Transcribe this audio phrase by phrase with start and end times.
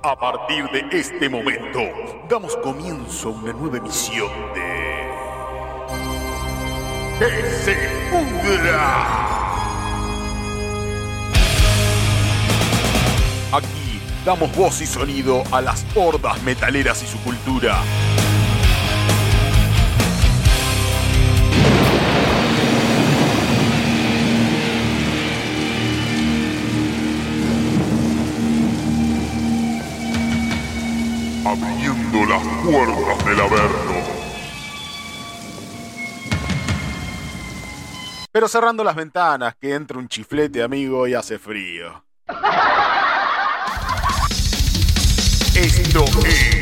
[0.00, 1.80] A partir de este momento,
[2.28, 5.08] damos comienzo a una nueva emisión de.
[7.18, 7.74] ¡Que se
[8.08, 9.28] pudra!
[13.50, 17.78] Aquí damos voz y sonido a las hordas metaleras y su cultura.
[32.08, 34.18] Abriendo las puertas del Averno.
[38.30, 42.04] Pero cerrando las ventanas, que entra un chiflete, amigo, y hace frío.
[45.54, 46.57] Esto es.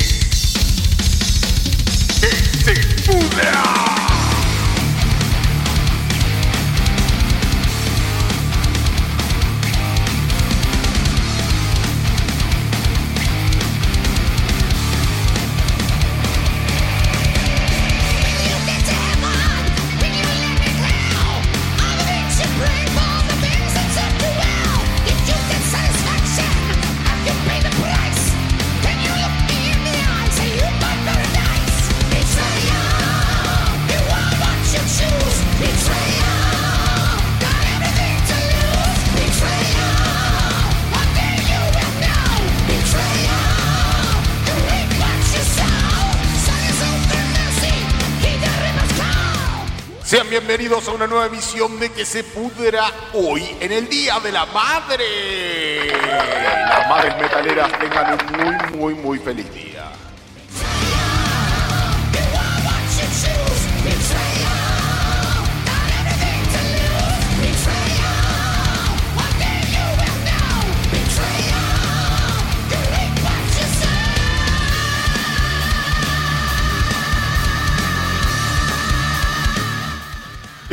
[50.59, 54.47] Bienvenidos a una nueva emisión de Que se pudra hoy en el Día de la
[54.47, 55.87] Madre.
[55.87, 59.76] Las madres metaleras tengan un muy, muy, muy feliz día.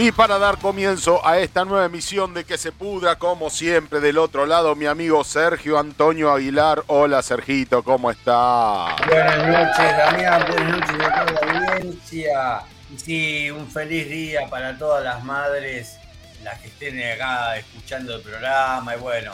[0.04, 4.18] Y para dar comienzo a esta nueva emisión de Que se pudra, como siempre, del
[4.18, 6.84] otro lado, mi amigo Sergio Antonio Aguilar.
[6.88, 8.98] Hola, Sergito, ¿cómo está?
[9.08, 10.46] Buenas noches, Damián.
[10.50, 12.64] Buenas noches a toda la audiencia.
[12.94, 15.98] Y sí, un feliz día para todas las madres,
[16.44, 18.98] las que estén acá escuchando el programa.
[18.98, 19.32] Y bueno,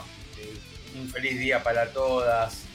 [1.02, 2.66] un feliz día para todas.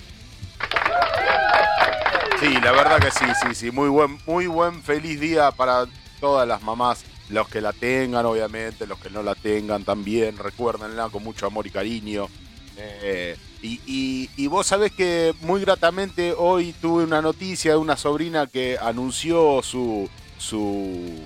[2.40, 3.70] Sí, la verdad que sí, sí, sí.
[3.70, 5.86] Muy buen, muy buen feliz día para
[6.18, 11.08] todas las mamás los que la tengan, obviamente, los que no la tengan también, recuérdenla
[11.08, 12.28] con mucho amor y cariño.
[12.76, 18.76] Eh, y, vos sabés que muy gratamente hoy tuve una noticia de una sobrina que
[18.80, 20.08] anunció su,
[20.38, 21.24] su,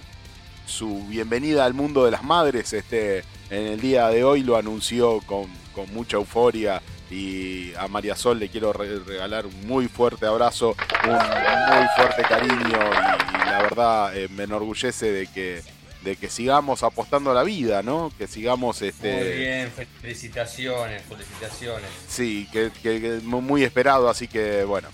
[0.66, 2.72] su bienvenida al mundo de las madres.
[2.72, 5.48] Este, en el día de hoy lo anunció con,
[5.92, 11.86] mucha euforia y a María Sol le quiero regalar un muy fuerte abrazo, un muy
[11.96, 15.62] fuerte cariño y, la verdad eh, me enorgullece de que
[16.08, 18.10] de que sigamos apostando a la vida, ¿no?
[18.16, 19.14] Que sigamos este.
[19.14, 21.90] Muy bien, felicitaciones, felicitaciones.
[22.08, 24.88] Sí, que, muy esperado, así que bueno,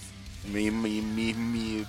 [0.53, 1.85] mi, mi, mi,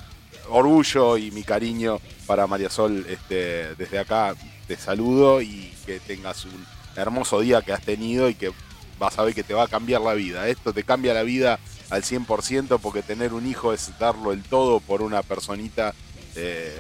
[0.49, 4.35] orgullo y mi cariño para María Sol, este, desde acá
[4.67, 6.65] te saludo y que tengas un
[6.95, 8.51] hermoso día que has tenido y que
[8.99, 10.47] vas a ver que te va a cambiar la vida.
[10.47, 11.59] Esto te cambia la vida
[11.89, 15.93] al 100% porque tener un hijo es darlo el todo por una personita.
[16.35, 16.75] Eh,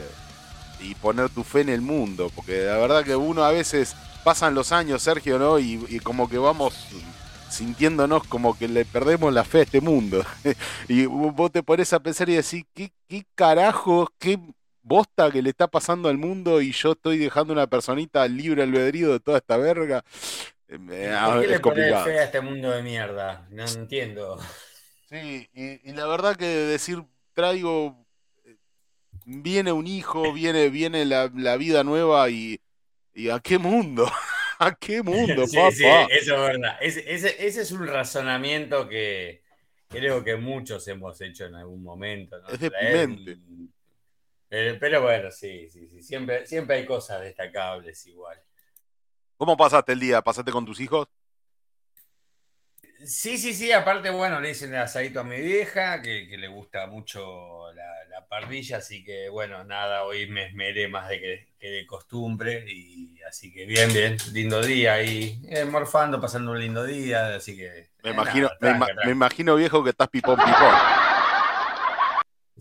[0.79, 4.55] y poner tu fe en el mundo, porque la verdad que uno a veces pasan
[4.55, 5.59] los años, Sergio, ¿no?
[5.59, 6.73] Y, como que vamos
[7.49, 10.25] sintiéndonos como que le perdemos la fe a este mundo.
[10.87, 14.39] y vos te pones a pensar y decir, ¿qué, qué carajo, qué
[14.81, 19.13] bosta que le está pasando al mundo y yo estoy dejando una personita libre albedrío
[19.13, 20.03] de toda esta verga?
[20.67, 23.47] Eh, ¿Por qué le pones fe a este mundo de mierda?
[23.51, 24.39] No entiendo.
[25.07, 27.03] Sí, y la verdad que decir
[27.33, 28.04] traigo
[29.25, 32.61] viene un hijo, viene, viene la, vida nueva y,
[33.13, 34.09] y, ¿a qué mundo?
[34.59, 36.77] ¿A qué mundo, sí, Sí, eso es verdad.
[36.79, 39.41] Ese, es un razonamiento que
[39.89, 42.37] creo que muchos hemos hecho en algún momento.
[42.47, 43.37] Es deprimente.
[44.47, 46.01] Pero, pero, bueno, sí, sí, sí.
[46.01, 48.39] Siempre, siempre hay cosas destacables igual.
[49.35, 50.21] ¿Cómo pasaste el día?
[50.21, 51.09] ¿Pasaste con tus hijos?
[53.05, 56.87] Sí, sí, sí, aparte, bueno, le dicen el asadito a mi vieja, que, le gusta
[56.87, 62.65] mucho la, parrilla, así que bueno, nada, hoy me esmeré más de que, de costumbre,
[62.67, 67.57] y así que bien, bien, lindo día ahí, eh, morfando, pasando un lindo día, así
[67.57, 67.89] que...
[68.03, 70.75] Me, imagino, me, imagino, viejo, que estás pipón, pipón.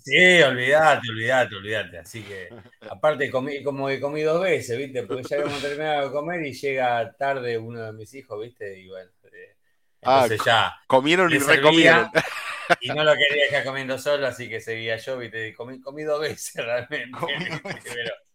[0.05, 1.99] Sí, olvídate, olvídate, olvídate.
[1.99, 2.51] Así que,
[2.91, 5.03] aparte, comí, como que comí dos veces, ¿viste?
[5.05, 8.81] Porque ya habíamos terminado de comer y llega tarde uno de mis hijos, ¿viste?
[8.81, 9.11] Y bueno,
[10.05, 10.75] Ah, Entonces ya.
[10.87, 12.11] Comieron y recomieron.
[12.81, 16.03] Y no lo quería dejar comiendo solo, así que seguía yo, y te comí, comí
[16.03, 17.19] dos veces realmente.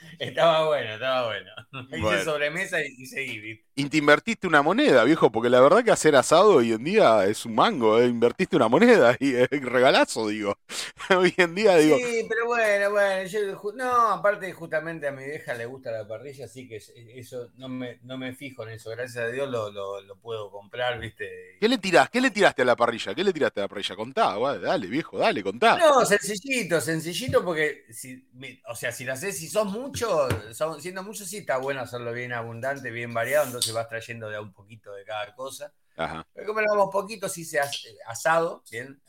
[0.18, 1.50] Estaba bueno, estaba bueno.
[1.96, 6.16] Hice sobremesa y, seguí, Y te invertiste una moneda, viejo, porque la verdad que hacer
[6.16, 8.06] asado hoy en día es un mango, ¿eh?
[8.06, 10.56] invertiste una moneda y es regalazo, digo.
[11.16, 11.96] hoy en día digo.
[11.96, 16.44] Sí, pero bueno, bueno, yo, no, aparte justamente a mi vieja le gusta la parrilla,
[16.44, 16.80] así que
[17.14, 20.98] eso no me, no me fijo en eso, gracias a Dios lo, lo, puedo comprar,
[20.98, 21.56] ¿viste?
[21.58, 22.10] ¿Qué le tirás?
[22.10, 23.14] ¿Qué le tiraste a la parrilla?
[23.14, 23.96] ¿Qué le tiraste a la parrilla?
[23.96, 25.78] Contá, dale, viejo, dale, contá.
[25.78, 28.28] No, sencillito, sencillito, porque si,
[28.68, 32.32] o sea, si lo haces, si sos mucho, siendo mucho, sí está bueno hacerlo bien
[32.32, 35.72] abundante, bien variado, entonces vas trayendo de a un poquito de cada cosa.
[35.96, 36.26] Ajá.
[36.32, 37.60] Pero como lo vamos poquito, sí se
[38.06, 39.00] asado, bien,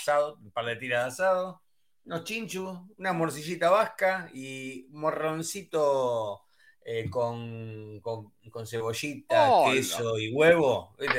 [0.00, 1.62] asado, un par de tiras de asado,
[2.04, 6.43] unos chinchus, una morcillita vasca y morroncito
[6.86, 10.94] eh, con, con, cebollita, queso y huevo.
[10.98, 11.16] ¿viste?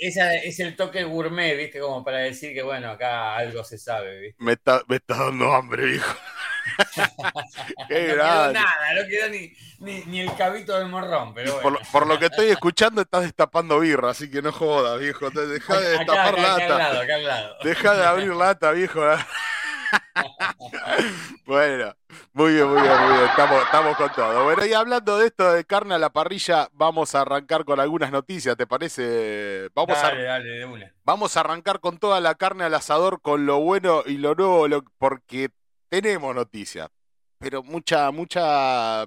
[0.00, 1.78] ese, es, el toque gourmet, ¿viste?
[1.78, 4.42] Como para decir que, bueno, acá algo se sabe, ¿viste?
[4.42, 6.16] Me está, me está dando hambre, viejo.
[7.88, 9.52] Qué no quedó nada, no quedó ni,
[10.06, 11.78] ni, el cabito del morrón, pero bueno.
[11.92, 15.28] por, lo que estoy escuchando, estás destapando birra, así que no jodas, viejo.
[15.30, 17.58] Deja de destapar lata.
[17.62, 19.02] Deja de abrir lata, viejo.
[21.46, 21.94] bueno,
[22.32, 23.24] muy bien, muy bien, muy bien.
[23.28, 24.44] Estamos, estamos con todo.
[24.44, 28.10] Bueno, y hablando de esto de carne a la parrilla, vamos a arrancar con algunas
[28.10, 29.68] noticias, ¿te parece?
[29.74, 30.92] Vamos dale, a, dale, de una.
[31.04, 34.66] Vamos a arrancar con toda la carne al asador, con lo bueno y lo nuevo,
[34.98, 35.50] porque
[35.88, 36.88] tenemos noticias.
[37.38, 39.06] Pero mucha, mucha.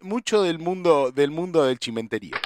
[0.00, 2.36] Mucho del mundo del mundo del chimenterío.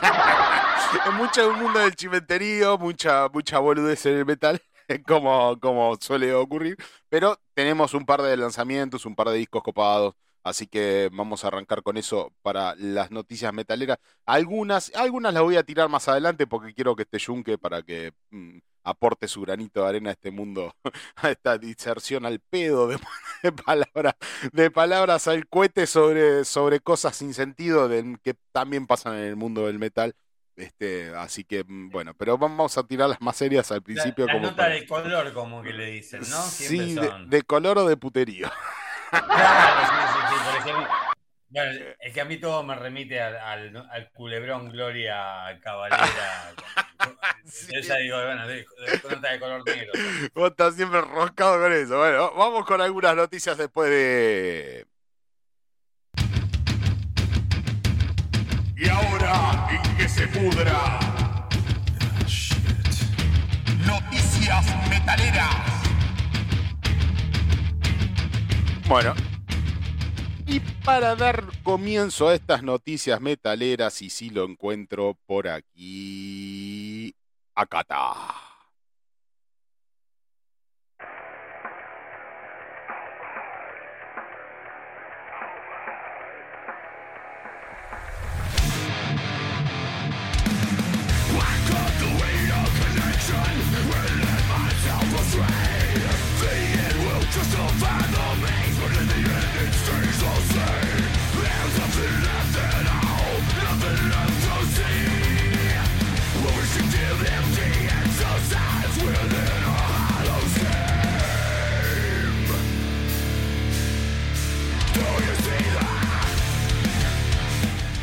[1.12, 4.60] mucho del mundo del chimenterío, mucha, mucha boludez en el metal.
[5.06, 6.76] como, como suele ocurrir.
[7.08, 10.14] Pero tenemos un par de lanzamientos, un par de discos copados.
[10.42, 13.98] Así que vamos a arrancar con eso para las noticias metaleras.
[14.24, 18.12] Algunas, algunas las voy a tirar más adelante porque quiero que esté Junque para que
[18.30, 20.74] mm, aporte su granito de arena a este mundo,
[21.16, 22.98] a esta diserción al pedo de,
[23.66, 24.14] palabras,
[24.52, 27.90] de palabras al cohete sobre, sobre cosas sin sentido
[28.22, 30.14] que también pasan en el mundo del metal.
[30.60, 34.26] Este, así que, mm, bueno, pero vamos a tirar las más serias al principio.
[34.26, 36.42] La, nota de color, como que le dicen, ¿no?
[36.42, 36.96] sí,
[37.28, 38.50] de, color o de puterío.
[39.10, 39.90] Claro,
[40.62, 40.70] sí, sí,
[41.48, 46.52] Bueno, es que a mí todo me remite al, al, culebrón Gloria Cabalera.
[47.72, 48.66] Yo ya digo, bueno, de,
[49.10, 49.92] nota de color negro.
[50.34, 51.98] Vos estás siempre roscado con eso.
[51.98, 54.86] Bueno, vamos con algunas noticias después de
[58.80, 60.98] Y ahora, en que se pudra.
[63.84, 65.54] Noticias metaleras.
[68.88, 69.14] Bueno.
[70.46, 77.14] Y para dar comienzo a estas noticias metaleras, y si lo encuentro por aquí,
[77.54, 77.84] acá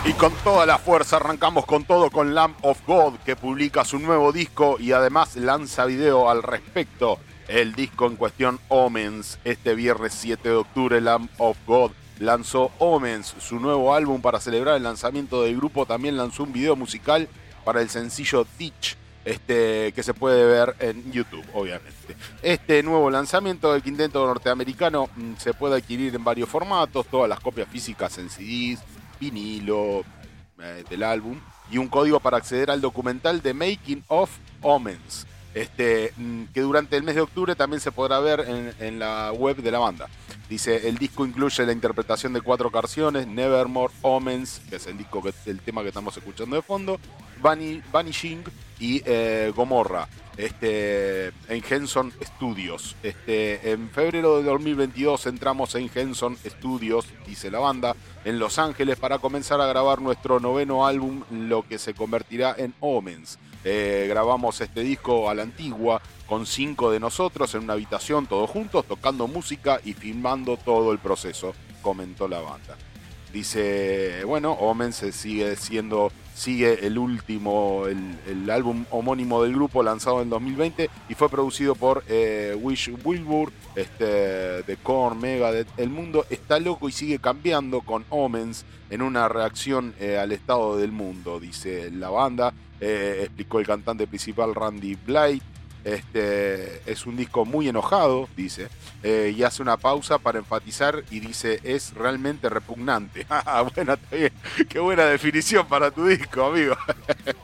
[0.05, 3.99] Y con toda la fuerza arrancamos con todo con Lamb of God, que publica su
[3.99, 7.19] nuevo disco y además lanza video al respecto.
[7.47, 13.35] El disco en cuestión Omens, este viernes 7 de octubre, Lamb of God lanzó Omens,
[13.39, 15.85] su nuevo álbum para celebrar el lanzamiento del grupo.
[15.85, 17.29] También lanzó un video musical
[17.63, 22.17] para el sencillo Ditch, este, que se puede ver en YouTube, obviamente.
[22.41, 27.39] Este nuevo lanzamiento del quinteto norteamericano mm, se puede adquirir en varios formatos, todas las
[27.39, 28.81] copias físicas en CDs,
[29.21, 30.03] vinilo
[30.59, 31.39] eh, del álbum
[31.71, 35.25] y un código para acceder al documental de Making of Omens,
[35.61, 39.57] este, mm, que durante el mes de octubre también se podrá ver en, la web
[39.57, 40.07] de la banda.
[40.49, 45.21] Dice, el disco incluye la interpretación de cuatro canciones, Nevermore, Omens, que es el, disco
[45.21, 46.99] que, el tema que estamos escuchando de fondo,
[47.41, 48.43] Vanishing
[48.79, 52.95] y eh, Gomorra este, en Henson Studios.
[53.03, 58.97] Este, en febrero de 2022 entramos en Henson Studios, dice la banda, en Los Ángeles
[58.97, 63.39] para comenzar a grabar nuestro noveno álbum, lo que se convertirá en Omens.
[63.69, 68.49] Eh, grabamos este disco a la antigua con cinco de nosotros en una habitación todos
[68.49, 72.77] juntos, tocando música y filmando todo el proceso, comentó la banda.
[73.33, 80.21] Dice, bueno, Omen se sigue siendo, sigue el último, el, álbum homónimo del grupo lanzado
[80.21, 84.05] en 2020 y fue producido por eh, Wish Wilbur, este,
[84.63, 85.67] de Korn, Megadeth.
[85.75, 90.77] El mundo está loco y sigue cambiando con Omens en una reacción eh, al estado
[90.77, 92.53] del mundo, dice la banda.
[92.79, 95.56] Eh, explicó el cantante principal Randy Blythe.
[95.83, 98.67] Este, es un disco muy enojado, dice,
[99.03, 103.25] eh, y hace una pausa para enfatizar y dice, es realmente repugnante.
[103.49, 104.33] Ah, bueno, está bien.
[104.67, 106.75] Qué buena definición para tu disco, amigo.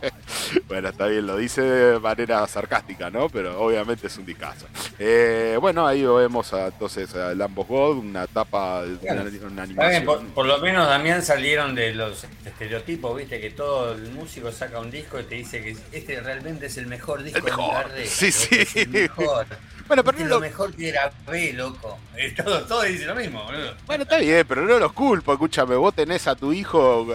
[0.68, 3.30] bueno, está bien, lo dice de manera sarcástica, ¿no?
[3.30, 4.66] Pero obviamente es un discazo.
[5.00, 10.06] Eh, bueno, ahí vemos a, entonces a Lambos God, una tapa, una, una animación.
[10.06, 14.80] por, por lo menos Damián salieron de los estereotipos, viste, que todo el músico saca
[14.80, 17.58] un disco y te dice que este realmente es el mejor disco El de mi
[17.58, 17.92] mejor.
[18.32, 18.86] Sí, es sí.
[18.88, 19.46] mejor.
[19.88, 22.00] Bueno, pero no lo lo- mejor que era B, loco.
[22.16, 23.74] Eh, Todo, todo dice lo mismo, boludo.
[23.86, 25.34] Bueno, está bien, pero no los culpo.
[25.34, 27.06] Escúchame, vos tenés a tu hijo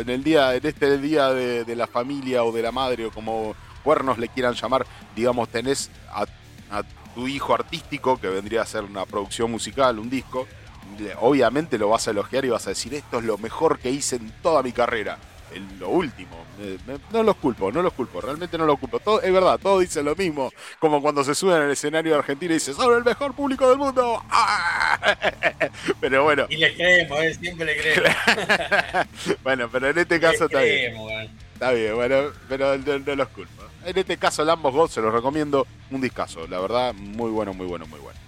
[0.00, 3.10] en el día, en este día de, de la familia o de la madre o
[3.12, 3.54] como
[3.84, 6.26] cuernos le quieran llamar, digamos, tenés a,
[6.72, 6.82] a
[7.14, 10.48] tu hijo artístico que vendría a ser una producción musical, un disco.
[11.20, 14.16] Obviamente lo vas a elogiar y vas a decir esto es lo mejor que hice
[14.16, 15.18] en toda mi carrera.
[15.54, 16.44] El- lo último.
[16.60, 18.98] Eh, me- no los culpo, no los culpo, realmente no los culpo.
[19.00, 20.50] Todo, es verdad, todos dicen lo mismo.
[20.78, 23.78] Como cuando se suben al escenario de Argentina y dicen, ¡Son el mejor público del
[23.78, 24.22] mundo!
[24.30, 25.16] ¡Ah!
[26.00, 28.16] Pero bueno, Y le creemos, eh, siempre le creemos.
[29.42, 30.94] bueno, pero en este caso está bien.
[31.54, 32.16] Está bien, bueno,
[32.48, 33.62] pero no, no los culpo.
[33.84, 35.66] En este caso, Lambos God se los recomiendo.
[35.90, 38.18] Un discazo, la verdad, muy bueno, muy bueno, muy bueno.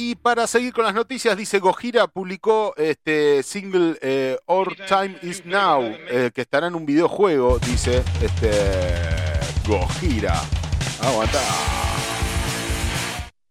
[0.00, 5.44] Y para seguir con las noticias, dice Gojira publicó este single eh, Our Time Is
[5.44, 8.52] Now, eh, que estará en un videojuego, dice este
[9.66, 10.40] Gojira.
[11.02, 11.40] Aguanta.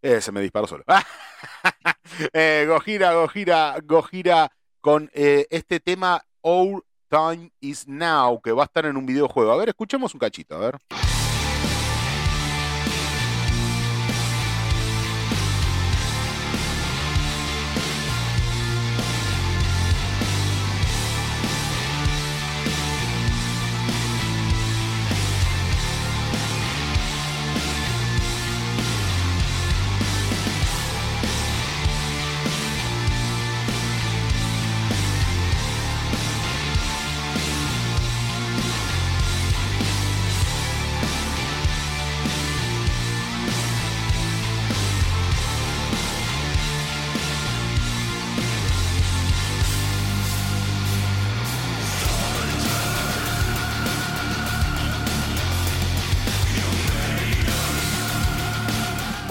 [0.02, 0.86] Eh, se me disparó solo.
[2.32, 4.50] eh, Gojira, Gojira, Gojira
[4.80, 9.52] con eh, este tema Our Time Is Now, que va a estar en un videojuego.
[9.52, 10.78] A ver, escuchemos un cachito, a ver.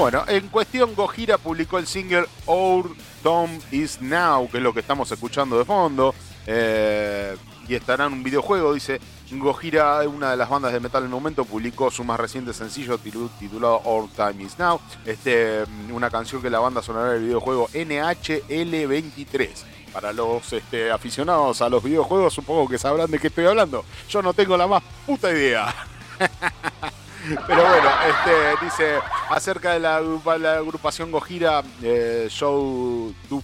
[0.07, 2.95] Bueno, en cuestión, Gojira publicó el single Our
[3.25, 6.15] Tom Is Now, que es lo que estamos escuchando de fondo.
[6.47, 7.37] eh,
[7.67, 9.01] y estará en un videojuego, dice.
[9.33, 13.81] Gojira, una de las bandas de metal del momento, publicó su más reciente sencillo titulado
[13.85, 14.81] Our Time Is Now.
[15.05, 19.51] Este, una canción que la banda sonará del videojuego NHL23.
[19.93, 23.85] Para los este, aficionados a los videojuegos, supongo que sabrán de qué estoy hablando.
[24.09, 25.75] Yo no tengo la más puta idea.
[27.47, 28.99] Pero bueno, este, dice
[29.31, 30.01] acerca de la,
[30.39, 33.43] la agrupación Gojira, eh, Joe Du-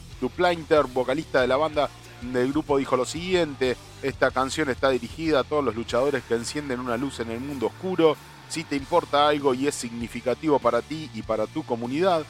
[0.92, 5.64] vocalista de la banda del grupo, dijo lo siguiente: Esta canción está dirigida a todos
[5.64, 8.16] los luchadores que encienden una luz en el mundo oscuro.
[8.48, 12.22] Si te importa algo y es significativo para ti y para tu comunidad,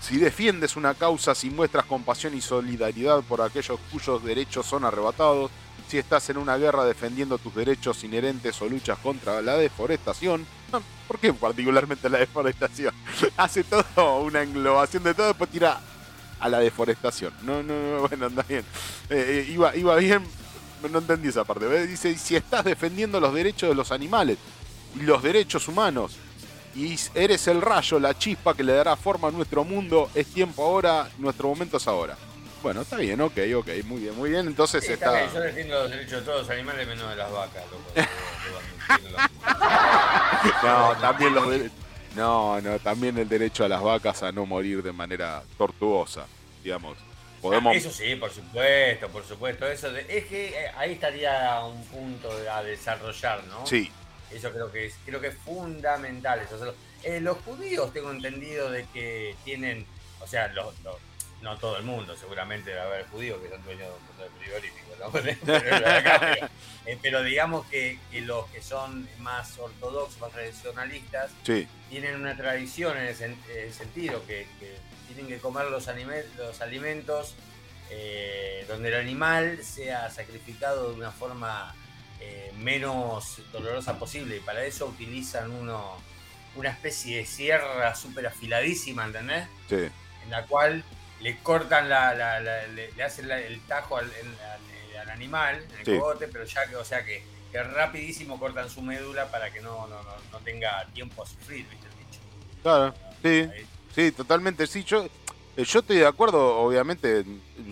[0.00, 5.50] si defiendes una causa, si muestras compasión y solidaridad por aquellos cuyos derechos son arrebatados,
[5.92, 10.46] si estás en una guerra defendiendo tus derechos inherentes o luchas contra la deforestación,
[11.06, 12.94] ¿por qué particularmente la deforestación?
[13.36, 15.82] Hace todo una englobación de todo, después tira
[16.40, 17.34] a la deforestación.
[17.42, 18.64] No, no, no, bueno, anda bien.
[19.10, 20.24] Eh, eh, iba, iba bien,
[20.90, 21.66] no entendí esa parte.
[21.66, 21.86] ¿ves?
[21.86, 24.38] Dice, si estás defendiendo los derechos de los animales
[24.98, 26.16] y los derechos humanos,
[26.74, 30.64] y eres el rayo, la chispa que le dará forma a nuestro mundo, es tiempo
[30.64, 32.16] ahora, nuestro momento es ahora.
[32.62, 34.46] Bueno, está bien, ok, ok, muy bien, muy bien.
[34.46, 35.20] Entonces Sí, está.
[35.24, 37.92] está yo defiendo los derechos de todos los animales menos de las vacas, loco.
[40.62, 41.46] No, también los
[42.16, 46.26] No, no, también el derecho a las vacas a no morir de manera tortuosa,
[46.62, 46.96] digamos.
[47.40, 47.74] Podemos.
[47.76, 49.66] Eso sí, por supuesto, por supuesto.
[49.66, 53.66] Eso de- es que eh, ahí estaría un punto a desarrollar, ¿no?
[53.66, 53.90] Sí,
[54.30, 56.40] Eso creo que es, creo que es fundamental.
[56.40, 56.72] Eso.
[57.02, 59.84] Eh, los judíos tengo entendido de que tienen,
[60.20, 60.96] o sea, los, los-
[61.42, 64.40] no todo el mundo, seguramente debe haber judíos que son dueños de un montón de
[64.40, 65.10] frigoríficos, ¿no?
[65.60, 66.48] pero,
[66.86, 71.66] eh, pero, digamos que, que, los que son más ortodoxos, más tradicionalistas, sí.
[71.90, 74.76] tienen una tradición en ese, sentido, que, que,
[75.12, 77.34] tienen que comer los, anime, los alimentos
[77.90, 81.74] eh, donde el animal sea sacrificado de una forma
[82.20, 85.98] eh, menos dolorosa posible, y para eso utilizan uno,
[86.54, 89.46] una especie de sierra súper afiladísima, ¿entendés?
[89.68, 89.88] Sí.
[90.24, 90.84] En la cual
[91.22, 94.10] le cortan la, la, le, hacen el tajo al,
[95.00, 98.82] al, animal, en el cogote, pero ya que, o sea que, que, rapidísimo cortan su
[98.82, 102.20] médula para que no, no, no, tenga tiempo a sufrir, ¿viste el bicho?
[102.62, 103.48] Claro, sí,
[103.94, 105.04] sí, totalmente, sí, yo,
[105.56, 107.24] eh, yo estoy de acuerdo, obviamente,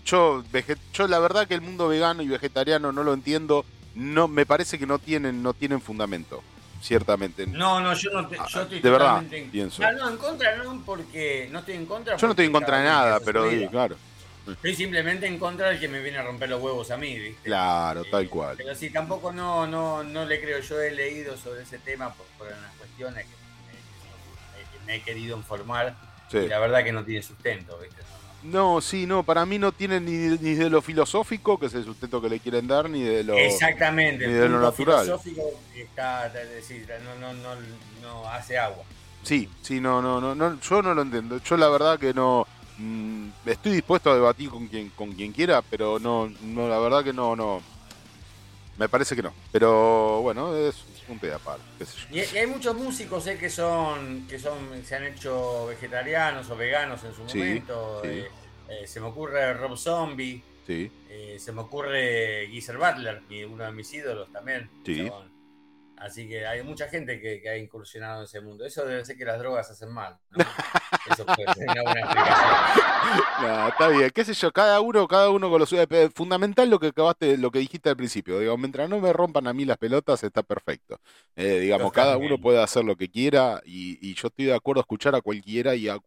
[0.05, 0.45] yo,
[0.93, 3.65] yo la verdad que el mundo vegano y vegetariano no lo entiendo,
[3.95, 6.43] no, me parece que no tienen, no tienen fundamento
[6.81, 7.47] ciertamente.
[7.47, 9.83] No, no, yo no ah, yo estoy de verdad, en, pienso.
[9.83, 12.17] No, no, en contra no, porque no estoy en contra.
[12.17, 13.97] Yo no estoy en contra de nada, pero claro.
[14.47, 17.43] Estoy simplemente en contra del que me viene a romper los huevos a mí, ¿viste?
[17.45, 18.57] Claro, tal eh, cual.
[18.57, 20.61] Pero sí, tampoco no, no, no le creo.
[20.61, 25.95] Yo he leído sobre ese tema por, por unas cuestiones que me, he querido informar.
[26.33, 28.03] Y la verdad que no tiene sustento, ¿viste?
[28.43, 31.85] No, sí, no, para mí no tiene ni, ni, de lo filosófico, que es el
[31.85, 35.05] sustento que le quieren dar, ni de lo, Exactamente, ni de lo natural.
[35.05, 35.43] filosófico
[35.77, 37.61] está, decir, no, no, no,
[38.03, 38.83] no, hace agua.
[39.23, 41.39] Sí, sí, no, no, no, no, yo no lo entiendo.
[41.39, 42.47] Yo la verdad que no
[42.79, 47.05] mmm, estoy dispuesto a debatir con quien, con quien quiera, pero no, no, la verdad
[47.05, 47.61] que no, no.
[48.79, 49.33] Me parece que no.
[49.53, 50.77] Pero bueno, es
[51.79, 52.17] qué sé yo.
[52.17, 57.03] Y, hay muchos músicos eh, que son, que son, se han hecho vegetarianos o veganos
[57.05, 58.03] en su momento.
[58.05, 58.29] Eh,
[58.69, 60.43] eh, se me ocurre Rob Zombie.
[60.67, 60.91] Sí.
[61.09, 64.71] Eh, se me ocurre Geezer Butler, uno de mis ídolos también.
[64.85, 65.11] Sí.
[66.01, 68.65] Así que hay mucha gente que, ha incursionado en ese mundo.
[68.65, 70.19] Eso debe ser que las drogas hacen mal.
[70.31, 70.39] ¿no?
[71.13, 73.69] Eso puede ser una buena explicación.
[73.69, 75.83] está bien, qué sé yo, cada uno, cada uno con lo suyo.
[76.15, 78.39] Fundamental lo que acabaste, lo que dijiste al principio.
[78.39, 80.99] Digo, mientras no me rompan a mí las pelotas, está perfecto.
[81.37, 84.85] Eh, digamos, cada uno puede hacer lo que quiera y, yo estoy de acuerdo a
[84.85, 85.99] escuchar a cualquiera y a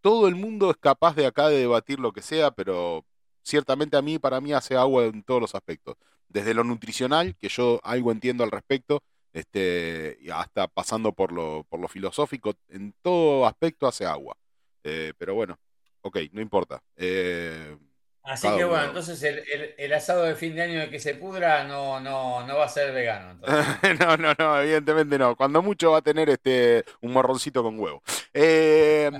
[0.00, 3.04] todo el mundo es capaz de acá de debatir lo que sea, pero
[3.42, 5.96] ciertamente a mí, para mí hace agua en todos los aspectos
[6.32, 11.80] desde lo nutricional, que yo algo entiendo al respecto, este, hasta pasando por lo, por
[11.80, 14.36] lo filosófico, en todo aspecto hace agua.
[14.84, 15.58] Eh, pero bueno,
[16.02, 16.82] ok, no importa.
[16.96, 17.76] Eh,
[18.24, 21.98] Así que bueno, entonces el, asado de fin de año de que se pudra no,
[21.98, 23.40] no, no va a ser vegano.
[23.98, 25.34] no, no, no, evidentemente no.
[25.34, 28.00] Cuando mucho va a tener este un morroncito con huevo.
[28.32, 29.10] Eh,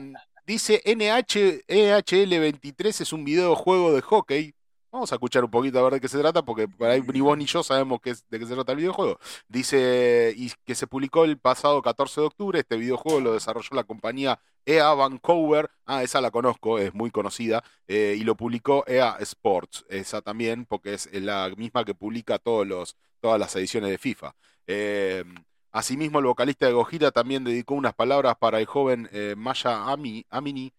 [0.46, 4.54] dice NH, EHL23 es un videojuego de hockey
[4.92, 6.68] Vamos a escuchar un poquito a ver de qué se trata, porque
[7.14, 9.18] ni vos ni yo sabemos de qué se trata el videojuego.
[9.48, 12.60] Dice y que se publicó el pasado 14 de octubre.
[12.60, 15.70] Este videojuego lo desarrolló la compañía EA Vancouver.
[15.86, 17.64] Ah, esa la conozco, es muy conocida.
[17.88, 19.86] Eh, y lo publicó EA Sports.
[19.88, 24.34] Esa también, porque es la misma que publica todos los, todas las ediciones de FIFA.
[24.66, 25.24] Eh,
[25.70, 30.74] asimismo, el vocalista de Gojira también dedicó unas palabras para el joven eh, Maya Amini,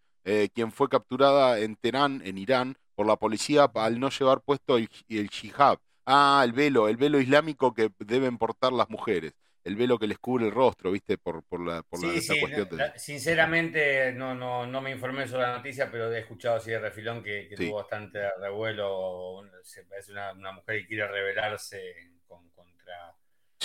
[0.54, 4.90] quien fue capturada en Teherán, en Irán por la policía al no llevar puesto el,
[5.10, 5.80] el hijab.
[6.06, 9.34] Ah, el velo, el velo islámico que deben portar las mujeres.
[9.64, 11.18] El velo que les cubre el rostro, ¿viste?
[11.18, 12.68] Por, por la, por sí, sí, cuestión.
[12.98, 17.24] sinceramente, no, no, no me informé sobre la noticia, pero he escuchado así de refilón
[17.24, 19.42] que, tuvo bastante revuelo.
[19.64, 21.80] Se parece una, una mujer que quiere rebelarse
[22.28, 23.16] con, contra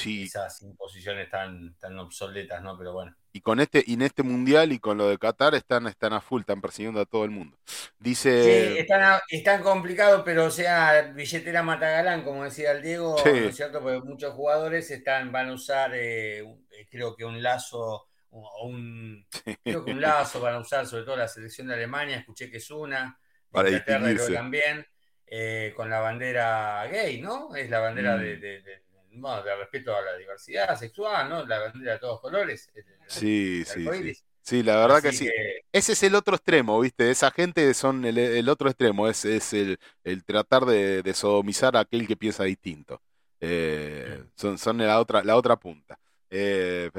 [0.07, 2.77] esas imposiciones tan, tan obsoletas, ¿no?
[2.77, 3.15] Pero bueno.
[3.33, 6.21] Y con este, y en este mundial y con lo de Qatar están, están a
[6.21, 7.57] full, están persiguiendo a todo el mundo.
[7.99, 8.43] Dice.
[8.43, 13.57] Sí, están, están complicados, pero o sea, billetera matagalán, como decía el Diego, ¿no es
[13.57, 13.81] cierto?
[13.81, 16.45] Porque muchos jugadores están, van a usar, eh,
[16.91, 19.27] creo que un lazo, o un,
[19.63, 22.59] creo que un lazo van a usar, sobre todo la selección de Alemania, escuché que
[22.59, 23.19] es una,
[23.51, 24.87] para Inglaterra también,
[25.27, 27.55] eh, con la bandera gay, ¿no?
[27.55, 28.88] Es la bandera de mm
[29.21, 31.47] bueno, de respeto a la diversidad sexual, ¿no?
[31.47, 32.71] La bandera de todos colores.
[33.07, 34.63] sí, sí, sí.
[34.63, 35.29] la verdad que sí.
[35.73, 37.11] Ese es el otro extremo, ¿viste?
[37.11, 41.81] Esa gente son el, otro extremo, es, es el, el, tratar de, de, sodomizar a
[41.81, 43.01] aquel que piensa distinto.
[43.41, 45.99] Eh, son, son la otra, la otra punta.
[46.31, 46.91] Eh,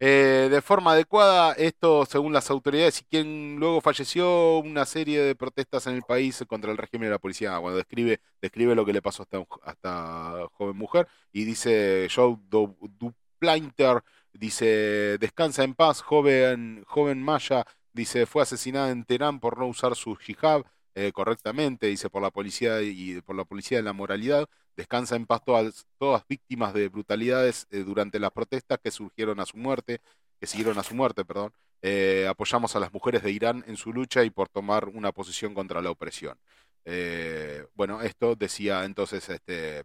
[0.00, 5.34] eh, de forma adecuada, esto según las autoridades y quien luego falleció una serie de
[5.34, 7.58] protestas en el país contra el régimen de la policía.
[7.58, 14.02] Cuando describe, describe lo que le pasó a esta, joven mujer y dice Joe Duplanter,
[14.32, 19.94] dice descansa en paz, joven, joven Maya, dice fue asesinada en Teherán por no usar
[19.96, 20.64] su hijab.
[20.96, 24.48] Eh, correctamente, dice por la policía y por la policía de la moralidad.
[24.76, 29.46] Descansa en paz todas, todas víctimas de brutalidades eh, durante las protestas que surgieron a
[29.46, 30.00] su muerte.
[30.40, 31.52] que siguieron a su muerte, perdón,
[31.82, 35.54] eh, apoyamos a las mujeres de Irán en su lucha y por tomar una posición
[35.54, 36.38] contra la opresión.
[36.84, 39.84] Eh, bueno, esto decía entonces este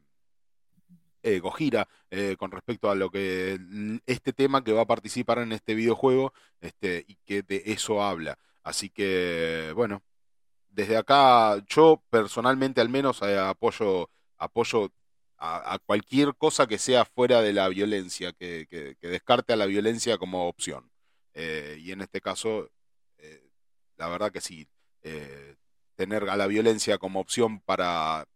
[1.24, 1.88] eh, Gojira
[2.38, 3.60] con respecto a lo que
[4.06, 8.38] este tema que va a participar en este videojuego este, y que de eso habla.
[8.64, 10.02] Así que, bueno,
[10.70, 14.92] desde acá yo personalmente al menos apoyo, apoyo
[15.38, 20.18] a, cualquier cosa que sea fuera de la violencia, que, que, descarte a la violencia
[20.18, 20.90] como opción.
[21.36, 22.70] y en este caso,
[23.98, 24.68] la verdad que sí,
[25.96, 28.28] tener a la violencia como opción para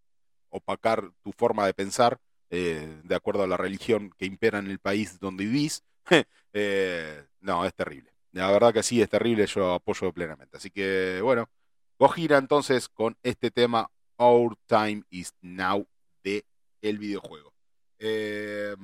[0.50, 4.80] opacar tu forma de pensar, eh, de acuerdo a la religión que impera en el
[4.80, 5.84] país donde vivís,
[6.54, 8.12] eh, no, es terrible.
[8.32, 10.58] La verdad que sí, es terrible, yo apoyo plenamente.
[10.58, 11.50] Así que, bueno,
[11.98, 15.88] Gojira entonces con este tema Our Time is Now
[16.24, 16.46] de
[16.82, 17.54] el videojuego.
[18.00, 18.76] Eh,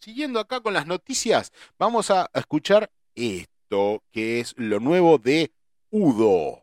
[0.00, 5.52] siguiendo acá con las noticias, vamos a escuchar esto, que es lo nuevo de
[5.90, 6.62] Udo.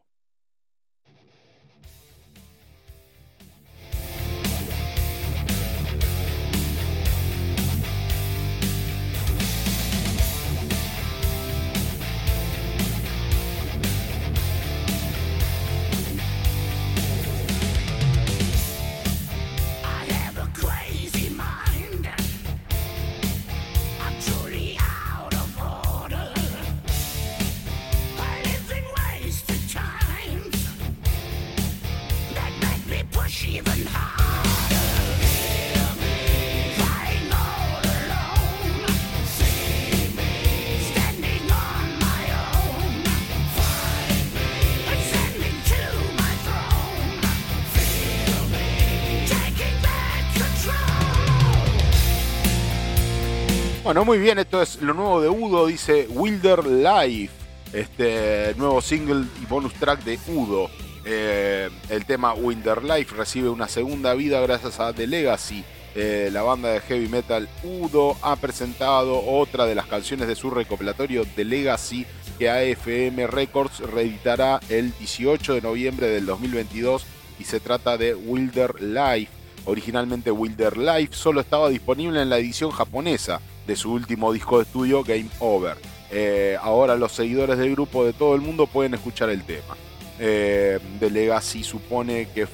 [53.87, 57.31] Bueno, muy bien, esto es lo nuevo de Udo, dice Wilder Life,
[57.71, 60.69] este nuevo single y bonus track de Udo.
[61.05, 65.63] Eh, el tema Wilder Life recibe una segunda vida gracias a The Legacy.
[65.95, 70.49] Eh, la banda de heavy metal Udo ha presentado otra de las canciones de su
[70.49, 72.05] recopilatorio The Legacy
[72.37, 77.05] que AFM Records reeditará el 18 de noviembre del 2022
[77.39, 79.31] y se trata de Wilder Life.
[79.63, 84.63] Originalmente Wilder Life solo estaba disponible en la edición japonesa de su último disco de
[84.63, 85.77] estudio, Game Over.
[86.09, 89.75] Eh, ahora los seguidores del grupo de todo el mundo pueden escuchar el tema.
[90.19, 92.47] Eh, The Legacy supone que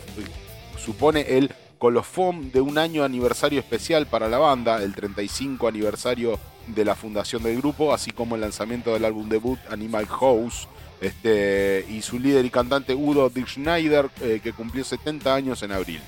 [0.77, 6.83] supone el colofón de un año aniversario especial para la banda, el 35 aniversario de
[6.83, 10.67] la fundación del grupo, así como el lanzamiento del álbum debut Animal House.
[10.99, 15.73] Este, y su líder y cantante Udo Dick Schneider, eh, que cumplió 70 años en
[15.73, 15.99] abril.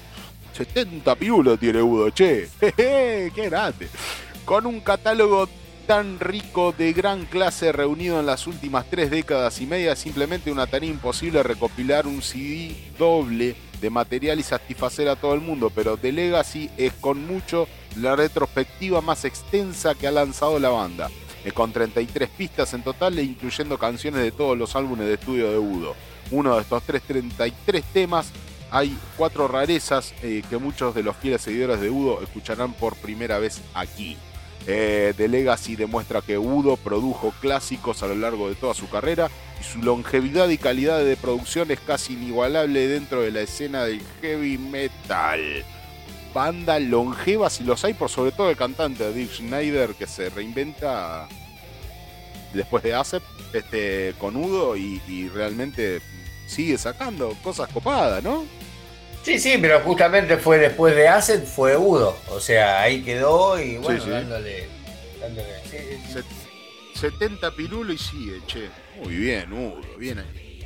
[0.54, 2.48] 70 pirulos tiene Udo, che.
[2.60, 3.90] ¡Qué grande!
[4.46, 5.50] Con un catálogo
[5.88, 10.68] tan rico de gran clase reunido en las últimas tres décadas y media, simplemente una
[10.68, 15.98] tarea imposible recopilar un CD doble de material y satisfacer a todo el mundo, pero
[15.98, 21.10] The Legacy es con mucho la retrospectiva más extensa que ha lanzado la banda,
[21.54, 25.58] con 33 pistas en total e incluyendo canciones de todos los álbumes de estudio de
[25.58, 25.96] Udo.
[26.32, 28.32] Uno de estos 33 temas
[28.72, 33.38] hay cuatro rarezas eh, que muchos de los fieles seguidores de Udo escucharán por primera
[33.38, 34.18] vez aquí.
[34.68, 39.30] Eh, The Legacy demuestra que Udo produjo clásicos a lo largo de toda su carrera
[39.60, 44.02] y su longevidad y calidad de producción es casi inigualable dentro de la escena del
[44.22, 45.64] heavy metal.
[46.34, 51.28] Banda longeva si los hay, por sobre todo el cantante Dick Schneider que se reinventa
[52.54, 53.24] después de ASEP
[53.54, 56.02] este, con Udo y, y realmente
[56.48, 58.46] sigue sacando cosas copadas, ¿no?
[59.26, 62.16] Sí, sí, pero justamente fue después de Asset, fue Udo.
[62.30, 64.68] O sea, ahí quedó y bueno, dándole.
[65.20, 65.50] dándole
[66.94, 68.70] 70 pirulos y sigue, che.
[69.04, 70.64] Muy bien, Udo, bien ahí.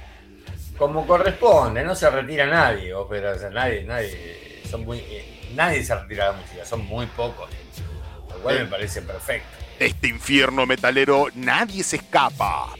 [0.78, 5.82] Como corresponde, no se retira nadie, pero o sea, nadie, nadie, son muy, eh, nadie
[5.82, 7.50] se retira de la música, son muy pocos.
[8.28, 9.48] Lo cual me parece perfecto.
[9.80, 12.76] Este infierno metalero, nadie se escapa.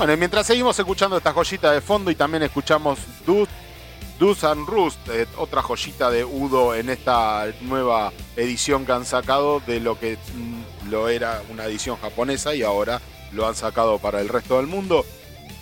[0.00, 2.98] Bueno, mientras seguimos escuchando esta joyita de fondo y también escuchamos
[4.18, 9.60] Dus and Rust, eh, otra joyita de Udo en esta nueva edición que han sacado
[9.60, 14.22] de lo que mm, lo era una edición japonesa y ahora lo han sacado para
[14.22, 15.04] el resto del mundo.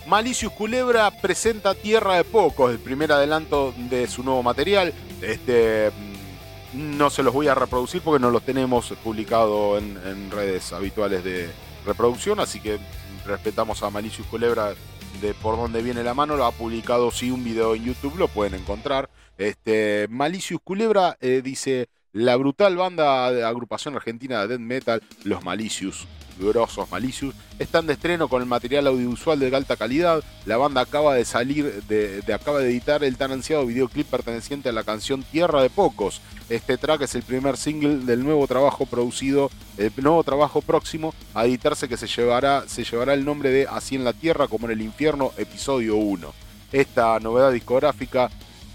[0.07, 4.93] Malicious Culebra presenta Tierra de Pocos, el primer adelanto de su nuevo material.
[5.21, 5.91] Este,
[6.71, 11.25] mm, no se los voy a reproducir porque no los tenemos publicado en redes habituales
[11.25, 11.49] de
[11.89, 12.79] reproducción, así que
[13.25, 14.73] respetamos a Malicious Culebra
[15.21, 18.27] de por dónde viene la mano, lo ha publicado sí un video en YouTube, lo
[18.27, 19.09] pueden encontrar.
[19.37, 25.43] Este, Malicious Culebra eh, dice, la brutal banda de agrupación argentina de death metal, Los
[25.43, 26.07] Malicious,
[26.47, 30.23] grosos Malicious, están de estreno con el material audiovisual de alta calidad.
[30.45, 34.71] La banda acaba de salir, de, acaba de editar el tan ansiado videoclip perteneciente a
[34.71, 36.21] la canción Tierra de Pocos.
[36.49, 41.45] Este track es el primer single del nuevo trabajo producido, el nuevo trabajo próximo a
[41.45, 44.71] editarse que se llevará, se llevará el nombre de Así en la Tierra como en
[44.71, 46.33] el Infierno, episodio 1.
[46.71, 48.29] Esta novedad discográfica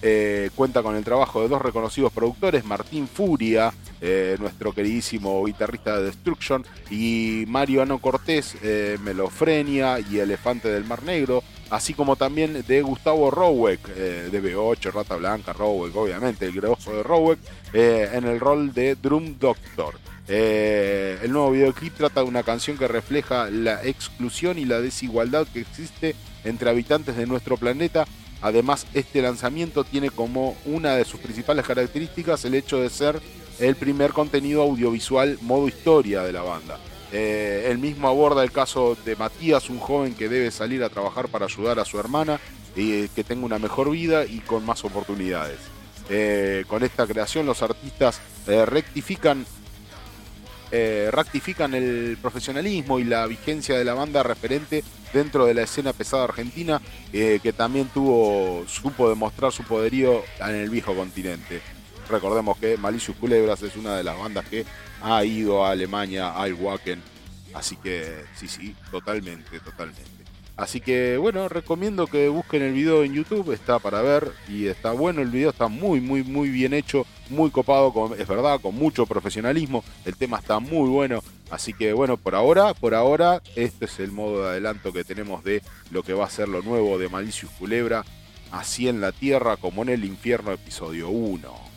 [0.06, 5.96] eh, cuenta con el trabajo de dos reconocidos productores, Martín Furia, eh, nuestro queridísimo guitarrista
[5.96, 12.66] de Destruction, y Mariano Cortés, eh, Melofrenia y Elefante del Mar Negro, así como también
[12.68, 17.38] de Gustavo Roweck, de B8, Rata Blanca, Roweck, obviamente, el grosso de Roweck,
[17.72, 19.94] en el rol de Drum Doctor.
[20.28, 25.60] el nuevo videoclip trata de una canción que refleja la exclusión y la desigualdad que
[25.60, 26.14] existe
[26.44, 28.06] entre habitantes de nuestro planeta
[28.44, 33.18] Además, este lanzamiento tiene como una de sus principales características el hecho de ser
[33.58, 36.78] el primer contenido audiovisual modo historia de la banda.
[37.10, 41.28] Eh, él mismo aborda el caso de Matías, un joven que debe salir a trabajar
[41.28, 42.38] para ayudar a su hermana
[42.76, 45.60] y que tenga una mejor vida y con más oportunidades.
[46.10, 49.46] Eh, con esta creación los artistas eh, rectifican
[50.70, 55.92] eh, rectifican el profesionalismo y la vigencia de la banda referente dentro de la escena
[55.92, 56.80] pesada argentina,
[57.12, 61.60] eh, que también tuvo, supo demostrar su poderío en el viejo continente.
[62.08, 64.64] Recordemos que Malicious Culebras es una de las bandas que
[65.02, 67.02] ha ido a Alemania, al Wacken.
[67.54, 70.13] Así que sí, sí, totalmente, totalmente.
[70.56, 74.92] Así que bueno, recomiendo que busquen el video en YouTube, está para ver y está
[74.92, 79.04] bueno el video, está muy, muy, muy bien hecho, muy copado, es verdad, con mucho
[79.04, 83.98] profesionalismo, el tema está muy bueno, así que bueno, por ahora, por ahora, este es
[83.98, 87.08] el modo de adelanto que tenemos de lo que va a ser lo nuevo de
[87.08, 88.04] Malicious Culebra,
[88.52, 91.74] así en la tierra como en el infierno, episodio 1.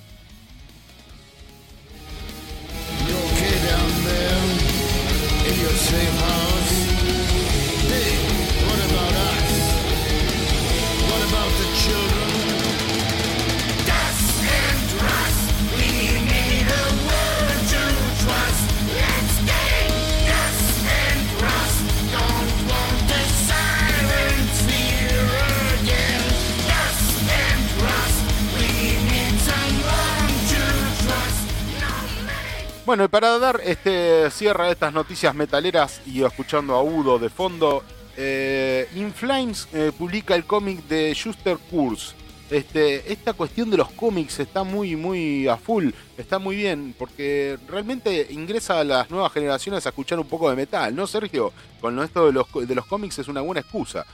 [32.88, 37.28] Bueno, y para dar este cierre a estas noticias metaleras y escuchando a Udo de
[37.30, 37.84] fondo,
[38.16, 42.14] eh, Inflames eh, publica el cómic de Schuster Kurz.
[42.50, 47.60] Este, esta cuestión de los cómics está muy, muy a full, está muy bien, porque
[47.68, 51.52] realmente ingresa a las nuevas generaciones a escuchar un poco de metal, ¿no, Sergio?
[51.82, 54.06] Con esto de los, de los cómics es una buena excusa.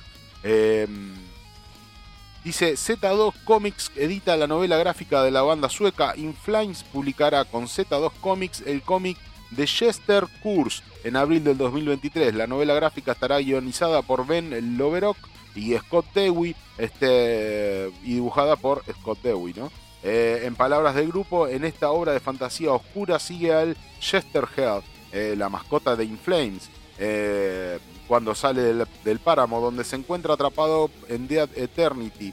[0.41, 0.87] Eh,
[2.43, 8.11] Dice, Z2 Comics edita la novela gráfica de la banda sueca Inflames, publicará con Z2
[8.19, 9.17] Comics el cómic
[9.51, 12.35] de Chester Kurz en abril del 2023.
[12.35, 15.17] La novela gráfica estará guionizada por Ben Loverock
[15.55, 19.53] y Scott Dewey este, y dibujada por Scott Dewey.
[19.53, 19.71] ¿no?
[20.03, 24.81] Eh, en palabras del grupo, en esta obra de fantasía oscura sigue al Chester Head,
[25.13, 26.69] eh, la mascota de Inflames.
[27.05, 28.61] Eh, cuando sale
[29.03, 32.31] del, páramo, donde se encuentra atrapado en Dead Eternity,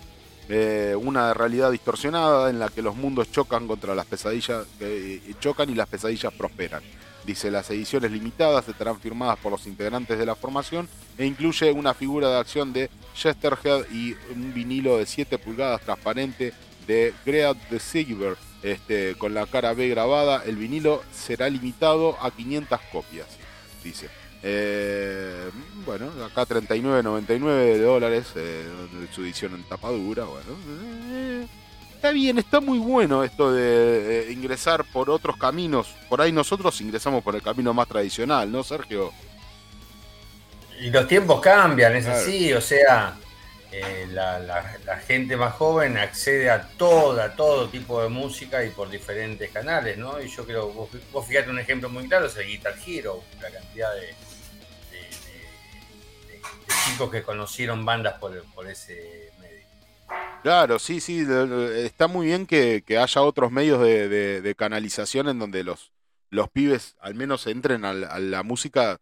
[0.48, 4.66] eh, una realidad distorsionada en la que los mundos chocan contra las pesadillas,
[5.40, 6.82] chocan y las pesadillas prosperan.
[7.26, 11.92] Dice, las ediciones limitadas estarán firmadas por los integrantes de la formación e incluye una
[11.92, 16.52] figura de acción de Chesterhead y un vinilo de 7 pulgadas transparente
[16.86, 20.44] de Great the Silver, este, con la cara B grabada.
[20.44, 23.26] El vinilo será limitado a 500 copias,
[23.82, 24.19] dice.
[24.42, 25.50] Eh,
[25.84, 28.66] bueno, acá 39.99 de dólares eh,
[29.12, 30.24] su edición en tapadura.
[30.24, 30.48] Bueno,
[31.10, 31.46] eh,
[31.94, 35.94] está bien, está muy bueno esto de ingresar por otros caminos.
[36.08, 39.12] Por ahí nosotros ingresamos por el camino más tradicional, ¿no, Sergio?
[40.80, 43.14] Y los tiempos cambian, es así, o sea,
[44.08, 49.98] la, gente más joven accede a toda, todo tipo de música y por diferentes canales,
[49.98, 50.18] ¿no?
[50.22, 53.50] Y yo creo, vos, vos fíjate un ejemplo muy claro, es el Guitar Hero, la
[53.50, 54.14] cantidad de
[56.86, 58.32] chicos que conocieron bandas por,
[58.66, 59.66] ese medio.
[60.42, 61.26] Claro, sí, sí,
[61.76, 65.92] está muy bien que, haya otros medios de, canalización en donde los,
[66.30, 69.00] los pibes al menos entren a la, música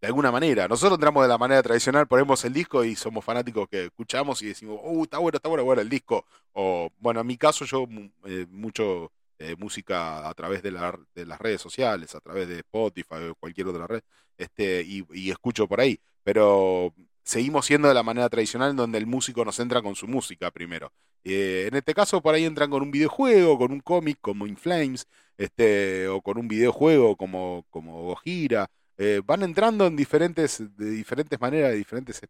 [0.00, 0.68] de alguna manera.
[0.68, 4.46] Nosotros entramos de la manera tradicional, ponemos el disco y somos fanáticos que escuchamos y
[4.46, 6.24] decimos, uh, está bueno, está bueno, bueno el disco.
[6.52, 7.86] O, bueno, en mi caso yo
[8.24, 10.72] eh, mucho eh, música a través de,
[11.14, 14.02] de, las redes sociales, a través de Spotify o cualquier otra red,
[14.36, 16.00] este, y, escucho por ahí.
[16.24, 16.92] Pero
[17.28, 20.50] seguimos siendo de la manera tradicional en donde el músico nos entra con su música
[20.50, 20.90] primero.
[21.24, 25.06] Eh, en este caso, por ahí entran con un videojuego, con un cómic como Inflames,
[25.36, 28.70] este, o con un videojuego como, como Gojira.
[28.96, 32.20] Eh, van entrando en diferentes, de diferentes maneras, de diferentes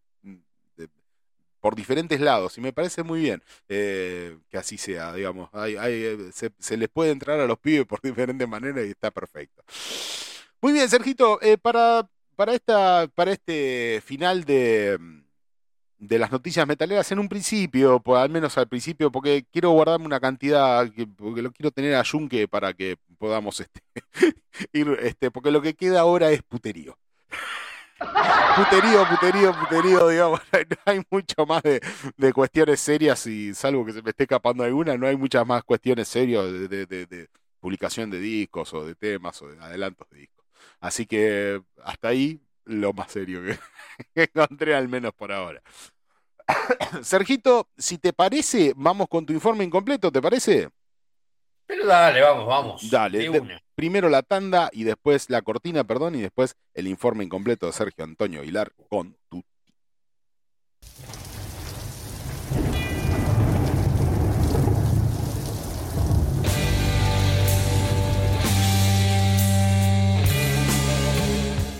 [1.60, 5.48] por diferentes lados y me parece muy bien eh, que así sea, digamos.
[5.52, 9.62] Hay, eh, se, les puede entrar a los pibes por diferentes maneras y está perfecto.
[10.60, 12.08] Muy bien, Sergito, para,
[12.38, 14.96] para, esta, para este final de,
[15.98, 20.06] de las noticias metaleras, en un principio, pues, al menos al principio, porque quiero guardarme
[20.06, 23.80] una cantidad, porque lo quiero tener a Yunque para que podamos este,
[24.72, 26.96] ir, este, porque lo que queda ahora es puterío
[28.56, 34.02] puterío, puterío, puterío, digamos, no hay mucho más de, cuestiones serias y salvo que se
[34.02, 38.86] me esté escapando alguna, no hay muchas más cuestiones serias de, publicación de discos o
[38.86, 40.37] de temas o de adelantos de discos.
[40.80, 43.58] Así que hasta ahí lo más serio que,
[44.22, 45.62] encontré al menos por ahora.
[47.02, 50.68] Sergito, si te parece, vamos con tu informe incompleto, ¿te parece?
[51.66, 52.90] Pero dale, vamos, vamos.
[52.90, 57.72] Dale, primero la tanda y después la cortina, perdón, y después el informe incompleto de
[57.72, 59.44] Sergio Antonio Aguilar con tu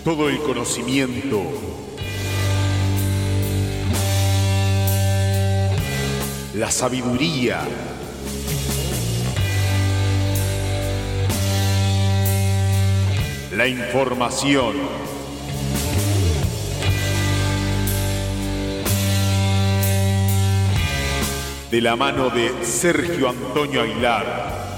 [0.09, 1.43] Todo el conocimiento
[6.55, 7.61] la sabiduría
[13.51, 14.77] la información.
[21.69, 24.68] De la mano de Sergio Antonio Aguilar.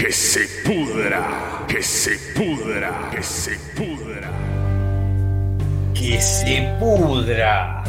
[0.00, 4.32] Que se pudra, que se pudra, que se pudra.
[5.92, 7.84] Que se pudra.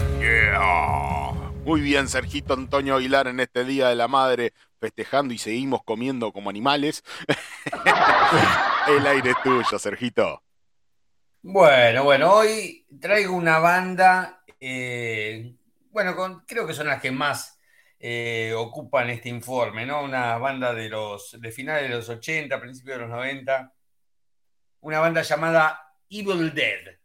[1.64, 6.34] Muy bien, Sergito Antonio Aguilar en este Día de la Madre festejando y seguimos comiendo
[6.34, 7.02] como animales.
[8.90, 10.44] El aire es tuyo, Sergito.
[11.42, 15.56] Bueno, bueno, hoy traigo una banda, eh,
[15.92, 17.58] bueno, creo que son las que más
[18.04, 20.02] eh, ocupan este informe, ¿no?
[20.04, 23.72] Una banda de los de finales de los 80, principios de los 90,
[24.80, 26.98] una banda llamada Evil Dead.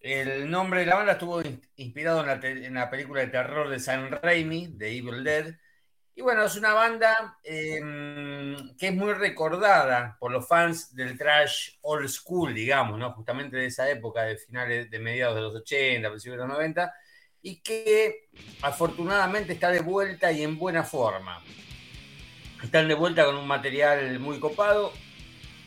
[0.00, 1.42] El nombre de la banda estuvo
[1.74, 5.56] inspirado en la, película de terror de Sam Raimi, de Evil Dead,
[6.14, 11.78] y bueno, es una banda em, que es muy recordada por los fans del trash
[11.82, 13.12] old school, digamos, ¿no?
[13.12, 16.94] Justamente de esa época, de finales, de mediados de los 80, principios de los 90,
[17.42, 18.28] y que
[18.62, 21.42] afortunadamente está de vuelta y en buena forma.
[22.62, 24.92] Están de vuelta con un material muy copado,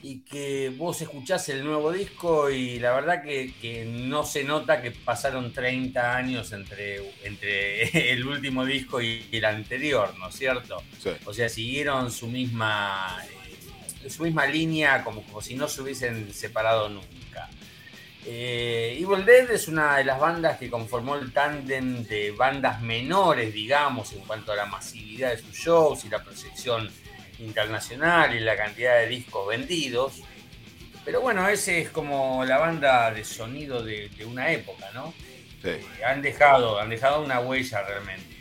[0.04, 4.92] y que vos escuchás el nuevo disco y la verdad que, no se nota que
[4.92, 10.82] pasaron 30 años entre, entre el último disco y el anterior, ¿no es cierto?
[11.26, 13.18] O sea, siguieron su misma,
[14.04, 17.08] eh, su misma línea como, como si no se hubiesen separado nunca.
[18.26, 23.54] Eh, Evil Dead es una de las bandas que conformó el tándem de bandas menores,
[23.54, 26.90] digamos, en cuanto a la masividad de sus shows y la proyección
[27.40, 30.22] internacional y la cantidad de discos vendidos.
[31.04, 35.14] Pero bueno, ese es como la banda de sonido de, una época, ¿no?
[35.64, 35.70] Sí.
[35.70, 38.32] Eh, han, dejado, han dejado una huella realmente.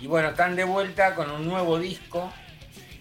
[0.00, 2.32] Y bueno, están de vuelta con un nuevo disco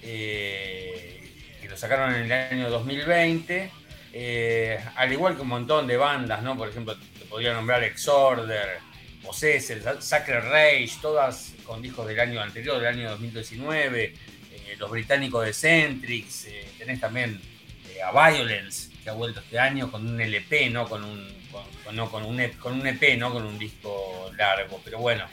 [0.02, 1.22] eh,
[1.62, 3.72] que lo sacaron en el año 2020.
[4.18, 6.58] Eh, al igual que un montón de bandas, ¿no?
[6.58, 8.80] Por ejemplo, te podría nombrar Exorder,
[9.22, 14.36] Possessor, Sacred Rage, todas con discos del año anterior, del año 2019
[14.78, 17.40] los británicos de Centrix, eh, tenés también
[17.90, 21.28] eh, a Violence, que ha vuelto este año con un LP, no con un,
[21.94, 25.26] no, con un, con un EP, no con un disco largo, pero bueno,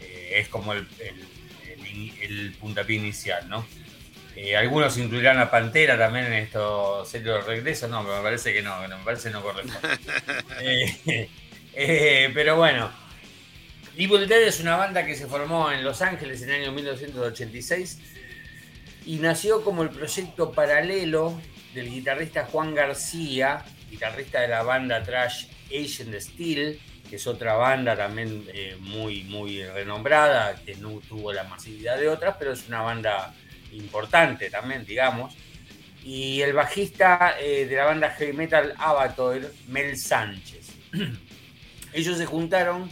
[0.00, 0.86] eh, es como el,
[2.20, 3.66] el, puntapié inicial, ¿no?
[4.56, 9.04] Algunos incluirán a Pantera también en estos serios regresos, no, me parece que no, me
[9.04, 11.28] parece que no corresponde.
[12.34, 12.90] pero bueno,
[13.96, 17.98] Evil Dead es una banda que se formó en Los Ángeles en el año 1986
[19.06, 21.40] y nació como el proyecto paralelo
[21.74, 26.78] del guitarrista Juan García, guitarrista de la banda trash Asian Steel,
[27.08, 32.08] que es otra banda también eh, muy, muy renombrada, que no tuvo la masividad de
[32.08, 33.34] otras, pero es una banda
[33.72, 35.34] importante también, digamos.
[36.04, 40.68] Y el bajista eh, de la banda heavy metal Avatar, Mel Sánchez.
[41.92, 42.90] Ellos se juntaron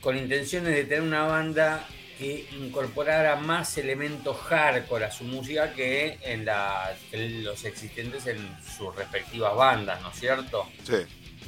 [0.00, 1.86] con intenciones de tener una banda
[2.18, 8.38] que incorporara más elementos hardcore a su música que en, la, en los existentes en
[8.60, 10.68] sus respectivas bandas, ¿no es cierto?
[10.84, 10.96] Sí.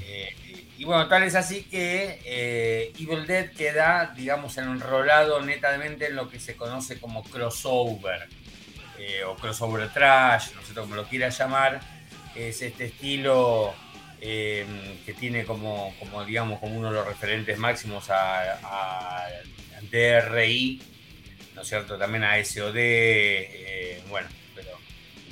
[0.02, 0.36] Eh,
[0.78, 6.30] y bueno, tal es así que eh, Evil Dead queda, digamos, enrolado netamente en lo
[6.30, 8.28] que se conoce como crossover
[9.00, 11.80] eh, o crossover trash, no sé cómo lo quiera llamar.
[12.34, 13.74] Es este estilo
[14.20, 19.26] que tiene como, como, digamos, como uno de los referentes máximos a, a
[19.90, 20.82] DRI,
[21.54, 21.96] ¿no es cierto?
[21.96, 22.76] También a SOD,
[24.10, 24.28] bueno,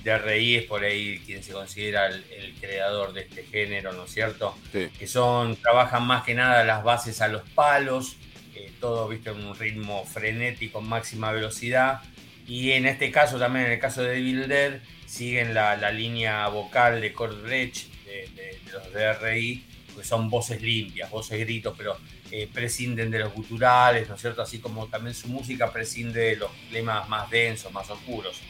[0.04, 4.56] DRI es por ahí quien se considera el, creador de este género, ¿no es cierto?
[4.72, 8.16] Que son, trabajan más que nada las bases a los palos,
[8.54, 12.00] eh, todo visto en un ritmo frenético, máxima velocidad.
[12.48, 17.00] Y en este caso, también en el caso de Devil Dead, siguen la, línea vocal
[17.00, 21.96] de Kurt Brecht, de, los DRI, que son voces limpias, voces gritos, pero
[22.30, 24.42] eh, prescinden de los guturales, ¿no es cierto?
[24.42, 28.40] Así como también su música prescinde de los climas más densos, más oscuros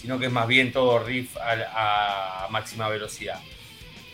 [0.00, 3.40] sino que es más bien todo riff a, máxima velocidad.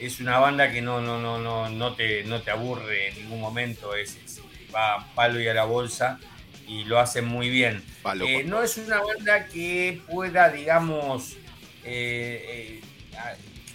[0.00, 3.40] Es una banda que no, no, no, no, no, te, no te aburre en ningún
[3.40, 4.18] momento, es,
[4.74, 6.18] va palo y a la bolsa
[6.66, 7.82] y lo hacen muy bien.
[8.26, 11.36] Eh, no es una banda que pueda, digamos,
[11.84, 12.80] eh, eh,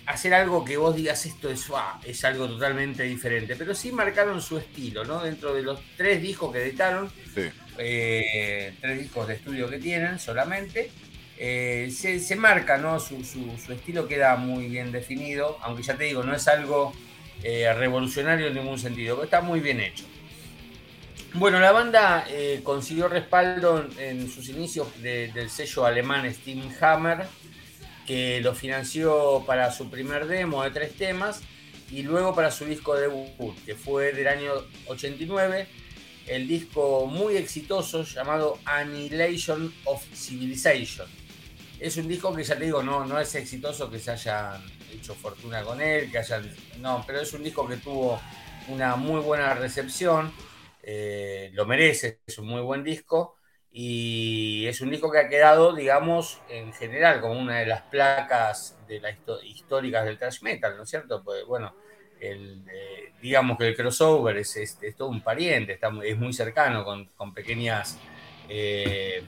[0.05, 1.67] hacer algo que vos digas esto es,
[2.03, 5.23] es algo totalmente diferente, pero sí marcaron su estilo, ¿no?
[5.23, 7.11] Dentro de los tres discos que editaron,
[7.75, 10.89] tres discos de estudio que tienen solamente,
[11.41, 12.99] eh, se, marca, ¿no?
[12.99, 13.15] Su,
[13.69, 16.91] estilo queda muy bien definido, aunque ya te digo, no es algo
[17.43, 20.03] eh, revolucionario en ningún sentido, pero está muy bien hecho.
[21.33, 27.27] Bueno, la banda eh, consiguió respaldo en, sus inicios del sello alemán Steam Hammer,
[28.05, 31.41] que lo financió para su primer demo de tres temas
[31.91, 34.53] y luego para su disco debut, que fue del año
[34.87, 35.67] 89,
[36.27, 41.07] el disco muy exitoso llamado Annihilation of Civilization
[41.79, 44.61] es un disco que ya te digo, no, no es exitoso que se hayan
[44.91, 46.49] hecho fortuna con él, que hayan.
[46.79, 48.19] No, pero es un disco que tuvo
[48.67, 50.31] una muy buena recepción.
[50.91, 53.35] Eh, lo merece, es un muy buen disco.
[53.71, 58.75] Y es un disco que ha quedado, digamos, en general, como una de las placas
[58.87, 59.11] de la
[59.43, 61.23] históricas del thrash metal, ¿no es cierto?
[61.23, 61.75] Pues bueno,
[62.19, 67.05] eh, digamos que el crossover es, es, todo un pariente, está, es muy cercano con,
[67.15, 67.99] con pequeñas.
[68.49, 69.23] Eh,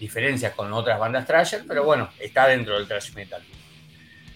[0.00, 3.42] diferencias con otras bandas thrasher, pero bueno, está dentro del thrash metal.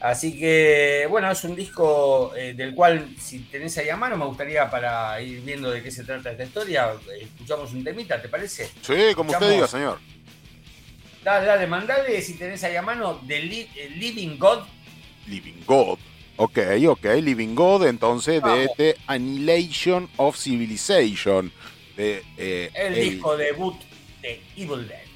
[0.00, 4.26] Así que, bueno, es un disco eh, del cual, si tenés ahí a mano, me
[4.26, 8.70] gustaría para ir viendo de qué se trata esta historia, escuchamos un temita, ¿te parece?
[8.80, 9.98] Sí, como usted diga, señor.
[11.24, 14.60] Dale, dale, mandale si tenés ahí a mano de eh, Living God.
[15.26, 15.98] Living God.
[16.36, 21.52] Ok, ok, Living God, entonces de este Annihilation of Civilization.
[21.96, 23.74] De, eh, el, el disco debut
[24.22, 25.07] de Evil Dead.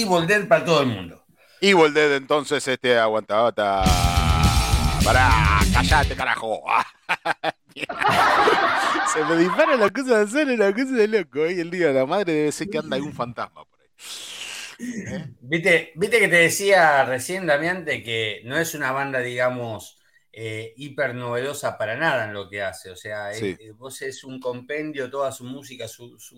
[0.00, 1.24] Evil Dead para todo el mundo.
[1.60, 3.52] Evil Dead, entonces, este, aguanta,
[5.04, 6.62] Pará, callate, carajo.
[9.12, 11.40] Se me dispara la cosa de hacer la cosa de loco.
[11.40, 13.86] Hoy el día de la madre debe ser que anda algún fantasma por ahí.
[14.78, 15.26] ¿Eh?
[15.40, 19.98] ¿Viste, Viste que te decía recién, Damián, de que no es una banda, digamos,
[20.32, 22.90] eh, hiper novedosa para nada en lo que hace.
[22.90, 23.30] O sea,
[23.76, 26.32] vos es un compendio, toda su música, sus,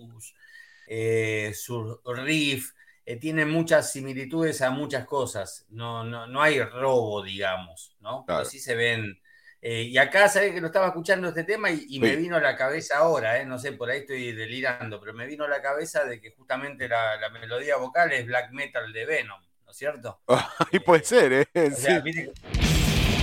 [0.87, 2.73] eh, sus riffs,
[3.05, 5.65] eh, tiene muchas similitudes a muchas cosas.
[5.69, 8.25] No, no, no hay robo, digamos, ¿no?
[8.27, 9.19] Así se ven.
[9.61, 12.57] Eh, y acá, ¿sabes que lo estaba escuchando este tema y, me vino a la
[12.57, 13.45] cabeza ahora, ¿eh?
[13.45, 16.89] no sé, por ahí estoy delirando, pero me vino a la cabeza de que justamente
[16.89, 20.21] la, melodía vocal es black metal de Venom, ¿no es cierto?
[20.73, 21.47] y puede ser, ¿eh?
[21.55, 22.03] O sea,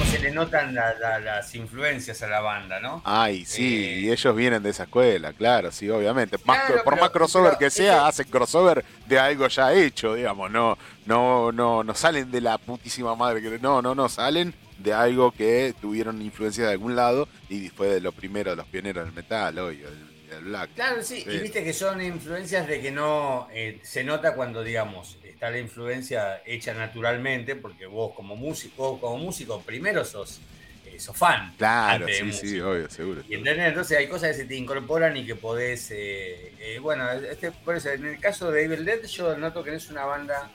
[0.04, 3.02] se le notan las influencias a la banda, ¿no?
[3.04, 6.38] Ay, sí, y eh, ellos vienen de esa escuela, claro, sí, obviamente.
[6.38, 11.84] por más crossover que sea, hacen crossover de algo ya hecho, digamos, no, no, no,
[11.84, 16.22] no salen de la putísima madre que no, no, no, salen de algo que tuvieron
[16.22, 19.82] influencia de algún lado y fue de lo primero, de los pioneros del metal, hoy,
[19.82, 20.70] el, black.
[20.74, 25.18] Claro, sí, y viste que son influencias de que no eh, se nota cuando, digamos,
[25.40, 30.38] está la influencia hecha naturalmente, porque vos como músico, como músico primero sos,
[30.84, 31.54] eh, sos fan.
[31.56, 33.22] Claro, sí, sí, obvio, seguro.
[33.26, 37.52] Y entonces hay cosas que se te incorporan y que podés, eh, eh, bueno, este,
[37.52, 40.50] por eso, en el caso de Evil Dead yo noto que no es una banda,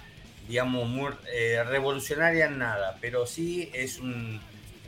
[0.48, 1.12] digamos, muy
[1.68, 4.00] revolucionaria en nada, pero sí es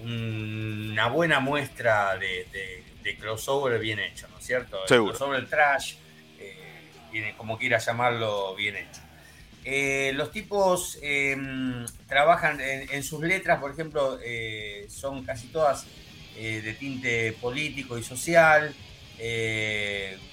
[0.03, 2.83] una buena muestra de,
[3.19, 4.77] crossover bien hecho, ¿no es cierto?
[4.87, 5.13] Seguro.
[5.13, 5.95] El crossover trash,
[7.35, 9.06] como quiera llamarlo, bien hecho.
[9.69, 15.85] Eh, los tipos em, trabajan en, sus letras, por ejemplo, eh, son casi todas
[16.37, 18.73] eh, de tinte político y social,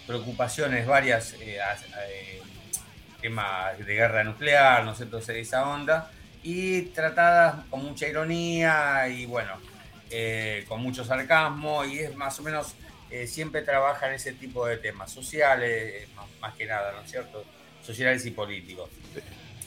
[0.06, 1.34] preocupaciones varias,
[3.20, 6.12] temas de guerra nuclear, no sé, entonces esa onda,
[6.44, 9.58] y tratadas con mucha ironía y bueno,
[10.68, 12.76] con mucho sarcasmo, y es más o menos,
[13.26, 16.06] siempre trabajan ese tipo de temas sociales,
[16.40, 17.44] más que nada, ¿no es cierto?
[17.84, 18.90] Sociales y políticos.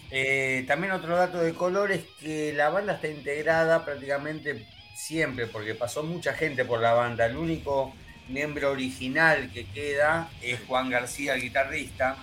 [0.10, 4.66] Eh, también otro dato de color es que la banda está integrada prácticamente
[4.96, 7.26] siempre, porque pasó mucha gente por la banda.
[7.26, 7.94] El único
[8.30, 12.18] miembro original que queda es Juan García, el guitarrista.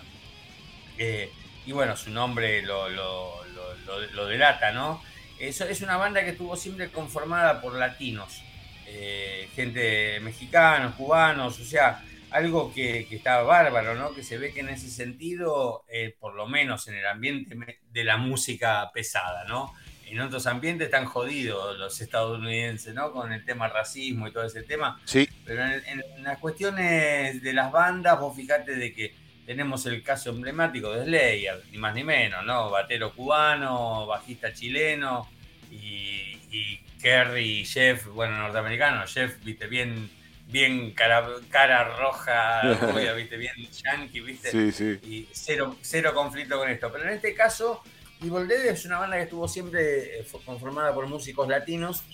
[0.98, 1.30] Eh,
[1.66, 5.02] y bueno, su nombre lo, lo, delata, ¿no?
[5.38, 8.40] Eso es una banda que estuvo siempre conformada por latinos,
[8.86, 12.02] eh, gente mexicanos, cubanos, o sea,
[12.34, 14.12] algo que, que, está bárbaro, ¿no?
[14.12, 17.56] Que se ve que en ese sentido, eh, por lo menos en el ambiente
[17.92, 19.72] de la música pesada, ¿no?
[20.06, 23.12] En otros ambientes están jodidos los estadounidenses, ¿no?
[23.12, 25.00] Con el tema racismo y todo ese tema.
[25.04, 25.28] Sí.
[25.44, 29.14] Pero en, las cuestiones de las bandas, vos fijate de que
[29.46, 32.68] tenemos el caso emblemático de Slayer, ni más ni menos, ¿no?
[32.68, 35.28] Batero cubano, bajista chileno
[35.70, 40.10] y, y Kerry, Jeff, bueno, norteamericano, Jeff, viste, bien
[40.46, 42.62] bien cara, cara roja,
[43.16, 43.36] ¿viste?
[43.36, 44.50] bien yankee, ¿viste?
[44.50, 44.98] Sí, sí.
[45.02, 46.90] Y cero, cero conflicto con esto.
[46.92, 47.82] Pero en este caso,
[48.20, 52.04] Evil Dead es una banda que estuvo siempre eh, conformada por músicos latinos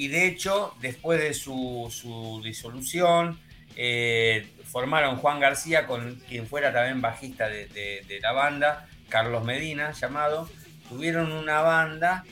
[0.00, 3.38] y de hecho, después de su, disolución,
[3.76, 10.48] eh, formaron Juan García, con quien fuera también bajista de, la banda, Carlos Medina, llamado.
[10.88, 12.24] Tuvieron una banda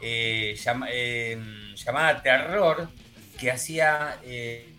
[0.00, 0.56] eh,
[1.76, 2.88] llamada Terror,
[3.38, 4.71] que hacía eh,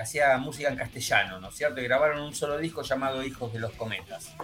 [0.00, 1.80] hacía música en castellano, ¿no es cierto?
[1.80, 4.34] Y grabaron un solo disco llamado Hijos de los Cometas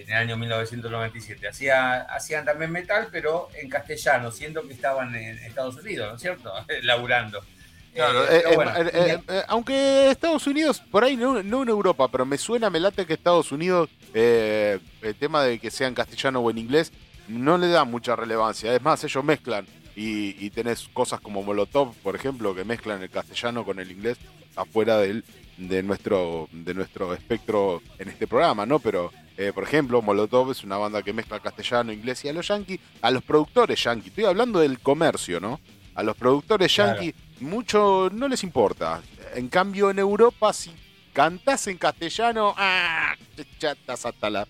[0.00, 1.48] en el año 1997.
[1.48, 6.22] Hacía, hacían también metal, pero en castellano, siendo que estaban en Estados Unidos, ¿no es
[6.22, 6.52] cierto?
[6.82, 7.40] Laburando.
[7.94, 8.44] Claro, eh,
[9.28, 13.06] eh, aunque Estados Unidos, por ahí no, no, en Europa, pero me suena, me late
[13.06, 14.80] que Estados Unidos, el
[15.18, 16.92] tema de que sea en castellano o en inglés,
[17.26, 18.72] no le da mucha relevancia.
[18.72, 19.66] Es más, ellos mezclan
[20.00, 24.16] y, tenés cosas como Molotov, por ejemplo, que mezclan el castellano con el inglés
[24.54, 25.24] afuera del,
[25.56, 28.78] de, nuestro, de nuestro espectro en este programa, ¿no?
[28.78, 32.46] Pero, eh, por ejemplo, Molotov es una banda que mezcla castellano, inglés y a los
[32.46, 35.58] yankees, a los productores yankees, estoy hablando del comercio, ¿no?
[35.96, 39.02] A los productores yankees mucho no les importa.
[39.34, 40.70] En cambio, en Europa, si
[41.12, 43.16] cantás en castellano, ¡ah!
[43.58, 44.46] ya estás hasta la,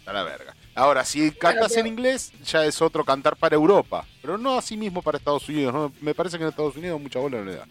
[0.00, 0.57] hasta la verga.
[0.78, 5.02] Ahora, si cantas en inglés, ya es otro cantar para Europa, pero no así mismo
[5.02, 5.90] para Estados Unidos.
[6.00, 7.66] Me parece que en Estados Unidos mucha bola no le da.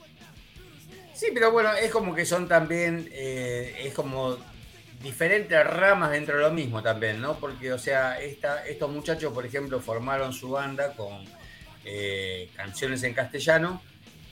[1.14, 4.36] Sí, pero bueno, es como que son también, eh, es como
[5.02, 7.40] diferentes ramas dentro de lo mismo también, ¿no?
[7.40, 11.24] Porque, o sea, esta, estos muchachos, por ejemplo, formaron su banda con
[11.86, 13.82] eh, canciones en castellano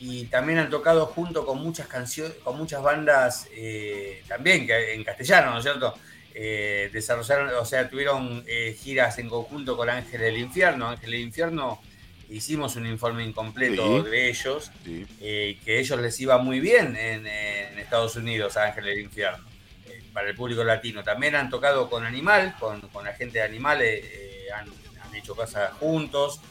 [0.01, 5.51] y también han tocado junto con muchas canciones, con muchas bandas eh, también en castellano,
[5.51, 5.95] ¿no es cierto?
[6.37, 10.89] Eh, desarrollaron, o sea, tuvieron eh, giras en conjunto con Ángel del Infierno.
[10.89, 11.81] Ángel del Infierno
[12.29, 14.09] hicimos un informe incompleto Sí.
[14.11, 15.05] de ellos, Sí.
[15.21, 19.45] eh, que ellos les iba muy bien en, en Estados Unidos, a Ángel del Infierno,
[19.87, 21.03] eh, para el público latino.
[21.03, 24.03] También han tocado con Animal, con, con la gente de Animales,
[24.53, 24.67] han,
[25.01, 26.41] han hecho cosas juntos,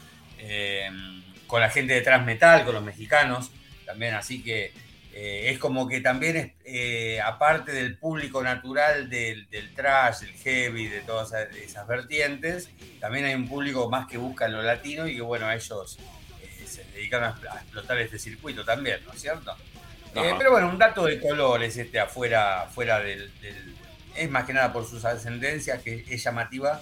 [1.47, 3.51] con la gente de Transmetal, con los mexicanos,
[3.85, 4.73] también, así que
[5.17, 10.33] eh, es como que también, es, eh, aparte del público natural del, del trash, del
[10.33, 15.15] heavy, de todas esas- vertientes, también hay un público más que busca lo latino y
[15.15, 15.97] que, bueno, ellos
[16.41, 19.55] eh, se dedican a, a explotar este circuito también, ¿no es cierto?
[20.15, 23.75] Eh, pero bueno, un dato de colores este afuera, fuera del, del-
[24.17, 26.81] Es más que nada por sus ascendencias, que es llamativa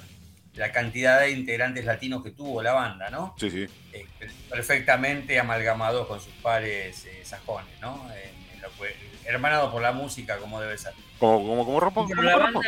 [0.56, 3.36] la cantidad de integrantes latinos que tuvo la banda, ¿no?
[3.40, 3.66] Sí, sí.
[3.94, 4.06] Eh,
[4.50, 8.10] perfectamente amalgamados con sus pares eh, sajones, ¿no?
[8.14, 10.94] En- en lo que- hermanados por la música como debe ser.
[11.20, 12.06] Como, como, como ropa.
[12.08, 12.62] Pero como la banda-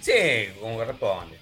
[0.00, 1.38] Sí, como corresponde.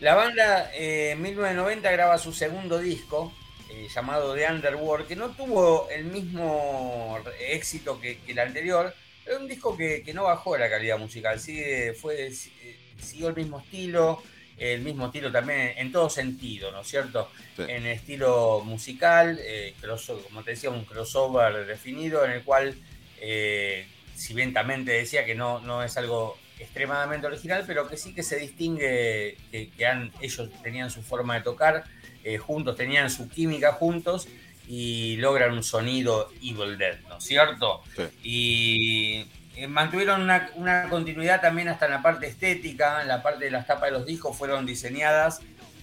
[0.00, 3.32] La banda eh, en 1990 graba su segundo disco
[3.70, 9.36] eh, llamado The Underworld, que no tuvo el mismo éxito que, que el anterior, pero
[9.36, 13.34] es un disco que, que no bajó la calidad musical, sigue, fue, eh, siguió el
[13.34, 14.22] mismo estilo,
[14.58, 17.30] el mismo estilo también en todo sentido, ¿no es cierto?
[17.56, 17.62] Sí.
[17.68, 22.74] En estilo musical, eh, cross- como te decía, un crossover definido en el cual,
[23.20, 27.96] eh, si bien también te decía que no, no es algo extremadamente original, pero que
[27.96, 31.84] sí que se distingue, que, que han, ellos tenían su forma de tocar
[32.24, 34.26] eh, juntos, tenían su química juntos
[34.66, 37.82] y logran un sonido Evil Dead, ¿no es cierto?
[37.96, 38.02] Sí.
[38.22, 39.26] Y
[39.66, 43.66] mantuvieron una, una continuidad también hasta en la parte estética, en la parte de las
[43.66, 45.40] tapas de los discos fueron diseñadas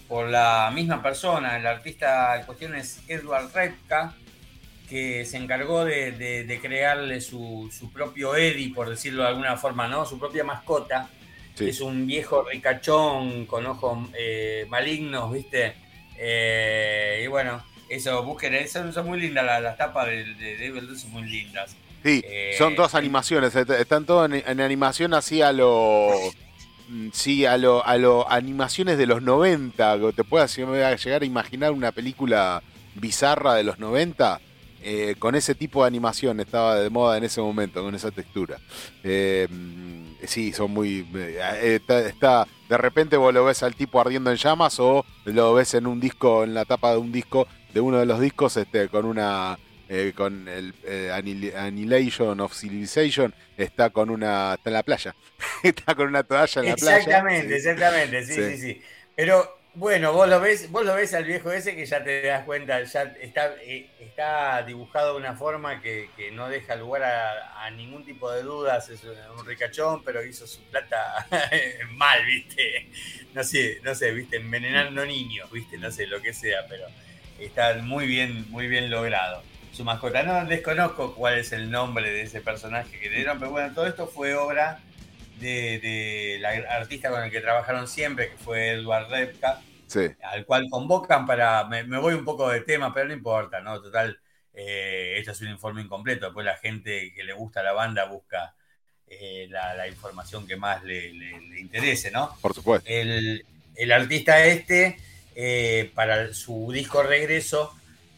[0.07, 4.13] por la misma persona, el artista en cuestión es Edward Repka,
[4.87, 9.57] que se encargó de, de- de crearle su, su propio Eddie, por decirlo de alguna
[9.57, 10.05] forma, ¿no?
[10.05, 11.09] Su propia mascota.
[11.55, 11.69] Sí.
[11.69, 15.73] Es un viejo ricachón con ojos eh, malignos, ¿viste?
[16.17, 20.57] Eh, y bueno, eso, busquen, eh, son, son muy lindas las, las tapas de, de
[20.57, 21.75] Devil Dead, son muy lindas.
[22.05, 26.09] Sí, Eh, son todas animaciones, est- están todas en, en animación así a lo...
[26.89, 31.25] mm, Sí, a lo, a lo animaciones de los 90, que te puedas llegar a
[31.25, 32.61] imaginar una película
[32.93, 34.39] bizarra de los 90,
[34.83, 38.59] eh, con ese tipo de animación estaba de moda en ese momento, con esa textura.
[39.03, 41.07] Eh, mm, sí, son muy...
[41.15, 45.53] eh, está, está- de repente vos lo ves al tipo ardiendo en llamas o lo
[45.55, 48.57] ves en un disco, en la tapa de un disco, de uno de los discos,
[48.57, 49.57] este, con una
[49.89, 54.55] eh, con el eh, Annihil- Annihilation of Civilization, está con una.
[54.55, 55.15] está en la playa.
[55.63, 56.97] está con una toalla en la playa.
[56.97, 58.41] Exactamente, exactamente, sí, Sí.
[58.43, 58.81] sí, sí,
[59.15, 62.45] Pero bueno, vos lo ves, vos lo ves al viejo ese que ya te das
[62.45, 67.65] cuenta, ya está, eh, está dibujado de una forma que, que no deja lugar a,
[67.65, 68.87] a ningún tipo de dudas.
[68.89, 71.27] Es un ricachón, pero hizo su plata
[71.91, 72.89] mal, viste.
[73.33, 76.85] No sé, no sé, viste, envenenando niños, viste, no sé lo que sea, pero
[77.37, 79.43] está muy bien, muy bien logrado.
[79.75, 83.51] Su mascota, no desconozco cuál es el nombre de ese personaje que le dieron, pero
[83.51, 84.79] bueno, todo esto fue obra
[85.39, 90.45] de, de la artista con el que trabajaron siempre, que fue Edward Repka, Sí, al
[90.45, 91.65] cual convocan para.
[91.65, 93.79] Me, me voy un poco de tema, pero no importa, ¿no?
[93.81, 94.17] Total,
[94.53, 96.25] eh, esto es un informe incompleto.
[96.25, 98.55] Después la gente que le gusta la banda busca
[99.07, 102.35] eh, la, la información que más le, le- le interese, ¿no?
[102.41, 102.89] por supuesto.
[102.89, 103.45] El,
[103.75, 104.97] el artista este,
[105.35, 107.71] eh, para su disco Regreso,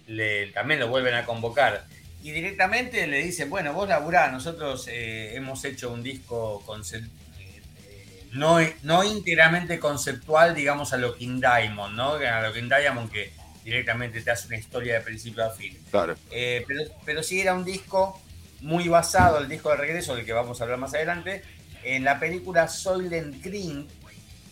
[0.08, 1.86] le- también lo vuelven a convocar.
[2.24, 8.58] Y directamente le dicen, bueno, vos laburá, nosotros eh, hemos hecho un disco eh, no,
[8.84, 12.14] no íntegramente conceptual, digamos, a lo King Diamond, ¿no?
[12.14, 13.32] A lo King Diamond que
[13.64, 15.78] directamente te hace una historia de principio a fin.
[15.92, 16.16] Claro.
[16.32, 18.22] Eh, pero, pero sí era un disco
[18.62, 21.44] muy basado, el disco de regreso, del que vamos a hablar más adelante,
[21.84, 23.88] en la película Soylent Green,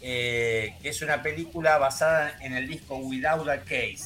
[0.01, 4.03] eh, que es una película basada en el disco Without a Case.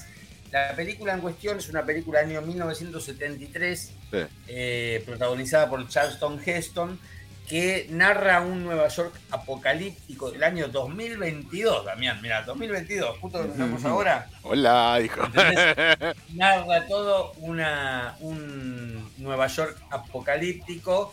[0.51, 4.17] La película en cuestión es una película del año 1973, Sí.
[4.47, 6.99] eh, protagonizada por Charleston Heston,
[7.47, 12.19] que narra un Nueva York apocalíptico del año 2022, Damián.
[12.21, 15.21] Mira, 2022, justo que estamos ahora Hola, hijo.
[16.35, 21.11] narra todo una, un Nueva York apocalíptico.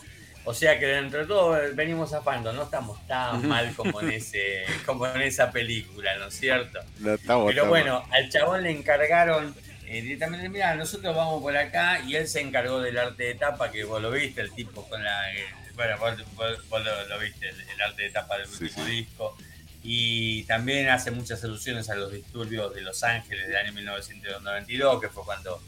[0.49, 4.13] O sea que dentro de todo eh, venimos zafando, no estamos tan mal como en,
[4.13, 6.79] ese, como en esa película, ¿no es cierto?
[7.01, 9.55] No estamos Pero bueno, al chabón le encargaron
[9.89, 13.71] eh, directamente, mira, nosotros vamos por acá y él se encargó del arte de tapa,
[13.71, 15.35] que vos lo viste, el tipo con la...
[15.35, 15.45] eh,
[15.75, 18.85] bueno, vos, vos- vos lo, lo viste, el, el arte de tapa del Sí, último
[18.87, 18.91] sí.
[18.93, 19.37] disco.
[19.83, 25.09] Y también hace muchas alusiones a los disturbios de Los Ángeles del año 1992, que
[25.09, 25.63] fue cuando,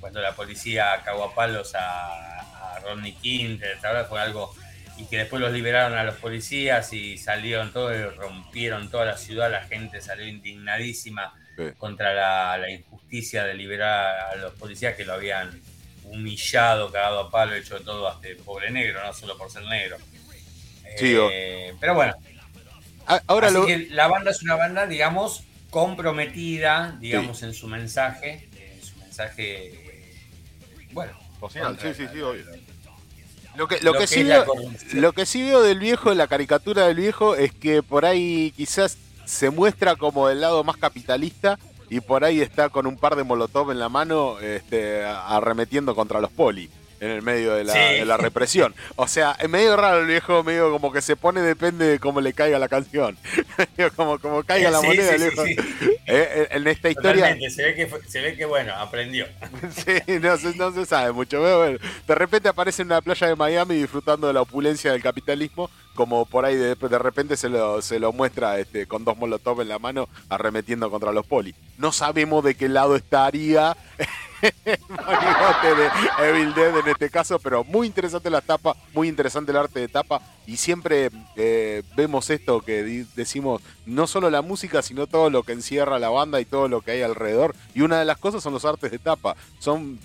[0.00, 2.40] cuando la policía cagó a palos a,
[2.78, 4.08] a Rodney King, ¿te acuerdas?
[4.08, 4.54] Fue algo
[4.98, 9.16] y que después los liberaron a los policías y salieron todos y rompieron toda la
[9.16, 11.32] ciudad, la gente salió indignadísima
[11.76, 15.60] contra la, injusticia de liberar a los policías que lo habían
[16.04, 19.96] humillado, cagado a palo, hecho todo hasta el pobre negro, no solo por ser negro.
[21.00, 22.14] Eh, pero bueno.
[23.06, 28.96] Ah, ahora la banda es una banda, digamos, comprometida, digamos, en su mensaje, en su
[28.98, 30.08] mensaje,
[30.92, 31.18] bueno.
[31.50, 32.20] sí, sí, sí,
[33.58, 34.46] Lo que, lo, que, sí veo,
[34.92, 38.96] lo que sí veo del viejo, la caricatura del viejo, es que por ahí quizás
[39.24, 41.58] se muestra como del lado más capitalista
[41.90, 46.20] y por ahí está con un par de molotov en la mano este, arremetiendo contra
[46.20, 46.70] los poli
[47.00, 47.64] en el medio de
[48.04, 48.74] la, represión.
[48.96, 52.20] O sea, es medio raro el viejo, medio como que se pone, depende de cómo
[52.20, 53.16] le caiga la canción.
[53.96, 55.44] como, como caiga la moneda, el viejo.
[56.10, 57.36] Eh, en esta historia.
[57.50, 59.26] Se ve, que, se ve que, bueno, aprendió.
[59.76, 61.42] sí, no se, no se sabe mucho.
[61.42, 66.24] De repente aparece en una playa de Miami disfrutando de la opulencia del capitalismo, como
[66.24, 69.68] por ahí de, de repente se lo, se lo muestra este, con dos molotov en
[69.68, 71.54] la mano arremetiendo contra los poli.
[71.76, 73.76] No sabemos de qué lado estaría
[74.40, 79.80] de Evil Dead en este caso, pero muy interesante la tapa, muy interesante el arte
[79.80, 80.20] de tapa.
[80.46, 85.52] Y siempre eh, vemos esto que decimos, no solo la música, sino todo lo que
[85.52, 87.54] encierra la banda y todo lo que hay alrededor.
[87.74, 89.98] Y una de las cosas son los artes de tapa, son,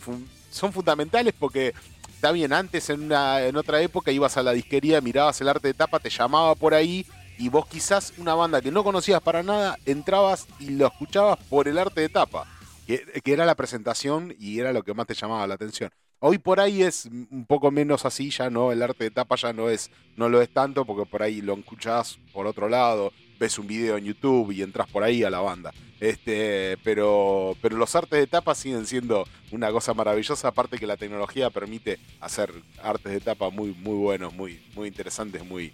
[0.52, 1.74] son fundamentales porque
[2.14, 5.70] está bien, antes en, una, en otra época ibas a la disquería, mirabas el arte
[5.70, 7.06] de tapa, te llamaba por ahí
[7.38, 11.68] y vos quizás una banda que no conocías para nada, entrabas y lo escuchabas por
[11.68, 12.46] el arte de tapa
[12.86, 15.92] que, era la presentación y era lo que más te llamaba la atención.
[16.20, 19.52] Hoy por ahí es un poco menos así, ya no, el arte de tapa ya
[19.52, 23.60] no es, no lo es tanto, porque por ahí lo escuchás por otro lado, ves
[23.60, 25.74] un video en YouTube y entras por ahí a la banda.
[26.00, 30.98] Este, pero, pero los artes de tapa siguen siendo una cosa maravillosa, aparte que la
[30.98, 35.74] tecnología permite hacer artes de tapa muy, muy buenos, muy, muy interesantes, muy,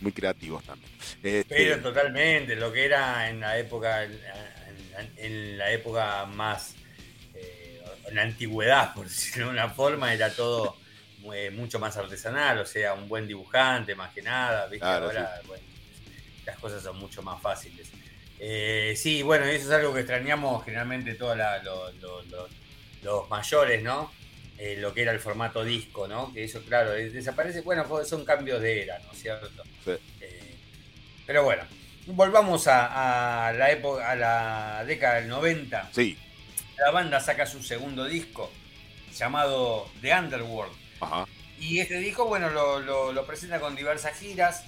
[0.00, 0.90] muy creativos también.
[1.22, 4.06] Este, pero totalmente, lo que era en la época,
[5.16, 6.74] en la época más,
[7.34, 10.76] eh, en la antigüedad, por decirlo de una forma, era todo
[11.34, 15.40] eh, mucho más artesanal, o sea, un buen dibujante más que nada, ahora
[16.44, 17.90] las cosas son mucho más fáciles.
[18.38, 21.36] Eh, sí, bueno, eso es algo que extrañamos generalmente todos
[23.02, 24.12] los mayores, ¿no?
[24.78, 26.32] lo que era el formato disco, ¿no?
[26.32, 27.60] Que eso, claro, desaparece.
[27.60, 29.50] Bueno, son cambios de era, ¿no es cierto?
[31.26, 31.64] pero bueno,
[32.06, 35.90] volvamos a, la época, a la década del 90.
[35.92, 36.18] Sí.
[36.78, 38.50] La banda saca su segundo disco
[39.14, 40.72] llamado The Underworld.
[41.00, 41.26] Ajá.
[41.58, 44.64] Y este disco, bueno, lo, presenta con diversas giras.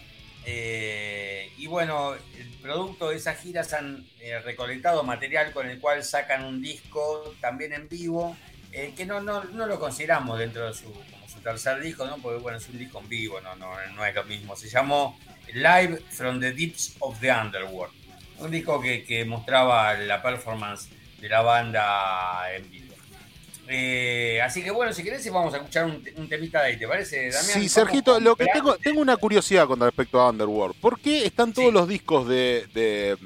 [0.47, 6.03] Eh, y bueno, el producto de esas giras han eh, recolectado material con el cual
[6.03, 8.37] sacan un disco también en vivo,
[8.73, 10.91] eh, que no, no, no, lo consideramos dentro de su,
[11.39, 12.17] su tercer disco, ¿no?
[12.19, 14.57] porque bueno, es un disco en vivo, no, no, no es lo mismo.
[14.57, 15.19] Se llamó
[15.55, 17.95] Live from the Deeps of the Underworld.
[18.39, 20.89] Un disco que, mostraba la performance
[21.21, 22.95] de la banda en vivo.
[23.71, 27.31] Eh, así que bueno, si querés vamos a escuchar un, temita de ahí, ¿te parece,
[27.31, 27.61] Damián?
[27.61, 30.77] Sí, Sergito, lo que tengo, tengo una curiosidad con respecto a Underworld.
[30.81, 33.19] ¿Por qué están todos los discos de, de,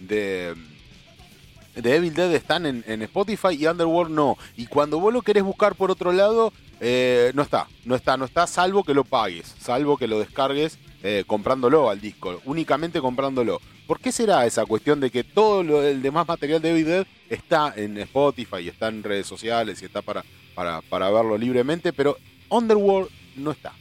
[0.00, 4.36] de, Evil Dead están en, en, Spotify y Underworld no?
[4.56, 8.24] Y cuando vos lo querés buscar por otro lado, eh, no está, no está, no
[8.24, 13.60] está, salvo que lo pagues, salvo que lo descargues eh, comprándolo al disco, únicamente comprándolo.
[13.86, 17.72] ¿Por qué será esa cuestión de que todo lo, el demás material de Dead está
[17.76, 20.24] en Spotify y está en redes sociales y está para,
[20.54, 22.16] para, para verlo libremente, pero
[22.48, 23.72] Underworld no está?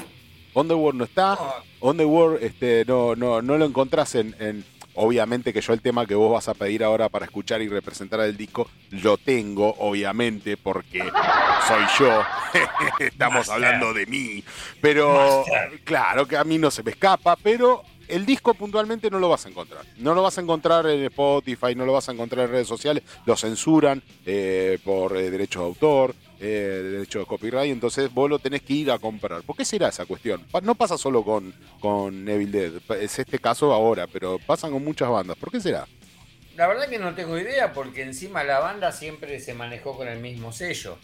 [0.54, 1.38] Underworld no está,
[1.82, 4.64] Underworld este, no, no, no lo encontrás en, en
[4.96, 8.20] Obviamente que yo el tema que vos vas a pedir ahora para escuchar y representar
[8.22, 11.00] el disco, lo tengo, obviamente, porque
[11.68, 12.24] soy yo.
[13.00, 14.43] Estamos hablando de mí.
[14.82, 15.43] Pero
[15.84, 19.46] claro que a mí no se me escapa, pero el disco puntualmente no lo vas
[19.46, 19.86] a encontrar.
[19.98, 23.04] No lo vas a encontrar en Spotify, no lo vas a encontrar en redes sociales.
[23.26, 28.40] Lo censuran eh, por eh, derechos de autor eh, derecho de copyright, entonces vos lo
[28.40, 29.42] tenés que ir a comprar.
[29.44, 30.46] ¿Por qué será esa cuestión?
[30.64, 35.10] No pasa solo con, con Evil Dead, es este caso ahora, pero pasan con muchas
[35.10, 35.38] bandas.
[35.38, 35.88] ¿Por qué será?
[36.56, 40.20] La verdad que no tengo idea, porque encima la banda siempre se manejó con el
[40.20, 40.98] mismo sello.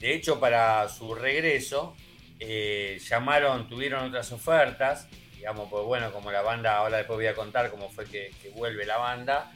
[0.00, 1.96] De hecho, para su regreso,
[2.38, 7.34] eh, llamaron, tuvieron otras ofertas, digamos, pues bueno, como la banda, ahora después voy a
[7.34, 9.50] contar cómo fue que vuelve la banda,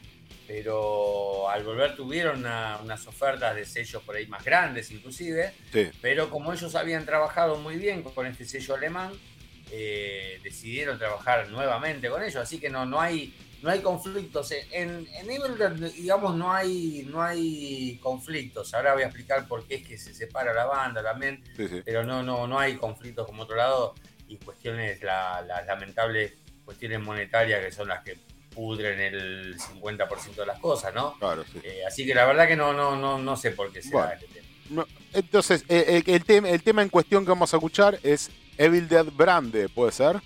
[0.47, 5.53] pero al volver tuvieron unas ofertas de sellos por ahí más grandes inclusive,
[6.01, 9.11] pero como ellos habían trabajado muy bien con este sello alemán,
[9.71, 13.33] eh, decidieron trabajar nuevamente con ellos, así que no, no hay
[13.63, 14.51] no hay conflictos.
[14.73, 18.73] En, en digamos, no hay, no hay conflictos.
[18.73, 21.41] Ahora voy a explicar por qué es que se separa la banda también,
[21.85, 23.95] pero no, no, no hay conflictos como otro lado.
[24.27, 26.33] y cuestiones, la- las lamentables
[26.65, 28.17] cuestiones monetarias que son las que
[28.53, 31.17] pudren el 50% de las cosas, ¿no?
[31.19, 31.59] Claro, sí.
[31.63, 34.13] Eh, así que la verdad que no, no, no, no sé por qué será Bueno.
[34.13, 34.47] este tema.
[34.69, 38.31] No, entonces, eh, eh, el, tema, el tema en cuestión que vamos a escuchar es
[38.57, 40.21] Evil Dead Brande, ¿puede ser?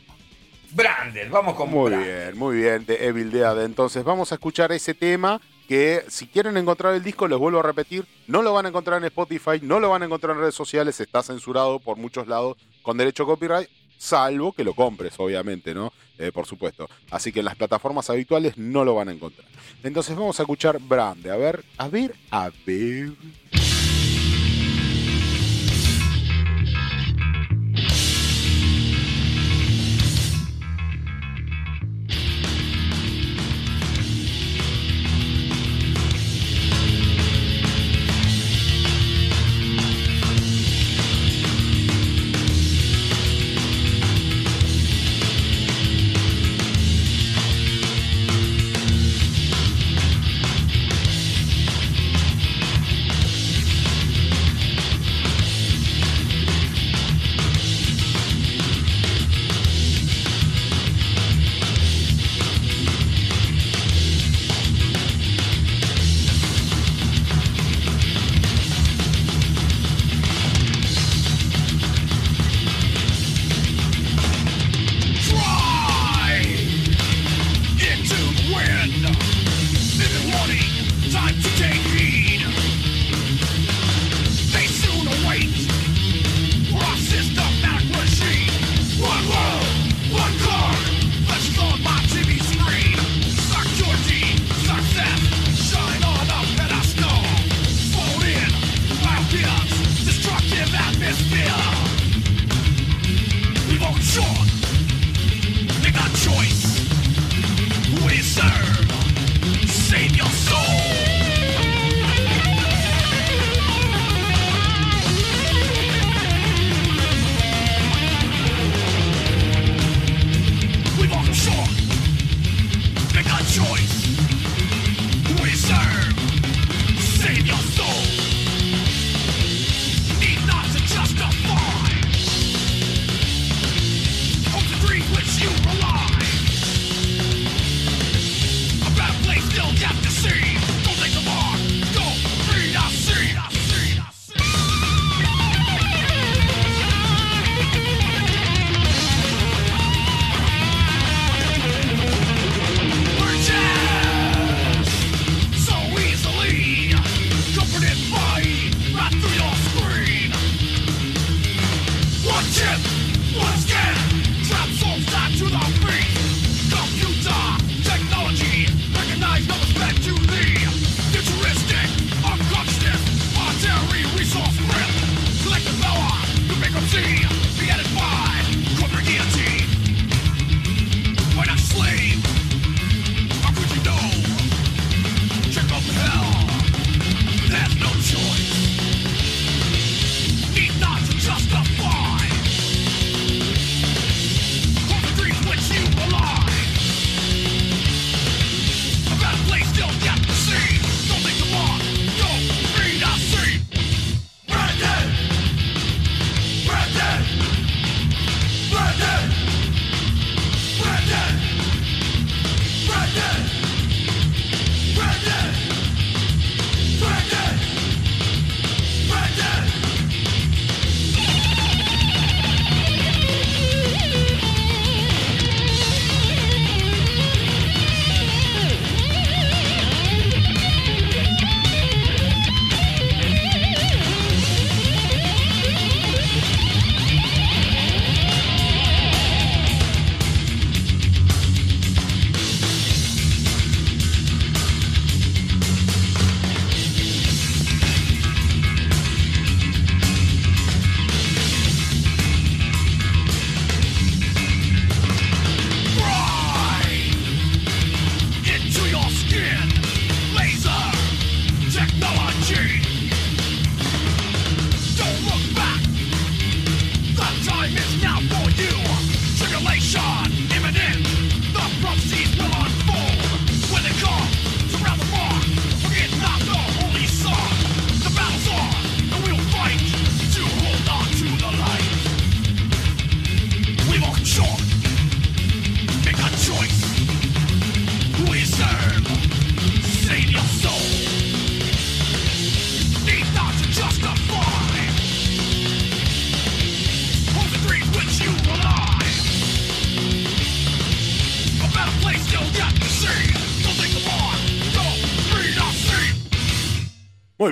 [0.71, 3.63] Brandel, vamos con Muy bien, muy bien, de Evil Dead.
[3.63, 7.63] Entonces vamos a escuchar ese tema que si quieren encontrar el disco, les vuelvo a
[7.63, 10.55] repetir, no lo van a encontrar en Spotify, no lo van a encontrar en redes
[10.55, 15.73] sociales, está censurado por muchos lados con derecho a copyright, salvo que lo compres, obviamente,
[15.73, 15.91] ¿no?
[16.17, 16.89] Eh, por supuesto.
[17.11, 19.47] Así que en las plataformas habituales no lo van a encontrar.
[19.83, 21.29] Entonces vamos a escuchar Brande.
[21.29, 23.11] A ver, a ver, a ver.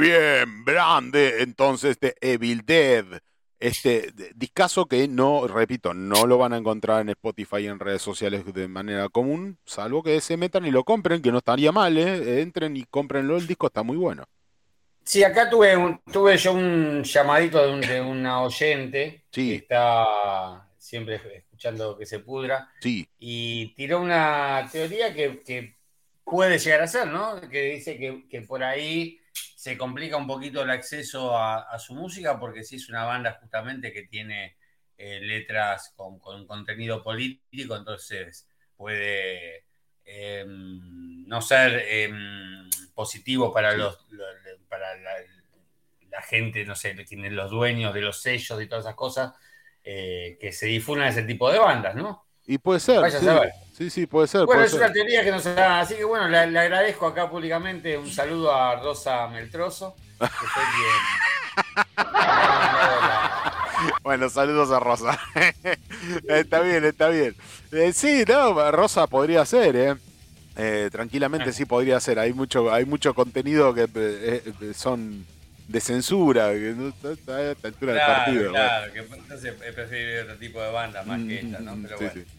[0.10, 3.06] Bien, Brande, entonces de Evil Dead.
[3.60, 8.02] Este discazo que no, repito, no lo van a encontrar en Spotify y en redes
[8.02, 11.98] sociales de manera común, salvo que se metan y lo compren, que no estaría mal,
[11.98, 12.42] ¿eh?
[12.42, 14.26] Entren y cómprenlo, el disco está muy bueno.
[15.04, 19.50] Sí, acá tuve, un- tuve yo un llamadito de, un- de una oyente Sí.
[19.50, 25.76] que está siempre escuchando que se pudra Sí, y tiró una teoría que, que
[26.24, 27.40] puede llegar a ser, ¿no?
[27.50, 29.20] Que dice que, que por ahí
[29.66, 33.38] se complica un poquito el acceso a, a su música porque sí es una banda
[33.42, 34.58] justamente que tiene
[34.98, 38.48] eh, letras con, con contenido político, entonces
[38.78, 39.66] puede
[40.06, 43.78] em, no ser em, positivo para Sí.
[43.78, 44.26] los lo-
[44.70, 45.14] para la,
[46.10, 49.34] la gente, no sé, quienes los dueños de los sellos y todas esas cosas,
[49.84, 52.25] eh, que se difundan ese tipo de bandas, ¿no?
[52.48, 53.02] Y puede ser.
[53.02, 53.26] Vaya a sí.
[53.26, 53.52] saber.
[53.78, 54.46] sí, sí, puede ser.
[54.46, 54.94] Bueno, puede es una ser.
[54.94, 58.76] teoría que nos da, así que bueno, le, le agradezco acá públicamente un saludo a
[58.82, 61.96] Rosa Meltroso, que fue quien...
[64.04, 65.20] Bueno, saludos a Rosa.
[66.30, 67.36] está bien, está bien.
[67.72, 69.96] Eh, sí, no, Rosa podría ser, ¿eh?
[70.56, 72.20] Eh, tranquilamente sí podría ser.
[72.20, 75.26] Hay mucho, hay mucho contenido que eh, eh, son
[75.68, 78.52] de censura, que no está a esta altura del partido.
[78.52, 81.28] claro, que entonces he preferido otro tipo de banda más bueno.
[81.28, 81.76] que esta, ¿no?
[81.82, 82.22] Pero Sí, bueno.
[82.22, 82.32] sí.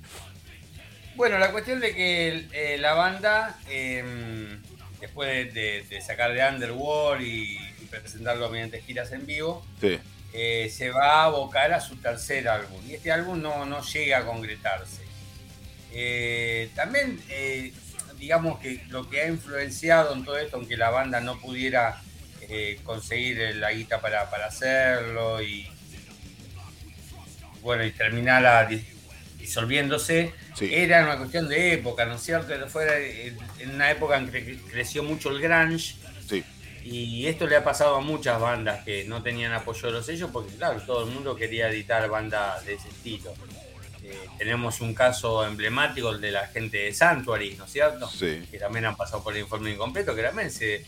[1.16, 4.04] Bueno, la cuestión de que eh, la banda, eh,
[5.00, 9.98] después de, de- de sacar de Underworld y, y presentarlo mediante giras en vivo, Sí,
[10.34, 12.80] eh, se va a abocar a su tercer álbum.
[12.86, 15.02] Y este álbum no, no llega a concretarse.
[15.92, 17.18] Eh, también,
[18.18, 22.02] digamos que lo que ha influenciado en todo esto, aunque la banda no pudiera
[22.48, 25.68] eh, conseguir la guita para, para hacerlo y,
[27.62, 28.84] bueno, y terminara dis-
[29.38, 30.70] disolviéndose, sí.
[30.72, 32.54] era una cuestión de época, ¿no es cierto?
[32.68, 35.94] Fue en una época en que creció mucho el grunge
[36.28, 36.44] sí.
[36.84, 40.30] y esto le ha pasado a muchas bandas que no tenían apoyo de los sellos
[40.32, 43.34] porque, claro, todo el mundo quería editar bandas de ese estilo.
[44.02, 48.08] Eh, tenemos un caso emblemático, el de la gente de Sanctuary, ¿no es cierto?
[48.08, 48.46] Sí.
[48.48, 50.84] Que también han pasado por el informe incompleto, que también se,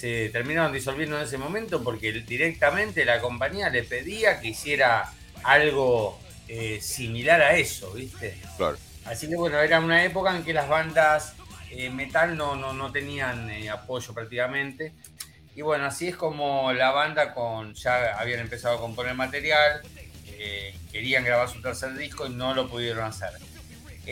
[0.00, 6.18] se terminaron disolviendo en ese momento porque directamente la compañía le pedía que hiciera algo
[6.48, 8.38] eh, similar a eso, ¿viste?
[8.56, 8.78] Claro.
[9.04, 11.34] Así que bueno, era una época en que las bandas
[11.70, 14.94] eh, metal no, no, no tenían eh, apoyo prácticamente.
[15.54, 19.82] Y bueno, así es como la banda con ya habían empezado a componer material,
[20.26, 23.30] eh, querían grabar su tercer disco y no lo pudieron hacer.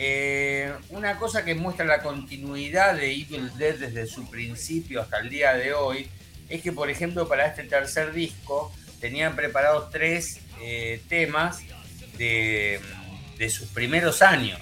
[0.01, 5.27] Eh, una cosa que muestra la continuidad de Evil Dead desde su principio hasta el
[5.27, 6.07] día de hoy
[6.47, 11.63] es que, por ejemplo, para este tercer disco tenían preparados tres eh, temas
[12.17, 12.79] de,
[13.37, 14.61] de sus primeros años.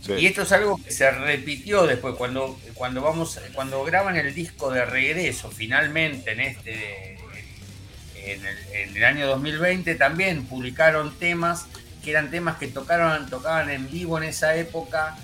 [0.00, 0.14] sí.
[0.14, 4.72] Y esto es algo que se repitió después, cuando, cuando, vamos, cuando graban el disco
[4.72, 7.16] de regreso, finalmente en este
[8.16, 11.66] en el, en el año 2020, también publicaron temas
[12.04, 15.16] que eran temas que tocaron, tocaban en vivo en esa época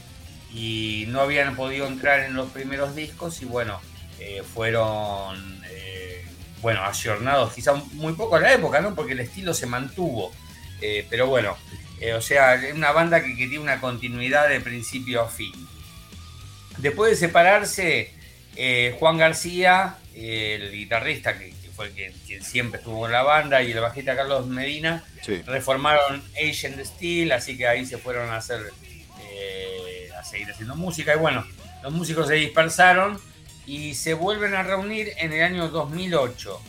[0.52, 3.80] y no habían podido entrar en los primeros discos y bueno,
[4.18, 6.24] eh, fueron eh,
[6.62, 8.94] bueno, ayornados quizá muy poco a la época, ¿no?
[8.94, 10.32] Porque el estilo se mantuvo.
[10.80, 11.56] Eh, pero bueno,
[12.16, 15.52] o sea, es una banda que, que tiene una continuidad de principio a fin.
[16.78, 18.14] Después de separarse,
[18.98, 21.49] Juan García, el guitarrista que
[21.80, 25.40] fue quien, quien siempre estuvo en la banda, y el bajista Carlos Medina, sí.
[25.46, 28.60] reformaron Agent Steel, así que ahí se fueron a hacer
[29.32, 31.14] eh, a seguir haciendo música.
[31.14, 31.46] Y bueno,
[31.82, 33.18] los músicos se dispersaron
[33.66, 36.60] y se vuelven a reunir en el año 2008.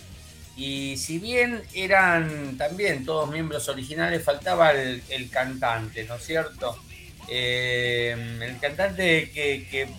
[0.56, 6.82] Y si bien eran también todos miembros originales, faltaba el, el cantante, ¿no es cierto?
[7.28, 9.90] Eh, el cantante que, que-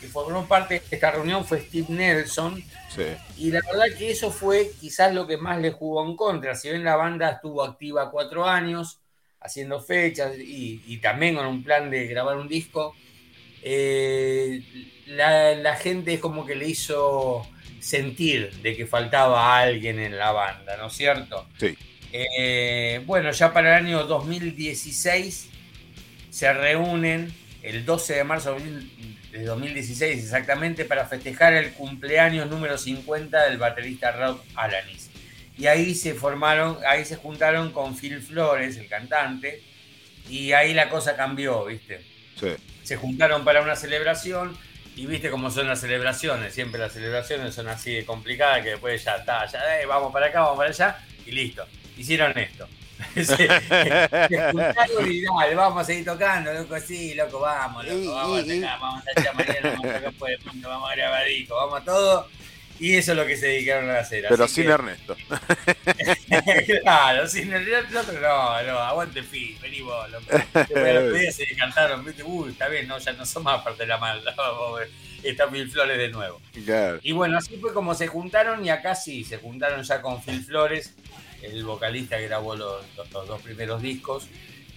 [0.00, 2.62] que formó parte de esta reunión fue Steve Nelson,
[2.94, 3.02] sí.
[3.36, 6.54] y la verdad que eso fue quizás lo que más le jugó en contra.
[6.54, 9.00] Si bien la banda estuvo activa cuatro años,
[9.40, 12.94] haciendo fechas y, y también con un plan de grabar un disco,
[13.62, 14.62] eh,
[15.06, 17.46] la, la gente es como que le hizo
[17.80, 21.46] sentir de que faltaba alguien en la banda, ¿no es cierto?
[21.58, 21.76] Sí.
[22.12, 25.50] Eh, bueno, ya para el año 2016
[26.30, 27.32] se reúnen
[27.62, 28.56] el 12 de marzo
[29.38, 35.10] de 2016 exactamente para festejar el cumpleaños número 50 del baterista Rob Alanis.
[35.56, 39.62] Y ahí se formaron, ahí se juntaron con Phil Flores, el cantante,
[40.28, 42.04] y ahí la cosa cambió, ¿viste?
[42.38, 42.48] Sí.
[42.82, 44.56] Se juntaron para una celebración
[44.94, 49.02] y viste cómo son las celebraciones, siempre las celebraciones son así de complicadas que después
[49.02, 51.66] ya está, ya eh, vamos para acá, vamos para allá y listo.
[51.96, 52.68] Hicieron esto.
[53.24, 58.40] Se, se juntaron y dale, vamos a seguir tocando, loco, sí, loco, vamos, loco, vamos
[58.40, 61.26] a sacar, vamos a echar mañana, vamos a sacar por el mundo, vamos a grabar
[61.26, 62.28] disco, vamos a todo.
[62.80, 64.24] Y eso es lo que se dedicaron a hacer.
[64.28, 65.16] Pero sin que- Ernesto.
[66.82, 70.08] claro, sin el otro no, no, aguante fin, vení vos.
[70.10, 70.26] loco.
[70.30, 73.62] Después de los días se decantaron, viste, uy, está bien, no, ya no son más
[73.62, 74.82] parte de la maldad, vamos
[75.22, 76.40] está Phil Flores de nuevo.
[76.64, 77.00] Claro.
[77.02, 80.44] Y bueno, así fue como se juntaron y acá sí, se juntaron ya con Phil
[80.44, 80.94] Flores,
[81.42, 84.26] el vocalista que grabó los, los- los dos primeros discos,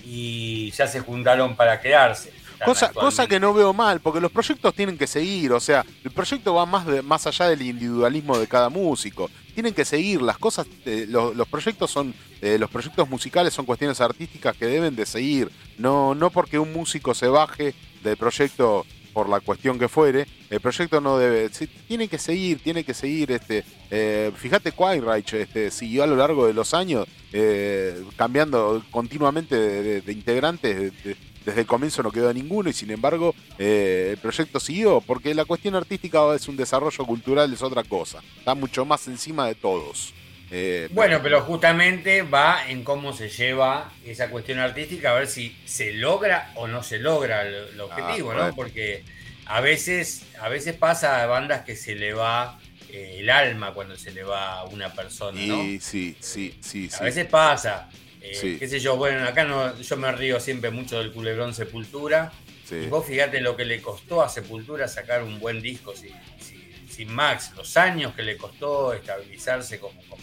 [0.04, 2.32] y ya se juntaron para quedarse.
[2.64, 6.12] Cosa, cosa que no veo mal, porque los proyectos tienen que seguir, o sea, el
[6.12, 9.32] proyecto va más, de, más allá del individualismo de cada músico.
[9.56, 13.66] Tienen que seguir, las cosas, eh, lo- los proyectos son, eh, los proyectos musicales son
[13.66, 15.52] cuestiones artísticas que deben de seguir.
[15.80, 17.74] No, no porque un músico se baje
[18.04, 21.50] del proyecto por la cuestión que fuere, el proyecto no debe,
[21.88, 26.48] tiene que seguir, tiene que seguir, este, eh, fíjate Quainreich, este, siguió a lo largo
[26.48, 32.32] de los años, eh, cambiando continuamente de, integrantes, de- de- desde el comienzo no quedó
[32.32, 37.04] ninguno y sin embargo eh, el proyecto siguió, porque la cuestión artística es un desarrollo
[37.06, 40.14] cultural, es otra cosa, está mucho más encima de todos.
[40.52, 45.56] Eh, Bueno, pero justamente va en cómo se lleva esa cuestión artística, a ver si
[45.66, 48.40] se logra o no se logra el, el objetivo, Ah, ¿no?
[48.42, 48.56] bueno.
[48.56, 49.04] Porque
[49.46, 52.60] a veces, a veces pasa a bandas que se le va
[52.90, 55.64] eh, el alma cuando se le va a una persona, ¿no?
[55.64, 57.04] y sí, sí, sí, A sí.
[57.06, 57.90] veces pasa.
[58.22, 58.58] Eh, Sí.
[58.60, 62.32] Qué sé yo, bueno, acá no, yo me río siempre mucho del culebrón Sepultura.
[62.66, 62.76] sí.
[62.76, 66.62] Y vos fíjate lo que le costó a Sepultura sacar un buen disco sin, sin-
[66.90, 70.22] sin Max, los años que le costó estabilizarse como- como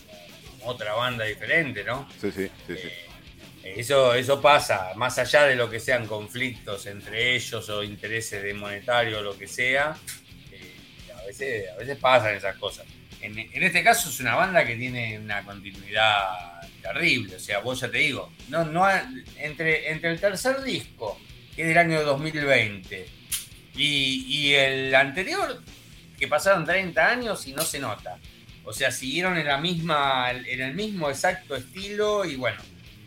[0.68, 2.08] otra banda diferente, ¿no?
[2.20, 2.88] Sí, sí, sí, sí.
[3.64, 8.42] Eh, Eso, eso pasa, más allá de lo que sean conflictos entre ellos o intereses
[8.42, 9.96] de monetario o lo que sea,
[10.52, 10.72] eh,
[11.20, 12.86] a, veces, a veces pasan esas cosas.
[13.20, 17.80] En, en este caso es una banda que tiene una continuidad terrible, o sea, vos
[17.80, 19.04] ya te digo, no, no ha-
[19.38, 21.18] entre, entre el tercer disco,
[21.56, 23.08] que es del año 2020,
[23.74, 25.60] y, y el anterior,
[26.18, 28.16] que pasaron 30 años y no se nota.
[28.68, 32.60] O sea, siguieron en la misma, en el mismo exacto estilo y bueno,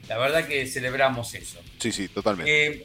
[0.08, 1.62] la verdad que celebramos eso.
[1.80, 2.66] Sí, sí, totalmente.
[2.68, 2.84] Eh,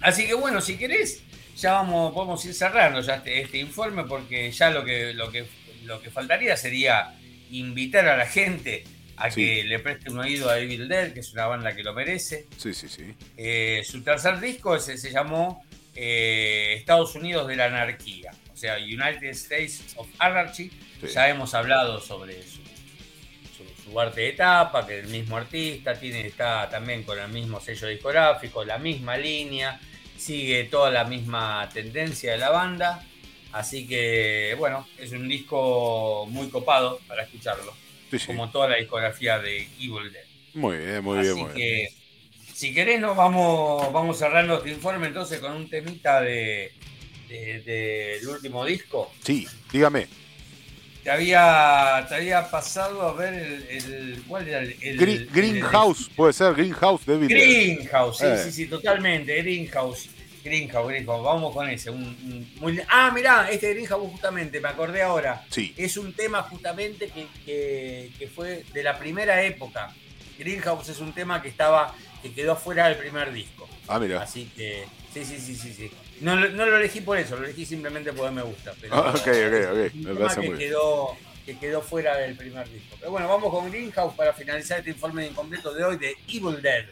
[0.00, 1.22] así que bueno, si querés,
[1.54, 5.44] ya vamos, podemos ir cerrando ya este, este informe porque ya lo que, lo, que,
[5.84, 7.14] lo que faltaría sería
[7.50, 8.84] invitar a la gente
[9.18, 9.42] a Sí.
[9.42, 12.46] que le preste un oído a Evil Dead, que es una banda que lo merece.
[12.56, 13.14] Sí, sí, sí.
[13.36, 15.62] Eh, su tercer disco se, se llamó
[15.94, 20.70] eh, Estados Unidos de la Anarquía, o sea, United States of Anarchy.
[21.00, 21.08] Sí.
[21.14, 22.60] Ya hemos hablado sobre su,
[23.56, 27.60] su- su arte de tapa, que el mismo artista tiene, está también con el mismo
[27.60, 29.80] sello discográfico, la misma línea,
[30.16, 33.04] sigue toda la misma tendencia de la banda.
[33.52, 37.72] Así que, bueno, es un disco muy copado para escucharlo,
[38.10, 38.26] Sí, sí.
[38.26, 40.24] como toda la discografía de Evil Dead.
[40.54, 41.88] Muy bien, muy Así bien, muy bien.
[41.88, 46.72] que, si querés, nos vamos, vamos cerrando este informe entonces con un temita de,
[47.28, 49.12] de- del último disco.
[49.22, 50.06] Sí, dígame.
[51.06, 53.62] Te había, te había pasado a ver el.
[53.70, 54.76] el- ¿Cuál era el.
[54.82, 57.16] el- Green- el- Greenhouse, puede ser, Greenhouse de.
[57.28, 58.38] Greenhouse, sí, Eh.
[58.42, 59.36] sí, sí, totalmente.
[59.40, 60.08] Greenhouse.
[60.42, 61.22] Greenhouse, Greenhouse.
[61.24, 61.90] Vamos con ese.
[61.90, 65.44] un- un- muy- ah, mirá, este Greenhouse justamente, me acordé ahora.
[65.48, 69.94] Sí, Es un tema justamente que, que- que fue de la primera época.
[70.36, 73.68] Greenhouse es un tema que estaba, que quedó fuera del primer disco.
[73.86, 74.22] ah, mira.
[74.22, 75.88] Así que, sí, sí, sí, sí, sí.
[76.20, 78.72] No, lo- no lo elegí por eso, lo elegí simplemente porque me gusta.
[78.80, 80.70] Pero Ah, ok, ok, ok, me parece que muy bien.
[80.70, 82.96] quedó, que quedó fuera del primer disco.
[82.98, 86.60] Pero bueno, vamos con Greenhouse para finalizar este informe de incompleto de hoy de Evil
[86.62, 86.84] Dead.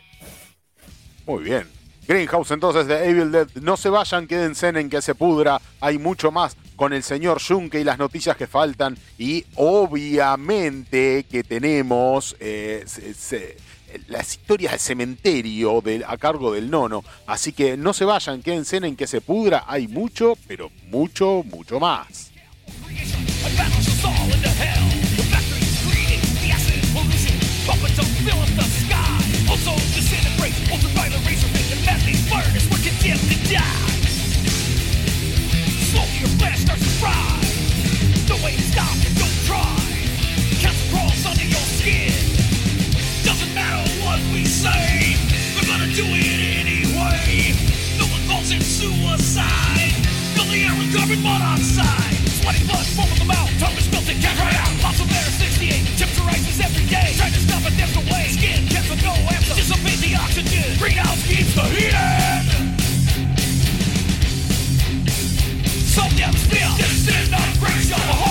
[1.27, 1.67] Muy bien.
[2.07, 3.49] Greenhouse entonces de Evil Dead.
[3.63, 5.59] No se vayan, quédense en que se pudra.
[5.81, 8.97] Hay mucho más con el señor Junke y las noticias que faltan.
[9.17, 13.57] Y obviamente que tenemos eh, se- se-
[14.09, 17.05] las historias del cementerio a cargo del nono.
[17.27, 19.65] Así que no se vayan, quédense en que se pudra.
[19.67, 22.31] Hay mucho, pero mucho, mucho más.
[50.95, 52.15] Carbon monoxide.
[52.39, 53.51] Sweaty blood, foam of the mouth.
[53.59, 54.71] Tongue is melted, can't cry out.
[54.79, 57.11] Lots of air, 68 Temperature rises every day.
[57.19, 58.31] Trying to stop it, there's no way.
[58.31, 60.79] Skin can't no answer Dissipate the oxygen.
[60.79, 62.47] Greenhouse keeps the heat in
[65.83, 68.24] Some damn spill This is not great show.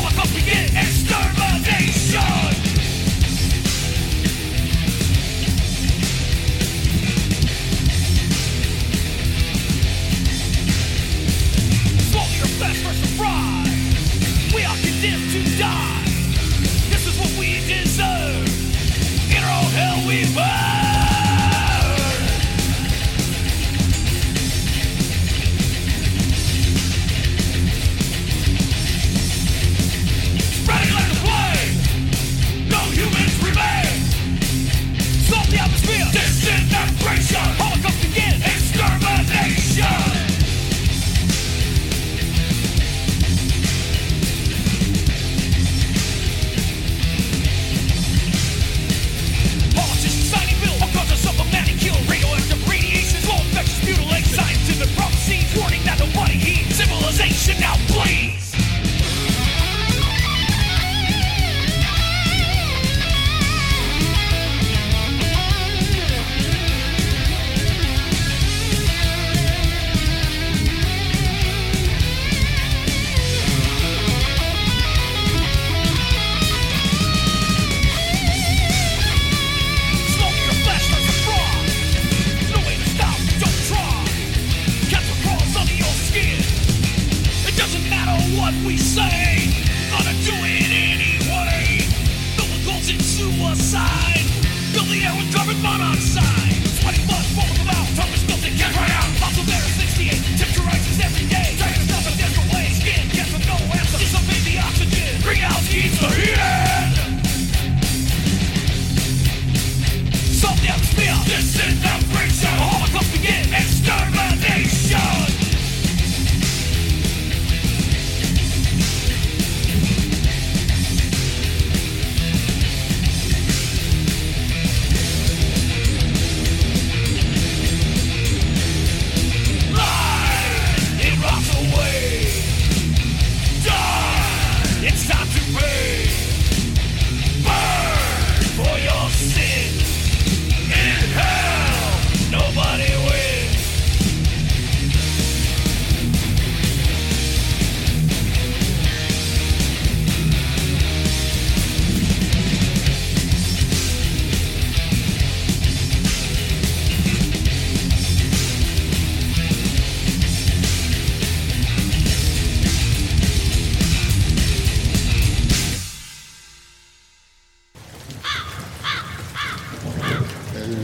[15.04, 16.02] exist to die.
[16.90, 18.48] This is what we deserve.
[19.32, 20.73] In our hell we burn.
[57.64, 58.33] now bleed.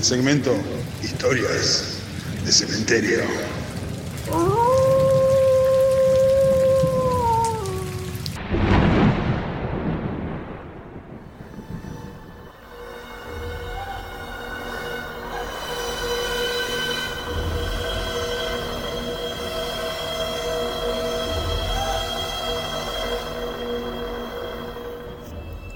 [0.09, 0.51] Segmento
[1.03, 1.99] Historias
[2.43, 3.19] de Cementerio.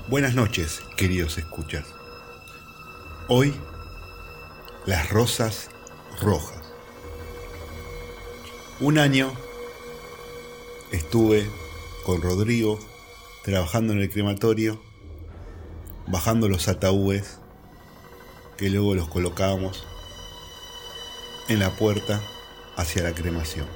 [0.09, 1.85] Buenas noches, queridos escuchas.
[3.27, 3.53] Hoy,
[4.85, 5.69] las rosas
[6.19, 6.61] rojas.
[8.81, 9.31] Un año
[10.91, 11.49] estuve
[12.05, 12.79] con Rodrigo
[13.43, 14.81] trabajando en el crematorio,
[16.07, 17.37] bajando los ataúdes
[18.57, 19.85] que luego los colocábamos
[21.47, 22.21] en la puerta
[22.75, 23.67] hacia la cremación.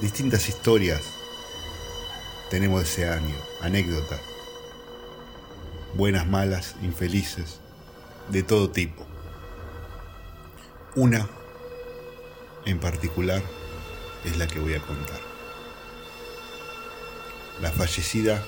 [0.00, 1.02] Distintas historias
[2.50, 4.20] tenemos ese año, anécdotas,
[5.94, 7.60] buenas, malas, infelices,
[8.28, 9.06] de todo tipo.
[10.94, 11.28] Una
[12.64, 13.42] en particular
[14.24, 15.20] es la que voy a contar.
[17.60, 18.42] La fallecida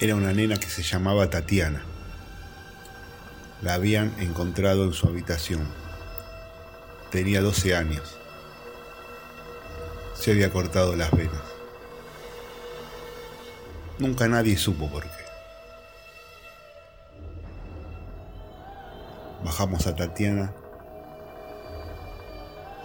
[0.00, 1.82] era una nena que se llamaba Tatiana.
[3.62, 5.66] La habían encontrado en su habitación.
[7.10, 8.16] Tenía 12 años.
[10.14, 11.42] Se había cortado las venas.
[13.98, 15.17] Nunca nadie supo por qué.
[19.44, 20.52] Bajamos a Tatiana,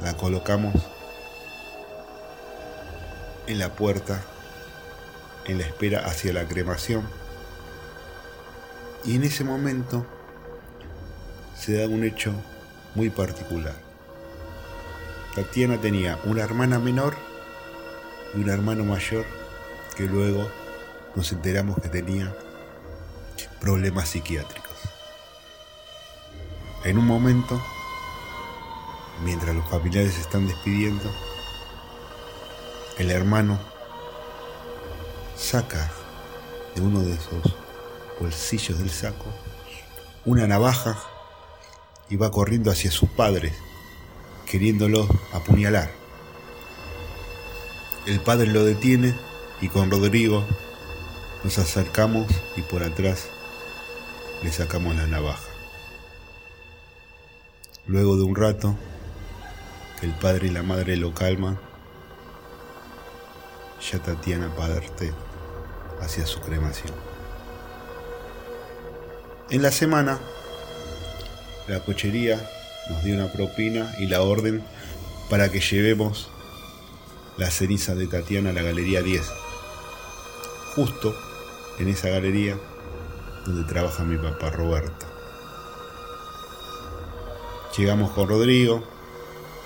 [0.01, 0.73] la colocamos
[3.47, 4.21] en la puerta
[5.45, 7.07] en la espera hacia la cremación
[9.03, 10.05] y en ese momento
[11.57, 12.34] se da un hecho
[12.95, 13.75] muy particular.
[15.35, 17.15] Tatiana tenía una hermana menor
[18.35, 19.25] y un hermano mayor
[19.97, 20.47] que luego
[21.15, 22.34] nos enteramos que tenía
[23.59, 24.62] problemas psiquiátricos.
[26.84, 27.61] En un momento,
[29.23, 31.10] mientras los familiares se están despidiendo,
[32.97, 33.60] el hermano
[35.35, 35.91] saca
[36.76, 37.55] de uno de esos
[38.19, 39.26] bolsillos del saco
[40.26, 40.97] una navaja
[42.10, 43.53] y va corriendo hacia sus padres,
[44.45, 45.91] queriéndolos apuñalar.
[48.05, 49.15] El padre lo detiene
[49.61, 50.45] y con Rodrigo
[51.43, 53.27] nos acercamos y por atrás
[54.43, 55.43] le sacamos la navaja.
[57.85, 58.77] Luego de un rato,
[60.01, 61.60] el padre y la madre lo calman,
[63.91, 65.11] ya Tatiana parte
[65.99, 66.93] hacia su cremación.
[69.49, 70.18] En la semana,
[71.68, 72.39] la cochería
[72.89, 74.64] nos dio una propina y la orden
[75.30, 76.30] para que llevemos
[77.35, 79.30] la ceniza de Tatiana a la Galería 10,
[80.73, 81.14] justo
[81.80, 82.57] en esa galería
[83.45, 85.12] donde trabaja mi papá Roberto.
[87.75, 88.83] Llegamos con Rodrigo,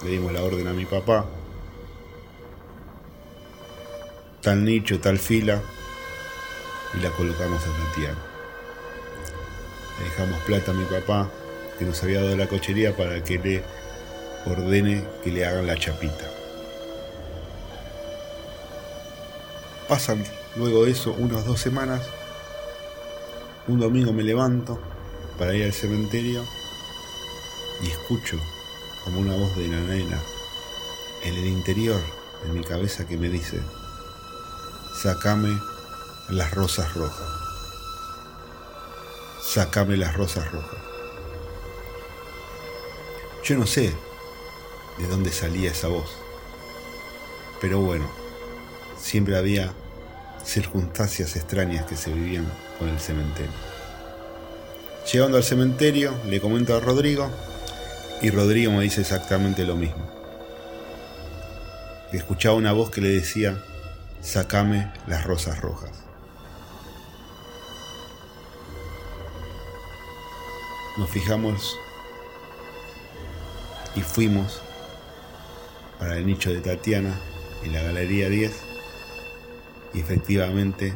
[0.01, 1.25] le dimos la orden a mi papá,
[4.41, 5.61] tal nicho, tal fila,
[6.93, 8.17] y la colocamos a Tatiana.
[9.99, 11.29] Le dejamos plata a mi papá,
[11.77, 13.63] que nos había dado la cochería para que le
[14.45, 16.31] ordene que le hagan la chapita.
[19.89, 20.23] Pasan
[20.55, 22.07] luego de eso unas dos semanas.
[23.67, 24.79] Un domingo me levanto
[25.37, 26.45] para ir al cementerio
[27.81, 28.39] y escucho
[29.03, 30.19] como una voz de la nena
[31.23, 32.01] en el interior
[32.43, 33.61] de mi cabeza que me dice,
[35.01, 35.57] sacame
[36.29, 37.27] las rosas rojas.
[39.41, 40.79] sacame las rosas rojas.
[43.43, 43.93] Yo no sé
[44.97, 46.09] de dónde salía esa voz,
[47.61, 48.07] pero bueno,
[48.99, 49.71] siempre había
[50.43, 53.51] circunstancias extrañas que se vivían con el cementerio.
[55.11, 57.29] Llegando al cementerio, le comento a Rodrigo
[58.21, 60.09] y Rodrigo me dice exactamente lo mismo.
[62.11, 63.61] Escuchaba una voz que le decía,
[64.21, 65.91] sacame las rosas rojas.
[70.97, 71.77] Nos fijamos
[73.95, 74.61] y fuimos
[75.99, 77.13] para el nicho de Tatiana
[77.63, 78.51] en la Galería 10
[79.93, 80.93] y efectivamente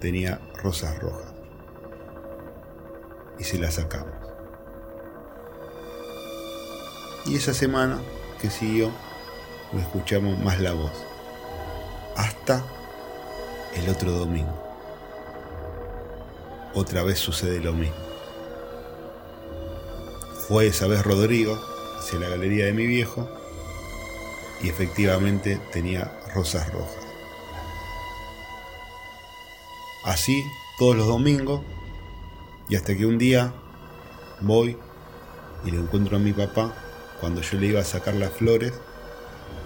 [0.00, 1.32] tenía rosas rojas.
[3.38, 4.29] Y se las sacamos.
[7.26, 8.00] Y esa semana
[8.40, 8.90] que siguió,
[9.72, 10.92] no escuchamos más la voz.
[12.16, 12.64] Hasta
[13.74, 14.54] el otro domingo.
[16.74, 17.96] Otra vez sucede lo mismo.
[20.48, 21.60] Fue esa vez Rodrigo
[21.98, 23.28] hacia la galería de mi viejo
[24.62, 27.06] y efectivamente tenía rosas rojas.
[30.04, 30.42] Así
[30.78, 31.60] todos los domingos
[32.68, 33.52] y hasta que un día
[34.40, 34.78] voy
[35.64, 36.74] y le encuentro a mi papá
[37.20, 38.72] cuando yo le iba a sacar las flores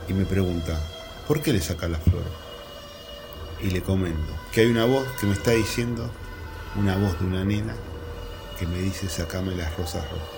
[0.08, 0.78] y me pregunta,
[1.28, 2.28] ¿por qué le saca las flores?
[3.62, 6.10] Y le comento que hay una voz que me está diciendo,
[6.76, 7.74] una voz de una nena,
[8.58, 10.28] que me dice sacame las rosas rojas.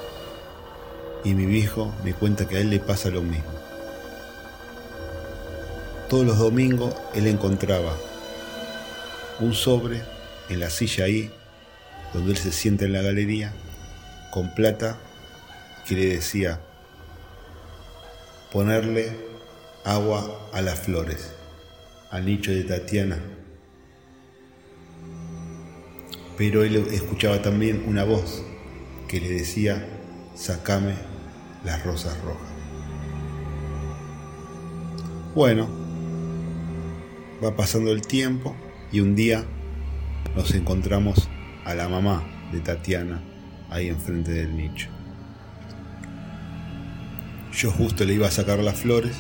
[1.24, 3.50] Y mi viejo me cuenta que a él le pasa lo mismo.
[6.08, 7.92] Todos los domingos él encontraba
[9.40, 10.02] un sobre
[10.48, 11.32] en la silla ahí,
[12.14, 13.52] donde él se sienta en la galería,
[14.30, 14.98] con plata
[15.86, 16.60] que le decía
[18.56, 19.12] ponerle
[19.84, 21.30] agua a las flores,
[22.10, 23.18] al nicho de Tatiana.
[26.38, 28.42] Pero él escuchaba también una voz
[29.08, 29.86] que le decía,
[30.34, 30.94] sacame
[31.66, 32.48] las rosas rojas.
[35.34, 35.68] Bueno,
[37.44, 38.56] va pasando el tiempo
[38.90, 39.44] y un día
[40.34, 41.28] nos encontramos
[41.66, 43.22] a la mamá de Tatiana
[43.68, 44.95] ahí enfrente del nicho.
[47.56, 49.16] Yo justo le iba a sacar las flores,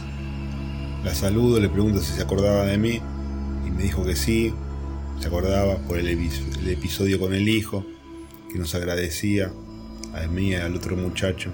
[1.02, 3.00] la saludo, le pregunto si se acordaba de mí
[3.66, 4.52] y me dijo que sí,
[5.18, 7.86] se acordaba por el, el episodio con el hijo,
[8.52, 9.50] que nos agradecía
[10.12, 11.50] a mí y al otro muchacho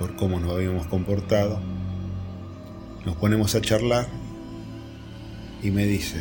[0.00, 1.60] por cómo nos habíamos comportado.
[3.06, 4.08] Nos ponemos a charlar
[5.62, 6.20] y me dice,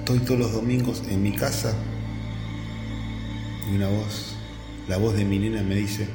[0.00, 1.74] estoy todos los domingos en mi casa
[3.70, 4.36] y una voz,
[4.86, 6.06] la voz de mi nena me dice,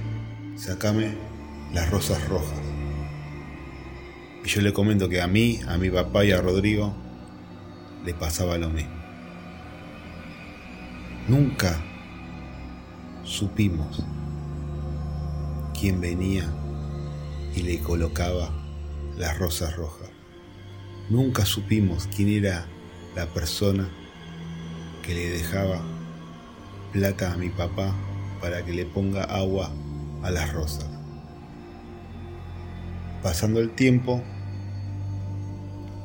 [0.61, 1.15] sacame
[1.73, 2.59] las rosas rojas.
[4.45, 6.93] Y yo le comento que a mí, a mi papá y a Rodrigo
[8.05, 8.93] le pasaba lo mismo.
[11.27, 11.81] Nunca
[13.23, 14.03] supimos
[15.79, 16.47] quién venía
[17.55, 18.51] y le colocaba
[19.17, 20.09] las rosas rojas.
[21.09, 22.67] Nunca supimos quién era
[23.15, 23.89] la persona
[25.01, 25.81] que le dejaba
[26.91, 27.95] plata a mi papá
[28.39, 29.71] para que le ponga agua
[30.23, 30.85] a las rosas.
[33.23, 34.21] Pasando el tiempo,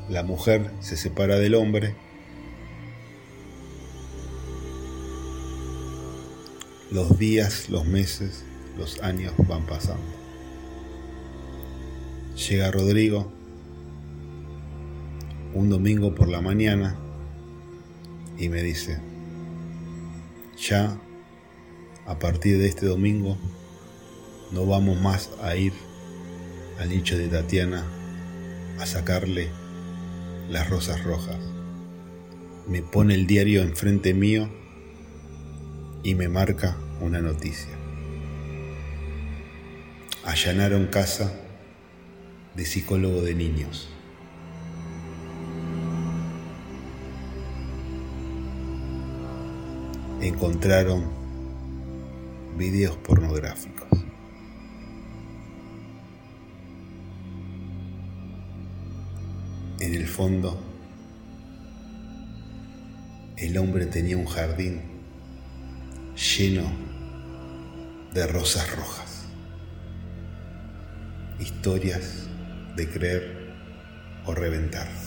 [0.09, 1.95] la mujer se separa del hombre.
[6.91, 8.45] Los días, los meses,
[8.79, 10.05] los años van pasando.
[12.37, 13.33] Llega Rodrigo
[15.55, 16.97] un domingo por la mañana
[18.39, 18.99] y me dice,
[20.59, 20.99] ya
[22.05, 23.39] a partir de este domingo
[24.53, 25.73] no vamos más a ir
[26.79, 27.85] al nicho de Tatiana
[28.79, 29.49] a sacarle
[30.49, 31.39] las rosas rojas.
[32.69, 34.49] Me pone el diario enfrente mío
[36.03, 37.75] y me marca una noticia.
[40.25, 41.33] Allanaron casa
[42.55, 43.89] de psicólogo de niños.
[50.21, 51.05] Encontraron
[52.57, 53.76] videos pornográficos.
[59.87, 60.61] En el fondo,
[63.37, 64.83] el hombre tenía un jardín
[66.17, 66.65] lleno
[68.13, 69.27] de rosas rojas.
[71.39, 72.27] Historias
[72.75, 73.55] de creer
[74.25, 75.06] o reventar.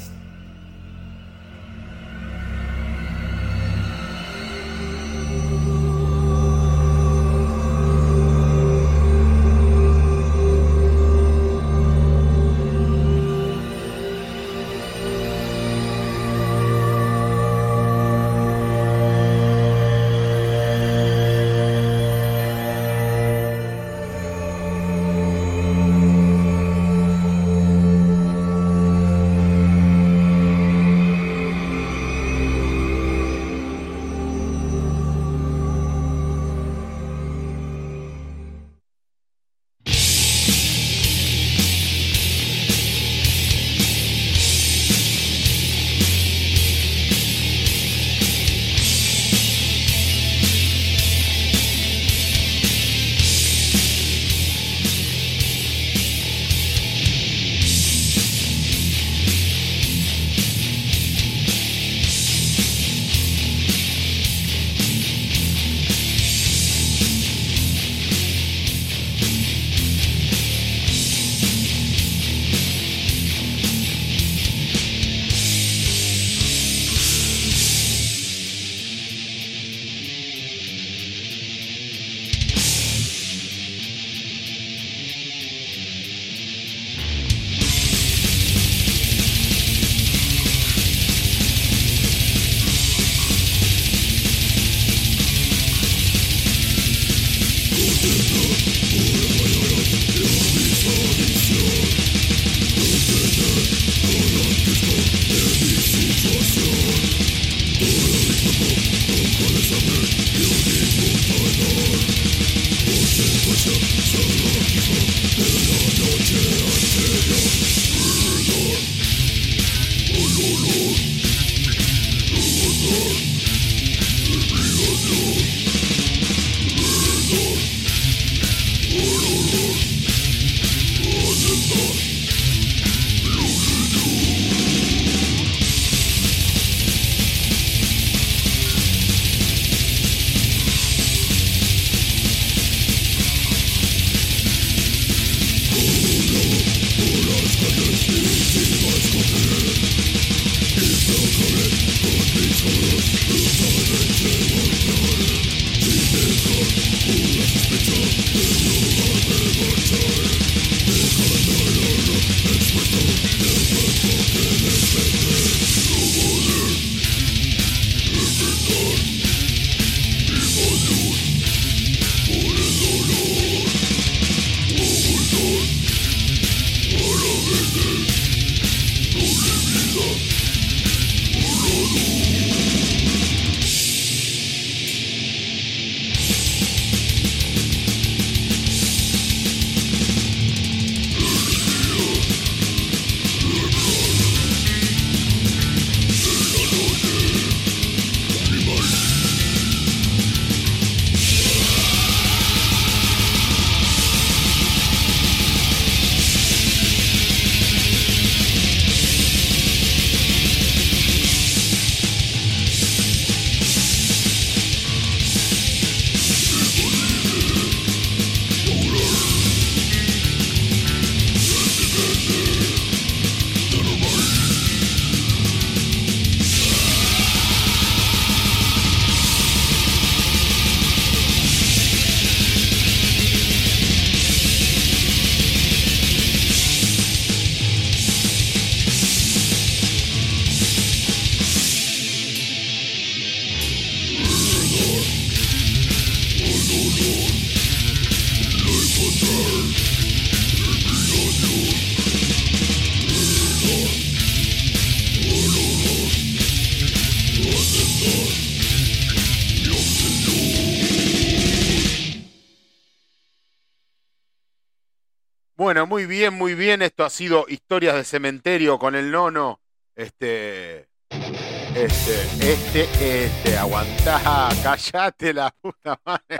[266.10, 266.82] Bien, muy bien.
[266.82, 269.62] Esto ha sido Historias de Cementerio con el nono.
[269.96, 270.90] Este.
[271.10, 273.58] Este, este, este.
[273.58, 276.40] Aguantá, callate la puta madre.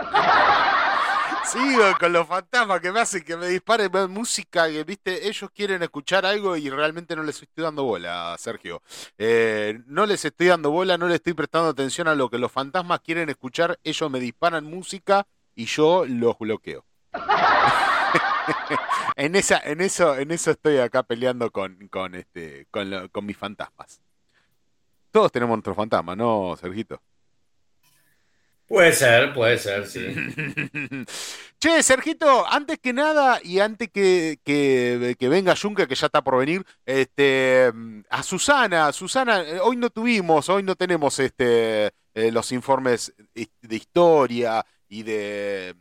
[1.46, 5.82] Sigo con los fantasmas que me hacen que me disparen música, que viste, ellos quieren
[5.82, 8.82] escuchar algo y realmente no les estoy dando bola, Sergio.
[9.18, 12.52] Eh, no les estoy dando bola, no les estoy prestando atención a lo que los
[12.52, 15.26] fantasmas quieren escuchar, ellos me disparan música
[15.56, 16.84] y yo los bloqueo.
[19.16, 23.26] en esa, en eso, en eso estoy acá peleando con, con este, con, lo- con
[23.26, 24.00] mis fantasmas.
[25.10, 27.00] Todos tenemos nuestros fantasmas, ¿no, Sergito?
[28.66, 30.06] Puede ser, puede ser, sí.
[31.60, 36.22] Che, Sergito, antes que nada y antes que, que, que venga Juncker, que ya está
[36.22, 37.72] por venir, este,
[38.08, 43.76] a Susana, Susana, eh, hoy no tuvimos, hoy no tenemos este, eh, los informes de
[43.76, 45.74] historia y de,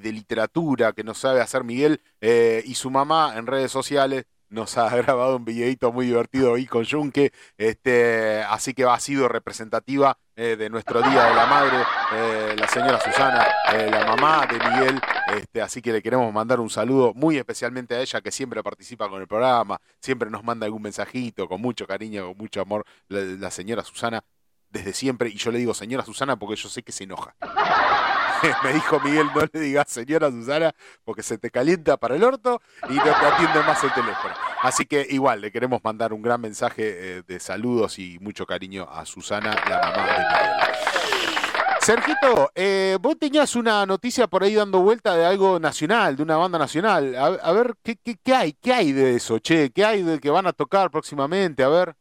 [0.00, 4.24] de literatura que nos sabe hacer Miguel eh, y su mamá en redes sociales.
[4.48, 9.28] Nos ha grabado un videito muy divertido ahí con Junque, este, así que ha sido
[9.28, 11.78] representativa eh, de nuestro Día de la Madre,
[12.12, 13.44] eh, la señora Susana,
[13.90, 15.00] la mamá de Miguel,
[15.36, 19.08] este, así que le queremos mandar un saludo muy especialmente a ella que siempre participa
[19.08, 23.50] con el programa, siempre nos manda algún mensajito con mucho cariño, con mucho amor, la
[23.50, 24.22] señora Susana
[24.70, 27.34] desde siempre, y yo le digo señora Susana porque yo sé que se enoja.
[28.64, 30.72] Me dijo Miguel, no le digas señora Susana
[31.04, 34.34] porque se te calienta para el orto y no te atiende más el teléfono.
[34.62, 38.88] Así que igual, le queremos mandar un gran mensaje eh, de saludos y mucho cariño
[38.90, 40.76] a Susana, la mamá de Miguel.
[41.80, 46.36] Sergito, eh, vos tenías una noticia por ahí dando vuelta de algo nacional, de una
[46.36, 47.14] banda nacional.
[47.14, 48.52] A, a ver, ¿qué, qué, qué hay?
[48.54, 49.70] ¿Qué hay de eso, che?
[49.70, 51.62] ¿Qué hay de que van a tocar próximamente?
[51.62, 51.94] A ver.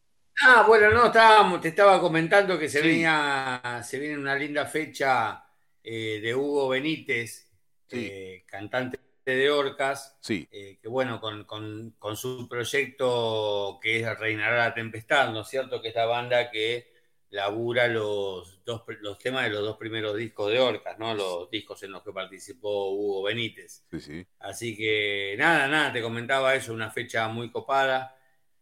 [0.44, 2.88] Ah, bueno, no, estábamos, te estaba comentando que se Sí.
[2.88, 5.45] venía, se viene una linda fecha
[5.88, 7.52] eh, de Hugo Benítez,
[7.88, 8.08] Sí.
[8.12, 14.20] eh, cantante de Orcas, Sí, eh, que bueno, con, con- con su proyecto que es
[14.20, 15.82] Reinará la Tempestad, ¿no es cierto?
[15.82, 16.94] Que es la banda que
[17.32, 21.14] labura los, dos, los temas de los dos primeros discos de Orcas, ¿no?
[21.14, 23.84] Los discos en los que participó Hugo Benítez.
[23.92, 24.26] sí, sí.
[24.40, 28.18] Así que nada, nada, te comentaba eso, una fecha muy copada.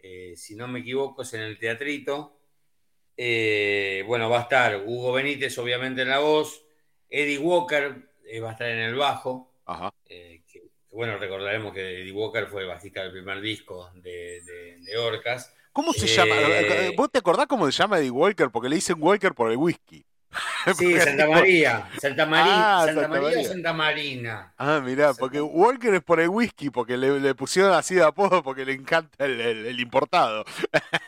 [0.06, 2.38] eh, si no me equivoco, es en el teatrito.
[3.16, 6.63] Eh, bueno, va a estar Hugo Benítez, obviamente, en la voz.
[7.14, 7.96] Eddie Walker
[8.26, 9.50] eh, va a estar en el bajo.
[9.66, 9.94] Ajá.
[10.10, 10.62] eh, que,
[10.92, 15.54] bueno, recordaremos que Eddie Walker fue el bajista del primer disco de, de- de Orcas.
[15.72, 16.36] ¿Cómo se Eh, llama?
[16.98, 18.50] ¿Vos te acordás cómo se llama Eddie Walker?
[18.52, 20.06] Porque le dicen Walker por el whisky.
[20.78, 21.90] Sí, Santa María.
[22.00, 23.48] Santa, María, Ah, Santa, Santa María, María.
[23.50, 24.54] Santa Marina.
[24.58, 28.04] Ah, mirá, Santa- porque Walker es por el whisky, porque le, le pusieron así de
[28.04, 30.46] apodo porque le encanta el, el- el importado.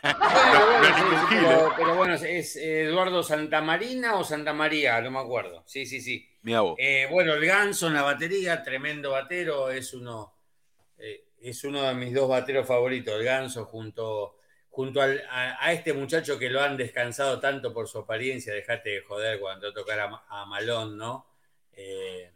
[0.06, 5.64] Bueno, sí, sí, pero, pero bueno, es Eduardo Santamarina o Santa María, no me acuerdo.
[5.65, 6.27] Sí, sí, sí.
[6.77, 10.35] Eh, bueno, el ganso en la batería, tremendo batero, es uno,
[10.97, 14.38] eh, es uno de mis dos bateros favoritos, el ganso junto,
[14.76, 18.89] junto al- a, a este muchacho que lo han descansado tanto por su apariencia, dejate
[18.89, 21.26] de joder cuando tocar a, Ma- a Malón, ¿no?
[21.72, 22.30] Eh,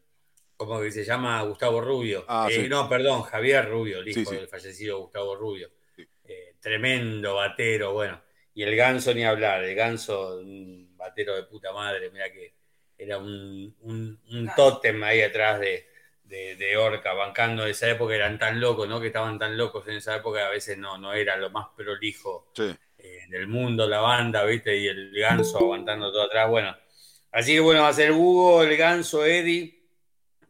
[0.56, 2.24] como que se llama Gustavo Rubio.
[2.30, 2.70] Ah, Eh, sí.
[2.70, 4.36] No, perdón, Javier Rubio, el hijo Sí, sí.
[4.38, 5.70] del fallecido Gustavo Rubio.
[5.96, 6.08] Sí.
[6.24, 8.22] Eh, tremendo batero, bueno.
[8.54, 12.54] Y el ganso ni hablar, el ganso, un batero de puta madre, mira que
[12.98, 15.89] era un, un, un tótem ahí atrás de,
[16.30, 19.02] de, de Orca, bancando de esa época, eran tan locos, ¿no?
[19.02, 22.52] Que estaban tan locos en esa época, a veces no, no era lo más prolijo
[22.56, 22.74] Sí.
[23.00, 24.78] eh, del mundo, la banda, ¿viste?
[24.78, 26.76] Y el ganso aguantando todo atrás, bueno.
[27.32, 29.84] Así que bueno, va a ser Hugo, el ganso, Eddie,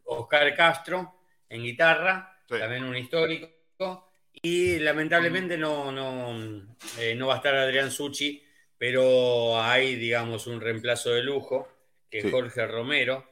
[0.04, 1.14] Oscar Castro
[1.48, 2.58] en guitarra, Sí.
[2.58, 3.48] también un histórico.
[4.42, 6.66] Y lamentablemente no, no,
[6.98, 8.42] eh, no va a estar Adrián Suchi,
[8.78, 11.68] pero hay, digamos, un reemplazo de lujo,
[12.10, 12.30] que es Sí.
[12.30, 13.24] Jorge Romero,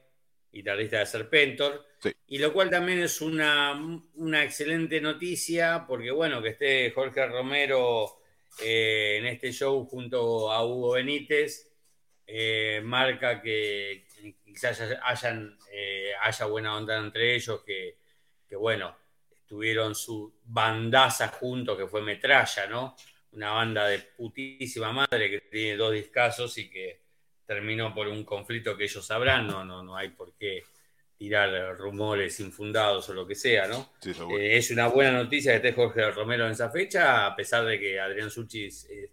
[0.53, 1.87] guitarrista de Serpentor.
[2.27, 3.73] Y lo cual también es una,
[4.17, 8.19] una excelente noticia, porque bueno, que esté Jorge Romero
[8.63, 11.71] eh, en este show junto a Hugo Benítez,
[12.27, 14.07] eh, marca que
[14.45, 17.97] quizás haya- hayan, eh, haya buena onda entre ellos, que,
[18.49, 18.95] que, bueno,
[19.47, 22.95] tuvieron su bandaza juntos, que fue Metralla, ¿no?
[23.33, 27.01] Una banda de putísima madre que tiene dos discazos y que
[27.47, 30.65] terminó por un conflicto que ellos sabrán, no, no, no hay por qué
[31.19, 33.93] tirar rumores infundados o lo que sea, ¿no?
[34.01, 34.39] Sí, eso es bueno.
[34.45, 37.79] Eh, es una buena noticia que esté Jorge Romero en esa fecha, a pesar de
[37.81, 39.11] que Adrián Suchi es, es-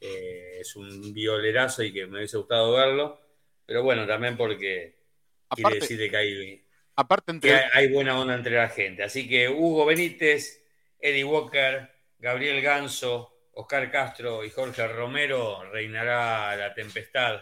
[0.00, 3.20] eh, es un violerazo y que me hubiese gustado verlo.
[3.66, 4.94] Pero bueno, también porque
[5.50, 6.64] quiere decir que hay,
[6.96, 9.02] aparte que entre, hay- hay buena onda entre la gente.
[9.02, 10.62] Así que Hugo Benítez,
[11.00, 17.40] Eddie Walker, Gabriel Ganso, Oscar Castro y Jorge Romero reinará la tempestad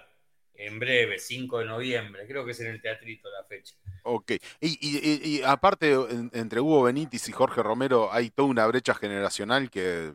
[0.55, 2.27] en breve, 5 de noviembre.
[2.27, 3.75] Creo que es en el teatrito la fecha.
[4.09, 4.33] Ok.
[4.61, 8.95] Y, y- y- aparte, en- entre Hugo Benítez y Jorge Romero hay toda una brecha
[8.95, 10.15] generacional que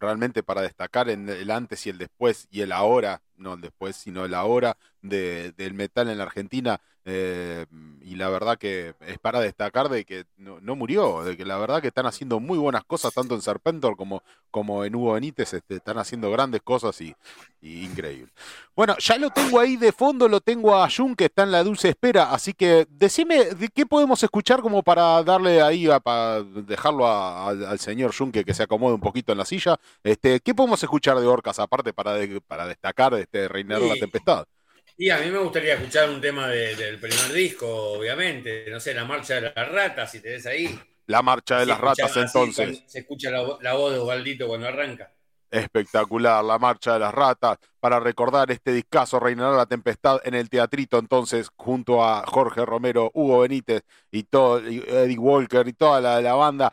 [0.00, 3.96] realmente para destacar en el antes y el después y el ahora, no el después,
[3.96, 6.80] sino el ahora de- del metal en la Argentina.
[7.06, 7.66] Eh,
[8.02, 11.56] y la verdad que es para destacar de que no, no murió, de que la
[11.58, 15.54] verdad que están haciendo muy buenas cosas tanto en Serpentor como, como en Hugo Benítez,
[15.54, 17.14] este, están haciendo grandes cosas y,
[17.60, 18.30] y increíble.
[18.76, 21.62] Bueno, ya lo tengo ahí de fondo, lo tengo a Jun que está en la
[21.64, 26.42] dulce espera, así que decime de qué podemos escuchar como para darle ahí, a- para
[26.42, 29.78] dejarlo a- al, al señor Jun que, que se acomode un poquito en la silla.
[30.02, 33.94] Este, ¿Qué podemos escuchar de Orcas aparte para, de- para destacar este Reinar de la
[33.94, 34.00] Sí.
[34.00, 34.46] Tempestad?
[34.96, 38.66] Y a mí me gustaría escuchar un tema de- del primer disco, obviamente.
[38.70, 40.78] No sé, La Marcha de las Ratas, si tenés ahí.
[41.06, 42.22] La marcha de las ratas escucha-
[42.62, 42.82] entonces.
[42.86, 45.12] Se escucha la, vo- la voz de Osvaldito cuando arranca.
[45.50, 50.48] Espectacular, la marcha de las ratas, para recordar este discazo Reinará la Tempestad en el
[50.48, 56.00] teatrito entonces, junto a Jorge Romero, Hugo Benítez y todo, y Eddie Walker y toda
[56.00, 56.72] la, la banda.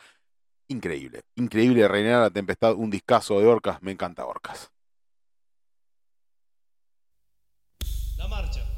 [0.69, 4.70] Increíble, increíble Reinará la Tempestad, un discazo de Orcas, me encanta Orcas.
[8.21, 8.70] La marcha.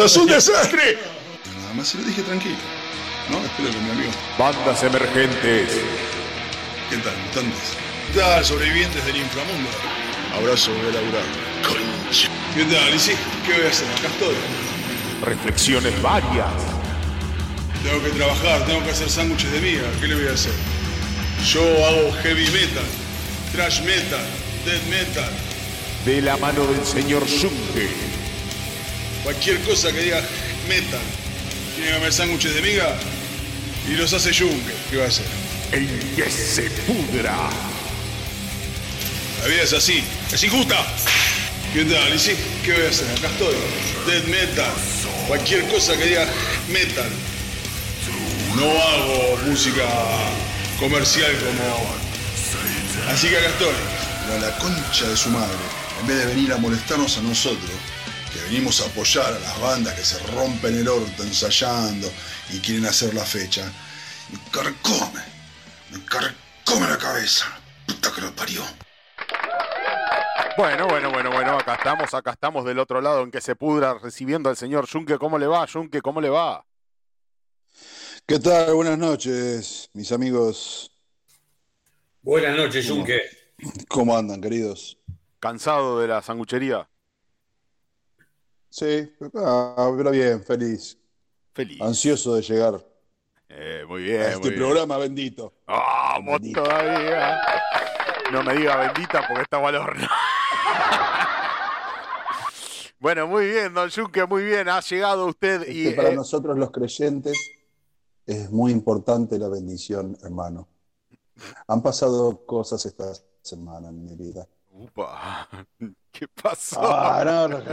[0.00, 0.98] ¡Esto es un desastre!
[1.60, 2.56] Nada más se lo dije tranquilo.
[3.28, 3.36] ¿No?
[3.44, 4.10] Espero que mi amigo.
[4.38, 5.72] Bandas emergentes.
[6.88, 7.76] ¿Qué tal, mutantes?
[8.10, 9.68] ¿Qué tal, sobrevivientes del inframundo?
[10.34, 11.22] Abrazo, voy a laburar.
[11.62, 12.30] Concha.
[12.54, 13.12] ¿Qué tal, Lizzy?
[13.44, 13.86] ¿Qué voy a hacer?
[13.98, 14.34] Acá estoy.
[15.22, 16.50] Reflexiones varias.
[17.82, 19.84] Tengo que trabajar, tengo que hacer sándwiches de miga.
[20.00, 20.54] ¿Qué le voy a hacer?
[21.46, 22.84] Yo hago heavy metal,
[23.52, 24.24] thrash metal,
[24.64, 25.30] death metal.
[26.06, 28.09] De la mano del señor Junke.
[29.30, 30.20] Cualquier cosa que diga
[30.68, 30.98] metal.
[31.76, 32.96] Tiene que comer sándwiches de miga
[33.88, 34.74] y los hace Junque.
[34.90, 35.24] ¿Qué va a hacer?
[35.70, 35.86] El
[36.16, 37.36] que se pudra.
[39.40, 40.02] La vida es así,
[40.32, 40.84] es injusta.
[41.72, 42.32] ¿Qué tal, Lizzy?
[42.64, 43.06] ¿Qué voy a hacer?
[43.18, 43.54] Acá estoy.
[44.08, 44.72] Death metal.
[45.28, 46.26] Cualquier cosa que diga
[46.68, 47.08] metal.
[48.56, 49.86] No hago música
[50.80, 51.94] comercial como.
[53.08, 53.74] Así que acá estoy.
[54.24, 55.54] Pero a la concha de su madre,
[56.00, 57.70] en vez de venir a molestarnos a nosotros,
[58.30, 62.10] que venimos a apoyar a las bandas que se rompen el orto ensayando
[62.50, 63.70] y quieren hacer la fecha,
[64.30, 65.22] me carcome,
[65.90, 67.46] me carcome la cabeza.
[67.86, 68.62] Puta que lo parió.
[70.56, 73.94] Bueno, bueno, bueno, bueno, acá estamos, acá estamos del otro lado en que se pudra
[73.98, 75.18] recibiendo al señor Junke.
[75.18, 76.02] ¿Cómo le va, Junke?
[76.02, 76.64] ¿Cómo le va?
[78.26, 78.74] ¿Qué tal?
[78.74, 80.92] Buenas noches, mis amigos.
[82.22, 83.22] Buenas noches, Junque.
[83.88, 84.98] ¿Cómo andan, queridos?
[85.38, 86.89] ¿Cansado de la sanguchería?
[88.70, 90.98] Sí, ah, pero bien, feliz.
[91.54, 91.80] Feliz.
[91.80, 92.86] Ansioso de llegar
[93.48, 94.60] Eh, muy bien, a muy este bien.
[94.60, 95.52] programa bendito.
[95.66, 96.62] ¡Ah, vos Bendito.
[96.62, 97.40] todavía!
[98.32, 100.08] No me diga bendita porque está al horno.
[102.98, 104.68] Bueno, muy bien, don Junque, muy bien.
[104.68, 105.94] Ha llegado usted y...
[105.94, 107.36] Para eh, nosotros los creyentes
[108.26, 110.68] es muy importante la bendición, hermano.
[111.68, 114.46] Han pasado cosas esta semana en mi vida.
[114.84, 115.46] Upa,
[116.12, 116.80] ¿Qué pasó?
[116.82, 117.64] Ah, no, no, ¿no?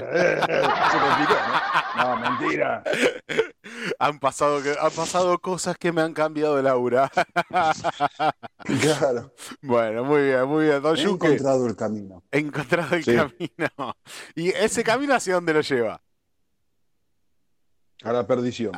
[2.04, 2.84] No, mentira.
[3.98, 7.10] Han pasado, han pasado cosas que me han cambiado el aura.
[8.82, 10.82] Claro, Bueno, muy bien, muy bien.
[10.82, 12.22] Don he encontrado el camino.
[12.32, 13.16] he encontrado el Sí.
[13.16, 13.96] camino.
[14.36, 16.02] ¿Y ese camino hacia dónde lo lleva?
[18.04, 18.74] A la perdición.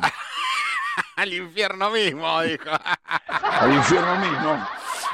[1.16, 2.70] Al infierno mismo, dijo.
[3.28, 4.66] Al infierno mismo.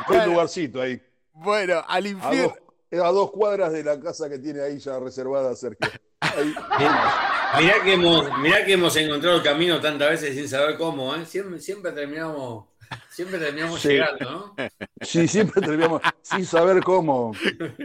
[0.06, 0.24] Bueno.
[0.24, 1.02] Un lugarcito ahí.
[1.32, 2.54] Bueno, al infierno.
[2.92, 5.88] A dos cuadras de la casa que tiene ahí ya reservada Sergio.
[6.20, 6.54] Ahí.
[7.58, 11.24] Mirá que, hemos, mirá que hemos encontrado el camino tantas veces sin saber cómo, ¿eh?
[11.24, 12.66] Siempre, siempre terminamos,
[13.08, 13.88] siempre terminamos Sí.
[13.90, 14.54] llegando, ¿no?
[15.00, 17.32] Sí, siempre terminamos sin saber cómo.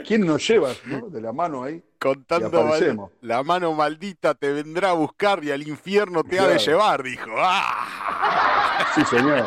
[0.05, 0.71] ¿Quién nos lleva?
[0.85, 1.07] ¿no?
[1.09, 1.81] De la mano ahí.
[1.99, 6.57] Contando mal- la mano maldita te vendrá a buscar y al infierno te ha de
[6.57, 7.29] llevar, dijo.
[7.37, 8.87] ¡Ah!
[8.95, 9.45] Sí, señor.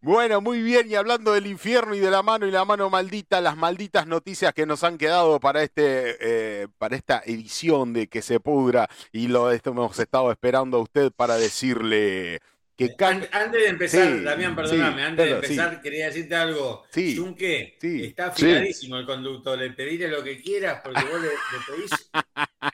[0.00, 3.40] Bueno, muy bien, y hablando del infierno y de la mano y la mano maldita,
[3.40, 8.22] las malditas noticias que nos han quedado para este, eh, para esta edición de que
[8.22, 12.40] se pudra, y lo hemos estado esperando a usted para decirle
[12.76, 16.84] que An- Antes de empezar, Sí, Damián, perdóname, sí, antes de empezar quería decirte algo.
[16.90, 18.04] Sí, Junque, sí.
[18.04, 18.44] está Sí.
[18.44, 22.10] afiladísimo el conductor, le pedile lo que quieras porque vos le, le pedís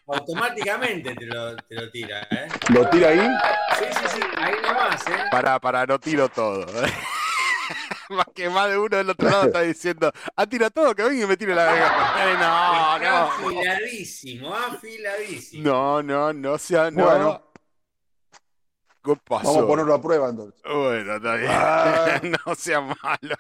[0.07, 2.49] automáticamente te lo, te lo tira, ¿eh?
[2.75, 3.29] Lo tira ahí.
[3.79, 5.13] Sí, sí, sí, ahí nomás, ¿eh?
[5.31, 6.67] para, para, no tiro todo.
[8.11, 11.25] más que más de uno del otro lado está diciendo, ah, tira todo, que venga
[11.25, 11.87] y me tire la verga.
[12.19, 13.49] Eh, no, Está no.
[13.49, 15.63] afiladísimo, afiladísimo.
[15.65, 17.52] No, no, no sea, no.
[19.03, 19.49] ¿Qué pasó?
[19.49, 20.61] Vamos a ponerlo a prueba entonces.
[20.65, 21.51] Bueno, está bien.
[21.53, 22.21] Ah.
[22.47, 23.37] no sea malo.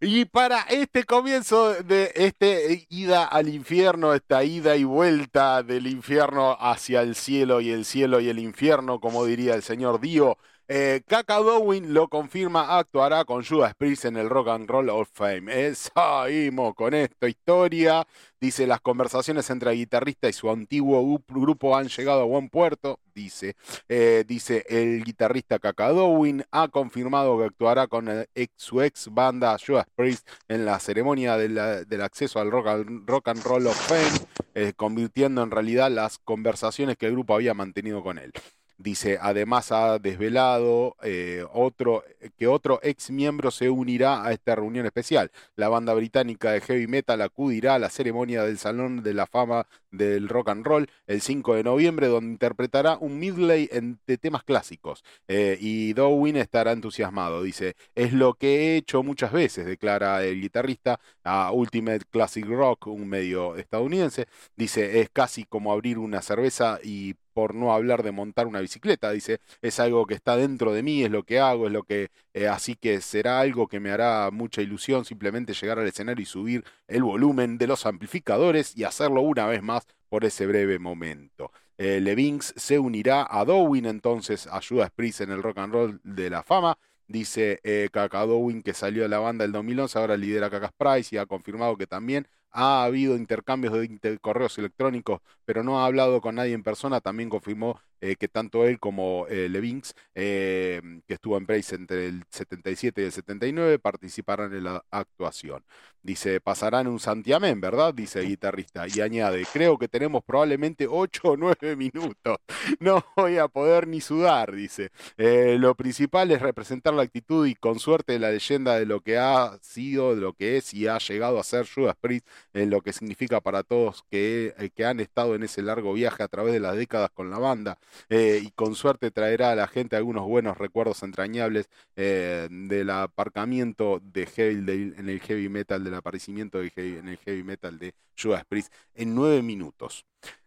[0.00, 6.56] Y para este comienzo de este ida al infierno, esta ida y vuelta del infierno
[6.60, 10.38] hacia el cielo y el cielo y el infierno, como diría el señor Dio,
[10.68, 15.08] eh, Kaka Dowin lo confirma, actuará con Judas Priest en el Rock and Roll of
[15.12, 15.74] Fame.
[15.74, 18.06] Seguimos con esta historia.
[18.40, 22.48] Dice, las conversaciones entre el guitarrista y su antiguo gru- grupo han llegado a buen
[22.50, 23.00] puerto.
[23.14, 23.56] Dice,
[23.88, 29.56] eh, dice el guitarrista Kaka Dowin ha confirmado que actuará con ex- su ex banda
[29.58, 34.26] Judas Priest en la ceremonia del acceso al rock, and- Rock and Roll of Fame,
[34.54, 38.32] eh, convirtiendo en realidad las conversaciones que el grupo había mantenido con él.
[38.80, 42.04] Dice, además ha desvelado eh, otro,
[42.36, 45.32] que otro ex miembro se unirá a esta reunión especial.
[45.56, 49.66] La banda británica de heavy metal acudirá a la ceremonia del Salón de la Fama
[49.90, 54.44] del Rock and Roll el 5 de noviembre, donde interpretará un medley en- de temas
[54.44, 55.02] clásicos.
[55.26, 57.42] Eh, y Dowin estará entusiasmado.
[57.42, 62.86] Dice, es lo que he hecho muchas veces, declara el guitarrista a Ultimate Classic Rock,
[62.86, 64.26] un medio estadounidense.
[64.56, 69.12] Dice, es casi como abrir una cerveza y por no hablar de montar una bicicleta,
[69.12, 72.08] dice, es algo que está dentro de mí, es lo que hago, es lo que,
[72.34, 76.26] eh, así que será algo que me hará mucha ilusión simplemente llegar al escenario y
[76.26, 81.52] subir el volumen de los amplificadores y hacerlo una vez más por ese breve momento.
[81.78, 86.30] Eh, se unirá a Dowin entonces a Judas Priest en el Rock and Roll de
[86.30, 86.76] la Fama.
[87.06, 91.14] Dice eh, Kaka Dowin que salió de la banda el 2011, ahora lidera Kakas Price
[91.14, 96.20] y ha confirmado que también ha habido intercambios de correos electrónicos, pero no ha hablado
[96.20, 97.00] con nadie en persona.
[97.00, 102.06] También confirmó eh, que tanto él como eh, Levins, eh, que estuvo en Brace entre
[102.06, 105.64] el 77 y el 79, participarán en la actuación.
[106.08, 107.92] Dice, pasarán un santiamén, ¿verdad?
[107.92, 108.86] Dice el guitarrista.
[108.88, 112.38] Y añade, creo que tenemos probablemente 8 o 9 minutos.
[112.80, 114.90] No voy a poder ni sudar, dice.
[115.16, 119.18] Eh, lo principal es representar la actitud y con suerte la leyenda de lo que
[119.18, 122.80] ha sido, de lo que es y ha llegado a ser Judas Priest, en lo
[122.82, 126.60] que significa para todos que, que han estado en ese largo viaje a través de
[126.60, 127.78] las décadas con la banda.
[128.08, 134.00] Eh, y con suerte traerá a la gente algunos buenos recuerdos entrañables eh, del aparcamiento
[134.02, 137.94] de heavy, en el heavy metal, del aparecimiento de heavy- en el heavy metal de
[138.20, 140.04] Judas Priest en nueve minutos.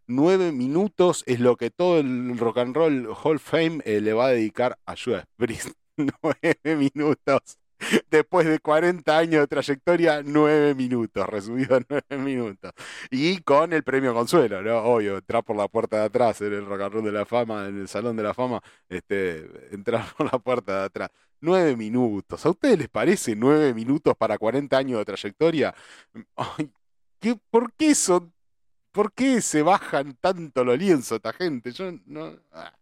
[0.08, 4.14] Nueve minutos es lo que todo el Rock and Roll Hall of Fame eh, le
[4.14, 5.70] va a dedicar a Judas Priest.
[5.98, 7.58] Nueve minutos.
[8.10, 12.72] Después de 40 años de trayectoria, nueve minutos, resumido en nueve minutos.
[13.10, 14.78] Y con el premio Consuelo, ¿no?
[14.80, 17.88] Obvio, entrar por la puerta de atrás en el Rock de la Fama, en el
[17.88, 21.10] Salón de la Fama, este, entrar por la puerta de atrás.
[21.40, 22.46] Nueve minutos.
[22.46, 25.74] ¿A ustedes les parece nueve minutos para 40 años de trayectoria?
[26.36, 26.72] Ay,
[27.20, 28.34] ¿qué, ¿Por qué son
[28.92, 31.72] ¿Por qué se bajan tanto los lienzos esta gente?
[31.72, 32.38] Yo no.
[32.52, 32.74] ah,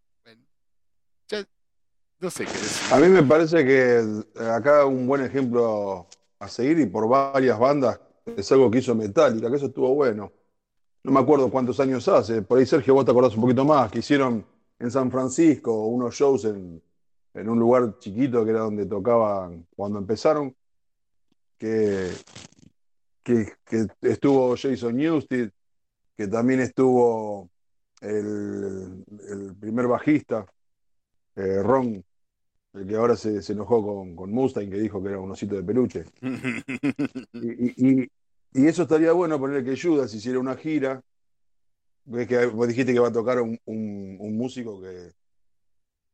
[2.20, 2.52] no sé qué.
[2.92, 6.08] A mí me parece que eh, acá un buen ejemplo
[6.40, 10.32] a seguir y por varias bandas es algo que hizo Metallica, que eso estuvo bueno.
[11.04, 13.90] No me acuerdo cuántos años hace, por ahí Sergio vos te acordás un poquito más,
[13.90, 14.46] que hicieron
[14.78, 16.82] en San Francisco unos shows en,
[17.34, 20.54] en un lugar chiquito que era donde tocaban cuando empezaron,
[21.58, 22.12] que,
[23.24, 25.52] que, que estuvo Jason Newsted,
[26.18, 27.50] que también estuvo
[28.02, 30.46] el, el primer bajista,
[31.36, 32.04] eh, Ron,
[32.74, 35.56] el que ahora se, se enojó con, con Mustang, que dijo que era un osito
[35.56, 36.06] de peluche.
[37.34, 38.12] Y, y- y-
[38.52, 41.02] y eso estaría bueno poner que Judas hiciera una gira.
[42.06, 45.12] Ves que vos dijiste que va a tocar un, un- un músico que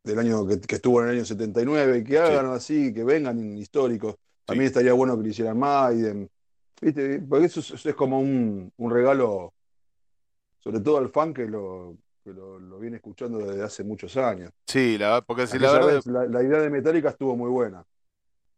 [0.03, 4.15] del año que, que estuvo en el año 79, que hagan así, que vengan históricos.
[4.45, 6.29] También estaría bueno que lo hicieran Maiden.
[6.81, 7.19] ¿Viste?
[7.21, 9.53] Porque eso es, eso es como un, un regalo,
[10.59, 14.51] sobre todo al fan que lo, que lo, lo viene escuchando desde hace muchos años.
[14.65, 15.93] Sí, la, porque si la verdad.
[15.95, 17.85] vez, la, la idea de Metallica estuvo muy buena.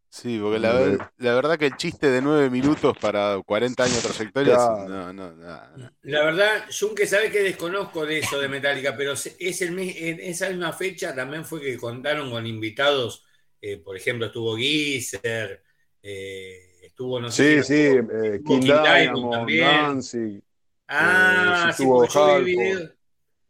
[0.10, 4.02] Sí, porque la, ver- la verdad que el chiste de nueve minutos para 40 años
[4.02, 4.54] de trayectoria.
[4.54, 4.88] es- Claro.
[4.88, 5.92] No, no, no, no.
[6.04, 10.48] La verdad, Junque sabe que desconozco de eso de Metallica, pero es el, en esa
[10.50, 13.26] misma fecha también fue que contaron con invitados,
[13.62, 15.62] eh, por ejemplo, estuvo Geezer,
[16.02, 19.60] eh, estuvo, no sé Sí, si sí, estuvo- eh, estuvo King King Diamond Diamond, también.
[19.60, 20.42] Nancy.
[20.88, 22.97] Ah, eh, sí, estuvo porque yo vi Halford.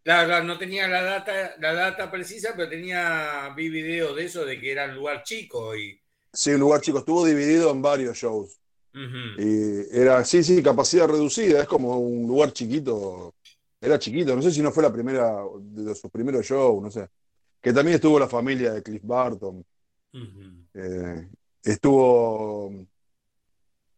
[0.08, 0.28] Videos.
[0.28, 4.46] Claro, claro, no tenía la data, la data precisa, pero tenía, vi videos de eso,
[4.46, 6.00] de que era un lugar chico y.
[6.34, 8.60] Sí, un lugar chico, estuvo dividido en varios shows.
[9.40, 13.36] Y era, sí, sí, capacidad reducida, es como un lugar chiquito.
[13.80, 17.08] Era chiquito, no sé si no fue la primera, de sus primeros shows, no sé.
[17.62, 19.66] Que también estuvo la familia de Cliff Barton.
[20.14, 20.68] Ujú.
[20.74, 21.28] eh,
[21.64, 22.72] estuvo,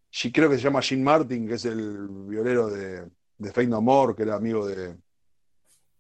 [0.09, 4.15] sí, creo que se llama Gene Martin, que es el violero de, de No More,
[4.15, 4.97] que era amigo de,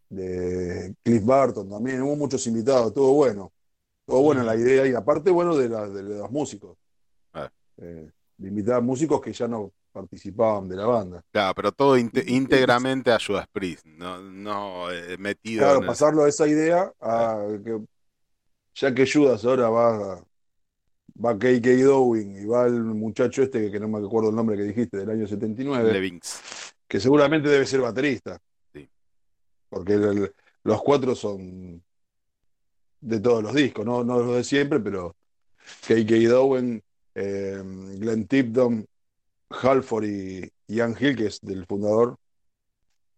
[0.09, 2.01] de Cliff Barton también.
[2.01, 3.51] Hubo muchos invitados, estuvo bueno.
[4.01, 6.77] Estuvo buena la idea y aparte, bueno, de, la- de los músicos.
[7.33, 7.49] Ah.
[7.77, 11.23] Eh, de invitar músicos que ya no participaban de la banda.
[11.31, 16.23] Claro, pero todo íntegramente a Judas Priest, no, no eh, metido Claro, en el- pasarlo
[16.23, 17.79] a esa idea a que
[18.75, 20.23] ya que Judas ahora va
[21.23, 21.69] va K.K.
[21.83, 25.09] Dowing y va el muchacho este que no me acuerdo el nombre que dijiste del
[25.09, 26.41] año 79 Levings.
[26.87, 28.39] que seguramente debe ser baterista.
[29.69, 30.33] Porque el-
[30.63, 31.83] los cuatro son
[33.01, 35.15] de todos los discos no, no los de siempre pero
[35.87, 36.15] K.K.
[36.29, 36.81] Dowing
[37.15, 37.61] eh,
[37.99, 38.85] Glenn Tipton
[39.49, 42.17] Halford y Ian Hill que es del fundador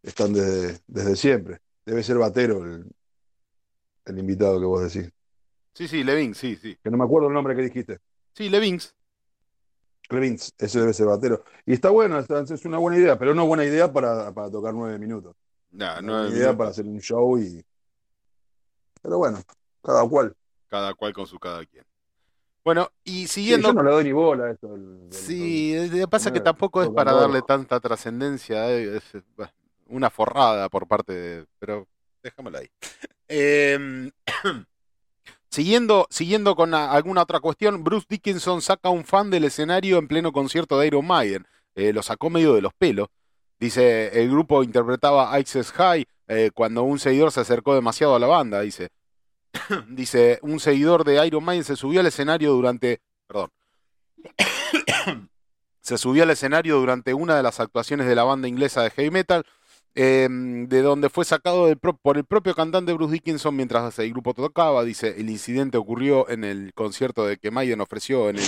[0.04, 2.86] están desde, desde siempre debe ser batero el,
[4.06, 5.12] el invitado que vos decís
[5.74, 6.78] Sí, sí, Levings, sí, sí.
[6.84, 8.00] que no me acuerdo el nombre que dijiste
[8.36, 8.94] Sí, Levings.
[10.08, 11.44] Clemens, ese debe ser batero.
[11.66, 15.00] Y está bueno, es una buena idea, pero no buena idea para, para tocar nueve
[15.00, 15.36] minutos.
[15.72, 17.64] No, Una no idea para hacer un show y.
[19.02, 19.42] Pero bueno,
[19.84, 20.36] cada cual.
[20.68, 21.86] cada cual con su cada quien.
[22.64, 23.70] Bueno, y Sí, siguiendo.
[23.70, 24.78] yo no le doy ni bola a esto.
[25.10, 25.76] Sí,
[26.10, 29.22] pasa que tampoco es para darle tanta trascendencia, eh, es eh,
[29.88, 31.46] una forrada por parte de...
[31.58, 31.88] Pero
[32.22, 32.70] déjamelo ahí.
[33.34, 34.12] Em,
[35.50, 40.08] siguiendo, siguiendo con a- alguna otra cuestión, Bruce Dickinson saca un fan del escenario en
[40.08, 41.48] pleno concierto de Iron Maiden.
[41.76, 43.08] Eh, lo sacó medio de los pelos.
[43.62, 48.26] Dice, el grupo interpretaba Access High eh, cuando un seguidor se acercó demasiado a la
[48.26, 48.90] banda, dice.
[49.88, 53.02] dice, un seguidor de Iron Maiden se subió al escenario durante...
[53.28, 53.52] Perdón.
[55.80, 59.12] se subió al escenario durante una de las actuaciones de la banda inglesa de heavy
[59.12, 59.46] metal,
[59.96, 64.12] eh, de donde fue sacado del pro- por el propio cantante Bruce Dickinson mientras el
[64.12, 64.84] grupo tocaba.
[64.84, 68.44] Dice, el incidente ocurrió en el concierto de que Maiden ofreció en el...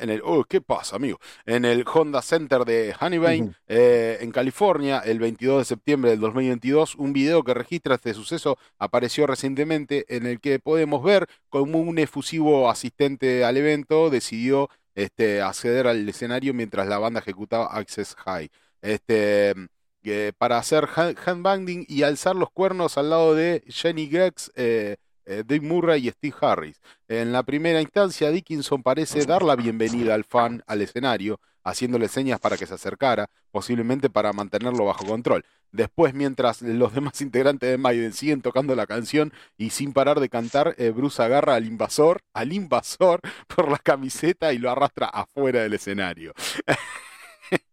[0.00, 1.18] En el oh, ¿Qué pasa, amigo?
[1.46, 3.52] En el Honda Center de Honeyvane, Ujú.
[3.68, 6.96] eh, en California, el 22 de septiembre del 2022.
[6.96, 11.98] Un video que registra este suceso apareció recientemente en el que podemos ver cómo un
[11.98, 18.50] efusivo asistente al evento decidió este, acceder al escenario mientras la banda ejecutaba Access High.
[18.80, 19.54] Este,
[20.04, 24.96] eh, para hacer hand- handbanging y alzar los cuernos al lado de Jenny Grex, eh,
[25.26, 26.80] eh, Dave Murray y Steve Harris.
[27.08, 32.40] En la primera instancia, Dickinson parece dar la bienvenida al fan al escenario, haciéndole señas
[32.40, 35.44] para que se acercara, posiblemente para mantenerlo bajo control.
[35.70, 40.28] Después, mientras los demás integrantes de Maiden siguen tocando la canción y sin parar de
[40.28, 43.20] cantar, eh, Bruce agarra al invasor, al invasor
[43.54, 46.34] por la camiseta y lo arrastra afuera del escenario.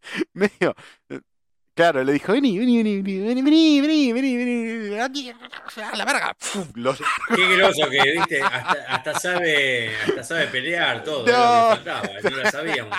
[0.34, 0.76] Medio.
[1.80, 3.41] Eh, Claro, le dijo, vení, vení, vení, vení, vení,
[3.81, 6.35] vení, vení, vení, vení, aquí, a la verga.
[6.53, 6.95] Pum, lo-
[7.35, 11.31] Qué groso que, viste, hasta, hasta sabe, hasta sabe pelear todo, No.
[11.31, 12.97] es lo que faltaba, no lo sabíamos.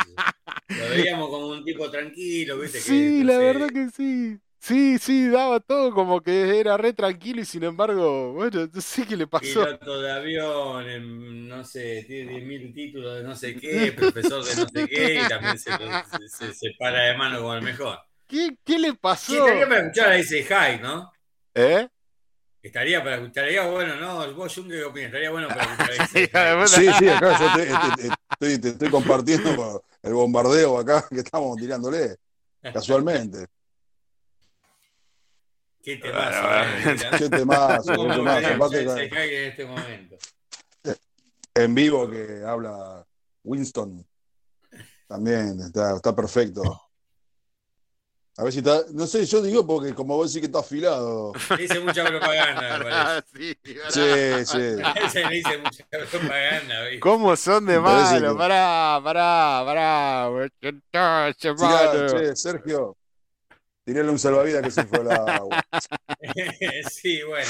[0.69, 4.39] Lo veíamos como un tipo tranquilo, viste, que Sí, no la sé, verdad que sí.
[4.63, 9.07] Sí, sí, daba todo como que era re tranquilo y sin embargo, bueno, no sé
[9.07, 9.65] qué le pasó.
[9.65, 14.69] piloto de avión, no sé, tiene 10.000 títulos de no sé qué, profesor de no
[14.69, 17.99] sé qué, y también se, se, se- se para de mano con el mejor.
[18.31, 19.35] ¿Qué, qué le Sí, pasó?
[19.39, 21.13] estaría para escuchar a ese high, ¿no?
[21.55, 21.89] ¿Eh?
[22.63, 24.33] Estaría para estaría bueno, ¿no?
[24.35, 25.07] Vos, Jun, ¿qué opinas?
[25.09, 26.81] Estaría bueno para escuchar a ese.
[26.81, 31.21] Sí, sí, acá yo te, te- te- estoy, te estoy compartiendo el bombardeo acá que
[31.21, 32.17] estamos tirándole,
[32.63, 33.47] casualmente.
[35.83, 37.11] Qué temazo, Bueno, eh, mira.
[37.19, 38.47] Qué temazo, qué ¿Cómo temazo.
[38.47, 40.17] Aparte escuchar ese con- high en este momento?
[41.55, 43.05] en vivo que habla
[43.43, 44.07] Winston.
[45.09, 46.81] También está, está perfecto.
[48.41, 48.85] A ver si está.
[48.95, 51.33] No sé, yo digo porque como vos decís que está afilado.
[51.59, 53.27] Le hice mucha propaganda, me parece.
[53.35, 53.57] sí,
[53.91, 54.83] Sí, sí.
[55.05, 57.01] Ese le hice mucha propaganda, ¿viste?
[57.01, 58.33] ¿Cómo son de malos?
[58.33, 60.31] que- Pará, pará, pará.
[60.59, 62.97] Tirá, che, Sergio,
[63.85, 65.63] tirale un salvavidas que se fue al agua.
[66.91, 67.49] sí, bueno.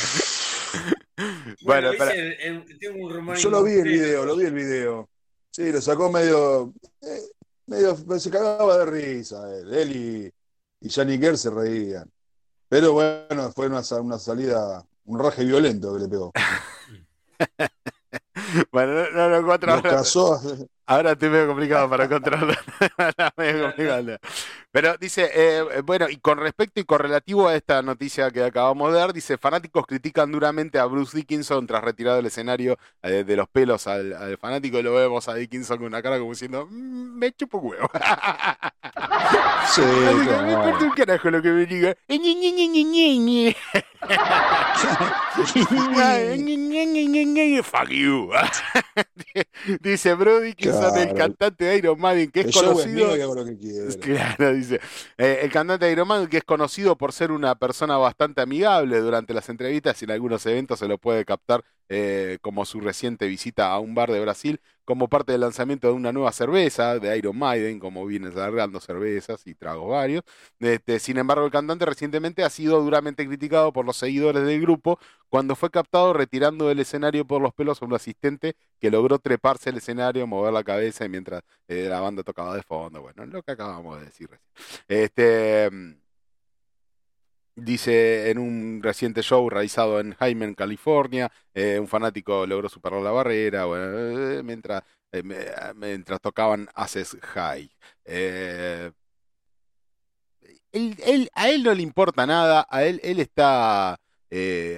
[1.16, 2.10] Bueno, Bueno, espera.
[2.16, 5.08] hice el- el- tengo un rumor Yo lo vi el video, lo vi el video.
[5.52, 6.72] Sí, lo sacó medio.
[7.02, 7.20] eh,
[7.66, 10.32] medio se cagaba de risa él, él y,
[10.80, 12.10] y Johnny Kerr se reían.
[12.68, 16.32] Pero bueno, fue una, una salida, un raje violento que le pegó.
[18.72, 20.02] Bueno, no, no lo encuentro ahora.
[20.86, 22.04] Ahora estoy medio complicado para.
[22.98, 24.18] Ahora medio complicado.
[24.72, 28.98] Pero dice, eh, bueno, y con respecto y correlativo a esta noticia que acabamos de
[29.00, 33.48] dar, dice, fanáticos critican duramente a Bruce Dickinson tras retirar del escenario eh, de los
[33.48, 37.18] pelos al, al fanático y lo vemos a Dickinson con una cara como diciendo, "Mm,
[37.18, 37.90] me chupo huevo.
[39.72, 41.94] Sí, Así que me importa un carajo lo que me diga.
[47.62, 48.30] Fuck you.
[49.80, 51.16] Dice Bro Dickinson, el Claro.
[51.16, 53.16] cantante de Iron Maiden, que es El conocido.
[53.16, 53.98] lo que.
[54.00, 54.80] Claro, dice.
[55.18, 58.98] Eh, el cantante de Iron Maiden, que es conocido por ser una persona bastante amigable
[59.00, 63.26] durante las entrevistas y en algunos eventos se lo puede captar eh, como su reciente
[63.26, 64.60] visita a un bar de Brasil,
[64.90, 69.46] como parte del lanzamiento de una nueva cerveza de Iron Maiden, como viene largando cervezas
[69.46, 70.24] y tragos varios.
[70.58, 74.98] Este, sin embargo, el cantante recientemente ha sido duramente criticado por los seguidores del grupo
[75.28, 79.70] cuando fue captado retirando del escenario por los pelos a un asistente que logró treparse
[79.70, 83.00] el escenario, mover la cabeza mientras eh, la banda tocaba de fondo.
[83.00, 84.50] Bueno, lo que acabamos de decir recién.
[84.88, 85.99] Este.
[87.62, 93.02] Dice en un reciente show realizado en Jaime, en California, eh, un fanático logró superar
[93.02, 94.82] la barrera bueno, eh, mientras,
[95.12, 97.70] eh, me- mientras tocaban Haces High.
[100.72, 103.98] Él- a él no le importa nada, a él, él está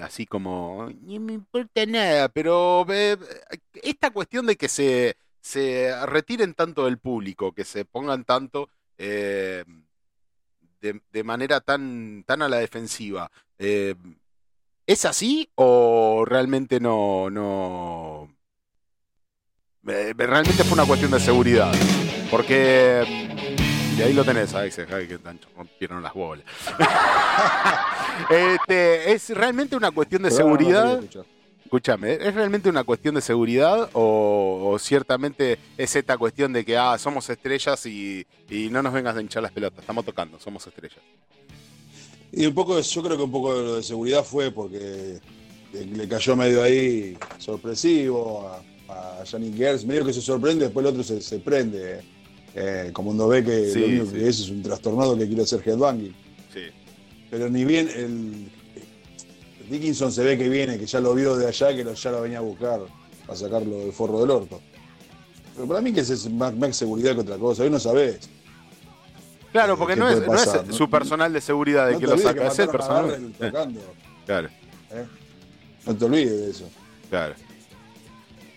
[0.02, 2.86] así como, ni me importa nada, pero
[3.82, 8.68] esta cuestión de que se, se retiren tanto del público, que se pongan tanto
[10.82, 13.94] de, de manera tan, tan a la defensiva, eh,
[14.86, 18.28] ¿es así o realmente no, no,
[19.86, 21.72] eh, realmente fue una cuestión de seguridad?
[22.30, 23.28] Porque...
[23.96, 25.18] Y ahí lo tenés, ahí se que
[25.54, 26.46] rompieron las bolas.
[28.30, 31.26] este, ¿Es realmente una cuestión de Pero ahora no seguridad?
[31.72, 36.76] Escúchame, ¿es realmente una cuestión de seguridad o, o ciertamente es esta cuestión de que
[36.76, 39.80] ah, somos estrellas y, y no nos vengas a hinchar las pelotas?
[39.80, 40.98] Estamos tocando, somos estrellas.
[42.30, 45.18] Y un poco, yo creo que un poco de lo de seguridad fue porque
[45.72, 48.46] le, cayó medio ahí sorpresivo
[48.90, 52.02] a, a Johnny Gers, medio que se sorprende, después el otro se, se prende.
[52.54, 54.12] Eh, como uno ve que Sí, lo único sí.
[54.12, 56.14] que es es un trastornado que quiere hacer headbanging.
[56.52, 56.64] Sí.
[57.30, 58.50] Pero ni bien el
[59.72, 62.20] Dickinson se ve que viene, que ya lo vio de allá, que lo- ya lo
[62.22, 62.80] venía a buscar
[63.28, 64.60] a sacarlo del forro del orto.
[65.54, 68.28] Pero para mí que es más, más seguridad que otra cosa, hoy no sabés.
[69.50, 72.46] Claro, porque ¿Qué no es, no su personal de seguridad de No que lo saca,
[72.46, 73.32] es el personal.
[73.38, 73.80] Tocando,
[74.26, 74.48] Claro,
[74.90, 75.06] ¿eh?
[75.86, 76.70] No te olvides de eso.
[77.10, 77.34] claro.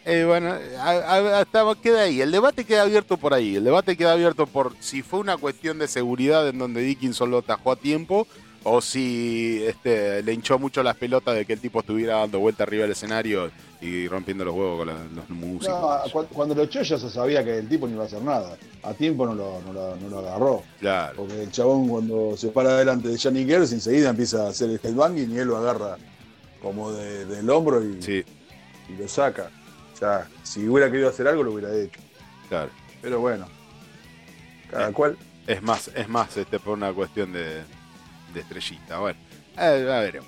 [0.08, 2.22] Eh, bueno, a- a- hasta queda ahí.
[2.22, 3.56] El debate queda abierto por ahí.
[3.56, 7.42] El debate queda abierto por si fue una cuestión de seguridad en donde Dickinson lo
[7.42, 8.28] tajó a tiempo
[8.68, 12.64] o si este, le hinchó mucho las pelotas de que el tipo estuviera dando vuelta
[12.64, 15.80] arriba del escenario y rompiendo los huevos con la- los músicos.
[15.80, 18.22] No, cu- cuando lo echó ya se sabía que el tipo no iba a hacer
[18.24, 18.58] nada.
[18.82, 20.64] A tiempo no lo, no lo- no lo agarró.
[20.80, 24.70] Claro, Porque el chabón cuando se para delante de Johnny Gers enseguida empieza a hacer
[24.72, 25.98] el headbanging y él lo agarra
[26.62, 28.24] como de- del hombro y, sí,
[28.90, 29.52] y lo saca.
[29.94, 32.00] O sea, si hubiera querido hacer algo lo hubiera hecho.
[32.50, 32.72] claro.
[33.02, 33.46] Pero bueno,
[34.72, 35.16] cada cual.
[35.46, 37.62] Es más, es más este, por una cuestión de,
[38.36, 39.00] de estrellita.
[39.00, 39.18] Bueno,
[39.56, 40.20] a ver, a ver.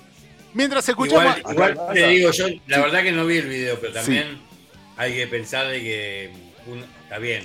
[0.54, 1.38] Mientras escuchamos.
[1.38, 2.82] Igual, igual te digo, yo la Sí.
[2.82, 3.98] verdad que no vi el video, pero Sí.
[4.00, 4.38] también
[4.96, 6.30] hay que pensar de que
[6.66, 7.44] uno- está bien.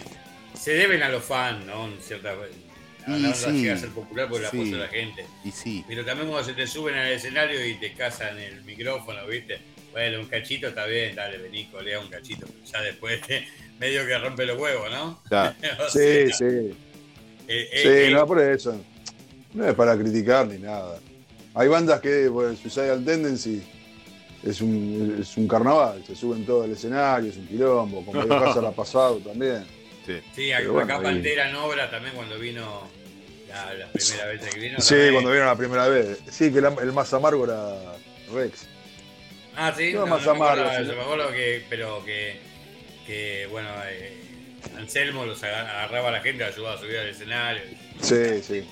[0.60, 1.86] Se deben a los fans, ¿no?
[1.88, 4.58] En cierta a Y la sí, llega a ser popular por la sí.
[4.58, 5.26] apoyo de la gente.
[5.44, 9.28] Y sí, Pero también cuando se te suben al escenario y te casan el micrófono,
[9.28, 9.60] ¿viste?
[9.92, 12.48] Bueno, un cachito está bien, dale, vení, colea un cachito.
[12.72, 13.20] Ya después
[13.80, 15.22] medio que rompe los huevos, ¿no?
[15.28, 15.54] claro.
[15.86, 16.46] O Sí, sea, sí.
[16.46, 16.74] eh,
[17.48, 18.84] eh, Sí, eh, no por eso.
[19.54, 21.00] No es para criticar ni nada.
[21.56, 23.62] Hay bandas que, bueno, Suicidal Tendency
[24.44, 28.66] es un, es un carnaval, se suben todo al escenario, es un quilombo, como Hazard
[28.66, 29.66] ha pasado también.
[30.06, 30.20] Sí.
[30.36, 32.90] Sí, acá bueno, acá ahí- Pantera Nobra también cuando vino
[33.48, 34.82] la, la primera vez que vino.
[34.82, 36.20] Sí, cuando vieron la primera vez.
[36.32, 37.74] Sí, que la- el más amargo era
[38.34, 38.68] Rex.
[39.56, 42.40] Ah, sí, No, no, más no me amargo, acuerdo, me acuerdo que, pero que,
[43.06, 44.18] que bueno, eh,
[44.78, 47.62] Anselmo los aga- agarraba a la gente, ayudaba a subir al escenario.
[48.02, 48.66] Sí, sí.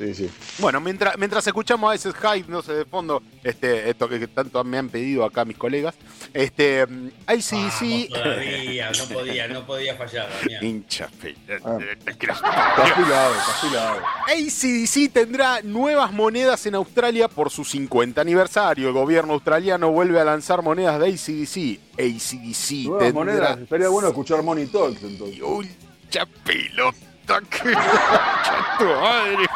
[0.00, 0.30] Sí, sí.
[0.60, 4.64] Bueno, mientras, mientras escuchamos a ese hype, no sé, de fondo, este, esto que, tanto
[4.64, 5.94] me han pedido acá mis colegas,
[6.32, 6.86] este,
[7.26, 8.08] ahí sí, Vamos sí.
[8.10, 10.64] Todavía, no podía, no podía fallar, Damián.
[10.64, 11.76] Hincha fe- Ah.
[12.02, 14.00] te quiero- Está afilado, está afilado.
[14.28, 18.88] ACDC tendrá nuevas monedas en Australia por su 50 aniversario.
[18.88, 21.78] El gobierno australiano vuelve a lanzar monedas de ACDC.
[21.98, 23.12] ACDC Nuevas tendrá...
[23.12, 23.58] monedas.
[23.58, 25.38] Estaría bueno escuchar Money Talks entonces.
[25.38, 26.96] ¡Hincha pelota!
[26.98, 27.62] que- ¡Concha
[28.78, 29.46] tu madre!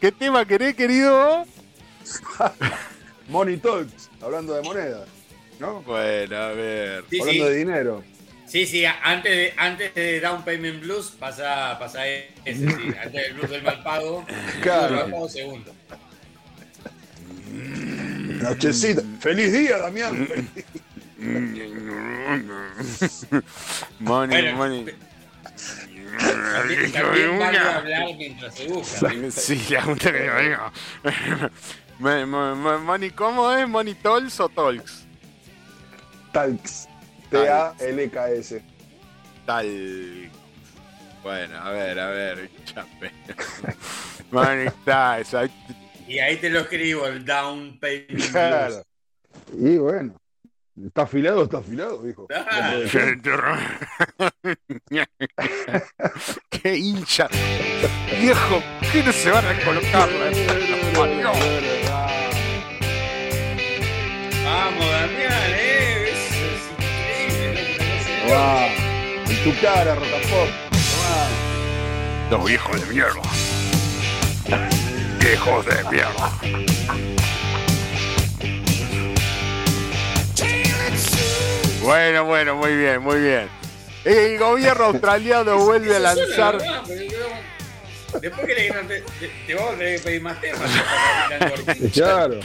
[0.00, 1.44] ¿Qué tema querés, querido?
[3.28, 5.08] Money Talks, hablando de monedas.
[5.60, 5.82] ¿No?
[5.82, 7.04] Bueno, a ver.
[7.10, 8.04] Sí, hablando sí, de dinero.
[8.46, 12.64] sí, sí, antes de, antes de Down Payment Blues pasa, pasa ese, sí,
[13.00, 14.26] antes del blues del mal pago,
[14.62, 14.96] Claro.
[14.96, 15.72] mal pago segundo.
[18.42, 19.02] Nochecita.
[19.20, 20.28] ¡Feliz día, Damián!
[24.00, 24.86] Money, Bueno, money.
[26.16, 29.10] También, también vale hablar mientras se busca.
[29.30, 30.72] Sí, la puta que venga.
[31.98, 33.68] Mo- mo- mo- Money, ¿cómo es?
[33.68, 35.04] ¿Money Talks o Talks?
[36.32, 36.88] Talks.
[37.30, 38.62] T-A-L-K-S.
[39.46, 40.30] Tal.
[41.22, 43.12] Bueno, a ver, a ver, chape.
[44.30, 45.34] Money Talks.
[45.34, 45.50] ahí-
[46.06, 48.30] Y ahí te lo escribo, el Down Payment.
[48.30, 48.82] Claro.
[49.58, 50.14] Y bueno.
[50.86, 52.26] Está afilado, está afilado, dijo.
[56.50, 57.28] Qué hincha.
[58.20, 60.08] Viejo, ¿qué no se va a recolocar?
[64.44, 66.10] Vamos, Damián, eh.
[66.10, 66.60] Es, es
[67.24, 67.62] increíble.
[68.26, 68.66] Tomá.
[69.28, 70.50] En tu cara, Rocafort.
[70.70, 71.28] Tomá.
[72.30, 73.22] Los viejos de mierda.
[75.20, 76.30] Viejos de mierda.
[81.88, 83.48] Bueno, bueno, muy bien, muy bien.
[84.04, 86.58] El gobierno australiano vuelve a lanzar.
[88.20, 90.70] Después que le te, te, te vamos a tener que pedir más temas.
[91.94, 92.40] Claro.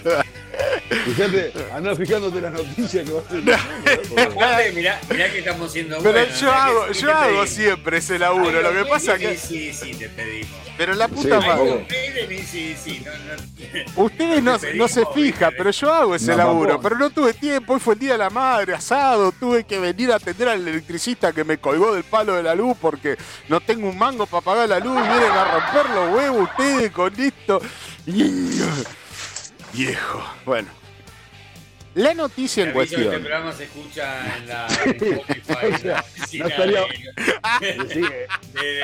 [1.06, 4.28] Fíjate, anda fijándote las noticias que va a ser.
[4.28, 6.40] Aparte, mirá, mirá que estamos siendo Pero buenos.
[6.40, 8.58] yo que hago, sí yo hago siempre ese laburo.
[8.58, 9.38] Ay, Lo que pasa sí, que.
[9.38, 10.52] Sí, sí, te pedimos.
[10.76, 11.86] Pero la Sí, puta madre.
[12.32, 13.04] y sí, sí.
[13.06, 13.34] No, no.
[14.06, 16.82] Ustedes no, no se fijan, pero yo hago ese No, laburo.
[16.82, 17.74] Pero no tuve tiempo.
[17.74, 19.32] Hoy fue el día de la madre, asado.
[19.32, 22.76] Tuve que venir a atender al electricista que me colgó del palo de la luz
[22.82, 23.18] porque
[23.50, 24.96] no tengo un mango para pagar la luz.
[24.96, 27.62] Vienen a romper los huevos ustedes con esto.
[29.74, 30.24] Viejo.
[30.46, 30.70] Bueno.
[31.96, 33.22] La noticia en que Este cuestión.
[33.22, 35.56] programa se escucha en la en Spotify.
[35.62, 36.82] en la oficina no estaría-
[37.60, 37.86] de, de,
[38.54, 38.84] de de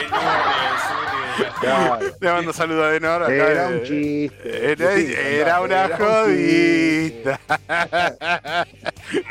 [1.60, 2.00] claro.
[2.22, 3.24] Mando saludos a Denor.
[3.24, 4.72] acá Era de- un chiste.
[4.72, 7.40] Era, Sí, era una era un jodita.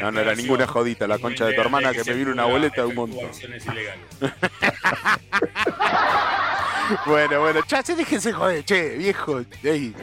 [0.01, 2.81] No, no era ninguna jodita, la concha de tu hermana que me vino una boleta
[2.83, 3.31] de un montón.
[7.07, 9.45] Bueno, bueno, cha, che, déjense joder, che, viejo.
[9.63, 9.95] Ey.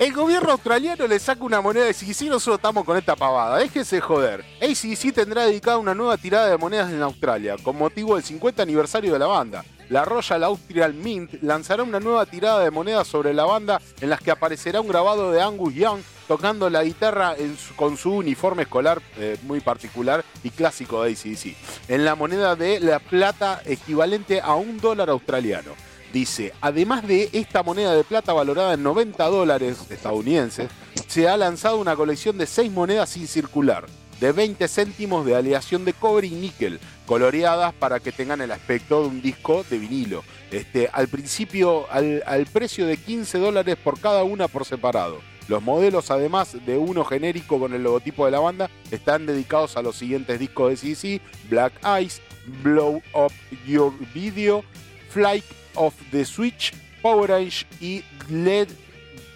[0.00, 3.58] El gobierno australiano le saca una moneda de CDC, nosotros estamos con esta pavada.
[3.58, 4.42] Déjense joder.
[4.62, 9.12] ACDC tendrá dedicada una nueva tirada de monedas en Australia, con motivo del 50 aniversario
[9.12, 9.62] de la banda.
[9.90, 14.22] La Royal Austrian Mint lanzará una nueva tirada de monedas sobre la banda en las
[14.22, 18.62] que aparecerá un grabado de Angus Young tocando la guitarra en su- con su uniforme
[18.62, 21.56] escolar eh, muy particular y clásico de ACDC.
[21.88, 25.72] En la moneda de la plata equivalente a un dólar australiano.
[26.12, 30.68] Dice, además de esta moneda de plata valorada en 90 dólares estadounidenses,
[31.06, 33.86] se ha lanzado una colección de 6 monedas sin circular,
[34.18, 39.02] de 20 céntimos de aleación de cobre y níquel, coloreadas para que tengan el aspecto
[39.02, 40.24] de un disco de vinilo.
[40.50, 45.20] Este, al principio, al, al precio de 15 dólares por cada una por separado.
[45.46, 49.82] Los modelos, además de uno genérico con el logotipo de la banda, están dedicados a
[49.82, 52.20] los siguientes discos de CC, Black Eyes,
[52.62, 53.32] Blow Up
[53.66, 54.64] Your Video,
[55.08, 55.44] Flight
[55.74, 56.72] of the Switch,
[57.02, 58.68] Power Age y Led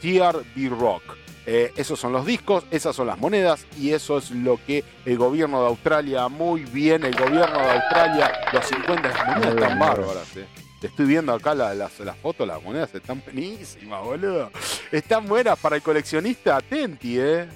[0.01, 1.02] TRB Rock.
[1.47, 5.19] Eh, esos son los discos, esas son las monedas y eso es lo que el
[5.19, 10.36] gobierno de Australia, muy bien, el gobierno de Australia, los 50, las monedas están bárbaras.
[10.36, 10.47] eh.
[10.81, 14.51] Te estoy viendo acá la- las, las fotos, las monedas están buenísimas, boludo.
[14.90, 17.47] Están buenas para el coleccionista, atenti, eh.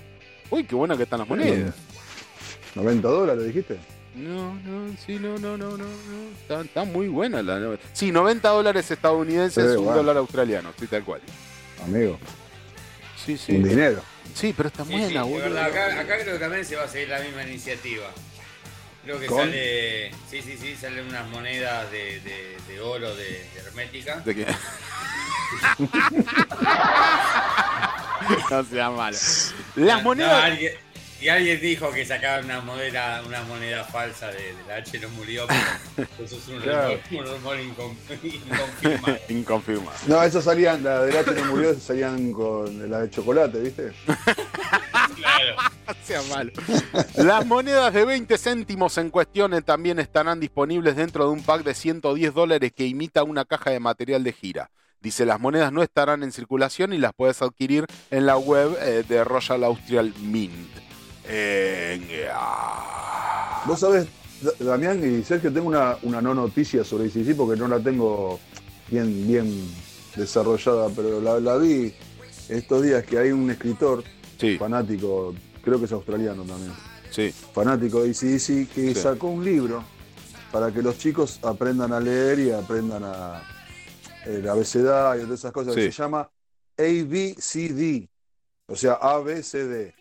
[0.50, 1.74] Uy, qué buenas que están las monedas.
[2.74, 3.78] 90 dólares, dijiste.
[4.14, 6.30] No, no, sí, no, no, no, no, no.
[6.40, 7.76] Está, está muy buena la.
[7.92, 9.98] Sí, 90 dólares estadounidenses, Sí, un bueno.
[9.98, 11.20] dólar australiano, sí, tal cual.
[11.84, 12.18] Amigo,
[13.24, 13.52] Sí, sí.
[13.52, 14.02] un dinero.
[14.34, 15.38] Sí, pero está Sí, buena, sí, de boludo.
[15.40, 18.06] verdad, acá, acá creo que también se va a seguir la misma iniciativa.
[19.04, 19.38] Creo que ¿Con?
[19.38, 20.10] sale.
[20.30, 24.20] Sí, sí, sí, salen unas monedas de, de- de oro de, de hermética.
[24.20, 24.46] ¿De qué?
[28.50, 29.16] no sea malo.
[29.76, 30.44] Las No, monedas.
[30.44, 30.72] alguien-
[31.20, 35.08] y alguien dijo que sacaban una moneda, una moneda falsa de, de la H no
[35.10, 35.46] murió,
[35.96, 36.98] pero eso es un Claro.
[37.10, 39.18] rumor, un rumor incon- inconfirmado.
[39.28, 39.98] Inconfirmado.
[40.06, 43.92] No, esas salían, la de H no murió, salían con la de chocolate, ¿viste?
[45.16, 45.56] Claro.
[46.04, 46.52] Sea malo.
[47.16, 51.64] Las monedas de 20 céntimos en cuestión eh, también estarán disponibles dentro de un pack
[51.64, 54.70] de 110 dólares que imita una caja de material de gira.
[55.00, 59.04] Dice, las monedas no estarán en circulación y las puedes adquirir en la web eh,
[59.08, 60.68] de Royal Austrial Mint.
[61.28, 63.62] Eh, ah.
[63.66, 64.06] Vos sabés,
[64.40, 68.38] Da- Damián y Sergio, tengo una, una no noticia sobre ICC porque no la tengo
[68.88, 69.68] bien, bien
[70.16, 71.92] desarrollada, pero la, la vi
[72.48, 74.02] estos días que hay un escritor
[74.38, 76.72] Sí, fanático, creo que es australiano también,
[77.10, 77.32] sí.
[77.52, 79.00] fanático de ICC, que Sí.
[79.00, 79.84] sacó un libro
[80.52, 83.42] para que los chicos aprendan a leer y aprendan a
[84.24, 86.30] el abecedario y todas esas cosas, que se llama
[86.78, 88.08] ABCD,
[88.68, 89.94] o sea, ABCD.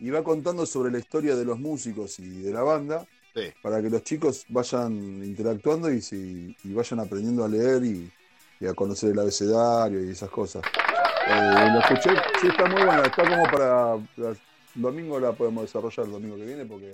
[0.00, 3.42] Y va contando sobre la historia de los músicos y de la banda Sí.
[3.62, 4.92] para que los chicos vayan
[5.24, 8.10] interactuando y, si- y vayan aprendiendo a leer y,
[8.58, 10.62] y a conocer el abecedario y esas cosas.
[10.64, 12.10] Eh, lo escuché,
[12.40, 13.94] sí, está muy buena, está como para.
[13.94, 16.92] El domingo la podemos desarrollar el domingo que viene porque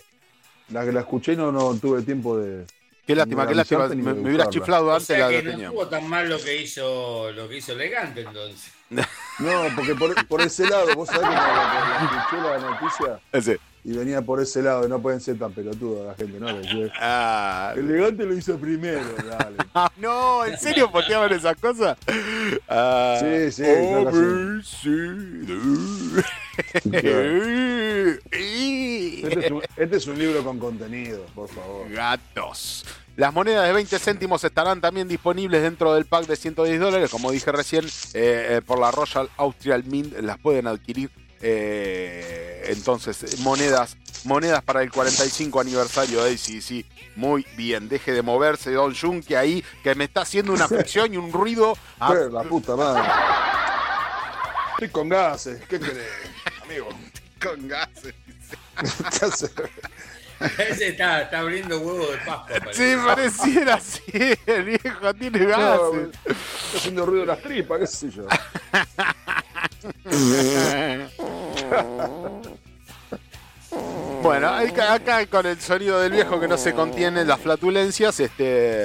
[0.70, 2.66] la que la escuché y no, no tuve tiempo de.
[3.06, 3.88] Qué lástima, qué lástima.
[3.88, 5.66] Me, me hubieras chiflado O antes sea la que no tenía.
[5.68, 8.72] estuvo tan mal lo que hizo lo que hizo elegante entonces.
[9.38, 13.20] No, porque por, por ese lado, vos sabés que la, la- la escuché la noticia
[13.32, 13.60] Ese.
[13.84, 16.48] y venía por ese lado, y no pueden ser tan pelotudos la gente, ¿no?
[16.98, 19.56] Ah, Elegante lo hizo primero, dale.
[19.98, 21.98] No, ¿en serio posteaban esas cosas?
[22.68, 23.62] Ah, Sí, sí.
[29.26, 31.88] Este es, un, este es un libro con contenido, por favor.
[31.90, 32.84] Gatos.
[33.16, 37.10] Las monedas de 20 céntimos estarán también disponibles dentro del pack de 110 dólares.
[37.10, 37.90] Como dije recién, eh,
[38.58, 41.10] eh, por la Royal Austrial Mint las pueden adquirir.
[41.40, 46.84] Eh, entonces, monedas, monedas para el 45 aniversario de ACDC.
[47.16, 51.14] Muy bien, deje de moverse Don Jun, que ahí que me está haciendo una fricción
[51.14, 51.76] y un ruido.
[51.98, 53.02] a- Pero la puta madre.
[54.72, 56.06] Estoy con gases, ¿qué querés,
[56.62, 56.88] amigo?
[57.42, 58.14] con gases.
[60.58, 62.72] Ese está, está abriendo huevo de Pascua.
[62.72, 64.02] Sí, pareciera así,
[64.46, 66.08] el viejo tiene No, gases.
[66.24, 68.26] Está haciendo ruido las tripas, qué sé yo.
[74.22, 78.84] Bueno, acá, acá con el sonido del viejo que no se contiene, las flatulencias, este,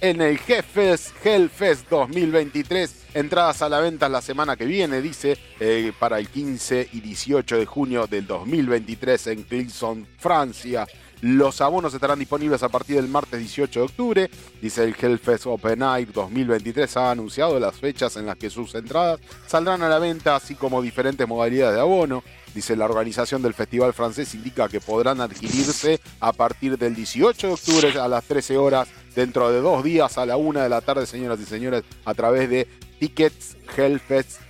[0.00, 5.92] en el Hellfest, Hellfest 2023, entradas a la venta la semana que viene, dice, eh,
[5.98, 10.86] para el 15 y 18 de junio del 2023 en Clisson, Francia.
[11.20, 14.30] Los abonos estarán disponibles a partir del martes 18 de octubre.
[14.62, 19.18] Dice el Hellfest Open Air 2023 ha anunciado las fechas en las que sus entradas
[19.48, 22.22] saldrán a la venta, así como diferentes modalidades de abono.
[22.54, 27.52] Dice la organización del festival francés indica que podrán adquirirse a partir del 18 de
[27.52, 31.04] octubre a las 13 horas, dentro de dos días a la una de la tarde,
[31.04, 34.40] señoras y señores, a través de Tickets Hellfest.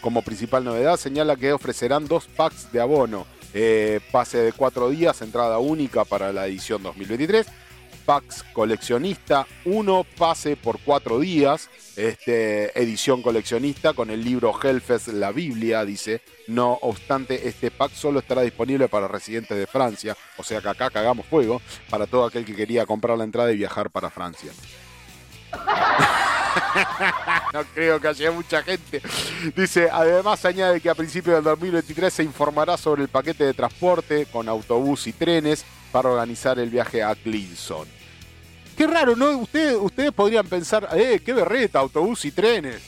[0.00, 3.26] Como principal novedad, señala que ofrecerán dos packs de abono.
[3.54, 7.46] eh, pase de cuatro días, entrada única para la edición 2023.
[8.04, 11.70] Packs coleccionista, uno pase por cuatro días.
[11.96, 16.22] Este, edición coleccionista con el libro Hellfest, la Biblia, dice.
[16.48, 20.16] No obstante, este pack solo estará disponible para residentes de Francia.
[20.36, 23.56] O sea que acá cagamos fuego para todo aquel que quería comprar la entrada y
[23.56, 24.52] viajar para Francia.
[27.52, 29.02] no creo que haya mucha gente.
[29.54, 34.26] Dice, además añade que a principios del 2023 se informará sobre el paquete de transporte
[34.26, 37.86] con autobús y trenes para organizar el viaje a Clinton.
[38.76, 39.30] Qué raro, ¿no?
[39.38, 42.80] Ustedes, ustedes podrían pensar, eh, qué berreta, autobús y trenes.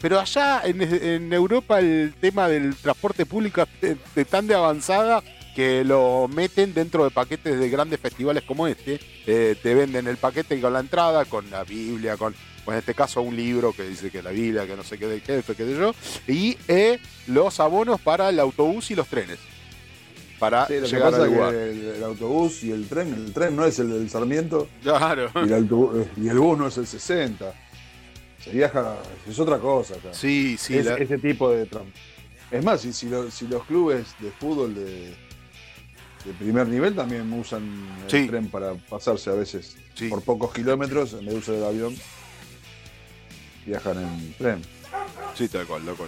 [0.00, 5.22] Pero allá en, Europa el tema del transporte público es de tan de avanzada
[5.54, 8.98] que lo meten dentro de paquetes de grandes festivales como este.
[9.26, 12.34] Eh, te venden el paquete con la entrada, con la Biblia, con,
[12.64, 15.06] pues en este caso un libro que dice que la Biblia, que no sé qué
[15.06, 15.94] del jefe, qué sé yo,
[16.26, 19.38] y eh, los abonos para el autobús y los trenes.
[20.40, 21.52] Para Sí, lo que llegar pasa al lugar.
[21.52, 25.30] que el, el autobús y el tren, el tren no es el del Sarmiento Claro.
[25.34, 27.52] y el, autobús- y el bus no es el 60.
[28.42, 28.96] Se viaja,
[29.28, 29.94] es otra cosa.
[29.94, 30.08] acá.
[30.12, 30.78] Sí, sí.
[30.78, 31.92] Es- la- ese tipo de tram-
[32.50, 35.10] Es más, si, si, lo- si los clubes de fútbol de,
[36.24, 37.62] de primer nivel también usan
[38.04, 38.26] el Sí.
[38.26, 40.08] tren para pasarse a veces Sí.
[40.08, 41.94] por pocos kilómetros, en vez de usar el avión,
[43.66, 44.62] viajan en tren.
[45.34, 46.06] Sí, tal cual, loco.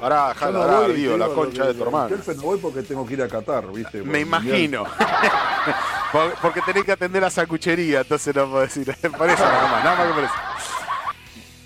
[0.00, 2.08] Pará, Yo dejala no voy, la concha de tu hermano.
[2.16, 3.98] Jefe, no voy porque tengo que ir a Qatar, ¿viste?
[3.98, 4.84] Por Me imagino.
[6.12, 8.84] Por- Porque tenés que atender a sacuchería, entonces no puedo decir.
[9.18, 10.34] Por eso nada más, nada más que por eso.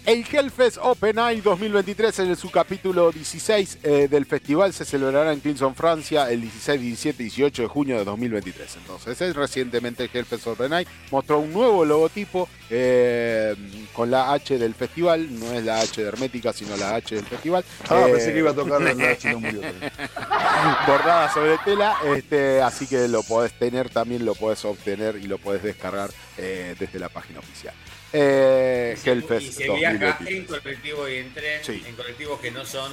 [0.07, 5.41] El Hellfest Open Eye 2023 en su capítulo 16 eh, del festival se celebrará en
[5.41, 8.77] Clinton, Francia, el 16, 17 y 18 de junio de 2023.
[8.77, 13.57] Entonces, es recientemente el Hellfest Open Eye mostró un nuevo logotipo eh,
[13.93, 17.24] con la H del festival, no es la H de hermética, sino la H del
[17.24, 17.65] festival.
[17.89, 19.61] Ah, Eh, pensé que iba a tocar la H no murió.
[20.87, 25.39] bordada sobre tela, este, así que lo podés tener, también lo podés obtener y lo
[25.39, 27.74] podés descargar eh, desde la página oficial.
[28.12, 30.39] Eh, Y se, y Hellfest se viaja 2023.
[30.39, 31.85] en colectivo y en tren, Sí.
[31.87, 32.93] en colectivos que no son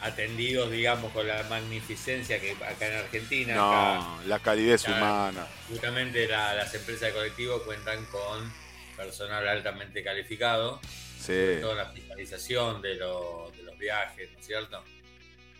[0.00, 3.54] atendidos, digamos, con la magnificencia que acá en Argentina.
[3.54, 5.46] acá, No, la calidez acá, humana.
[5.68, 8.52] Justamente la- las empresas de colectivo cuentan con
[8.96, 10.80] personal altamente calificado,
[11.20, 11.58] Sí.
[11.60, 14.82] toda la fiscalización de, lo- de los viajes, ¿no es cierto?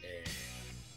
[0.02, 0.24] Eh,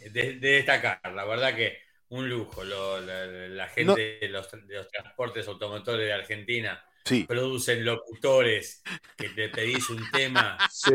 [0.10, 1.78] de, de destacar, la verdad que
[2.10, 2.64] un lujo.
[2.64, 7.24] lo- la, la gente de, los, de los transportes automotores de Argentina Sí.
[7.24, 8.82] producen locutores
[9.18, 10.92] que te pedís un tema Sí,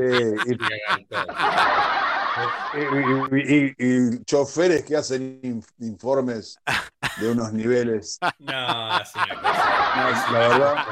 [2.75, 6.57] y, y y- y- choferes que hacen inf- informes
[7.21, 8.19] de unos niveles.
[8.39, 9.93] No, es una cosa.
[9.97, 10.85] No, es la verdad.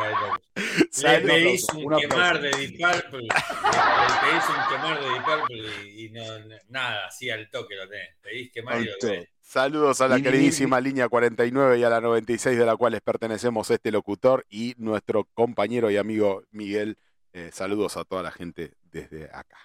[1.03, 6.11] Le pedís Un quemar de Deep Purple, le pedís un quemar de Deep Purple y,
[6.11, 6.23] no,
[6.69, 8.17] nada, así al toque lo tenés.
[8.21, 9.29] Pedís quemar y lo tenés.
[9.57, 12.99] Saludos a la Y- y- queridísima línea 49 y a la 96 de la cual
[13.03, 16.97] pertenecemos este locutor y nuestro compañero y amigo Miguel.
[17.35, 19.59] Eh, saludos a toda la gente desde acá.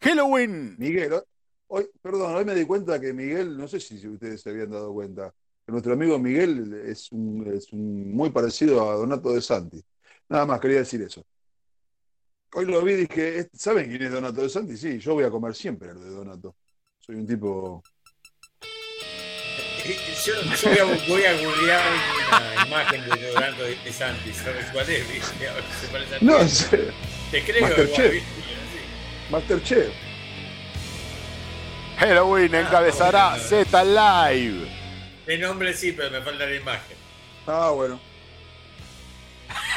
[0.00, 0.74] Halloween.
[0.78, 1.22] Miguel, hoy-
[1.66, 4.90] hoy, perdón, hoy me di cuenta que Miguel, no sé si ustedes se habían dado
[4.94, 5.34] cuenta,
[5.66, 9.84] que nuestro amigo Miguel es, un, es un- muy parecido a Donato de Santi.
[10.30, 11.22] Nada más quería decir eso.
[12.54, 14.78] Hoy lo vi y dije, ¿saben quién es Donato de Santi?
[14.78, 16.56] Sí, yo voy a comer siempre lo de Donato.
[17.00, 17.82] Soy un tipo.
[20.24, 21.82] Yo, yo voy, a, voy a googlear
[22.28, 25.12] una imagen de Donato de Santi, ¿sabes cuál es?
[25.12, 25.48] ¿Viste?
[25.48, 26.18] A ver si se parece a.
[26.20, 26.92] No, serio,
[27.30, 27.98] Te creo Masterchef.
[27.98, 28.42] igual, ¿viste?
[28.42, 29.30] Sí.
[29.30, 29.92] Masterchef.
[31.98, 33.44] Halloween encabezará bueno.
[33.44, 34.68] Z Live.
[35.26, 36.96] De nombre sí, pero me falta la imagen.
[37.46, 38.00] Ah, bueno.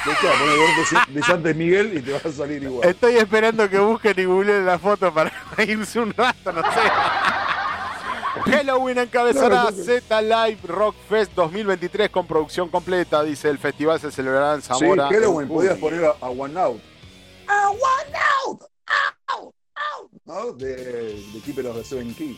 [0.06, 2.88] Busca, poner de Santi Miguel y te va a salir igual.
[2.88, 5.32] Estoy esperando que busquen y googleen la foto para
[5.66, 6.82] irse un rato, no sé.
[8.46, 9.72] Halloween encabezará.
[9.72, 13.24] Z Live Rock Fest 2023 con producción completa.
[13.24, 15.08] Dice el festival se celebrará en Sí, Zamora.
[15.08, 16.82] en Halloween, podías poner a, a One Out.
[17.48, 18.62] A One Out.
[19.38, 20.12] Out, out.
[20.26, 20.52] ¿No?
[20.54, 22.38] De, de Keeper of the Seven Keys.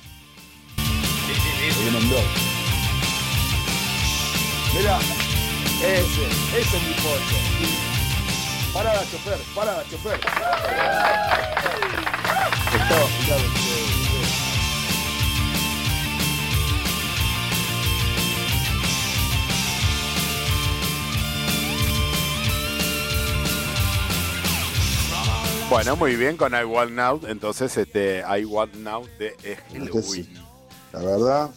[0.78, 1.80] Sí, sí, sí.
[1.80, 2.24] de Venom Dog.
[4.78, 7.38] Mira, ese, ese es mi pollo.
[8.74, 10.20] Parada, chofer, parada, chofer.
[12.76, 13.38] Estaba, mirá,
[25.70, 27.22] Bueno, muy bien con I Want Now.
[27.28, 29.36] Entonces, este, I Want Now de
[29.72, 30.34] Halloween.
[30.94, 31.50] La verdad,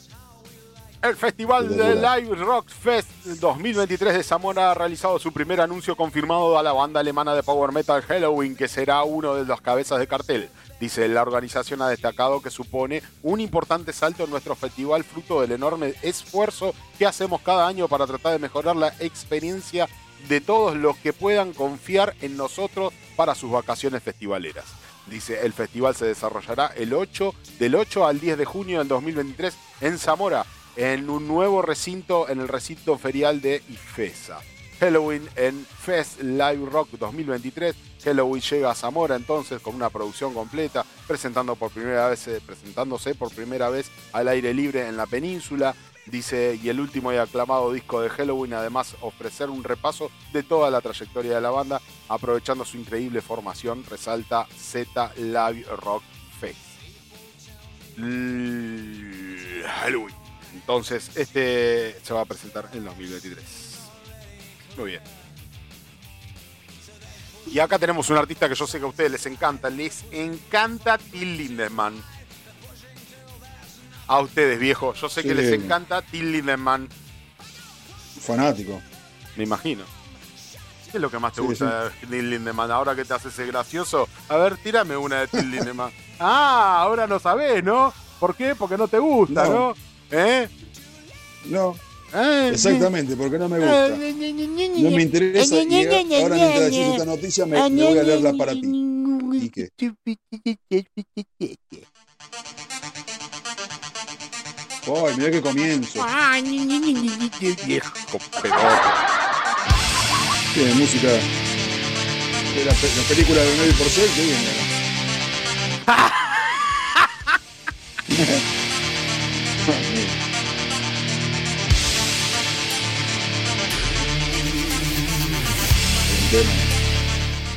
[1.02, 1.94] El Festival de.
[1.94, 7.00] Live Rock Fest 2023 de Zamora ha realizado su primer anuncio confirmado a la banda
[7.00, 10.48] alemana de power metal Halloween, que será uno de los cabezas de cartel.
[10.80, 15.52] Dice, la organización ha destacado que supone un importante salto en nuestro festival, fruto del
[15.52, 19.86] enorme esfuerzo que hacemos cada año para tratar de mejorar la experiencia
[20.28, 24.64] de todos los que puedan confiar en nosotros para sus vacaciones festivaleras.
[25.06, 29.54] Dice, el festival se desarrollará el 8, del 8 al 10 de junio del 2023
[29.80, 30.44] en Zamora,
[30.76, 34.40] en un nuevo recinto, en el recinto ferial de Ifesa.
[34.80, 37.74] Halloween en Fest Live Rock 2023.
[38.04, 43.14] Halloween llega a Zamora entonces con una producción completa, presentando por primera vez, eh, presentándose
[43.14, 45.74] por primera vez al aire libre en la península.
[46.10, 50.70] Dice, y el último y aclamado disco de Halloween, además ofrecer un repaso de toda
[50.70, 56.02] la trayectoria de la banda, aprovechando su increíble formación, resalta Z Live Rock
[56.40, 56.58] Fest.
[59.66, 60.14] Halloween.
[60.54, 63.44] Entonces, este se va a presentar en 2023.
[64.78, 65.02] Muy bien.
[67.50, 69.70] Y acá tenemos un artista que yo sé que a ustedes les encanta.
[69.70, 72.02] Les encanta Till Lindemann.
[74.08, 74.94] A ustedes, viejo.
[74.94, 75.34] Yo sé que Sí.
[75.34, 76.88] les encanta Till Lindemann.
[78.20, 78.80] fanático.
[79.36, 79.84] Me imagino.
[80.90, 82.70] ¿Qué es lo que más te Sí, gusta de Till Lindemann?
[82.70, 84.08] Ahora que te haces ese gracioso.
[84.28, 85.92] A ver, tírame una de Till Lindemann.
[86.18, 87.92] ah, ahora no sabés, ¿no?
[88.18, 88.54] ¿Por qué?
[88.54, 89.50] Porque no te gusta, ¿no?
[89.50, 89.74] No.
[90.10, 90.48] ¿Eh?
[91.44, 91.76] No,
[92.14, 93.88] Eh, exactamente, porque no me gusta.
[93.90, 95.58] No me interesa y
[96.22, 98.62] ahora mientras decís esta noticia me, me voy a leerla para ti.
[98.64, 99.68] ¿Y qué?
[104.90, 106.04] Ay, mirá qué comienzo.
[107.66, 108.88] Viejo pelote.
[110.54, 114.38] Tiene música de la, la película de Nelly Porcel, qué bien.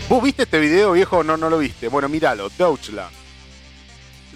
[0.09, 1.23] ¿Vos viste este video, viejo?
[1.23, 1.87] No, no lo viste.
[1.87, 2.49] Bueno, míralo.
[2.57, 3.09] Deutschland.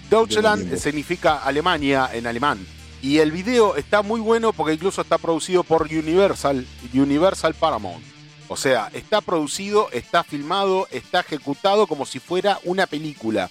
[0.08, 2.75] Deutschland significa Alemania en alemán.
[3.02, 8.04] Y el video está muy bueno porque incluso está producido por Universal, Universal Paramount.
[8.48, 13.50] O sea, está producido, está filmado, está ejecutado como si fuera una película.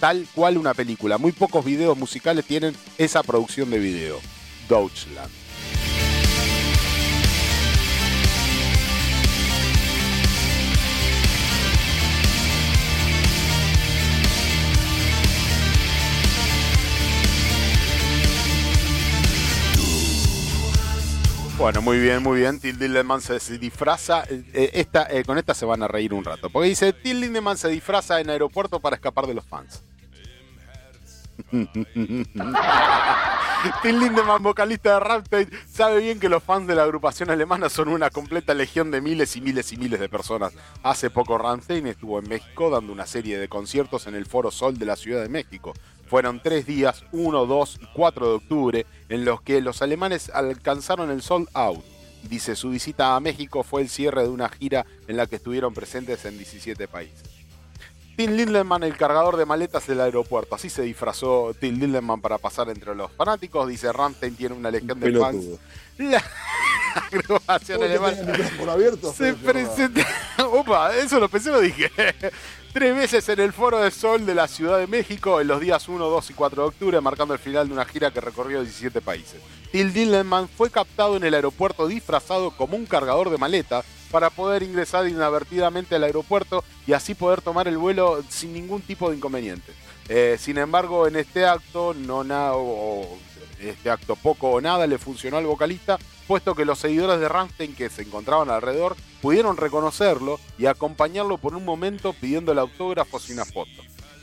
[0.00, 1.16] Tal cual una película.
[1.16, 4.20] Muy pocos videos musicales tienen esa producción de video.
[4.68, 5.41] Deutschland.
[21.62, 22.58] Bueno, muy bien, muy bien.
[22.58, 24.24] Till Lindemann se, disfraza.
[24.24, 26.50] eh, eh, esta, eh, con esta se van a reír un rato.
[26.50, 29.84] Porque dice: Till Lindemann se disfraza en aeropuerto para escapar de los fans.
[33.82, 37.90] Till Lindemann, vocalista de Rammstein, sabe bien que los fans de la agrupación alemana son
[37.90, 40.52] una completa legión de miles y miles y miles de personas.
[40.82, 44.80] Hace poco Rammstein estuvo en México dando una serie de conciertos en el Foro Sol
[44.80, 45.74] de la Ciudad de México.
[46.12, 51.10] Fueron tres días, 1, 2 y 4 de octubre, en los que los alemanes alcanzaron
[51.10, 51.82] el sold out.
[52.24, 55.72] Dice, su visita a México fue el cierre de una gira en la que estuvieron
[55.72, 57.22] presentes en 17 países.
[58.14, 60.54] Tim Lindemann, el cargador de maletas del aeropuerto.
[60.54, 63.66] Así se disfrazó Tim Lindemann para pasar entre los fanáticos.
[63.66, 65.46] Dice, Ramstein tiene una legión de fans.
[65.96, 66.22] La
[66.94, 69.12] agrupación ¿Vos que alemana tenés el micrófono abierto?
[69.12, 70.06] se presenta.
[70.52, 71.90] Opa, eso lo pensé, lo dije.
[72.72, 75.86] Tres veces en el Foro de Sol de la Ciudad de México en los días
[75.88, 79.02] 1, 2 y 4 de octubre, marcando el final de una gira que recorrió 17
[79.02, 79.40] países.
[79.70, 84.62] Till Lindemann fue captado en el aeropuerto disfrazado como un cargador de maleta para poder
[84.62, 89.72] ingresar inadvertidamente al aeropuerto y así poder tomar el vuelo sin ningún tipo de inconveniente.
[90.08, 93.18] Eh, sin embargo, en este acto, no nada, o-
[93.62, 97.74] este acto poco o nada le funcionó al vocalista, puesto que los seguidores de Rammstein
[97.74, 103.44] que se encontraban alrededor pudieron reconocerlo y acompañarlo por un momento pidiéndole autógrafos y una
[103.44, 103.70] foto.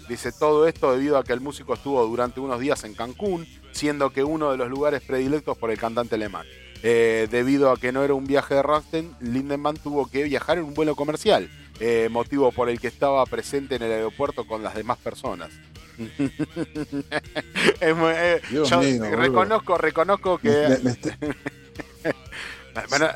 [0.07, 4.09] Dice todo esto debido a que el músico estuvo durante unos días en Cancún, siendo
[4.09, 6.47] que uno de los lugares predilectos por el cantante alemán.
[6.81, 10.63] Eh, debido a que no era un viaje de Rammstein, Lindemann tuvo que viajar en
[10.63, 11.49] un vuelo comercial,
[11.79, 15.49] eh, motivo por el que estaba presente en el aeropuerto con las demás personas.
[17.81, 20.97] Es muy- eh, yo mío, reconozco, reconozco que Me- me-
[22.03, 22.15] me-
[22.89, 23.07] bueno,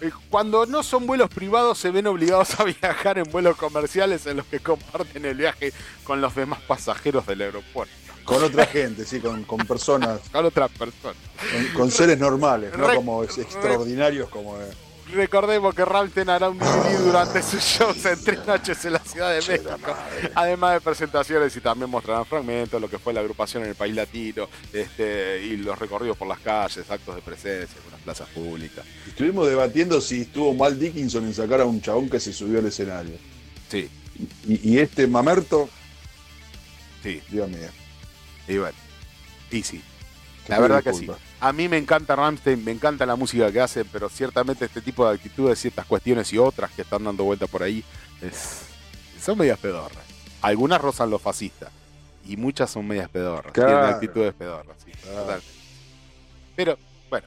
[0.00, 4.36] eh, cuando no son vuelos privados se ven obligados a viajar en vuelos comerciales en
[4.36, 5.72] los que comparten el viaje
[6.04, 7.92] con los demás pasajeros del aeropuerto,
[8.24, 11.16] con otra gente, sí, con, con personas, con otras personas.
[11.52, 14.66] con, con seres normales, no Re- como ex- extraordinarios como, eh,
[15.12, 19.30] Recordemos que Ramstein hará un DVD durante sus shows en tres noches en la Ciudad
[19.32, 19.94] de México.
[20.34, 23.94] Además de presentaciones y también mostrarán fragmentos lo que fue la agrupación en el país
[23.94, 28.84] latino este, y los recorridos por las calles, actos de presencia en las plazas públicas.
[29.06, 32.66] Estuvimos debatiendo si estuvo mal Dickinson en sacar a un chabón que se subió al
[32.66, 33.16] escenario.
[33.68, 33.88] Sí,
[34.46, 35.68] Y, y este mamerto,
[37.02, 37.22] sí.
[37.30, 37.68] Dios mío.
[38.48, 38.76] Y bueno,
[39.50, 39.82] y sí.
[40.48, 41.08] La verdad que sí.
[41.48, 45.06] A mí me encanta Ramstein, me encanta la música que hacen, pero ciertamente este tipo
[45.08, 47.84] de actitudes, ciertas cuestiones y otras que están dando vuelta por ahí,
[48.20, 48.62] es-
[49.20, 50.04] son medias pedorras.
[50.42, 51.70] Algunas rozan lo fascista
[52.26, 53.52] y muchas son medias pedorras.
[53.52, 53.70] Claro.
[53.70, 54.90] Tienen actitudes pedorras, sí.
[56.56, 56.78] Pero,
[57.10, 57.26] bueno,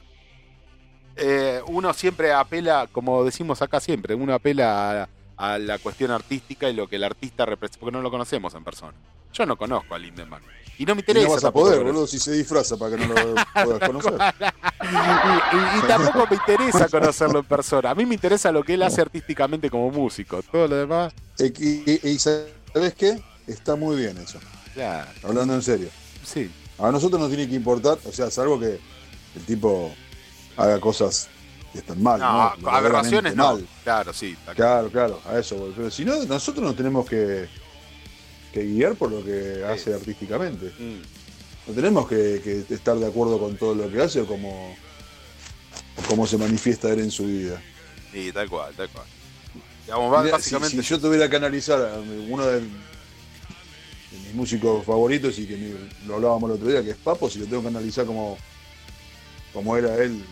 [1.16, 5.02] eh, uno siempre apela, como decimos acá siempre, uno apela
[5.36, 8.54] a, a la cuestión artística y lo que el artista representa, porque no lo conocemos
[8.54, 8.92] en persona.
[9.32, 10.42] Yo no conozco a Lindemann.
[10.80, 11.28] Y no me Y interesa.
[11.28, 13.34] no vas a poder, boludo, si se disfraza para que no lo
[13.64, 14.14] puedas conocer.
[14.14, 17.90] y, y- y tampoco me interesa conocerlo en persona.
[17.90, 20.42] A mí me interesa lo que él hace artísticamente como músico.
[20.50, 23.22] Todo lo demás, Eh, Y, y- y ¿sabes qué?
[23.46, 24.38] Está muy bien eso.
[25.22, 25.88] Hablando en serio.
[26.24, 26.50] sí.
[26.78, 28.80] A nosotros nos tiene que importar, o sea, salvo que
[29.36, 29.92] el tipo
[30.56, 31.28] haga cosas
[31.74, 32.18] que están mal.
[32.18, 32.70] No, ¿no?
[32.70, 33.52] aberraciones no.
[33.52, 33.68] Mal.
[33.84, 34.34] Claro, sí.
[34.56, 34.88] claro.
[34.88, 35.70] Claro, a eso.
[35.76, 37.50] Pero si no, nosotros nos tenemos que,
[38.52, 40.66] que guiar por lo que hace artísticamente.
[40.78, 44.74] Mm, No tenemos que, que estar de acuerdo con todo lo que hace o cómo,
[45.96, 47.62] o cómo se manifiesta él en su vida.
[48.12, 49.06] Sí, tal cual, tal cual.
[49.84, 50.76] Digamos, básicamente.
[50.76, 51.98] si, si yo tuviera que analizar a
[52.28, 52.66] uno de, de
[54.24, 57.46] mis músicos favoritos y que lo hablábamos el otro día, que es Papo, si lo
[57.46, 58.36] tengo que analizar como,
[59.52, 60.24] como era él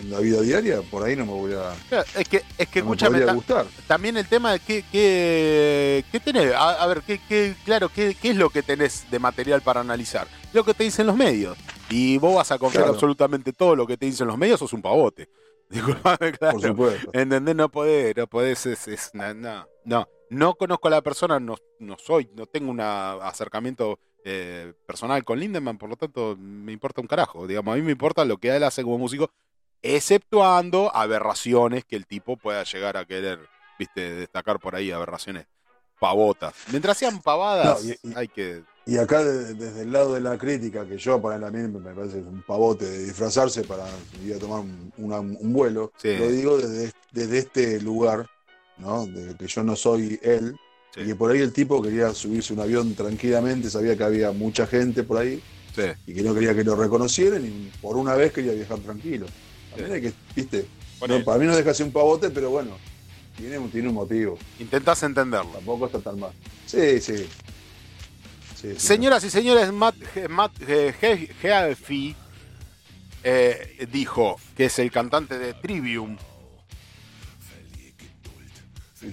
[0.00, 2.80] en la vida diaria, por ahí no me voy a Claro, Es que, es que
[2.80, 3.66] no me escúchame, ta- gustar.
[3.86, 6.52] también el tema de qué, qué, qué tenés.
[6.54, 9.80] A, a ver, qué, qué- claro, qué, qué es lo que tenés de material para
[9.80, 10.26] analizar.
[10.52, 11.56] Lo que te dicen los medios.
[11.90, 12.94] Y vos vas a confiar Claro.
[12.94, 15.28] absolutamente todo lo que te dicen los medios, sos un pavote.
[15.70, 16.58] Disculpame, claro.
[16.58, 17.10] Por supuesto.
[17.12, 17.56] ¿Entendés?
[17.56, 20.08] No podés, no podés, es, es- no, no, no.
[20.28, 25.38] No conozco a la persona, no, no soy, no tengo un acercamiento eh, personal con
[25.38, 27.46] Lindemann, por lo tanto me importa un carajo.
[27.46, 29.30] Digamos, a mí me importa lo que él hace como músico,
[29.94, 33.38] exceptuando aberraciones que el tipo pueda llegar a querer,
[33.78, 35.46] viste, destacar por ahí, aberraciones
[36.00, 36.52] pavotas.
[36.70, 38.62] Mientras sean pavadas, No, y- y- hay que...
[38.88, 42.18] Y acá de- desde el lado de la crítica, que yo para mí me parece
[42.18, 43.84] un pavote de disfrazarse para
[44.24, 46.16] ir a tomar un, una- un vuelo, Sí.
[46.16, 48.26] lo digo desde, desde este lugar,
[48.78, 49.06] ¿no?
[49.06, 50.54] De que yo no soy él,
[50.94, 51.00] Sí.
[51.00, 54.66] y que por ahí el tipo quería subirse un avión tranquilamente, sabía que había mucha
[54.66, 55.42] gente por ahí,
[55.74, 55.82] Sí.
[56.06, 59.26] y que no quería que lo reconocieran, y por una vez quería viajar tranquilo.
[59.84, 60.66] Hay que, viste,
[61.06, 62.72] no, para mí no deja de ser un pavote, pero bueno,
[63.36, 65.50] tiene, un- tiene un motivo, Intentás entenderlo.
[65.52, 66.32] tampoco está tan mal.
[66.66, 67.26] Sí, sí.
[68.54, 68.78] Sí, sí.
[68.78, 69.96] Señoras y señores, Matt,
[70.30, 72.16] Matt eh, Healthy
[73.22, 76.16] eh, dijo que es el cantante de Trivium.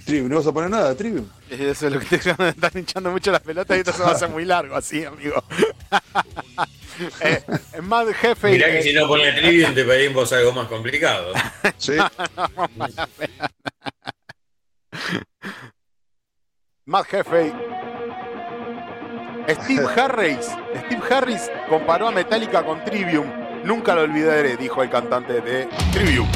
[0.06, 1.26] Trivium, ¿no vas a poner nada, Trivium?
[1.50, 4.12] Eso es lo que te están hinchando mucho las pelotas y esto se va a
[4.12, 5.42] hacer muy largo así, amigo.
[7.20, 7.42] eh,
[7.82, 8.50] Matt Jefe.
[8.50, 11.32] Mirá que si no pones Trivium te pedimos algo más complicado.
[11.78, 11.96] Sí.
[16.86, 17.52] Matt Jefe.
[19.48, 20.46] Steve Harris.
[20.86, 23.26] Steve Harris comparó a Metallica con Trivium.
[23.64, 26.28] Nunca lo olvidaré, dijo el cantante de Trivium.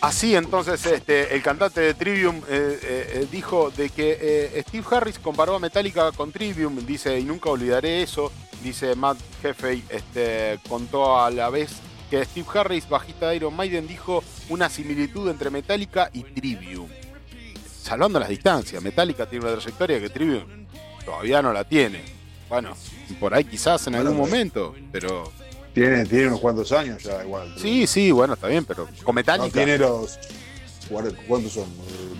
[0.00, 4.84] Así entonces este, el cantante de Trivium eh, eh, eh, dijo de que eh, Steve
[4.90, 10.58] Harris comparó a Metallica con Trivium, dice, y nunca olvidaré eso, dice Matt Jeffey, este,
[10.68, 11.72] contó a la vez
[12.08, 16.88] que Steve Harris, bajista de Iron Maiden, dijo una similitud entre Metallica y Trivium.
[17.82, 20.66] Salvando las distancias, Metallica tiene una trayectoria que Trivium
[21.04, 22.02] todavía no la tiene.
[22.48, 22.74] Bueno,
[23.20, 25.30] por ahí quizás en algún momento, pero...
[25.74, 27.54] Tiene, tiene unos cuantos años ya igual.
[27.56, 29.50] Sí, sí, bueno, está bien, pero con No Metallica...
[29.50, 30.18] tiene los.
[31.28, 31.66] ¿Cuántos son?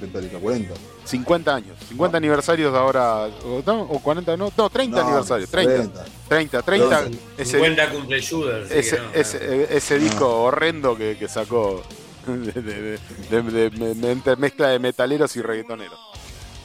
[0.01, 0.75] Metallica, 40.
[1.05, 5.51] 50 años, 50 aniversarios de ahora, o, no, o 40, no, no, 30 No, aniversarios,
[5.51, 7.05] 30, 30, 30, Treinta.
[7.37, 11.83] ese, 50 cumple así ese, no, ese, ese disco horrendo que, que sacó
[12.29, 12.99] de, de-
[13.29, 15.99] de- de- de- de intermezcla de metaleros y reggaetoneros.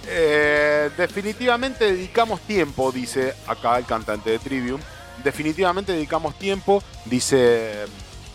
[0.08, 4.80] Eh, definitivamente dedicamos tiempo, dice acá el cantante de Trivium.
[5.26, 7.86] Definitivamente dedicamos tiempo, dice.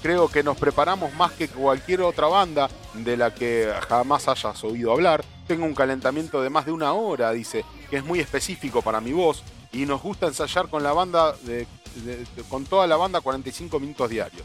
[0.02, 4.90] Creo que nos preparamos más que cualquier otra banda de la que jamás hayas oído
[4.90, 5.22] hablar.
[5.46, 9.12] Tengo un calentamiento de más de una hora, dice, que es muy específico para mi
[9.12, 9.44] voz.
[9.72, 11.36] Y nos gusta ensayar con la banda,
[12.48, 14.42] con toda la banda 45 minutos diarios.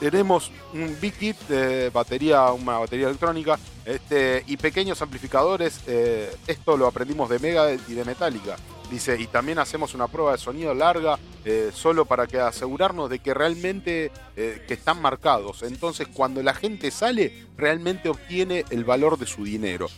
[0.00, 6.76] Tenemos un big kit de batería, una batería electrónica Este, y pequeños amplificadores, eh, esto
[6.76, 8.56] lo aprendimos de Mega y de Metallica.
[8.90, 13.18] Dice, y también hacemos una prueba de sonido larga, eh, solo para que asegurarnos de
[13.18, 15.62] que realmente eh, que están marcados.
[15.62, 19.88] Entonces, cuando la gente sale, realmente obtiene el valor de su dinero.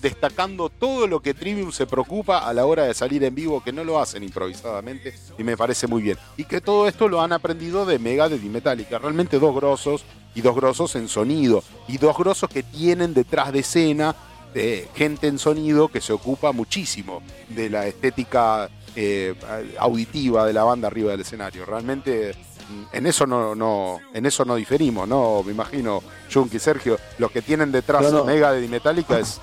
[0.00, 3.72] Destacando todo lo que Trivium se preocupa a la hora de salir en vivo, que
[3.72, 6.16] no lo hacen improvisadamente, y me parece muy bien.
[6.36, 8.98] Y que todo esto lo han aprendido de Mega, de Metallica.
[8.98, 10.04] Realmente dos grosos,
[10.34, 14.14] y dos grosos en sonido, y dos grosos que tienen detrás de escena
[14.54, 19.34] eh, gente en sonido que se ocupa muchísimo de la estética eh,
[19.78, 21.64] auditiva de la banda arriba del escenario.
[21.64, 22.34] Realmente
[22.68, 25.42] mm, en eso no, no, en eso no diferimos, ¿no?
[25.44, 26.02] Me imagino,
[26.32, 28.24] Junk y Sergio, los que tienen detrás No, no.
[28.24, 29.40] Mega de Metallica es,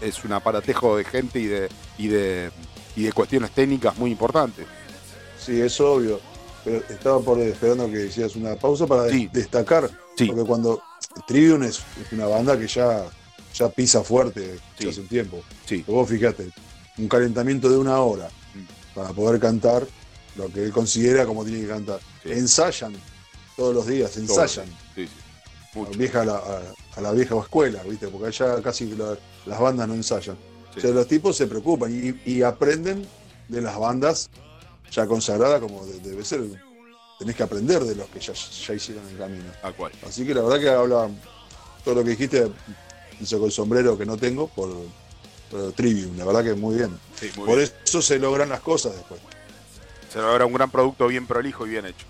[0.00, 1.68] es un aparatejo de gente y de,
[1.98, 2.50] y de,
[2.96, 4.66] y de cuestiones técnicas muy importantes.
[5.38, 6.18] Sí, es obvio.
[6.64, 9.28] Pero estaba por esperando que hicieras una pausa para Sí.
[9.32, 9.88] destacar.
[10.16, 10.26] Sí.
[10.26, 10.82] Porque cuando
[11.28, 13.04] Trivium es, es una banda que ya,
[13.56, 14.88] ya pisa fuerte Sí.
[14.88, 15.42] hace un tiempo.
[15.66, 15.84] Sí.
[15.86, 16.50] Vos fíjate,
[16.98, 18.28] un calentamiento de una hora
[18.94, 19.86] para poder cantar
[20.36, 22.00] lo que él considera como tiene que cantar.
[22.22, 22.32] Sí.
[22.32, 22.94] Ensayan
[23.56, 24.66] todos los días, ensayan.
[24.94, 25.80] Sí, sí.
[25.80, 28.08] A, vieja, a, la, a- a la vieja escuela, ¿viste?
[28.08, 30.36] Porque allá casi la- las bandas no ensayan.
[30.76, 31.90] O sea, los tipos se preocupan
[32.24, 33.06] y, y aprenden
[33.48, 34.28] de las bandas
[34.90, 36.42] ya consagradas como de- debe ser.
[37.18, 39.44] Tenés que aprender de los que ya, ya hicieron el camino.
[39.62, 39.92] Tal cual.
[40.06, 41.08] Así que la verdad que habla
[41.84, 42.50] todo lo que dijiste,
[43.20, 44.70] hizo con el sombrero que no tengo por,
[45.50, 46.16] por Trivium.
[46.16, 46.98] La verdad que muy bien.
[47.18, 47.70] Sí, muy por bien.
[47.84, 49.20] eso se logran las cosas después.
[50.12, 52.06] Se logra un gran producto bien prolijo y bien hecho.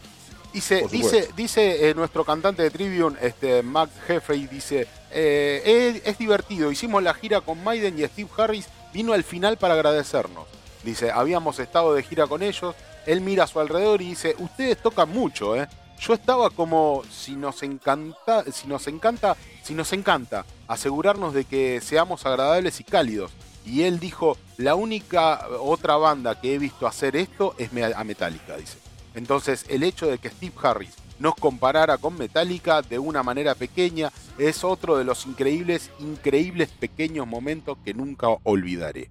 [0.53, 6.17] Dice, dice, dice eh, nuestro cantante de Trivium, este, Mac Jeffrey, dice, eh, es, es
[6.17, 10.47] divertido, hicimos la gira con Maiden y Steve Harris vino al final para agradecernos.
[10.83, 14.79] Dice, habíamos estado de gira con ellos, él mira a su alrededor y dice, ustedes
[14.79, 15.69] tocan mucho, ¿eh?
[16.01, 21.81] Yo estaba como, si nos encanta, si nos encanta, si nos encanta asegurarnos de que
[21.81, 23.33] seamos agradables y cálidos.
[23.65, 28.57] Y él dijo, la única otra banda que he visto hacer esto es a Metallica,
[28.57, 28.79] dice.
[29.15, 34.11] Entonces, el hecho de que Steve Harris nos comparara con Metallica de una manera pequeña
[34.39, 39.11] es otro de los increíbles, increíbles pequeños momentos que nunca olvidaré.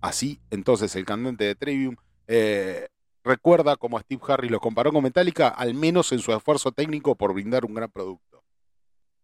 [0.00, 2.88] Así, entonces, el cantante de Trivium eh,
[3.22, 7.34] recuerda cómo Steve Harris lo comparó con Metallica, al menos en su esfuerzo técnico por
[7.34, 8.31] brindar un gran producto.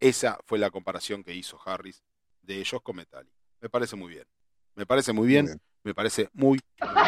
[0.01, 2.03] Esa fue la comparación que hizo Harris
[2.43, 3.37] de ellos con Metallica.
[3.61, 4.27] Me parece muy bien.
[4.75, 5.45] Me parece muy bien.
[5.45, 5.63] Muy bien.
[5.83, 7.05] Me parece muy, muy bien.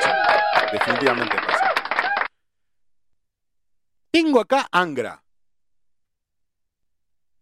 [0.00, 0.08] Sí,
[0.72, 1.64] definitivamente me parece.
[4.10, 5.22] Tengo acá Angra.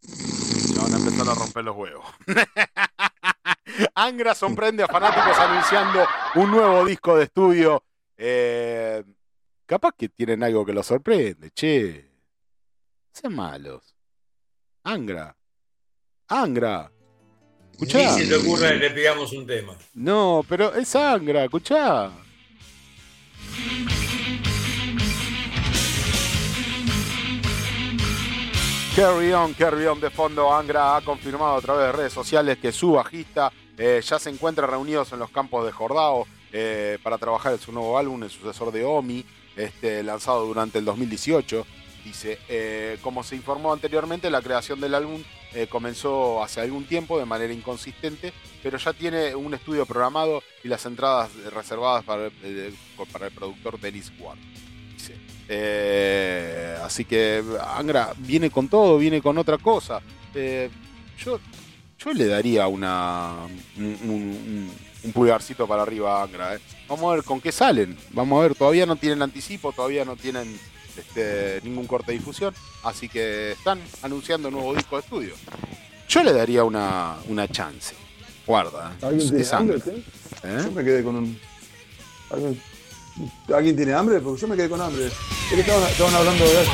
[0.01, 2.07] Se van a empezar a romper los huevos.
[3.95, 7.85] Angra sorprende a fanáticos anunciando un nuevo disco de estudio.
[8.17, 9.05] Eh,
[9.67, 12.11] capaz que tienen algo que los sorprende, che.
[13.13, 13.95] Sean malos.
[14.93, 15.37] Angra.
[16.27, 16.91] Angra.
[17.71, 18.17] Escuchá.
[18.17, 19.77] Ni se te ocurra que le pidamos un tema.
[19.95, 22.11] No, pero es Angra, escuchá.
[28.97, 30.53] Carry on, carry on de fondo.
[30.53, 34.67] Angra ha confirmado a través de redes sociales que su bajista eh, ya se encuentra
[34.67, 38.73] reunidos en los campos de Jordao eh, para trabajar en su nuevo álbum, el sucesor
[38.73, 41.65] de Omi, este, lanzado durante el 2018.
[42.05, 45.23] Dice, eh, como se informó anteriormente, la creación del álbum
[45.53, 50.69] eh, comenzó hace algún tiempo de manera inconsistente, pero ya tiene un estudio programado y
[50.69, 52.75] las entradas reservadas para, el- eh,
[53.13, 54.39] para el productor Dennis Ward.
[54.95, 55.15] Dice.
[55.49, 57.43] Eh, así que
[57.77, 60.01] Angra viene con todo, viene con otra cosa.
[61.19, 61.39] Yo,
[61.99, 62.83] yo le daría un,
[63.77, 64.73] un-
[65.13, 66.59] pulgarcito para arriba a Angra.
[66.89, 67.97] Vamos a ver con qué salen.
[68.11, 70.59] Vamos a ver, todavía no tienen anticipo, todavía no tienen
[70.97, 72.55] este, ningún corte de difusión.
[72.83, 75.35] Así que están anunciando un nuevo disco de estudio.
[76.09, 77.95] Yo le daría una, una chance.
[78.47, 78.93] Guarda.
[79.01, 79.07] eh.
[79.07, 79.77] ¿Alguien Es- tiene es hambre?
[80.43, 80.61] ¿Eh?
[80.65, 81.41] Yo me quedé con un.
[82.31, 82.63] ¿Alguien,
[83.55, 84.21] ¿Alguien tiene hambre?
[84.21, 85.07] Porque yo me quedé con hambre.
[85.07, 85.13] Es
[85.55, 86.65] que estaban, estaban hablando de.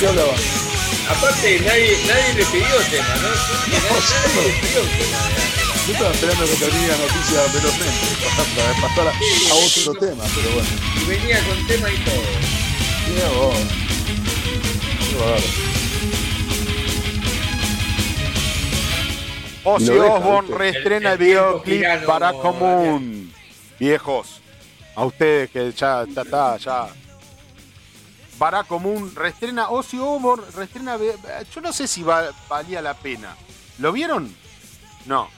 [0.00, 0.34] ¿Qué hablaban?
[1.08, 3.28] Aparte, nadie, nadie le pidió tema, ¿no?
[3.28, 5.18] Nadie, nadie le pidió tema.
[5.86, 8.06] Yo estaba esperando que termine la noticia velozmente
[8.56, 10.68] para pasar a, a otro tema, pero bueno.
[10.96, 12.22] Y venía con tema y todo.
[13.14, 13.58] Mira vos.
[20.48, 23.32] Reestrena el, El- videoclip para común.
[23.78, 24.40] Viejos,
[24.94, 26.88] a ustedes que ya ya está, ya.
[28.38, 30.96] Para común, reestrena Ozzy Osbourne, reestrena.
[31.54, 33.36] Yo no sé si va- valía la pena.
[33.78, 34.34] ¿Lo vieron?
[35.06, 35.28] No.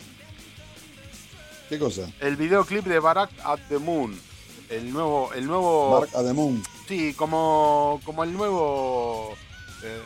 [1.68, 2.08] ¿Qué cosa?
[2.20, 4.18] El videoclip de Barack at the Moon.
[4.68, 5.32] El nuevo.
[5.34, 6.62] El nuevo Mark Ademun.
[6.86, 9.34] Sí, como, como el nuevo.
[9.82, 10.00] eh,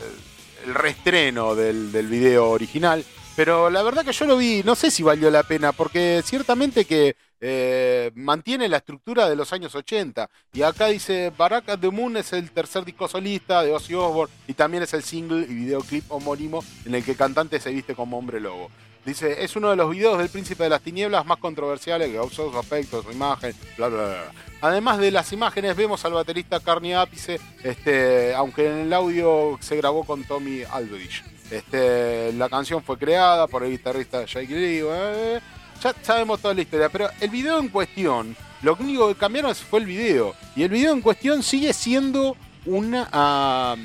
[0.67, 3.05] el reestreno del, del video original.
[3.37, 6.85] Pero la verdad que yo lo vi, no sé si valió la pena, porque ciertamente
[6.85, 10.29] que eh, mantiene la estructura de los años 80.
[10.53, 14.53] Y acá dice, Baraka the Moon es el tercer disco solista de Ozzy Osbourne y
[14.53, 18.19] también es el single y videoclip homónimo en el que el cantante se viste como
[18.19, 18.71] hombre lobo.
[19.05, 22.51] Dice, es uno de los videos del Príncipe de las Tinieblas más controversiales que causó
[22.53, 24.33] su aspecto, su imagen, bla, bla, bla.
[24.61, 29.77] Además de las imágenes, vemos al baterista Carney Ápice, este, aunque en el audio se
[29.77, 31.25] grabó con Tommy Aldrich.
[31.51, 34.83] Este, la canción fue creada por el guitarrista Jake Lee.
[34.85, 35.41] eh,
[35.83, 39.81] ya sabemos toda la historia, pero el video en cuestión, lo único que cambiaron fue
[39.81, 40.35] el video.
[40.55, 43.77] Y el video en cuestión sigue siendo una,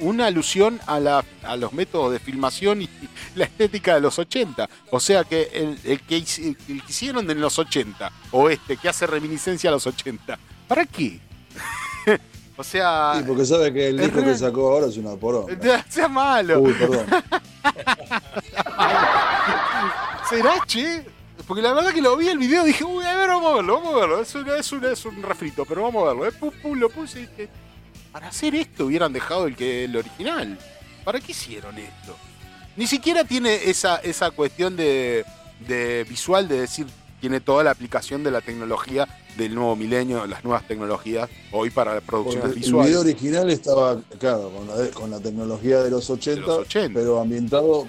[0.00, 2.88] una alusión a, la- a los métodos de filmación y
[3.34, 4.68] la estética de los 80.
[4.90, 9.06] O sea que el, el que, el hicieron en los 80, o este, que hace
[9.06, 11.20] reminiscencia a los 80, ¿para qué?
[12.56, 15.84] o sea, Sí, porque sabe que el disco que sacó ahora es una poronga.
[15.88, 16.60] sea malo.
[16.60, 17.06] Uy, perdón.
[20.28, 21.04] ¿Será, che?
[21.46, 23.56] Porque la verdad que lo vi el video y dije, uy, a ver, vamos a
[23.56, 24.20] verlo, vamos a verlo.
[24.20, 26.26] Es un, es un, es un refrito, pero vamos a verlo.
[26.26, 27.48] Eh, pum, pum, lo puse y dije,
[28.12, 30.58] para hacer esto hubieran dejado el, que, el original.
[31.04, 32.16] ¿Para qué hicieron esto?
[32.76, 35.24] Ni siquiera tiene esa, esa cuestión de,
[35.66, 36.86] de visual de decir,
[37.20, 39.06] tiene toda la aplicación de la tecnología
[39.38, 42.88] del nuevo milenio, las nuevas tecnologías hoy para Porque producciones el visuales.
[42.88, 46.98] video original estaba, claro, con la, con la tecnología de los 80, De los 80.
[47.00, 47.86] pero ambientado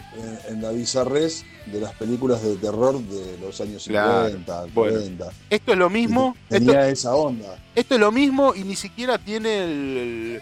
[0.48, 4.94] en, en la bizarrez de las películas de terror de los años Claro, 50, bueno.
[5.00, 5.30] 40.
[5.50, 6.36] Esto es lo mismo.
[6.50, 7.58] Esto, Tenía esa onda.
[7.76, 10.42] Esto es lo mismo y ni siquiera tiene el-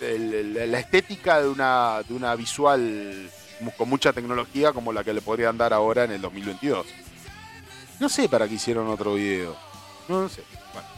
[0.00, 3.30] el- el- la estética de una, de una visual
[3.78, 6.84] con mucha tecnología como la que le podrían dar ahora en el 2022.
[8.00, 9.56] No sé para qué hicieron otro video.
[10.08, 10.42] No, no sé.
[10.72, 10.88] Bueno,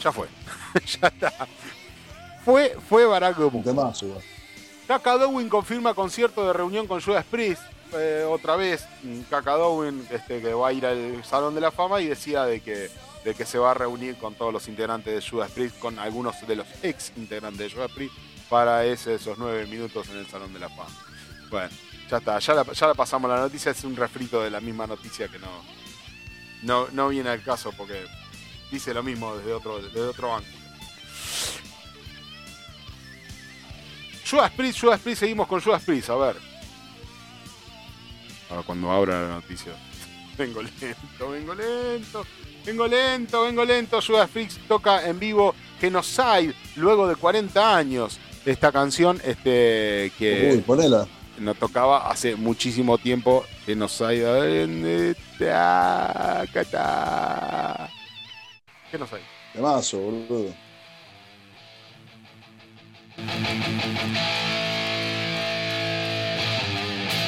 [0.00, 0.28] ya fue.
[1.00, 1.32] ya está.
[2.44, 3.58] Fue, fue Barack Obama.
[3.58, 4.22] Un temazo, igual.
[4.86, 7.60] Kaka Dowin confirma concierto de reunión con Judas Priest.
[7.92, 11.70] Eh, otra vez, mm, Kaka Dowin este, que va a ir al Salón de la
[11.70, 12.90] Fama y decía de que,
[13.24, 16.34] de que se va a reunir con todos los integrantes de Judas Priest, con algunos
[16.46, 18.14] de los ex integrantes de Judas Priest,
[18.48, 20.88] para ese, esos nueve minutos en el Salón de la Fama.
[21.50, 21.68] Bueno,
[22.10, 24.86] ya está, ya la, ya la pasamos la noticia, es un refrito de la misma
[24.86, 25.48] noticia que no,
[26.62, 28.04] no, no viene al caso porque
[28.70, 30.58] dice lo mismo desde otro, desde otro ángulo.
[34.28, 36.36] Judas Priest, Judas Priest, seguimos con Judas Priest, a ver.
[38.50, 39.72] Ahora cuando abra la noticia.
[40.36, 42.26] Vengo lento, vengo lento,
[42.64, 44.00] vengo lento, vengo lento.
[44.00, 48.18] Judas Priest toca en vivo Genocide luego de 40 años.
[48.44, 51.06] Esta canción este, que Uy, ponela.
[51.40, 53.44] No tocaba hace muchísimo tiempo.
[53.66, 55.14] Genocide.
[58.90, 59.22] Genocide.
[59.52, 60.54] Temazo, boludo.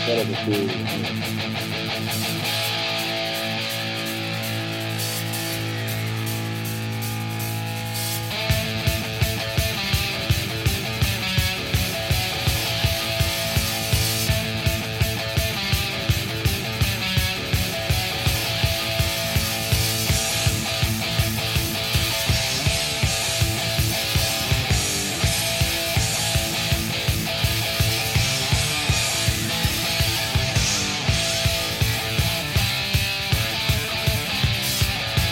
[0.07, 2.40] Claro que sí.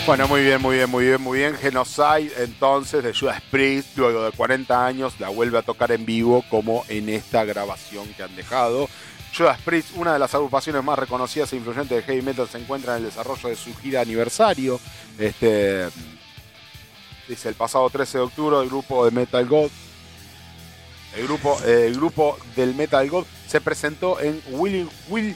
[0.09, 1.55] Bueno, muy bien, muy bien, muy bien, muy bien.
[1.55, 6.43] Genocide, entonces, de Judas Priest, luego de 40 años, la vuelve a tocar en vivo
[6.49, 8.89] como en esta grabación que han dejado.
[9.37, 12.93] Judas Priest, una de las agrupaciones más reconocidas e influyentes de heavy metal, se encuentra
[12.93, 14.79] en el desarrollo de su gira aniversario.
[15.19, 15.89] Este,
[17.27, 19.69] dice el pasado 13 de octubre, el grupo de Metal God,
[21.17, 25.35] el grupo, eh, el grupo del Metal God se presentó en Willing, Will,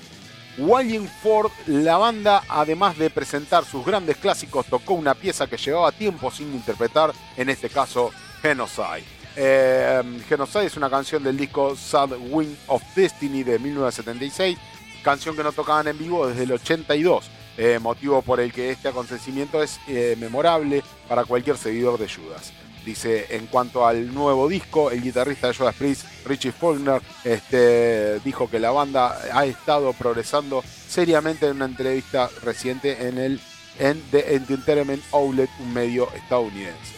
[0.58, 6.30] Wallingford, la banda, además de presentar sus grandes clásicos, tocó una pieza que llevaba tiempo
[6.30, 9.04] sin interpretar, en este caso Genocide.
[9.36, 14.58] Eh, Genocide es una canción del disco Sad Wing of Destiny de 1976,
[15.04, 18.90] canción que no tocaban en vivo desde el 82, eh, motivo por el que este
[18.90, 22.54] acontecimiento es eh, memorable para cualquier seguidor de Judas.
[22.86, 28.50] Dice, en cuanto al nuevo disco, el guitarrista de Judas Priest, Richie Faulkner, este, dijo
[28.50, 33.42] que la banda ha estado progresando seriamente en una entrevista reciente en el
[33.80, 36.94] en The Entertainment Outlet, un medio estadounidense.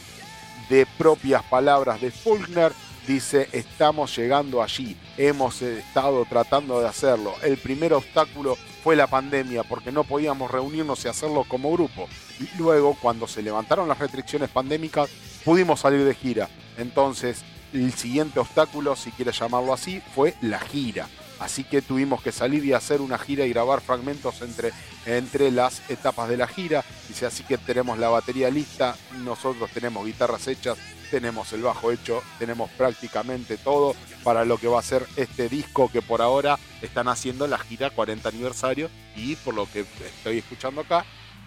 [0.70, 2.74] De propias palabras de Faulkner,
[3.08, 7.34] dice, estamos llegando allí, hemos estado tratando de hacerlo.
[7.44, 12.08] El primer obstáculo fue la pandemia, porque no podíamos reunirnos y hacerlo como grupo.
[12.40, 15.10] Y luego, cuando se levantaron las restricciones pandémicas,
[15.44, 16.50] pudimos salir de gira.
[16.78, 21.08] Entonces, el siguiente obstáculo, si quieres llamarlo así, fue la gira.
[21.40, 24.72] Así que tuvimos que salir y hacer una gira y grabar fragmentos entre,
[25.06, 26.84] entre las etapas de la gira.
[27.08, 30.78] Dice, así que tenemos la batería lista, nosotros tenemos guitarras hechas,
[31.12, 35.90] tenemos el bajo hecho, tenemos prácticamente todo para lo que va a ser este disco
[35.92, 40.82] que por ahora están haciendo la gira 40 aniversario y por lo que estoy escuchando
[40.82, 41.06] acá,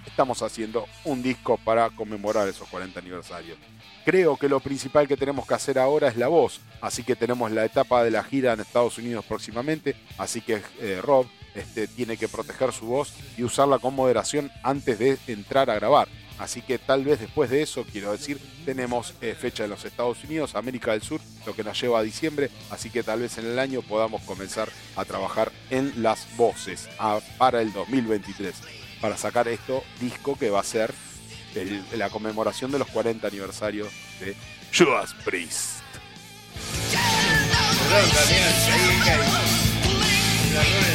[0.09, 3.59] estamos haciendo un disco para conmemorar esos 40 aniversarios.
[4.05, 7.51] Creo que lo principal que tenemos que hacer ahora es la voz, así que tenemos
[7.51, 12.17] la etapa de la gira en Estados Unidos próximamente, así que eh, Rob este, tiene
[12.17, 16.09] que proteger su voz y usarla con moderación antes de entrar a grabar.
[16.39, 20.23] Así que tal vez después de eso, quiero decir, tenemos eh, fecha en los Estados
[20.23, 23.47] Unidos, América del Sur, lo que nos lleva a diciembre, así que tal vez en
[23.47, 26.89] el año podamos comenzar a trabajar en las voces
[27.39, 28.55] para el 2023,
[29.01, 30.93] para sacar esto disco que va a ser
[31.55, 33.89] el- la conmemoración de los 40 aniversarios
[34.21, 34.35] de
[34.77, 35.79] Judas Priest.
[37.89, 38.43] Perdón, también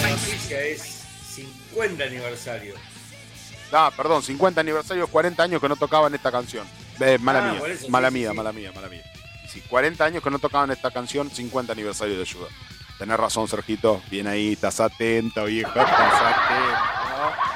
[0.03, 0.81] la noticia, es
[1.35, 2.75] 50 aniversario.
[3.71, 6.67] Ah, perdón, 50 aniversarios, 40 años que no tocaban esta canción.
[6.99, 8.35] Eh, mala Ah, mía, eso, mala sí, mía, sí.
[8.37, 9.01] mala mía, mala mía.
[9.51, 12.51] Sí, 40 años que no tocaban esta canción, 50 aniversario de Judas.
[12.99, 14.01] Tenés razón, Sergito.
[14.11, 17.52] Bien ahí, estás atento, viejo, estás atento.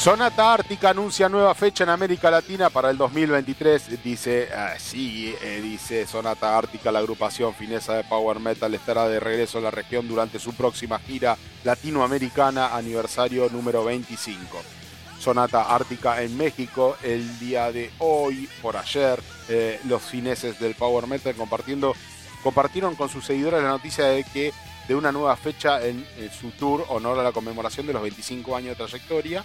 [0.00, 4.02] Sonata Ártica anuncia nueva fecha en América Latina para el 2023.
[4.02, 9.20] Dice, ah, sí, eh, dice Sonata Ártica, la agrupación finesa de Power Metal estará de
[9.20, 14.62] regreso en la región durante su próxima gira latinoamericana, aniversario número 25.
[15.18, 19.20] Sonata Ártica en México el día de hoy, por ayer,
[19.50, 21.94] eh, los fineses del Power Metal compartiendo,
[22.42, 24.54] compartieron con sus seguidores la noticia de que
[24.88, 28.56] de una nueva fecha en, en su tour honor a la conmemoración de los 25
[28.56, 29.44] años de trayectoria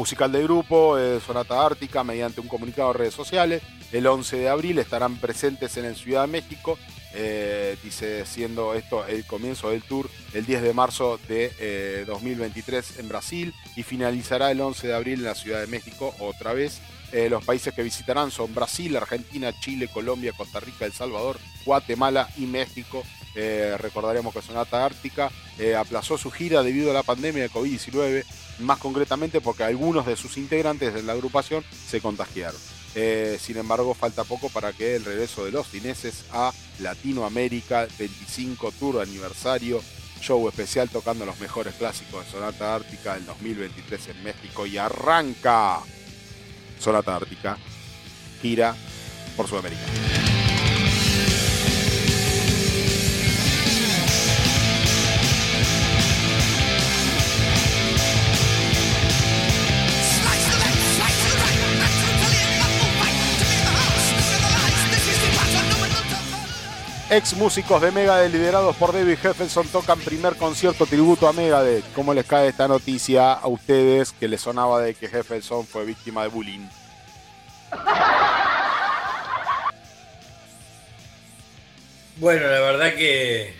[0.00, 3.60] musical del grupo, eh, Sonata Ártica, mediante un comunicado en redes sociales.
[3.92, 6.78] El 11 de abril estarán presentes en el Ciudad de México,
[7.12, 13.00] eh, dice siendo esto el comienzo del tour el 10 de marzo de eh, 2023
[13.00, 16.80] en Brasil y finalizará el 11 de abril en la Ciudad de México otra vez.
[17.12, 22.26] Eh, los países que visitarán son Brasil, Argentina, Chile, Colombia, Costa Rica, El Salvador, Guatemala
[22.38, 23.02] y México.
[23.34, 28.24] Eh, recordaremos que Sonata Ártica eh, aplazó su gira debido a la pandemia de COVID-19,
[28.60, 32.60] más concretamente porque algunos de sus integrantes de la agrupación se contagiaron.
[32.94, 38.72] Eh, sin embargo, falta poco para que el regreso de los fineses a Latinoamérica, 25
[38.72, 39.80] Tour aniversario,
[40.20, 45.80] show especial tocando los mejores clásicos de Sonata Ártica del 2023 en México y arranca
[46.78, 47.56] Sonata Ártica,
[48.42, 48.74] gira
[49.36, 50.39] por Sudamérica.
[67.12, 71.84] Ex músicos de Megadeth liderados por David Heffelson tocan primer concierto tributo a Megadeth.
[71.92, 76.22] ¿Cómo les cae esta noticia a ustedes que les sonaba de que Heffelson fue víctima
[76.22, 76.68] de bullying?
[82.18, 83.54] Bueno, la verdad que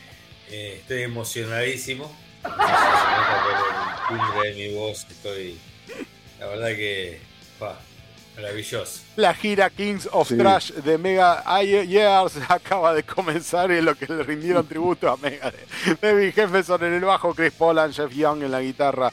[0.49, 2.05] eh, estoy emocionadísimo.
[2.45, 3.09] No sé si
[3.43, 5.07] por el timbre de mi voz.
[5.11, 5.59] Estoy,
[6.39, 7.21] la verdad que,
[7.59, 7.81] pa,
[8.41, 9.01] maravilloso.
[9.17, 10.37] La gira Kings of Sí.
[10.37, 16.01] Trash de Mega Years acaba de comenzar en lo que le rindieron tributo a Megadeth.
[16.01, 19.13] David Heffelson en el bajo, Chris Poland, Jeff Young en la guitarra,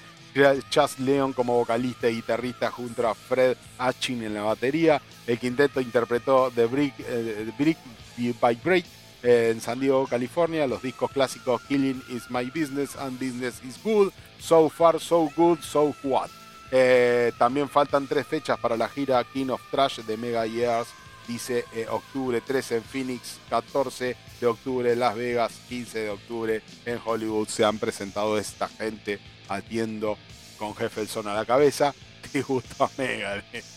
[0.69, 5.01] Chas Leon como vocalista y guitarrista junto a Fred Atchin en la batería.
[5.25, 7.77] El quinteto interpretó The Brick, eh, The Brick
[8.17, 8.85] Vibrate
[9.23, 10.67] eh, en San Diego, California.
[10.67, 15.59] Los discos clásicos Killing is My Business and Business is Good, So Far, So Good,
[15.61, 16.29] So What.
[16.71, 20.87] Eh, también faltan tres fechas para la gira King of Trash de Mega Years.
[21.27, 26.61] Dice eh, octubre 13 en Phoenix, 14 de octubre en Las Vegas, 15 de octubre
[26.85, 27.49] en Hollywood.
[27.49, 30.17] Se han presentado esta gente atiendo
[30.57, 31.93] con Heffelson a la cabeza.
[32.31, 33.65] Tributo a Megadeth.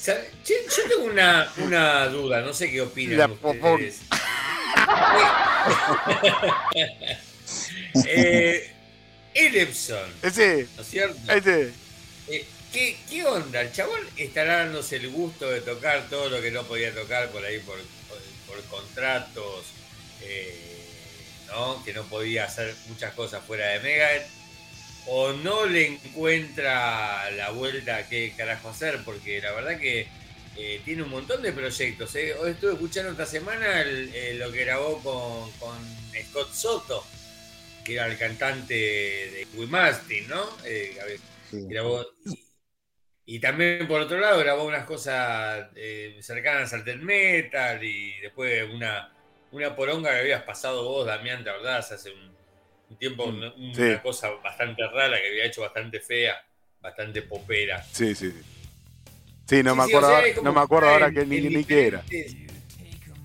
[0.00, 0.30] ¿Sabe?
[0.46, 4.00] Yo, yo tengo una, una duda, no sé qué opinan La ustedes.
[8.06, 8.79] eh,
[9.34, 11.18] Ellefson, Ese, ¿no es cierto?
[12.28, 13.60] Eh, ¿qué, ¿Qué onda?
[13.62, 17.44] ¿El chabón estará dándose el gusto de tocar todo lo que no podía tocar por
[17.44, 17.78] ahí por,
[18.08, 18.20] por-
[18.56, 19.64] por contratos?
[20.22, 20.56] eh,
[21.48, 21.82] ¿no?
[21.84, 24.26] Que no podía hacer muchas cosas fuera de Megadeth.
[25.06, 29.02] ¿O no le encuentra la vuelta a qué carajo hacer?
[29.04, 30.06] Porque la verdad que
[30.56, 32.14] eh, tiene un montón de proyectos.
[32.14, 35.78] Hoy estuve escuchando esta semana el- lo que grabó con, con
[36.28, 37.04] Scott Soto,
[37.84, 40.42] que era el cantante de Wimastin, ¿no?
[40.64, 41.18] Eh, a ver,
[41.50, 41.66] Sí.
[41.68, 42.46] grabó, y,
[43.26, 48.68] y también por otro lado grabó unas cosas eh, cercanas al death metal y después
[48.72, 49.12] una,
[49.50, 51.92] una poronga que habías pasado vos, Damián, ¿te acordás?
[51.92, 52.36] Hace un,
[52.90, 54.02] un tiempo, una, una Sí.
[54.02, 56.36] cosa bastante rara que había hecho bastante fea,
[56.80, 57.82] bastante popera.
[57.92, 58.42] Sí, sí, sí.
[59.46, 61.86] Sí, no Sí, me o acuerdo, sea, no me acuerdo ahora que ni, ni qué
[61.88, 62.04] era.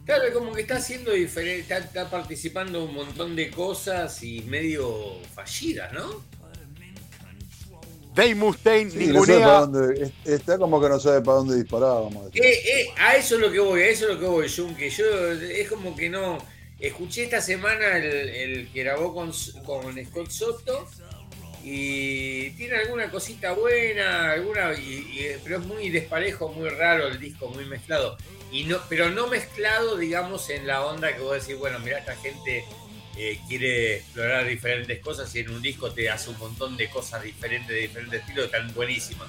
[0.06, 4.42] Claro, es como que está haciendo diferente, está, está participando un montón de cosas y
[4.42, 6.24] medio fallidas, ¿no?
[8.14, 9.59] Dave Mustaine Sí, no sabe ningunea.
[9.59, 12.45] dónde, está como que no sabe para dónde disparar, vamos a decir.
[12.45, 14.75] Eh, eh, a eso es lo que voy, a eso es lo que voy, Jun,
[14.75, 16.38] que yo es como que no.
[16.80, 19.32] Escuché esta semana el, el que grabó con,
[19.66, 20.88] con Scott Soto
[21.68, 27.50] y tiene alguna cosita buena, alguna, y- pero es muy desparejo, muy raro el disco,
[27.50, 28.18] muy mezclado.
[28.52, 32.16] Y no, pero no mezclado, digamos, en la onda que vos decís, bueno, mira, esta
[32.18, 32.64] gente
[33.18, 37.24] eh, quiere explorar diferentes cosas y en un disco te hace un montón de cosas
[37.24, 39.27] diferentes, de diferentes estilos, tan buenísimas.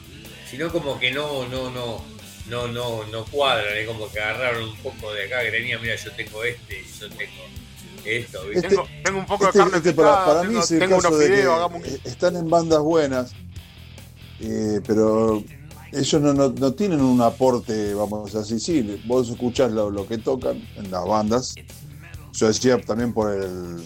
[0.50, 2.04] Sino como que no, no, no,
[2.48, 5.96] no, no, no cuadran, es como que agarraron un poco de acá, que tenía, mira,
[5.96, 7.48] yo tengo este, yo tengo
[8.06, 8.56] esto, ¿viste?
[8.58, 10.78] Este- Tengo, tengo un poco Este- de carne este picada, para mí tengo, es el
[10.78, 11.86] tengo caso unos de que videos, hagamos un...
[11.94, 13.32] eh, están en bandas buenas,
[14.40, 15.42] eh, pero
[15.92, 20.06] ellos no, no- no tienen un aporte, vamos a decir, sí, vos escuchás lo, lo
[20.06, 21.54] que tocan en las bandas.
[22.32, 23.82] Yo decía también por el.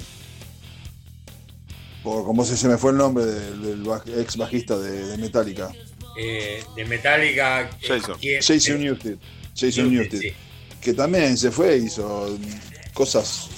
[2.02, 5.18] Por, ¿Cómo se, se me fue el nombre del, del baj- ex bajista de, de
[5.18, 5.70] Metallica?
[6.18, 7.62] Eh, de Metallica.
[7.62, 8.16] eh, Jason.
[8.40, 9.16] Jason Newsted.
[9.54, 10.20] Jason Newsted, Newsted.
[10.20, 10.32] sí.
[10.80, 12.36] Que también se fue, hizo
[13.00, 13.48] cosas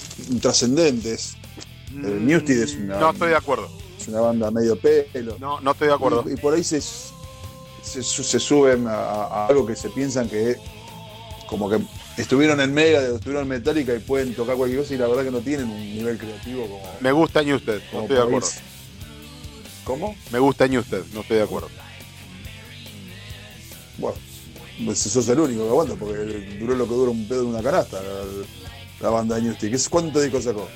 [0.41, 1.35] trascendentes.
[1.91, 3.67] Eh, Newsted es una- No estoy de acuerdo.
[3.99, 5.35] Es una banda medio pelo.
[5.39, 6.23] No, no estoy de acuerdo.
[6.27, 10.51] Y, y por ahí se, se, se suben a, a algo que se piensan que
[10.51, 10.57] es
[11.47, 11.79] como que
[12.17, 15.31] estuvieron en Mega, estuvieron en Metallica y pueden tocar cualquier cosa y la verdad que
[15.31, 18.47] no tienen un nivel creativo como, Me gusta Newsted, no estoy de acuerdo.
[19.83, 20.15] ¿Cómo?
[20.31, 21.67] Me gusta Newsted, no estoy de acuerdo.
[23.97, 24.17] Bueno,
[24.85, 27.61] pues sos el único que aguanta porque duró lo que dura un pedo de una
[27.61, 27.99] canasta
[28.99, 29.69] la, banda de Newsted.
[29.69, 30.69] ¿Qué es- ¿Cuántos discos sacó?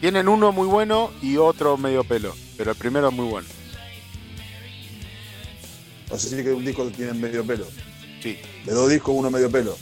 [0.00, 3.48] Tienen uno muy bueno y otro medio pelo, pero el primero es muy bueno.
[6.10, 7.66] O sea, sí que un disco tiene medio pelo.
[8.22, 8.38] Sí.
[8.64, 9.76] De dos discos, uno medio pelo.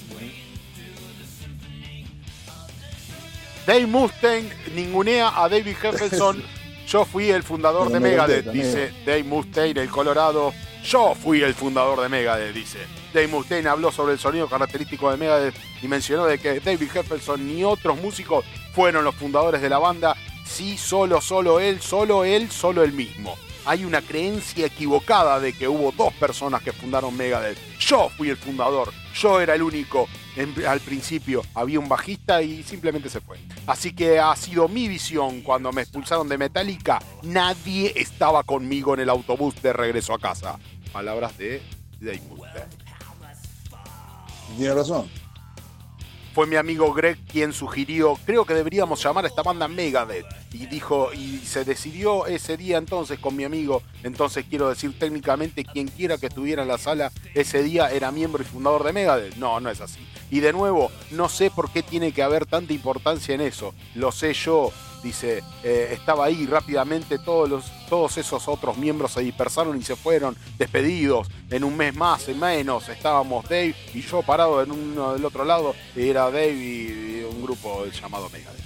[3.67, 6.43] Dave Mustaine ningunea a David Jefferson.
[6.89, 10.53] Yo fui el fundador de Megadeth, dice Dave Mustaine, el Colorado.
[10.85, 12.87] Yo fui el fundador de Megadeth, dice.
[13.15, 17.47] Dave Mustaine habló sobre el sonido característico de Megadeth y mencionó de que David Jefferson
[17.47, 18.45] ni otros músicos
[18.75, 20.17] fueron los fundadores de la banda.
[20.45, 23.37] Sí, solo, solo él, solo él, solo él mismo.
[23.65, 27.59] Hay una creencia equivocada de que hubo dos personas que fundaron Megadeth.
[27.79, 30.09] Yo fui el fundador, yo era el único.
[30.37, 33.39] En- al principio había un bajista y simplemente se fue.
[33.67, 37.01] Así que ha sido mi visión cuando me expulsaron de Metallica.
[37.23, 40.59] Nadie estaba conmigo en el autobús de regreso a casa.
[40.93, 41.63] Palabras de
[42.01, 42.67] Dave Mustaine.
[44.57, 45.09] Tiene razón.
[46.35, 50.25] Fue mi amigo Greg quien sugirió, creo que deberíamos llamar a esta banda Megadeth.
[50.53, 53.83] Y dijo, y se decidió ese día entonces con mi amigo.
[54.03, 58.43] Entonces quiero decir técnicamente quien quiera que estuviera en la sala ese día era miembro
[58.43, 59.37] y fundador de Megadeth.
[59.37, 60.01] No, no es así.
[60.31, 63.75] Y de nuevo, no sé por qué tiene que haber tanta importancia en eso.
[63.95, 64.73] Lo sé yo.
[65.03, 69.97] Dice, eh, estaba ahí rápidamente, todos, los, todos esos otros miembros se dispersaron y se
[69.97, 71.29] fueron despedidos.
[71.51, 75.45] En un mes más, en menos, estábamos Dave y yo parado en uno del otro
[75.45, 75.75] lado.
[75.97, 78.63] Era Dave y, y un grupo llamado Megadeth.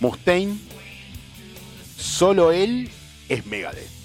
[0.00, 0.58] Mustaine,
[1.98, 2.90] solo él
[3.28, 3.98] es Megadeth.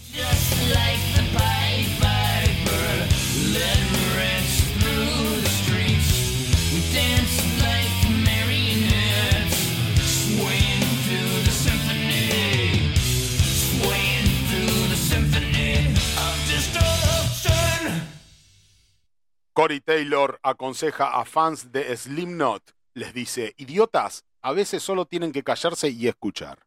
[19.53, 22.75] Cory Taylor aconseja a fans de Slipknot.
[22.95, 26.65] Les dice, idiotas, a veces solo tienen que callarse y escuchar.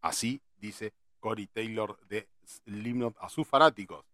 [0.00, 4.06] Así dice Cory Taylor de Slipknot a sus fanáticos.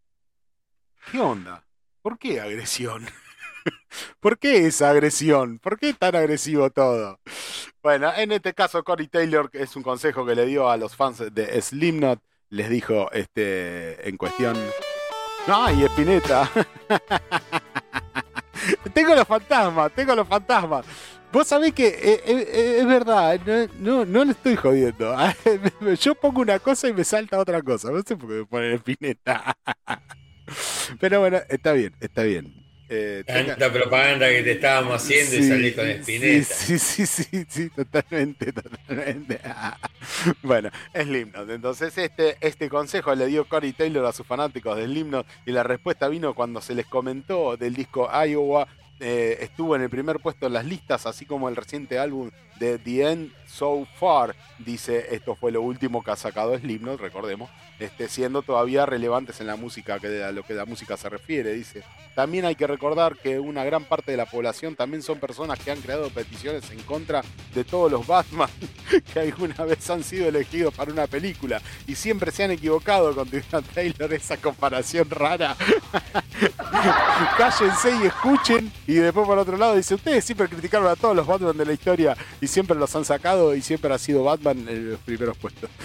[1.11, 1.65] ¿Qué onda?
[2.03, 3.07] ¿Por qué agresión?
[4.21, 5.61] ¿Por qué esa agresión?
[5.61, 7.21] ¿Por qué tan agresivo todo?
[7.81, 11.33] Bueno, en este caso Cory Taylor, es un consejo que le dio a los fans
[11.33, 14.57] de Slipknot, les dijo este en cuestión
[15.47, 16.51] ¡Ay, Espineta!
[18.95, 20.87] tengo los fantasmas, tengo los fantasmas.
[21.33, 25.17] Vos sabés que eh, eh, es verdad, no, no, no le estoy jodiendo.
[26.01, 27.91] Yo pongo una cosa y me salta otra cosa.
[27.91, 29.57] No sé por qué me ponen Espineta.
[31.01, 32.62] Pero bueno, está bien, está bien.
[32.95, 36.55] Eh, tenga- Tanta propaganda que te estábamos haciendo y Sí, salís con sí, Spinetta.
[36.55, 39.41] Sí, sí, sí, sí, sí, totalmente, totalmente.
[40.43, 41.49] Bueno, Slipknot.
[41.51, 45.63] Entonces, este, este consejo le dio Corey Taylor a sus fanáticos de Slipknot y la
[45.63, 48.69] respuesta vino cuando se les comentó del disco Iowa.
[49.01, 52.31] eh, estuvo en el primer puesto en las listas, así como el reciente álbum
[52.63, 54.37] de The End So Far.
[54.59, 57.51] Dice, esto fue lo último que ha sacado Slipknot, recordemos,
[57.81, 61.53] este, siendo todavía relevantes en la música, que a lo que la música se refiere.
[61.53, 61.83] Dice,
[62.15, 65.73] también hay que recordar que una gran parte de la población también son personas que
[65.73, 67.23] han creado peticiones en contra
[67.55, 68.51] de todos los Batman
[69.13, 73.29] que alguna vez han sido elegidos para una película y siempre se han equivocado con
[73.75, 75.57] Taylor esa comparación rara.
[77.39, 81.27] Cállense y escuchen y después por otro lado dice, ustedes siempre criticaron a todos los
[81.27, 84.91] Batman de la historia y siempre los han sacado y siempre ha sido Batman en
[84.93, 85.71] los primeros puestos.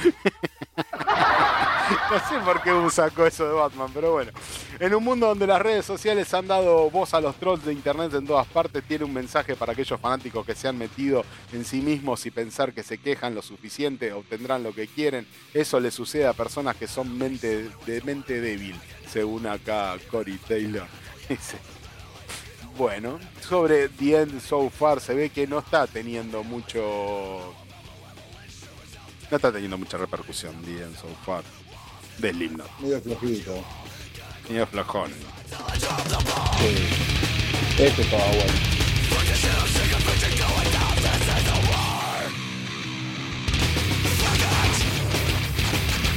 [2.12, 4.32] No sé por qué sacó eso de Batman, pero bueno.
[4.78, 8.14] En un mundo donde las redes sociales han dado voz a los trolls de internet
[8.14, 11.24] en todas partes, tiene un mensaje para aquellos fanáticos que se han metido
[11.54, 15.26] en sí mismos y pensar que se quejan lo suficiente, obtendrán lo que quieren.
[15.54, 18.76] Eso le sucede a personas que son mente, de mente débil,
[19.10, 20.88] según acá Cory Taylor.
[22.78, 27.56] Bueno, sobre The End So Far se ve que no está teniendo mucho.
[29.32, 31.44] No está teniendo mucha repercusión The End So Far.
[32.20, 32.80] De Slipknot.
[32.80, 33.64] Medio flojito.
[34.48, 35.12] Medio flojón.
[36.60, 37.84] Sí.
[37.84, 38.54] Este estaba bueno.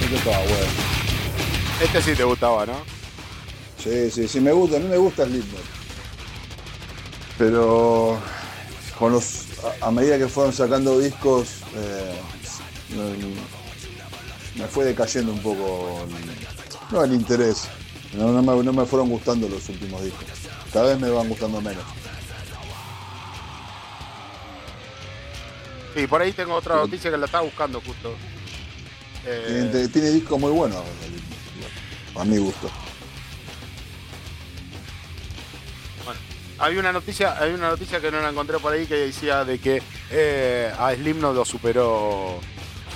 [0.02, 0.66] Este estaba bueno.
[1.82, 2.74] Este sí te gustaba, ¿no?
[3.82, 4.78] Sí, sí, sí, me gusta.
[4.78, 5.79] Mí me gusta Slipknot.
[7.40, 8.18] Pero
[8.98, 9.46] con los,
[9.80, 12.20] a, a medida que fueron sacando discos, eh,
[12.90, 17.62] me, me fue decayendo un poco el- no el interés.
[18.12, 20.26] No, no me, no me fueron gustando los últimos discos.
[20.70, 21.82] Cada vez me van gustando menos.
[25.96, 28.14] Y por ahí tengo otra noticia que la estaba buscando justo.
[29.24, 30.82] Eh, Tiene, tiene discos muy buenos,
[32.16, 32.70] a mi gusto.
[36.60, 39.58] Hay una noticia, hay una noticia que no la encontré por ahí que decía de
[39.58, 42.38] que eh, a Slipknot lo superó,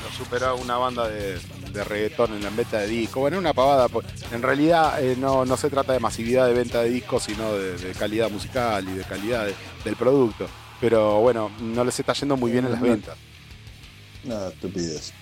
[0.04, 1.38] lo superó una banda de,
[1.72, 3.20] de reggaetón en la venta de discos.
[3.22, 3.88] Bueno, una pavada.
[3.88, 7.54] pues, En realidad eh, no, no se trata de masividad de venta de discos, sino
[7.54, 10.46] de, de calidad musical y de calidad de- del producto.
[10.80, 13.16] Pero bueno, no les está yendo muy bien en las ventas.
[14.24, 15.12] Nada, estupidez.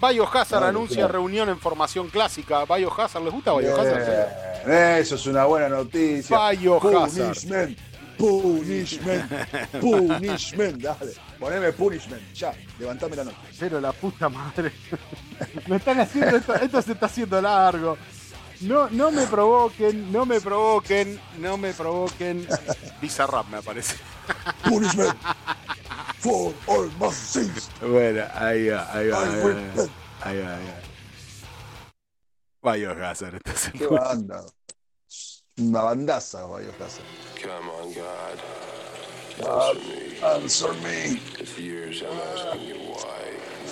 [0.00, 1.12] Biohazard Claro, anuncia claro.
[1.12, 2.64] reunión en formación clásica.
[2.64, 4.66] Biohazard, ¿les gusta Biohazard?
[4.66, 6.50] Bien, Eso es una buena noticia.
[6.50, 7.34] Biohazard.
[7.34, 7.78] Punishment.
[8.18, 9.32] Punishment.
[9.80, 10.82] Punishment.
[10.82, 11.12] Dale.
[11.38, 12.22] Poneme punishment.
[12.34, 12.52] Ya.
[12.78, 13.36] Levantame la nota.
[13.58, 14.72] Pero la puta madre.
[15.66, 17.96] me están haciendo esto, esto se está haciendo largo.
[18.62, 22.46] No, no me provoquen, no me provoquen, no me provoquen.
[23.02, 23.96] Bizarrap me aparece.
[24.64, 25.14] Punishment.
[26.18, 27.70] For all my sins.
[27.80, 29.18] Bueno, ahí va, ahí va.
[29.18, 29.90] I Ahí va, repent.
[30.22, 30.56] ahí va.
[30.56, 30.64] Ahí
[32.62, 32.72] va.
[32.72, 33.72] Biohazard, entonces.
[33.78, 34.44] Qué banda.
[35.58, 37.04] Una bandaza, Biohazard.
[37.42, 38.40] Come on, God.
[39.38, 39.76] God,
[40.42, 41.16] answer me.
[41.44, 43.22] For years I'm asking you why.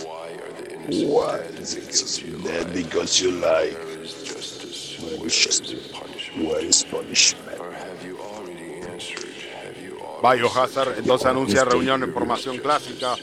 [0.05, 1.59] Why are the innocent Why dead?
[1.59, 2.73] is it Because you dead?
[2.75, 3.71] Because you lie.
[3.73, 4.99] Where is justice?
[5.01, 5.89] Where is Where is justice?
[5.93, 6.49] punishment?
[6.49, 7.54] Where is punishment?
[10.25, 13.15] Biohazard entonces anuncia reunión en formación clásica.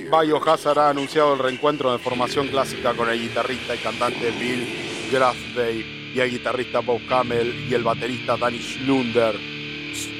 [0.00, 4.66] Biohazard ha anunciado el reencuentro de formación clásica con el guitarrista y cantante Bill
[5.12, 9.38] Grafday y el guitarrista Bob Camel y el baterista Danny Schlunder,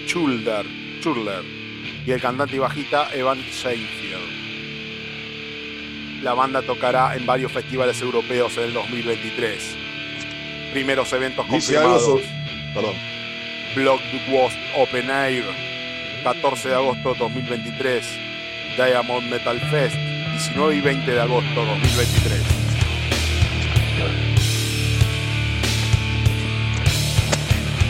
[0.07, 0.65] Schulder,
[2.07, 4.43] y el cantante y bajista Evan Seinfeld.
[6.23, 9.77] La banda tocará en varios festivales europeos en el 2023.
[10.73, 12.23] Primeros eventos Dice algo confirmados.
[12.23, 12.75] sobre.
[12.75, 12.95] Perdón.
[13.75, 15.72] Bloodwast Open Air,
[16.23, 18.05] 14 de agosto 2023.
[18.77, 22.41] Diamond Metal Fest, 19 y 20 de agosto 2023.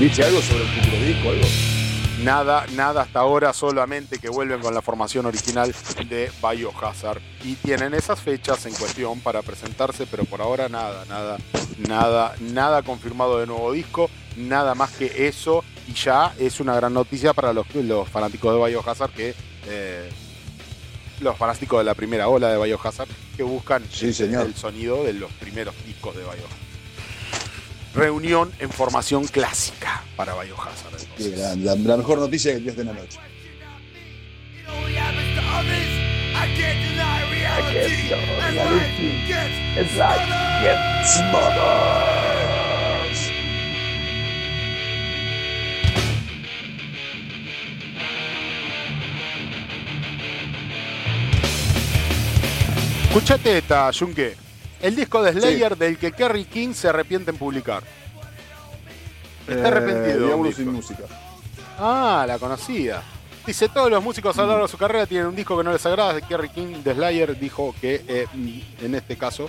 [0.01, 1.31] ¿Dice algo sobre el futuro disco?
[1.31, 1.72] Algo.
[2.23, 5.75] Nada, nada hasta ahora, solamente que vuelven con la formación original
[6.09, 7.21] de Biohazard.
[7.43, 11.39] Y tienen esas fechas en cuestión para presentarse, pero por ahora nada, nada,
[11.89, 15.65] nada, nada confirmado de nuevo disco, nada más que eso.
[15.89, 19.35] Y ya es una gran noticia para los, los fanáticos de Biohazard que.
[19.67, 20.11] eh,
[21.21, 25.13] los fanáticos de la primera ola de Biohazard que buscan Sí, el- el sonido de
[25.13, 26.62] los primeros discos de Biohazard
[27.95, 31.01] reunión en formación clásica para Biohazard.
[31.19, 33.19] La, la, la, mejor noticia que Dios de la noche.
[53.13, 54.42] Escuchate esta, Junque.
[54.83, 57.85] El disco de Slayer del que Kerry King se arrepiente en publicar.
[59.47, 60.25] Está arrepentido.
[60.25, 61.05] Eh, Diablo un sin música.
[61.79, 63.01] Ah, la conocía.
[63.47, 65.73] Dice, todos los músicos a lo largo de su carrera tienen un disco que no
[65.73, 66.21] les agrada.
[66.21, 68.27] Kerry King de Slayer dijo que eh,
[68.81, 69.49] en este caso,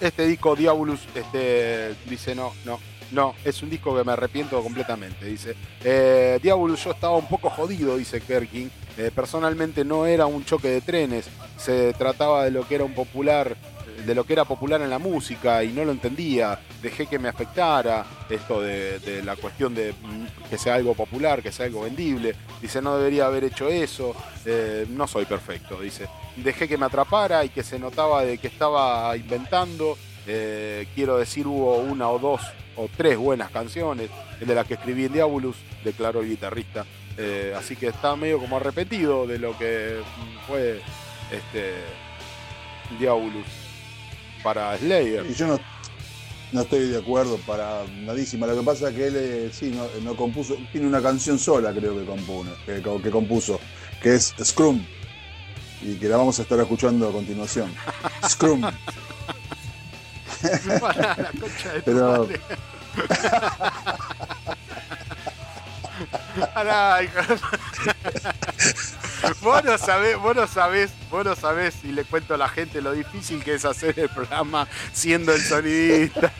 [0.00, 2.80] este disco Diabolus, este, dice, no, no,
[3.12, 5.26] no, es un disco que me arrepiento completamente.
[5.26, 8.68] Dice, eh, Diabolus yo estaba un poco jodido, dice Kerry King.
[8.96, 12.94] Eh, personalmente no era un choque de trenes, se trataba de lo que era un
[12.94, 13.56] popular
[14.06, 17.28] de lo que era popular en la música y no lo entendía, dejé que me
[17.28, 22.36] afectara esto de, la cuestión de mm, que sea algo popular, que sea algo vendible,
[22.62, 27.44] dice no debería haber hecho eso, eh, no soy perfecto, dice, dejé que me atrapara
[27.44, 32.40] y que se notaba de que estaba inventando, eh, quiero decir hubo una o dos
[32.76, 36.86] o tres buenas canciones, de las que escribí en Diabolus, declaró el guitarrista,
[37.18, 40.82] Eh, así que está medio como arrepentido de lo que mm, fue
[41.32, 41.72] este
[43.00, 43.65] Diabolus
[44.46, 45.26] para Slayer.
[45.28, 45.58] Y yo no,
[46.52, 48.46] no estoy de acuerdo para nadísima.
[48.46, 51.72] Lo que pasa es que él eh, sí no, no compuso, tiene una canción sola
[51.72, 53.58] creo que, compone, que, que compuso,
[54.00, 54.80] que es Scrum.
[55.82, 57.74] Y que la vamos a estar escuchando a continuación.
[58.28, 58.60] Scrum.
[60.80, 62.28] Para la concha de tu Pero-
[66.36, 67.38] de-
[69.40, 72.80] Vos no sabés, vos no sabés, vos no sabés y le cuento a la gente
[72.80, 76.32] lo difícil que es hacer el programa siendo el sonidista.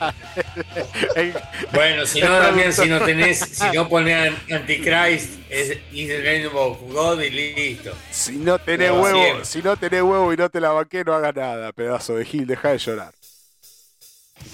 [1.72, 6.78] Bueno, si no, también, si no tenés, si no pones Antichrist, es Is the of
[6.92, 7.92] God y listo.
[8.10, 9.44] si no tenés No, huevo, siempre.
[9.44, 12.46] si no tenés huevo y no te la banqué, no hagas nada, pedazo de Gil,
[12.46, 13.14] deja de llorar.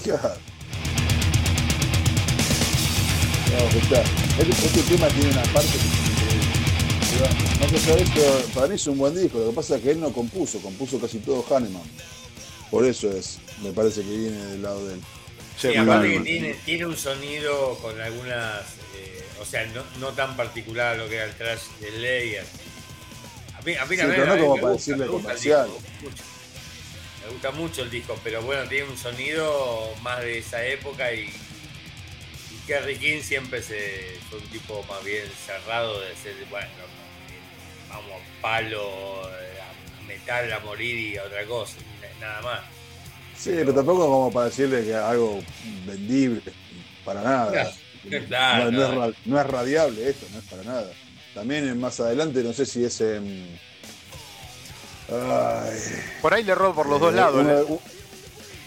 [0.03, 0.52] Claro.
[3.53, 4.03] No, este,
[4.67, 9.15] este tema tiene una parte que No sé saber, pero para mí es un buen
[9.15, 9.39] disco.
[9.39, 11.83] Lo que pasa es que él no compuso, compuso casi todo Hahnemann.
[12.71, 15.01] Por eso es, me parece que viene del lado de él.
[15.59, 16.25] Sí, aparte Hahnemann.
[16.25, 18.63] que tiene, tiene un sonido con algunas,
[18.97, 22.45] eh, o sea, no, no tan particular a lo que era el trash de Slayer.
[23.59, 25.07] A mí, a mí Sí, también pero no a mí como me para gusta, decirle
[25.07, 25.69] comercial.
[25.69, 26.23] mucho.
[27.27, 31.31] Me gusta mucho el disco, pero bueno, tiene un sonido más de esa época y
[32.67, 36.69] Kerry King siempre se, fue un tipo más bien cerrado de ser, bueno,
[37.89, 41.77] vamos, palo, eh, a metal a morir y a otra cosa,
[42.21, 42.61] nada más.
[43.37, 45.41] Sí, pero tampoco como para decirle que algo
[45.87, 46.43] vendible,
[47.05, 47.51] para nada.
[47.51, 47.71] Claro,
[48.29, 49.41] claro, no, no es, no.
[49.41, 50.93] es radiable esto, no es para nada.
[51.35, 53.01] También eh, más adelante, no sé si es.
[53.01, 53.11] ay,
[56.21, 57.41] Por ahí le erró por los eh, dos lados.
[57.41, 57.81] Uno, ¿eh?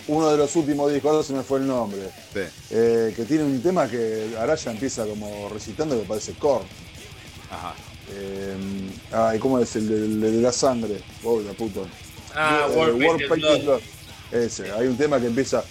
[0.07, 2.01] Uno de los últimos discos, ahora se me fue el nombre.
[2.33, 2.41] Sí.
[2.71, 6.65] eh, que tiene un tema que Araya empieza como recitando que parece Korn.
[7.51, 7.73] Ajá.
[8.11, 8.55] Eh,
[9.11, 9.75] ay, ¿cómo es?
[9.75, 11.01] El de, el de la sangre.
[11.23, 11.81] Oh, la puta.
[12.35, 13.61] Ah, Eh, Painted Blood.
[13.63, 13.81] Blood.
[14.31, 15.63] Ese, hay un tema que empieza,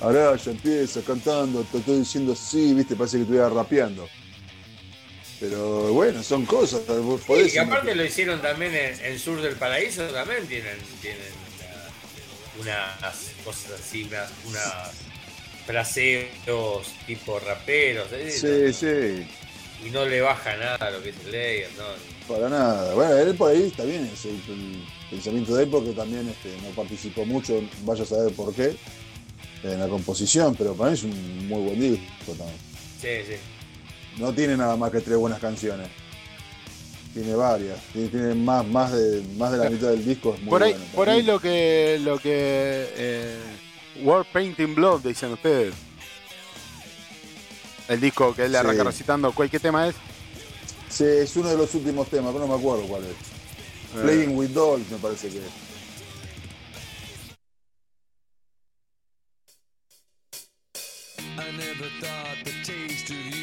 [0.00, 4.08] Araya empieza cantando, te estoy diciendo así, viste, parece que estuviera rapeando.
[5.40, 9.56] Pero bueno, son cosas, Sí, podés y aparte lo hicieron también en, en Sur del
[9.56, 11.20] Paraíso, también tienen, tienen
[12.60, 14.90] unas cosas así, unas, unas
[15.66, 18.30] fraseos tipo raperos, ¿eh?
[18.30, 19.26] Sí, sí,
[19.84, 22.12] y no le baja nada a lo que es Slayer, ¿no?
[22.28, 22.94] para nada.
[22.94, 26.54] Bueno, él por ahí está bien, es el, el pensamiento de él porque también este,
[26.62, 28.76] no participó mucho, vaya a saber por qué,
[29.62, 32.58] en la composición, pero para mí es un muy buen disco también.
[33.00, 33.36] Sí, sí.
[34.18, 35.88] No tiene nada más que tres buenas canciones.
[37.12, 37.78] Tiene varias.
[37.92, 40.34] Tiene, tiene más, más, de, más de la mitad del disco.
[40.34, 40.86] Es muy Por ahí, bueno.
[40.94, 43.38] por ahí lo que lo que eh,
[44.02, 45.74] War Painting Blood dicen ustedes.
[47.88, 48.56] El disco que él Sí.
[48.56, 49.94] arranca recitando, ¿cuál qué tema es?
[50.88, 53.10] Sí, es uno de los últimos temas, pero no me acuerdo cuál es.
[53.10, 55.44] Eh, Playing with Dolls me parece que es.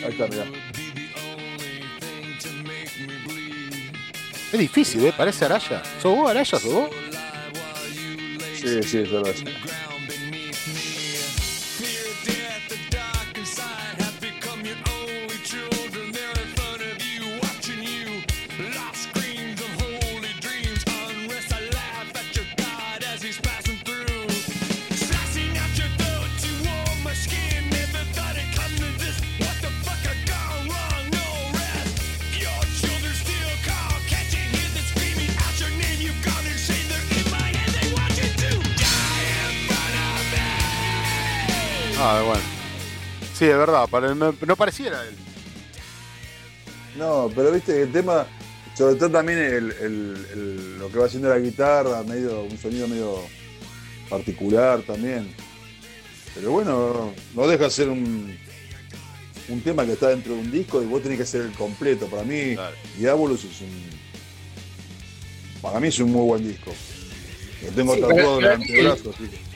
[0.04, 0.46] Ahí está, mirá.
[4.52, 5.14] Es difícil, ¿eh?
[5.16, 5.82] Parece Araya.
[6.02, 6.46] ¿Sos vos, Araya?
[6.46, 6.90] ¿Sos vos?
[8.56, 9.34] Sí, sí, es verdad.
[42.12, 42.42] Ah, bueno.
[43.38, 45.16] Sí, es verdad, no, no pareciera él.
[46.98, 48.26] No, pero viste que el tema
[48.76, 52.88] Sobre todo también el- el- el- lo que va haciendo la guitarra, medio, un sonido
[52.88, 53.20] medio
[54.10, 55.36] particular también.
[56.34, 58.38] Pero bueno, no deja de ser un,
[59.50, 62.08] un tema que está dentro de un disco y vos tenés que hacer el completo.
[62.08, 62.76] Para mí, Claro.
[62.98, 63.90] Diabolus es un.
[65.62, 66.72] Para mí es un muy buen disco.
[67.66, 69.49] Lo tengo Sí, tatuado en el antebrazo, así que-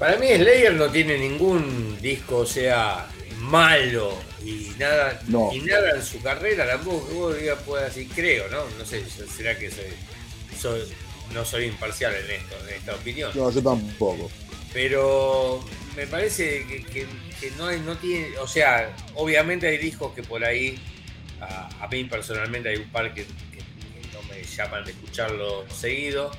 [0.00, 3.06] Para mí Slayer no tiene ningún disco, o sea,
[3.38, 5.50] malo y nada, No.
[5.52, 8.64] y nada en su carrera, tampoco que vos digas pueda así, creo, ¿no?
[8.78, 9.84] No sé, será que soy,
[10.58, 10.88] soy-
[11.34, 13.30] no soy imparcial en esto, en esta opinión.
[13.34, 14.30] No, yo tampoco.
[14.72, 15.62] Pero
[15.94, 17.06] me parece que, que-
[17.38, 20.78] que no, hay- no tiene, o sea, obviamente hay discos que por ahí,
[21.42, 25.66] a, a mí personalmente hay un par que, que- que no me llaman de escucharlo
[25.70, 26.30] seguido,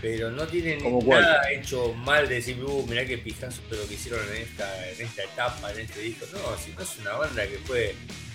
[0.00, 4.26] pero no tienen nada hecho mal de decir, uh, mirá qué pijazo lo que hicieron
[4.28, 6.26] en esta, en esta etapa, en este disco.
[6.32, 7.94] No, si no es una banda que fue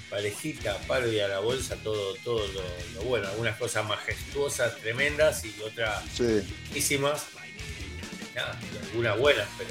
[0.09, 2.61] parejita, palo y a la bolsa, todo, todo lo,
[2.93, 6.43] lo bueno, algunas cosas majestuosas, tremendas y otras Sí.
[8.35, 9.69] Nada, y algunas buenas, pero,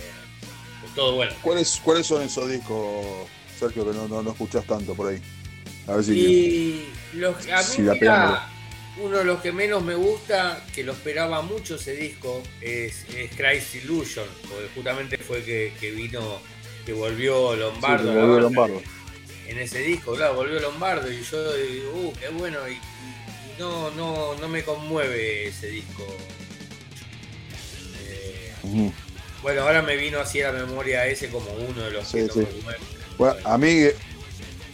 [0.94, 1.32] todo bueno.
[1.42, 5.20] ¿Cuáles, ¿Cuáles son esos discos, Sergio, que no, no, no escuchás tanto por ahí?
[5.86, 6.12] A ver si.
[6.12, 8.53] Y los, a mí, Sí, la mirá, pegamos.
[8.98, 13.30] Uno de los que menos me gusta, que lo esperaba mucho ese disco, es, es
[13.36, 16.40] Christ Illusion, porque justamente fue que, que vino,
[16.86, 18.08] que volvió Sí, Lombardo.
[18.10, 18.82] que la volvió Lombardo.
[19.48, 22.78] En ese disco, claro, volvió Lombardo y yo digo, uh, qué bueno, y,
[23.58, 26.06] no, no, no me conmueve ese disco.
[28.06, 28.52] Eh,
[29.42, 32.22] bueno, ahora me vino así a la memoria ese como uno de los Sí, que
[32.24, 32.38] no sí.
[32.40, 32.78] me conmueve.
[33.18, 33.82] Bueno, a mí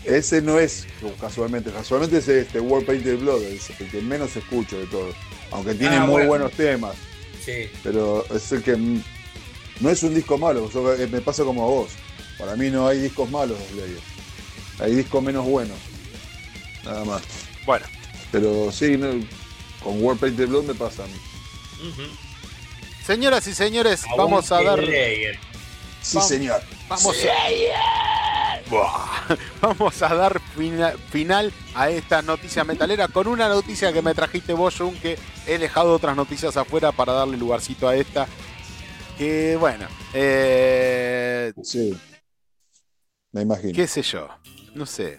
[0.05, 0.87] ese no es
[1.21, 5.15] casualmente, casualmente es este World Painted Blood, es el que menos escucho de todos.
[5.51, 6.29] Aunque tiene Ah, muy bueno.
[6.29, 6.95] buenos temas,
[7.45, 7.69] Sí.
[7.83, 11.67] pero es el que no es un disco malo, yo, eh, me pasa como a
[11.67, 11.91] vos.
[12.39, 14.01] Para mí no hay discos malos de Slayer.
[14.81, 15.77] Hay discos menos buenos.
[16.85, 17.23] Nada más.
[17.67, 17.85] Bueno,
[18.33, 19.09] Pero sí, no,
[19.83, 21.13] con World Painted Blood me pasa a mí.
[23.07, 24.79] Señoras y señores, vamos a dar.
[24.81, 25.39] Slayer.
[26.01, 26.29] Sí, Vamos.
[26.29, 26.63] señor.
[26.89, 28.30] Vamos a,
[28.69, 29.37] Buah.
[29.61, 34.53] Vamos a dar fina- final a esta noticia metalera con una noticia que me trajiste
[34.53, 38.27] vos, Jun, que he dejado otras noticias afuera para darle lugarcito a esta.
[39.19, 41.97] Que bueno, eh, Sí.
[43.33, 43.73] Me imagino.
[43.75, 44.29] qué sé yo,
[44.75, 45.19] no sé.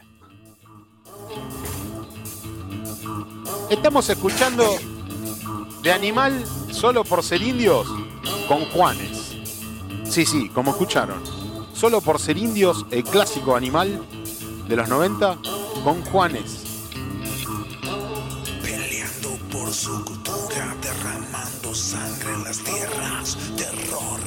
[3.69, 4.65] Estamos escuchando
[5.81, 7.87] de Animal solo por ser indios
[8.47, 9.37] con Juanes.
[10.03, 11.21] Sí, sí, como escucharon.
[11.81, 14.05] Solo por ser indios, el clásico Animal
[14.67, 15.35] de los 90
[15.83, 16.59] con Juanes.
[18.61, 24.19] Peleando por su cultura, derramando sangre en las tierras, terror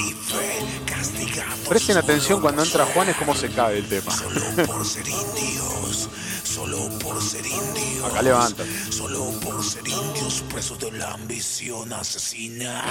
[0.00, 1.68] y fe, castigados.
[1.68, 4.10] Presten atención cuando entra Juanes cómo se cae el tema.
[4.10, 6.08] Solo por ser indios,
[6.42, 8.04] solo por ser indios.
[8.04, 8.64] Acá levanta.
[8.90, 12.82] Solo por ser indios, presos de la ambición asesina.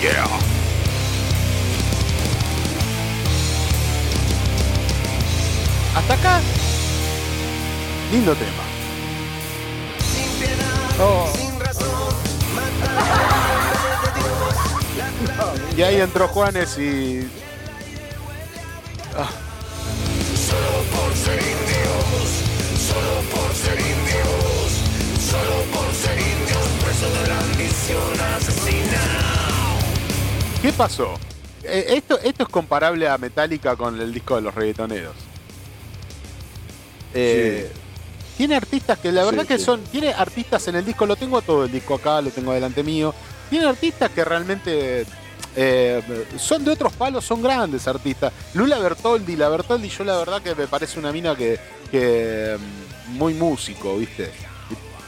[0.00, 0.75] Yeah.
[5.96, 6.40] Hasta acá.
[8.12, 8.62] Lindo tema.
[11.00, 11.32] Oh.
[15.76, 17.28] Y ahí entró Juanes y.
[19.16, 19.30] Ah,
[20.36, 22.28] Solo por ser indios,
[22.78, 24.70] solo por ser indios,
[25.18, 29.02] solo por ser indios, presos de la ambición asesina.
[30.62, 31.14] ¿Qué pasó?
[31.62, 35.25] Eh, esto, esto es comparable a Metallica con el disco de los reggaetoneros.
[37.18, 37.72] Eh,
[38.36, 39.64] Tiene artistas que la Sí, verdad que sí.
[39.64, 39.82] son.
[39.84, 43.14] Tiene artistas en el disco, lo tengo todo el disco acá, lo tengo delante mío.
[43.48, 45.06] Tiene artistas que realmente
[45.56, 48.32] eh, son de otros palos, son grandes artistas.
[48.54, 51.58] Lula Bertoldi, la Bertoldi, yo la verdad que me parece una mina que,
[51.90, 52.56] que
[53.06, 54.30] muy músico, ¿viste?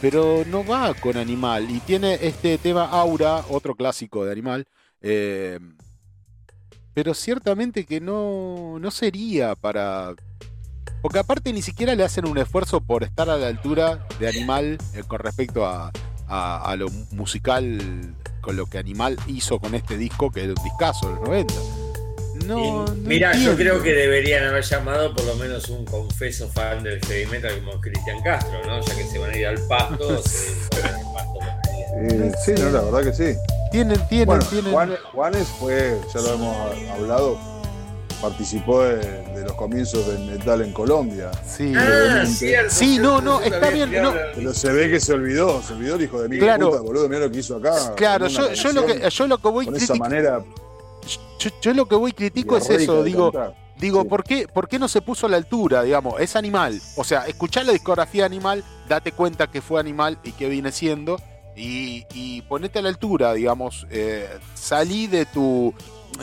[0.01, 1.71] Pero no va con Animal.
[1.71, 4.67] Y tiene este tema Aura, otro clásico de Animal.
[5.03, 5.59] eh,
[6.95, 10.15] pero ciertamente que no, no sería para.
[11.03, 14.79] Porque aparte ni siquiera le hacen un esfuerzo por estar a la altura de Animal
[14.95, 15.93] eh, con respecto a,
[16.29, 20.65] a- a lo musical, con lo que Animal hizo con este disco, que era un
[20.65, 21.55] discazo de los 90.
[22.47, 26.49] No, Y, no Mira, yo creo que deberían haber llamado por lo menos un confeso
[26.49, 28.81] fan del heavy metal como Cristian Castro, ¿no?
[28.81, 31.39] Ya que se van a ir al pasto, se van al pasto.
[32.01, 33.39] Eh, sí, no, la verdad que sí.
[33.73, 34.73] Tienen, tienen, Bueno, tienen.
[34.73, 36.57] Juan- Juanes fue, ya lo hemos
[36.93, 37.39] hablado,
[38.21, 41.31] participó de, de los comienzos del metal en Colombia.
[41.47, 42.71] Sí, Ah, cierto.
[42.71, 44.13] Sí, cierto, no, no, está bien, no.
[44.35, 46.71] Pero se ve que se olvidó, se olvidó el hijo de mil Claro.
[46.71, 47.95] puta, boludo, mira lo que hizo acá.
[47.95, 50.43] Claro, yo, yo lo que, yo lo que voy Con esa manera.
[51.39, 53.55] yo, yo lo que voy critico es eso, digo, cantar.
[53.79, 54.09] Digo, Sí.
[54.09, 55.85] ¿por, qué, ¿por qué no se puso a la altura?
[55.85, 56.81] Digamos, es animal.
[56.97, 61.21] O sea, escuchá la discografía animal, date cuenta que fue animal y que viene siendo.
[61.55, 63.87] Y, y ponete a la altura, digamos.
[63.91, 65.73] eh, salí de tu,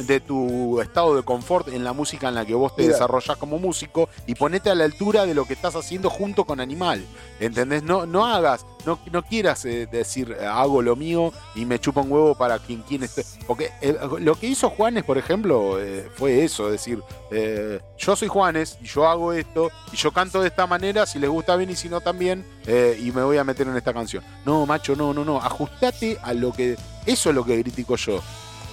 [0.07, 2.93] de tu estado de confort en la música en la que vos te Mira.
[2.93, 6.59] desarrollás como músico y ponete a la altura de lo que estás haciendo junto con
[6.59, 7.05] Animal.
[7.39, 7.83] ¿Entendés?
[7.83, 12.01] No, no hagas, no, no quieras eh, decir eh, hago lo mío y me chupa
[12.01, 13.25] un huevo para quien, quien esté.
[13.47, 18.27] Porque eh, lo que hizo Juanes, por ejemplo, eh, fue eso: decir, eh, yo soy
[18.27, 21.69] Juanes y yo hago esto y yo canto de esta manera, si les gusta bien
[21.69, 24.23] y si no también, eh, y me voy a meter en esta canción.
[24.45, 25.37] No, macho, no, no, no.
[25.37, 26.77] Ajustate a lo que.
[27.05, 28.21] Eso es lo que critico yo.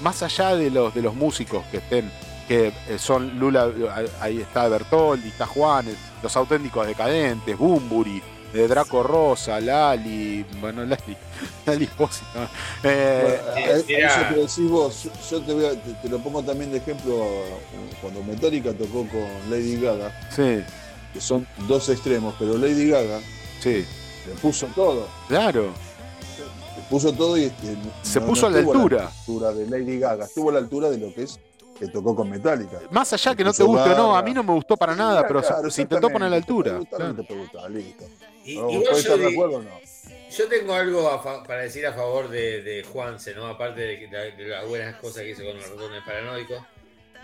[0.02, 2.10] Más allá de los, de los músicos que estén,
[2.48, 3.70] que eh, son Lula,
[4.20, 8.20] ahí está Bertoldi, está Juanes, los auténticos decadentes, Bumburi,
[8.52, 11.16] de Draco Rosa, Lali, bueno, Lali,
[11.66, 12.08] Lali ¿no?
[12.82, 16.42] Eh, Bueno, eh, eso que decís vos, yo, te, voy a- te, te lo pongo
[16.42, 20.62] también de ejemplo eh, cuando Metallica tocó con Lady Gaga, sí,
[21.14, 23.20] que son dos extremos, pero Lady Gaga
[23.60, 23.86] sí,
[24.26, 25.72] le puso todo, claro.
[26.92, 29.08] Puso todo y este, Se puso a la altura.
[29.08, 31.40] altura de Lady Gaga, estuvo a la altura de lo que es
[31.78, 32.80] que tocó con Metallica.
[32.90, 35.20] Más allá que no te guste o no, a mí no me gustó para nada,
[35.20, 36.78] Claro, pero se- claro, se, intentó poner a la altura.
[36.80, 37.14] Te claro.
[37.14, 38.04] gustar, listo.
[38.44, 39.70] Y- No, igual ¿Puedes yo estar de di- acuerdo o no?
[40.36, 43.46] Yo tengo algo a fa- para decir a favor de, de Juanse, ¿no?
[43.46, 46.62] Aparte de, que- de- de las buenas cosas que hizo con los ratones paranoicos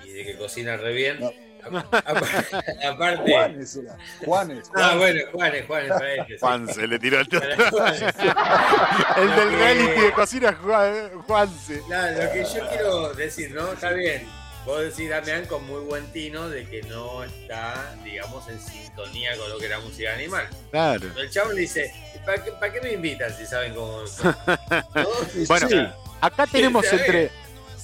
[0.04, 1.18] y de que cocina re bien.
[1.64, 3.30] Aparte.
[3.30, 3.96] Juanes era.
[4.24, 4.70] Juanes.
[4.74, 6.34] Ah, bueno, Juanes, Juanes, para sí.
[6.40, 8.00] Juan se le tiró el Juanes.
[9.16, 11.82] El del reality de cocina Juan, Juanse.
[11.88, 13.72] Nada, lo que yo quiero decir, ¿no?
[13.72, 14.26] Está bien.
[14.64, 19.48] Vos decís, Damián, con muy buen tino de que no está, digamos, en sintonía con
[19.48, 20.46] lo que era música animal.
[20.70, 21.08] Claro.
[21.16, 21.92] El chavo le dice,
[22.26, 24.02] ¿para qué, para qué me invitan si saben cómo.?
[24.94, 25.08] ¿No?
[25.34, 25.86] Y Bueno, sí,
[26.20, 27.30] Acá tenemos entre.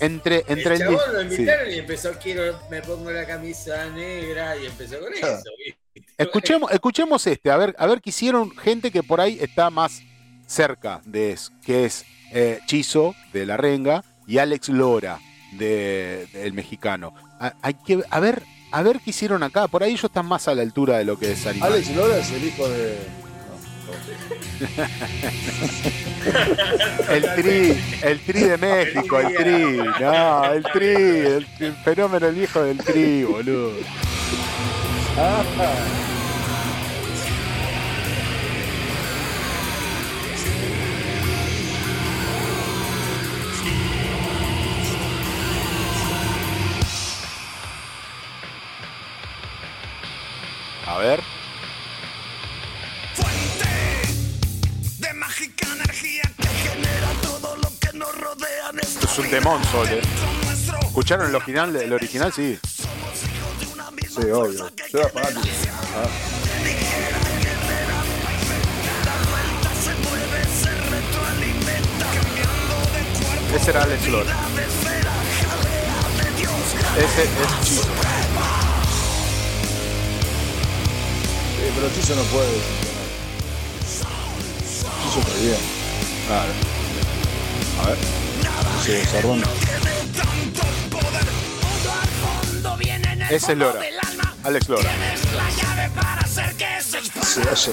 [0.00, 1.26] Entre, entre el el, chabón lo sí.
[1.26, 5.34] invitaron y empezó, quiero, me pongo la camisa negra y empezó con Claro.
[5.38, 5.50] eso.
[5.94, 6.10] ¿viste?
[6.18, 10.00] Escuchemos, escuchemos este, a ver, a ver qué hicieron gente que por ahí está más
[10.46, 15.18] cerca de eso, que es eh, Chizo de La Renga y Alex Lora
[15.52, 17.14] de, del mexicano.
[17.40, 18.42] A, hay que, a ver,
[18.72, 19.68] a ver qué hicieron acá.
[19.68, 21.72] Por ahí ellos están más a la altura de lo que es Animal.
[21.72, 22.96] Alex Lora es el hijo de.
[27.08, 29.76] El tri, el tri de México, el tri.
[30.00, 31.46] No, el tri, el,
[31.84, 33.72] fenómeno el viejo del tri, boludo.
[50.86, 51.43] A ver.
[59.02, 60.02] Es un demon sol, eh.
[60.82, 61.74] ¿Escucharon el original?
[61.76, 62.58] El original sí.
[64.08, 64.70] Sí, obvio.
[64.92, 65.48] Yo era fanático.
[65.96, 66.08] Ah,
[73.54, 74.36] Ese era Alex Lora.
[76.98, 77.30] Ese es
[77.64, 77.82] Chizo.
[77.82, 77.88] sí,
[81.74, 82.56] pero Chizo no puede.
[85.16, 85.58] Está bien.
[86.26, 86.83] Claro.
[87.82, 87.98] A ver.
[88.80, 89.42] Ese Zarrón.
[93.30, 93.80] Ese es Lora.
[94.44, 94.90] Alex Lora.
[97.22, 97.72] Sí, ese.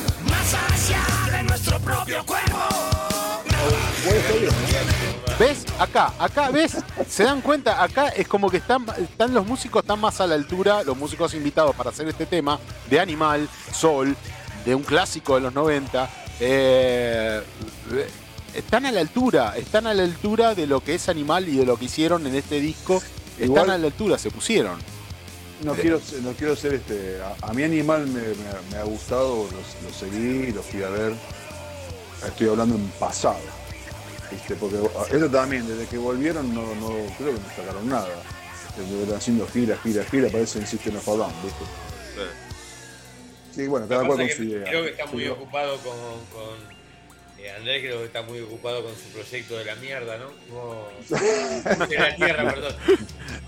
[5.38, 5.66] ¿Ves?
[5.80, 6.78] Acá, acá, ¿ves?
[7.10, 7.84] ¿Se dan cuenta?
[7.84, 11.34] Acá es como que están, están los músicos están más a la altura, los músicos
[11.34, 14.16] invitados para hacer este tema, de Animal, Sol,
[14.66, 16.10] de un clásico de los 90.
[16.40, 17.42] eh,
[18.54, 21.66] están a la altura, están a la altura de lo que es Animal y de
[21.66, 23.02] lo que hicieron en este disco.
[23.34, 24.80] Están Igual- a la altura, se pusieron.
[25.64, 27.20] No quiero, ser- no quiero ser este.
[27.22, 30.90] A, a mi animal me, me- me ha gustado, lo, lo seguí, lo fui a
[30.90, 31.14] ver.
[32.26, 33.40] Estoy hablando en pasado.
[34.32, 34.56] ¿viste?
[34.56, 34.78] Porque
[35.12, 38.08] esto también, desde que volvieron, no, no creo que no sacaron nada.
[38.70, 41.64] Están haciendo gira, gira, gira, parece en System of a Down, ¿viste?
[43.54, 44.64] Sí, bueno, cada cual con su idea.
[44.64, 45.92] Creo que está muy Sí, ocupado con.
[46.32, 46.71] con
[47.44, 50.26] eh, Andrés creo que está muy ocupado con su proyecto de la mierda, ¿no?
[50.50, 50.88] Como-
[51.88, 52.76] de la tierra, perdón.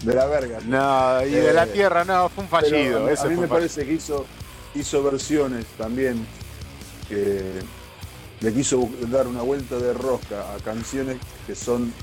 [0.02, 0.60] De la verga.
[0.66, 3.06] No, y de la Eh, Tierra no, fue un Pero fallido.
[3.08, 3.50] a, ese a mí me fallido.
[3.56, 4.26] parece que hizo,
[4.76, 6.26] hizo versiones también
[7.08, 7.52] que
[8.42, 11.94] le quiso dar una vuelta de rosca a canciones que son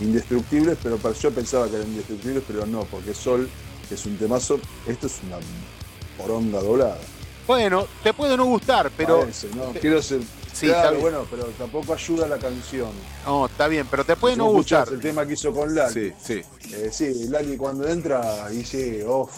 [0.00, 3.48] indestructibles, pero para- yo pensaba que eran indestructibles, pero no, porque Sol
[3.90, 5.36] es un temazo, esto es una
[6.16, 6.98] poronga doblada.
[7.46, 9.20] Bueno, te puede no gustar, pero.
[9.20, 9.72] Parece, ¿no?
[9.78, 10.20] Quiero ser.
[10.54, 11.02] Sí, está claro, bien.
[11.02, 12.90] bueno, pero tampoco ayuda la canción.
[13.26, 14.88] No, está bien, pero te puede no gustar.
[14.88, 15.92] El tema que hizo con Lali.
[15.92, 16.72] Sí, sí.
[16.72, 19.28] Eh, sí, Lali cuando entra dice, oh,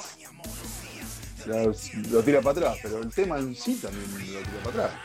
[2.11, 5.01] lo tira para atrás, pero el tema en sí también lo tira para atrás.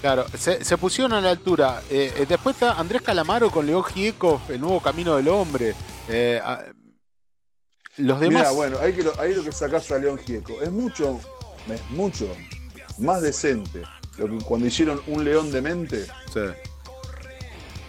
[0.00, 1.80] Claro, se, se pusieron a la altura.
[1.88, 5.76] Eh, eh, después está Andrés Calamaro con León Gieco, El Nuevo Camino del Hombre.
[6.08, 6.40] Eh,
[7.98, 8.42] los demás.
[8.42, 11.20] Mira, bueno, ahí, que lo, ahí lo que sacás a León Gieco es mucho,
[11.72, 12.26] es mucho
[12.98, 13.84] más decente
[14.26, 16.40] lo que cuando hicieron Un León de Mente, Sí.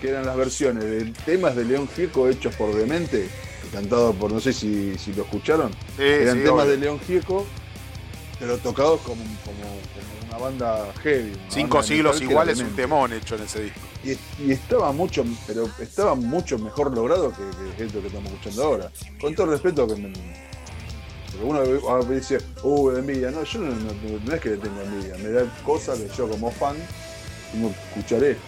[0.01, 3.29] que eran las versiones de temas de León Gieco hechos por Demente,
[3.71, 6.71] cantados por, no sé si, si lo escucharon, Sí, eran sí, temas obvio.
[6.71, 7.45] de León Gieco,
[8.39, 11.31] pero tocados como, como, como una banda heavy.
[11.31, 13.79] una Cinco banda siglos metal que igual era es un temón hecho en ese disco.
[14.03, 14.11] Y,
[14.43, 18.91] y estaba mucho, pero estaba mucho mejor logrado que, que esto que estamos escuchando ahora.
[19.21, 20.13] Con todo respeto que me,
[21.41, 23.31] uno a veces dice, uh, envidia.
[23.31, 26.27] No, yo no, no- no es que le tengo envidia, me da cosa que yo
[26.29, 26.75] como fan
[27.51, 28.43] tengo que escuchar esto.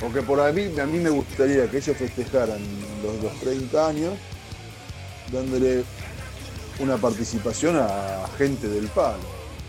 [0.00, 2.58] Porque por a mí, a mí me gustaría que ellos festejaran
[3.02, 4.14] los, los 30 años
[5.32, 5.84] dándole
[6.78, 9.18] una participación a gente del palo.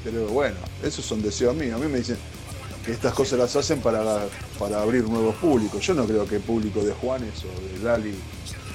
[0.03, 1.79] Pero bueno, esos son deseos míos.
[1.79, 2.17] A mí me dicen
[2.85, 4.25] que estas cosas las hacen para,
[4.59, 5.85] para abrir nuevos públicos.
[5.85, 8.13] Yo no creo que público de Juanes o de Lali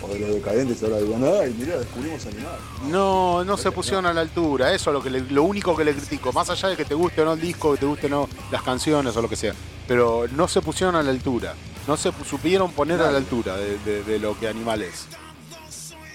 [0.03, 2.59] o de los decadentes ahora digan, ay, mirá, descubrimos animal.
[2.89, 4.73] No, no se pusieron a la altura.
[4.75, 6.33] Eso es lo, que le- lo único que le critico.
[6.33, 8.29] Más allá de que te guste o no el disco, que te guste o no
[8.51, 9.55] las canciones o lo que sea.
[9.87, 11.55] Pero no se pusieron a la altura.
[11.87, 15.07] No se supieron poner a la altura de, de- de lo que Animal es.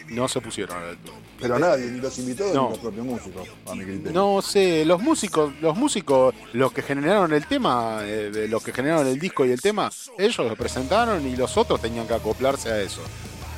[0.09, 1.17] No se pusieron a la altura.
[1.39, 2.63] Pero nadie, ni los invitados No.
[2.63, 4.11] ni los propios músicos, a mi criterio.
[4.13, 9.05] No sé, los músicos, los músicos, los que generaron el tema, eh, los que generaron
[9.05, 12.81] el disco y el tema, ellos lo presentaron y los otros tenían que acoplarse a
[12.81, 13.01] eso.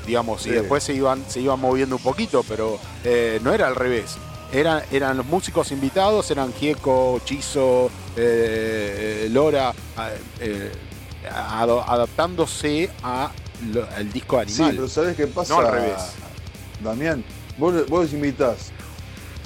[0.10, 0.56] Digamos, y Sí.
[0.56, 4.18] después se iban, se iban moviendo un poquito, pero eh, no era al revés.
[4.52, 9.72] Eran, eran los músicos invitados, eran Gieco, Chizo, eh, eh, Lora,
[10.40, 10.72] eh,
[11.86, 13.32] adaptándose a
[13.72, 14.76] lo- al disco Sí, animal.
[14.78, 15.54] pero ¿sabés qué pasa?
[15.54, 16.02] No al revés.
[16.84, 17.24] Damián,
[17.60, 18.72] vos, vos invitás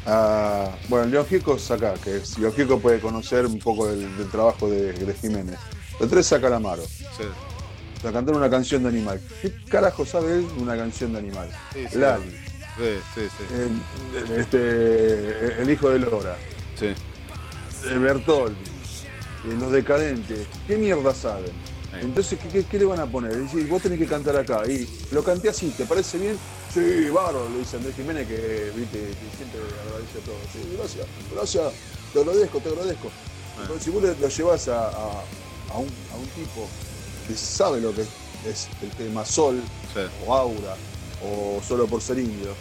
[0.05, 0.69] a.
[0.87, 4.93] Bueno, León Gieco saca, que León Gieco puede conocer un poco del, del trabajo de,
[4.93, 5.59] de Jiménez.
[5.99, 6.83] Los tres saca la Amaro.
[6.83, 7.23] Sí.
[8.05, 9.19] A cantar una canción de animal.
[9.41, 11.49] ¿Qué carajo sabe él de una canción de animal?
[11.73, 11.97] Sí, sí.
[11.97, 12.31] Lali,
[12.75, 13.21] Sí,
[13.53, 16.35] el, el- este, el hijo de Lora,
[16.77, 16.87] sí.
[17.89, 18.55] el Bertoldi,
[19.45, 20.47] eh, los decadentes.
[20.67, 21.51] ¿Qué mierda saben?
[22.01, 23.37] Entonces, ¿qué, qué, qué le van a poner?
[23.39, 24.63] Dice, vos tenés que cantar acá.
[24.67, 26.37] Y lo canté así, ¿te parece bien?
[26.73, 30.35] Sí, bárbaro, le dice Andrés Jiménez, que, viste, que siempre agradece a todo.
[30.51, 31.73] Sí, gracias, gracias,
[32.11, 33.11] te agradezco, te agradezco.
[33.67, 35.23] Pero si vos lo llevas a, a-
[35.71, 36.67] a un, a un tipo
[37.27, 38.01] que sabe lo que
[38.47, 39.61] es el tema sol,
[39.93, 40.01] Sí.
[40.25, 40.75] o aura,
[41.23, 42.53] o solo por ser indio,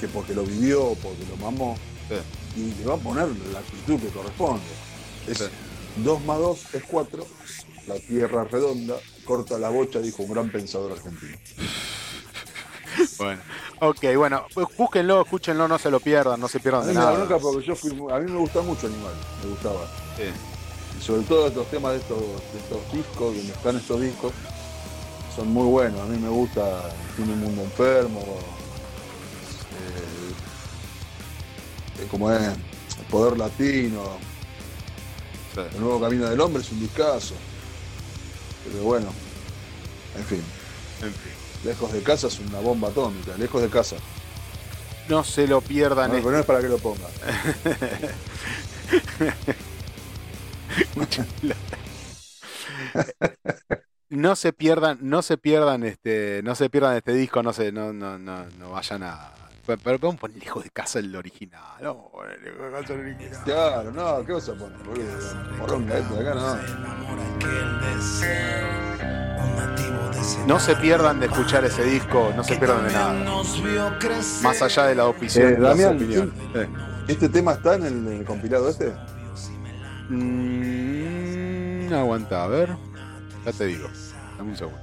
[0.00, 1.76] que porque lo vivió, porque lo mamó,
[2.08, 2.60] Sí.
[2.60, 4.62] y le va a poner la actitud que corresponde.
[5.26, 5.44] Es Sí.
[5.96, 7.26] 2 más 2 es 4,
[7.86, 11.36] la tierra redonda, corta la bocha, dijo un gran pensador argentino.
[13.18, 13.40] Bueno,
[13.80, 16.94] ok, bueno, pues búsquenlo, escúchenlo, no se lo pierdan, no se A pierdan mí de
[16.94, 17.12] nada.
[17.12, 19.86] bronca porque yo fui, a mí me gusta mucho Animal, me gustaba.
[20.16, 20.24] Sí.
[21.04, 24.32] Sobre todo estos temas de estos, de estos discos, donde están estos discos,
[25.34, 26.00] son muy buenos.
[26.00, 26.82] A mí me gusta
[27.16, 28.20] Tiene un mundo enfermo,
[32.00, 34.02] eh, como es, El Poder Latino,
[35.54, 35.60] Sí.
[35.60, 37.34] El Nuevo Camino del Hombre es un discazo.
[38.64, 39.08] Pero bueno,
[40.16, 40.42] en fin,
[41.02, 41.32] En fin.
[41.64, 43.96] Lejos de casa es una bomba atómica, lejos de casa.
[45.08, 46.10] No se lo pierdan.
[46.10, 46.78] No, este- pero no es para que lo
[54.10, 57.92] no se pierdan, no se pierdan este, no se pierdan este disco, no se, no,
[57.92, 59.32] no, no, no vayan a.
[59.64, 61.62] Pero, vamos a poner lejos de casa el original.
[61.80, 63.44] No, poner lejos de casa el original.
[63.44, 64.76] Claro, no, ¿qué vas a poner,
[65.96, 66.58] esto de acá, no.
[70.46, 73.14] No se pierdan de escuchar ese disco, no se pierdan de nada.
[74.42, 75.48] Más allá de la opinión.
[75.48, 76.34] Eh, Damián, opiniones.
[76.54, 76.68] Eh.
[77.08, 78.92] ¿Este tema está en el, en el compilado este?
[80.08, 82.76] Mm, aguanta, a ver.
[83.44, 83.88] Ya te digo.
[84.36, 84.78] Dame un segundo.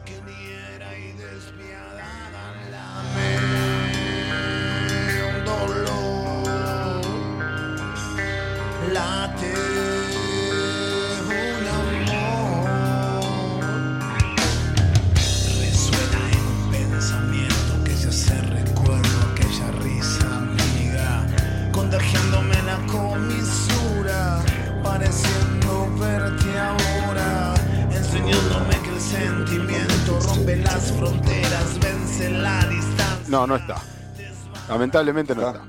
[29.09, 33.81] Sentimiento rompe las fronteras Vence la distancia No, no está.
[34.67, 35.65] Lamentablemente no está.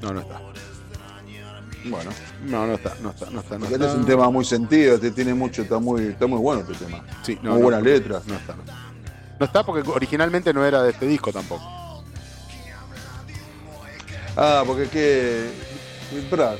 [0.00, 0.40] No, no está.
[1.84, 2.10] Bueno,
[2.46, 3.54] No, no está, no está, no está.
[3.54, 3.94] No porque este está.
[3.94, 7.04] es un tema muy sentido, este tiene mucho, está muy, está muy bueno este tema.
[7.22, 8.26] Sí, no, muy no, buenas no, letras.
[8.26, 8.74] No está, no está.
[9.38, 11.62] No está porque originalmente no era de este disco tampoco.
[14.36, 15.50] Ah, porque qué.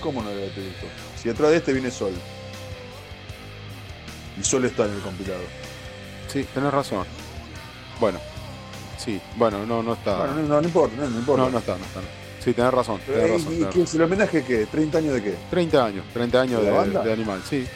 [0.01, 0.86] ¿cómo no debe tener esto?
[1.17, 2.12] Si atrás de este viene Sol.
[4.41, 5.44] Y Sol está en el compilador.
[6.28, 7.05] Sí, tenés razón.
[8.01, 8.19] Bueno,
[8.99, 10.17] sí, bueno, no, no está.
[10.19, 11.43] Bueno, no, no, no importa, no, no importa.
[11.44, 12.01] no, no está, no está.
[12.43, 13.01] Sí, tenés razón.
[13.07, 13.86] Tenés ¿y- razón, ¿Y, tenés razón.
[14.01, 14.67] el homenaje qué?
[14.67, 15.35] ¿30 años de qué?
[15.51, 17.67] 30 años, 30 años ¿De de, de animal, sí.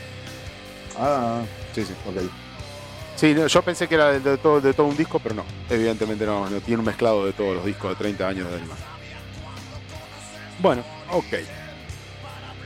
[0.98, 1.42] Ah,
[1.74, 1.92] Sí, sí.
[2.08, 2.22] ok.
[3.16, 5.44] Sí, yo pensé que era de, de todo, de todo un disco, pero no.
[5.68, 8.78] Evidentemente no, no tiene un mezclado de todos los discos de 30 años de animal.
[10.60, 11.24] Bueno, ok.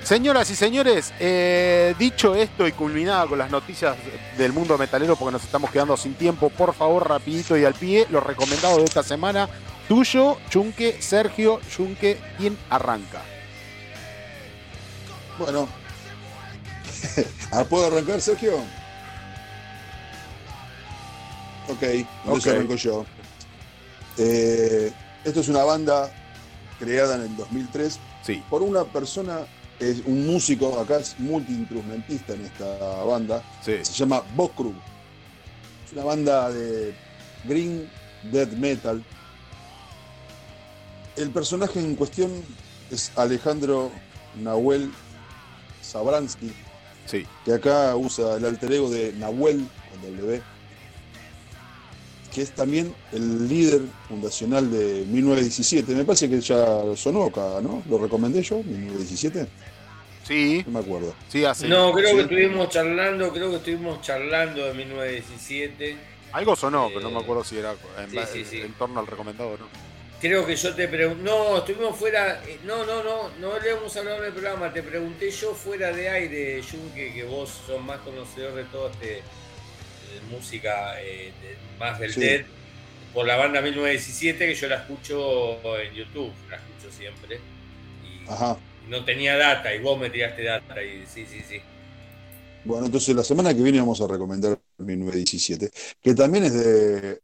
[0.08, 3.94] Señoras y señores, eh, dicho esto y culminada con las noticias
[4.38, 8.06] del mundo metalero, porque nos estamos quedando sin tiempo, por favor, rapidito y al pie,
[8.08, 9.50] los recomendados de esta semana.
[9.86, 13.20] Tuyo, Chunque, Sergio, Chunque, ¿quién arranca?
[15.38, 15.68] Bueno.
[17.52, 18.56] Ah, ¿Puedo arrancar, Sergio?
[21.68, 22.56] Ok, entonces Ok.
[22.56, 23.04] arranco yo.
[24.16, 24.90] Eh,
[25.24, 26.10] esto es una banda
[26.78, 29.40] creada en el 2003 Sí, por una persona,
[29.78, 33.76] es un músico, acá es multiinstrumentista en esta banda, sí.
[33.82, 34.74] se llama Bokru.
[35.86, 36.94] Es una banda de
[37.44, 37.88] green
[38.30, 39.02] death metal.
[41.16, 42.30] El personaje en cuestión
[42.90, 43.90] es Alejandro
[44.40, 44.90] Nahuel
[45.82, 46.52] Sabransky,
[47.06, 50.42] Sí, que acá usa el alter ego de Nahuel con W,
[52.34, 55.94] que es también el líder fundacional de 1917.
[55.94, 57.82] Me parece que ya sonó acá, ¿no?
[57.88, 58.58] ¿Lo recomendé yo?
[58.58, 59.48] 1917.
[60.28, 61.14] Sí, No me acuerdo.
[61.28, 61.66] sí, hace.
[61.66, 62.16] No, creo Sí.
[62.16, 65.96] que estuvimos charlando, creo que estuvimos charlando de 1917.
[66.32, 68.60] Algo sonó, pero no Eh, me acuerdo si era en, sí, sí, sí.
[68.60, 69.66] en torno al recomendado o no.
[70.20, 71.22] Creo que yo te pregunté.
[71.22, 72.42] No, estuvimos fuera.
[72.46, 74.72] eh, No, no, no, no le hemos hablado en el programa.
[74.72, 79.22] Te pregunté yo fuera de aire, Junque, que vos sos más conocedor de todo este.
[80.08, 82.20] de música eh, de- más del Sí.
[82.20, 82.44] Dead.
[83.14, 87.38] Por la banda 1917, que yo la escucho en YouTube, la escucho siempre.
[88.04, 88.56] Y Ajá.
[88.88, 91.60] No tenía data, y vos me tiraste data, y sí, sí, sí.
[92.64, 95.70] Bueno, entonces la semana que viene vamos a recomendar 1917,
[96.02, 97.20] que también es de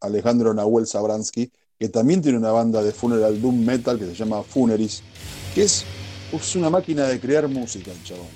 [0.00, 4.42] Alejandro Nahuel Sabransky, que también tiene una banda de funeral doom metal que se llama
[4.42, 5.02] Funeris,
[5.54, 5.84] que es,
[6.32, 8.26] es una máquina de crear música, el chabón.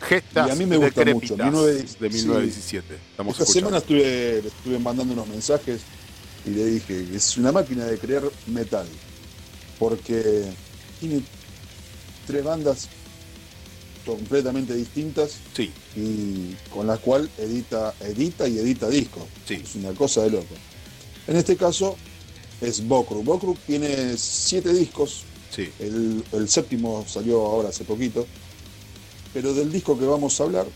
[0.00, 1.96] Gestas Y a mí me gusta mucho, 19 de sí.
[1.98, 2.94] 1917.
[3.10, 3.52] Estamos Esta escuchando.
[3.52, 5.82] semana estuve, le estuve mandando unos mensajes
[6.44, 8.86] y le dije que es una máquina de crear metal,
[9.78, 10.44] porque
[11.00, 11.22] tiene
[12.26, 12.88] tres bandas
[14.04, 19.24] completamente distintas Sí, y con la cual edita, edita y edita discos.
[19.46, 19.54] Sí.
[19.54, 20.54] Es una cosa de loco.
[21.26, 21.96] En este caso
[22.60, 23.22] es Bokru.
[23.22, 25.70] Bokru tiene siete discos, sí.
[25.78, 28.26] el, el séptimo salió ahora hace poquito,
[29.32, 30.66] pero del disco que vamos a hablar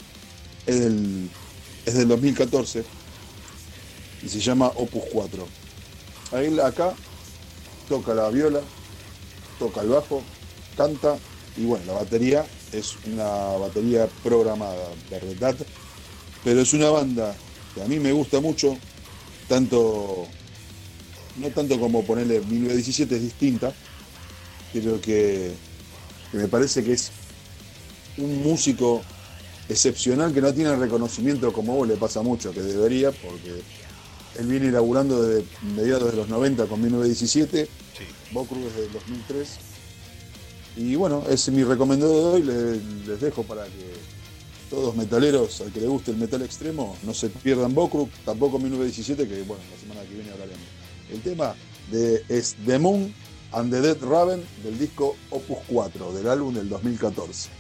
[0.67, 1.31] es del,
[1.86, 2.85] es del 2014
[4.23, 5.47] y se llama Opus 4.
[6.33, 6.94] Ahí acá
[7.89, 8.60] toca la viola,
[9.59, 10.23] toca el bajo,
[10.77, 11.17] canta
[11.59, 13.27] y bueno, la batería es una
[13.59, 15.57] batería programada, verdad,
[16.45, 17.35] pero es una banda
[17.75, 18.77] que a mí me gusta mucho,
[19.49, 20.27] tanto
[21.37, 23.73] no tanto como ponerle 1917 es distinta,
[24.73, 25.53] pero que,
[26.31, 27.11] que me parece que es
[28.19, 29.03] un músico
[29.69, 33.62] excepcional que no tiene reconocimiento como vos le pasa mucho, que debería, porque
[34.39, 35.45] él viene laburando desde
[35.77, 38.05] mediados de los 90 con 1917, Sí.
[38.33, 39.49] Bokru desde el 2003.
[40.76, 43.92] Y bueno, ese es mi recomendado de hoy, les, dejo para que
[44.70, 49.26] todos metaleros, al que le guste el metal extremo, no se pierdan Bokru, tampoco 1917,
[49.26, 50.66] que bueno, la semana que viene hablaremos.
[51.10, 51.55] El tema
[51.90, 53.12] de, es The Moon
[53.52, 57.58] and the Dead Raven del disco Opus 4, del álbum del 2014.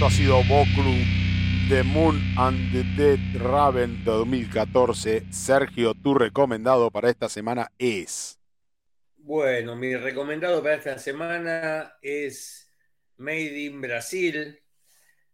[0.00, 0.94] Esto ha sido Bokru
[1.68, 5.30] The Moon and the Dead Raven 2014.
[5.30, 8.38] Sergio, tu recomendado para esta semana es.
[9.18, 12.72] Bueno, mi recomendado para esta semana es
[13.18, 14.58] Made in Brasil,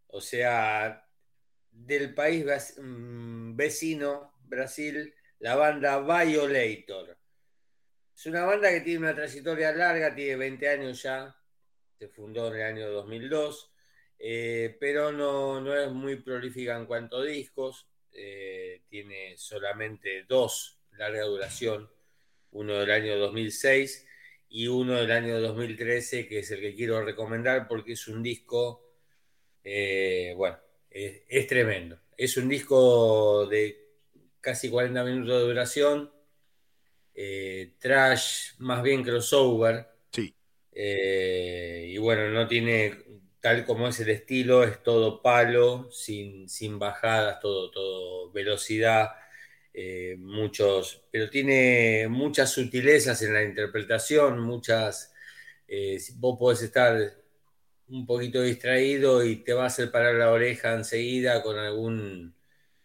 [0.08, 1.06] o sea,
[1.70, 2.44] del país
[2.76, 7.16] mm, vecino, Brasil, la banda Violator.
[8.16, 11.36] Es una banda que tiene una trayectoria larga, tiene 20 años ya,
[11.96, 13.75] se fundó en el año 2002,
[14.18, 20.78] eh, pero no, no es muy prolífica en cuanto a discos, eh, tiene solamente dos
[20.92, 21.90] larga duración,
[22.52, 24.06] uno del año 2006
[24.48, 28.94] y uno del año 2013, que es el que quiero recomendar porque es un disco,
[29.62, 30.58] eh, bueno,
[30.90, 32.00] es, es tremendo.
[32.16, 33.86] Es un disco de
[34.40, 36.10] casi 40 minutos de duración,
[37.14, 39.88] eh, trash, más bien crossover.
[40.12, 40.34] Sí.
[40.72, 43.05] Eh, y bueno, no tiene,
[43.46, 49.10] tal como es el estilo, es todo palo, sin, sin bajadas, todo, todo velocidad,
[49.74, 55.14] eh, muchos, pero tiene muchas sutilezas en la interpretación, muchas,
[55.68, 56.96] eh, vos podés estar
[57.88, 62.34] un poquito distraído y te va a hacer parar la oreja enseguida con algún,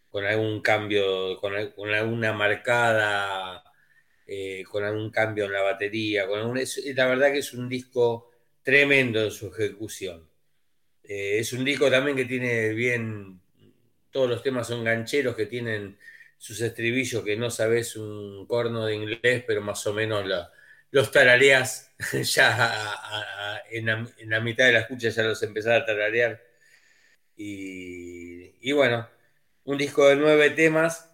[0.09, 3.63] con algún cambio, con, con alguna marcada,
[4.27, 6.27] eh, con algún cambio en la batería.
[6.27, 6.61] Con algún-
[6.95, 8.31] la verdad que es un disco
[8.63, 10.30] tremendo en su ejecución.
[11.11, 13.41] Eh, es un disco también que tiene bien,
[14.11, 15.97] todos los temas son gancheros que tienen
[16.37, 20.25] sus estribillos que no sabes un corno de inglés, pero más o menos
[20.91, 21.91] los tarareas
[22.23, 26.41] ya en la mitad de la escucha ya los empezás a tararear.
[27.35, 29.07] Y, y bueno,
[29.65, 31.09] un disco de nueve temas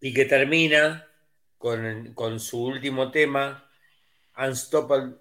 [0.00, 1.08] y que termina
[1.58, 3.68] con, con su último tema,
[4.36, 5.16] Unstoppable,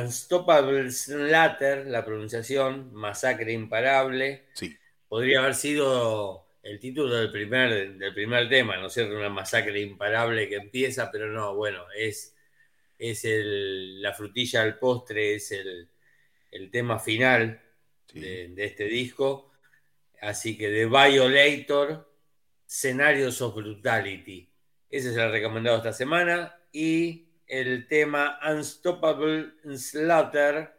[0.00, 4.46] Unstoppable Slater, la pronunciación, Masacre Imparable.
[4.54, 4.76] Sí.
[5.08, 9.16] Podría haber sido el título del primer, del primer tema, ¿no es cierto?
[9.16, 12.34] Una masacre imparable que empieza, pero no, bueno, es,
[12.98, 15.88] es el- la frutilla al postre, es el,
[16.50, 17.60] el tema final
[18.14, 19.52] de, de este disco.
[20.20, 22.08] Así que de Violator,
[22.66, 24.48] Scenarios of Brutality.
[24.88, 26.56] Ese es el recomendado esta semana.
[26.70, 30.72] Y el tema Unstoppable Slaughter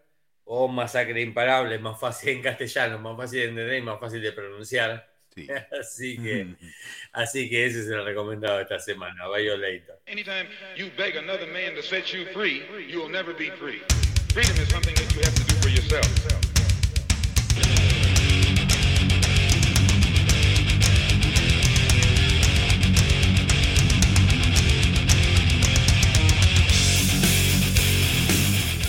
[0.45, 4.31] o Masacre Imparable, más fácil en castellano, más fácil de entender y más fácil de
[4.31, 5.07] pronunciar.
[5.79, 6.55] así, que,
[7.13, 9.99] así que ese es el recomendado esta semana, Violator.
[10.07, 13.81] Anytime you beg another man to set you free, you will never be free.
[14.33, 16.42] Freedom is something that you have to do for yourself.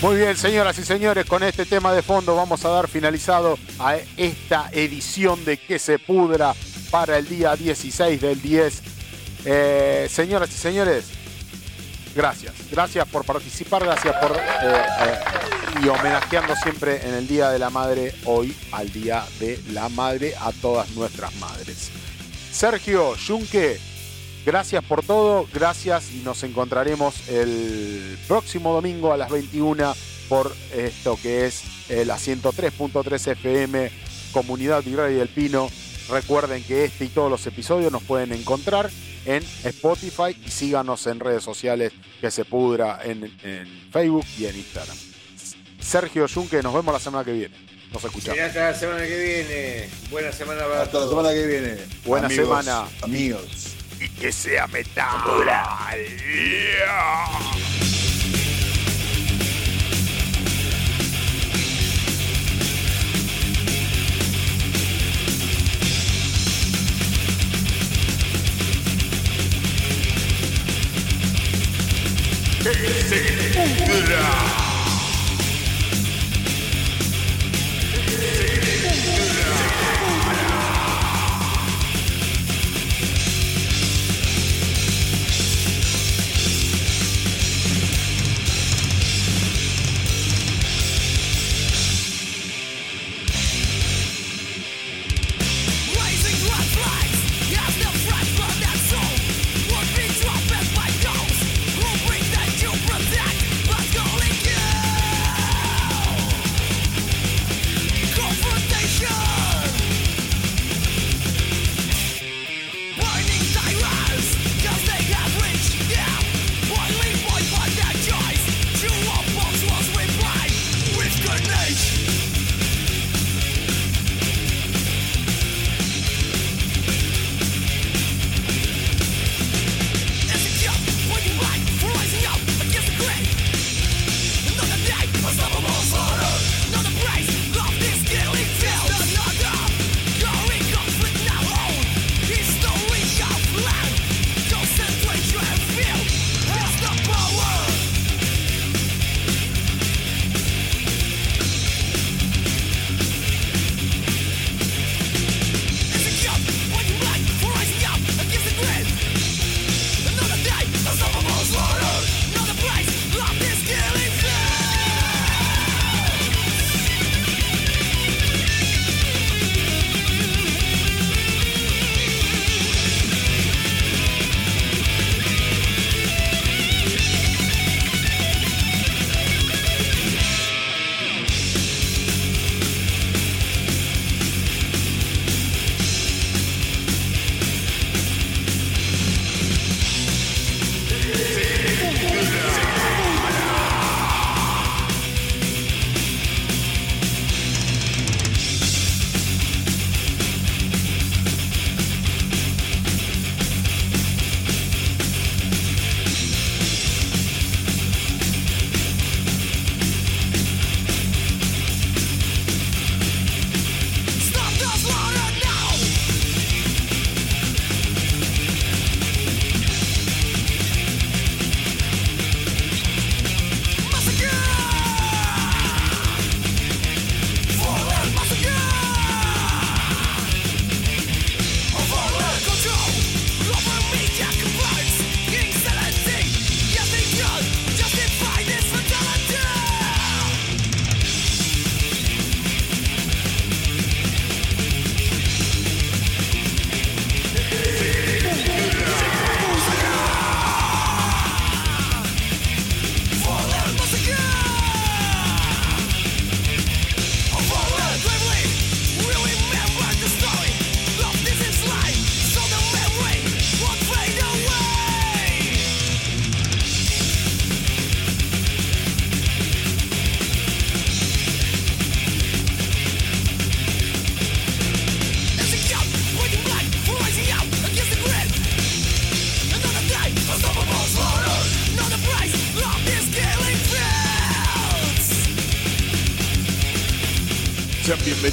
[0.05, 3.95] Muy bien, señoras y señores, con este tema de fondo vamos a dar finalizado a
[4.17, 6.53] esta edición de Que se pudra
[6.91, 8.83] para el día 16 del 10.
[9.45, 11.05] Eh, señoras y señores,
[12.15, 12.53] gracias.
[12.69, 14.37] Gracias por participar, gracias por...
[14.37, 15.19] eh,
[15.83, 20.35] y homenajeando siempre en el Día de la Madre, hoy al Día de la Madre,
[20.39, 21.89] a todas nuestras madres.
[22.51, 23.79] Sergio Junque,
[24.45, 29.95] Gracias por todo, gracias y nos encontraremos el próximo domingo a las 21
[30.29, 33.91] por esto que es la 103.3 FM
[34.31, 35.67] Comunidad Vibraria del Pino.
[36.09, 38.91] Recuerden que este y todos los episodios nos pueden encontrar
[39.25, 41.91] en Spotify y síganos en redes sociales
[42.21, 44.95] que se pudra en, en Facebook y en Instagram.
[45.79, 47.55] Sergio Junque, nos vemos la semana que viene.
[47.91, 48.35] Nos escuchamos.
[48.35, 49.89] Será hasta la semana que viene.
[50.11, 51.77] Buena semana para Hasta la semana que viene.
[52.03, 52.87] Buena Amigos, semana.
[53.01, 53.74] Amigos.
[53.99, 55.21] Y que sea metal.
[72.83, 73.45] Que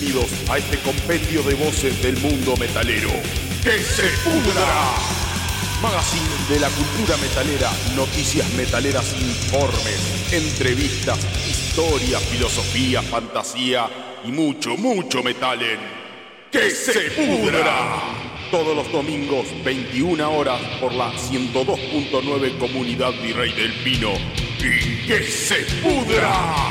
[0.02, 3.10] bienvenidos a este compendio de voces del mundo metalero.
[3.62, 4.97] ¡Que se pudra!
[5.81, 13.89] Magazine de la cultura metalera, noticias metaleras, informes, entrevistas, historia, filosofía, fantasía
[14.24, 15.78] y mucho, mucho metal en
[16.50, 18.02] ¡Que se pudra!
[18.50, 24.12] Todos los domingos, 21 horas, por la 102.9 Comunidad Virrey del Pino.
[24.58, 26.61] ¡Y que se pudra!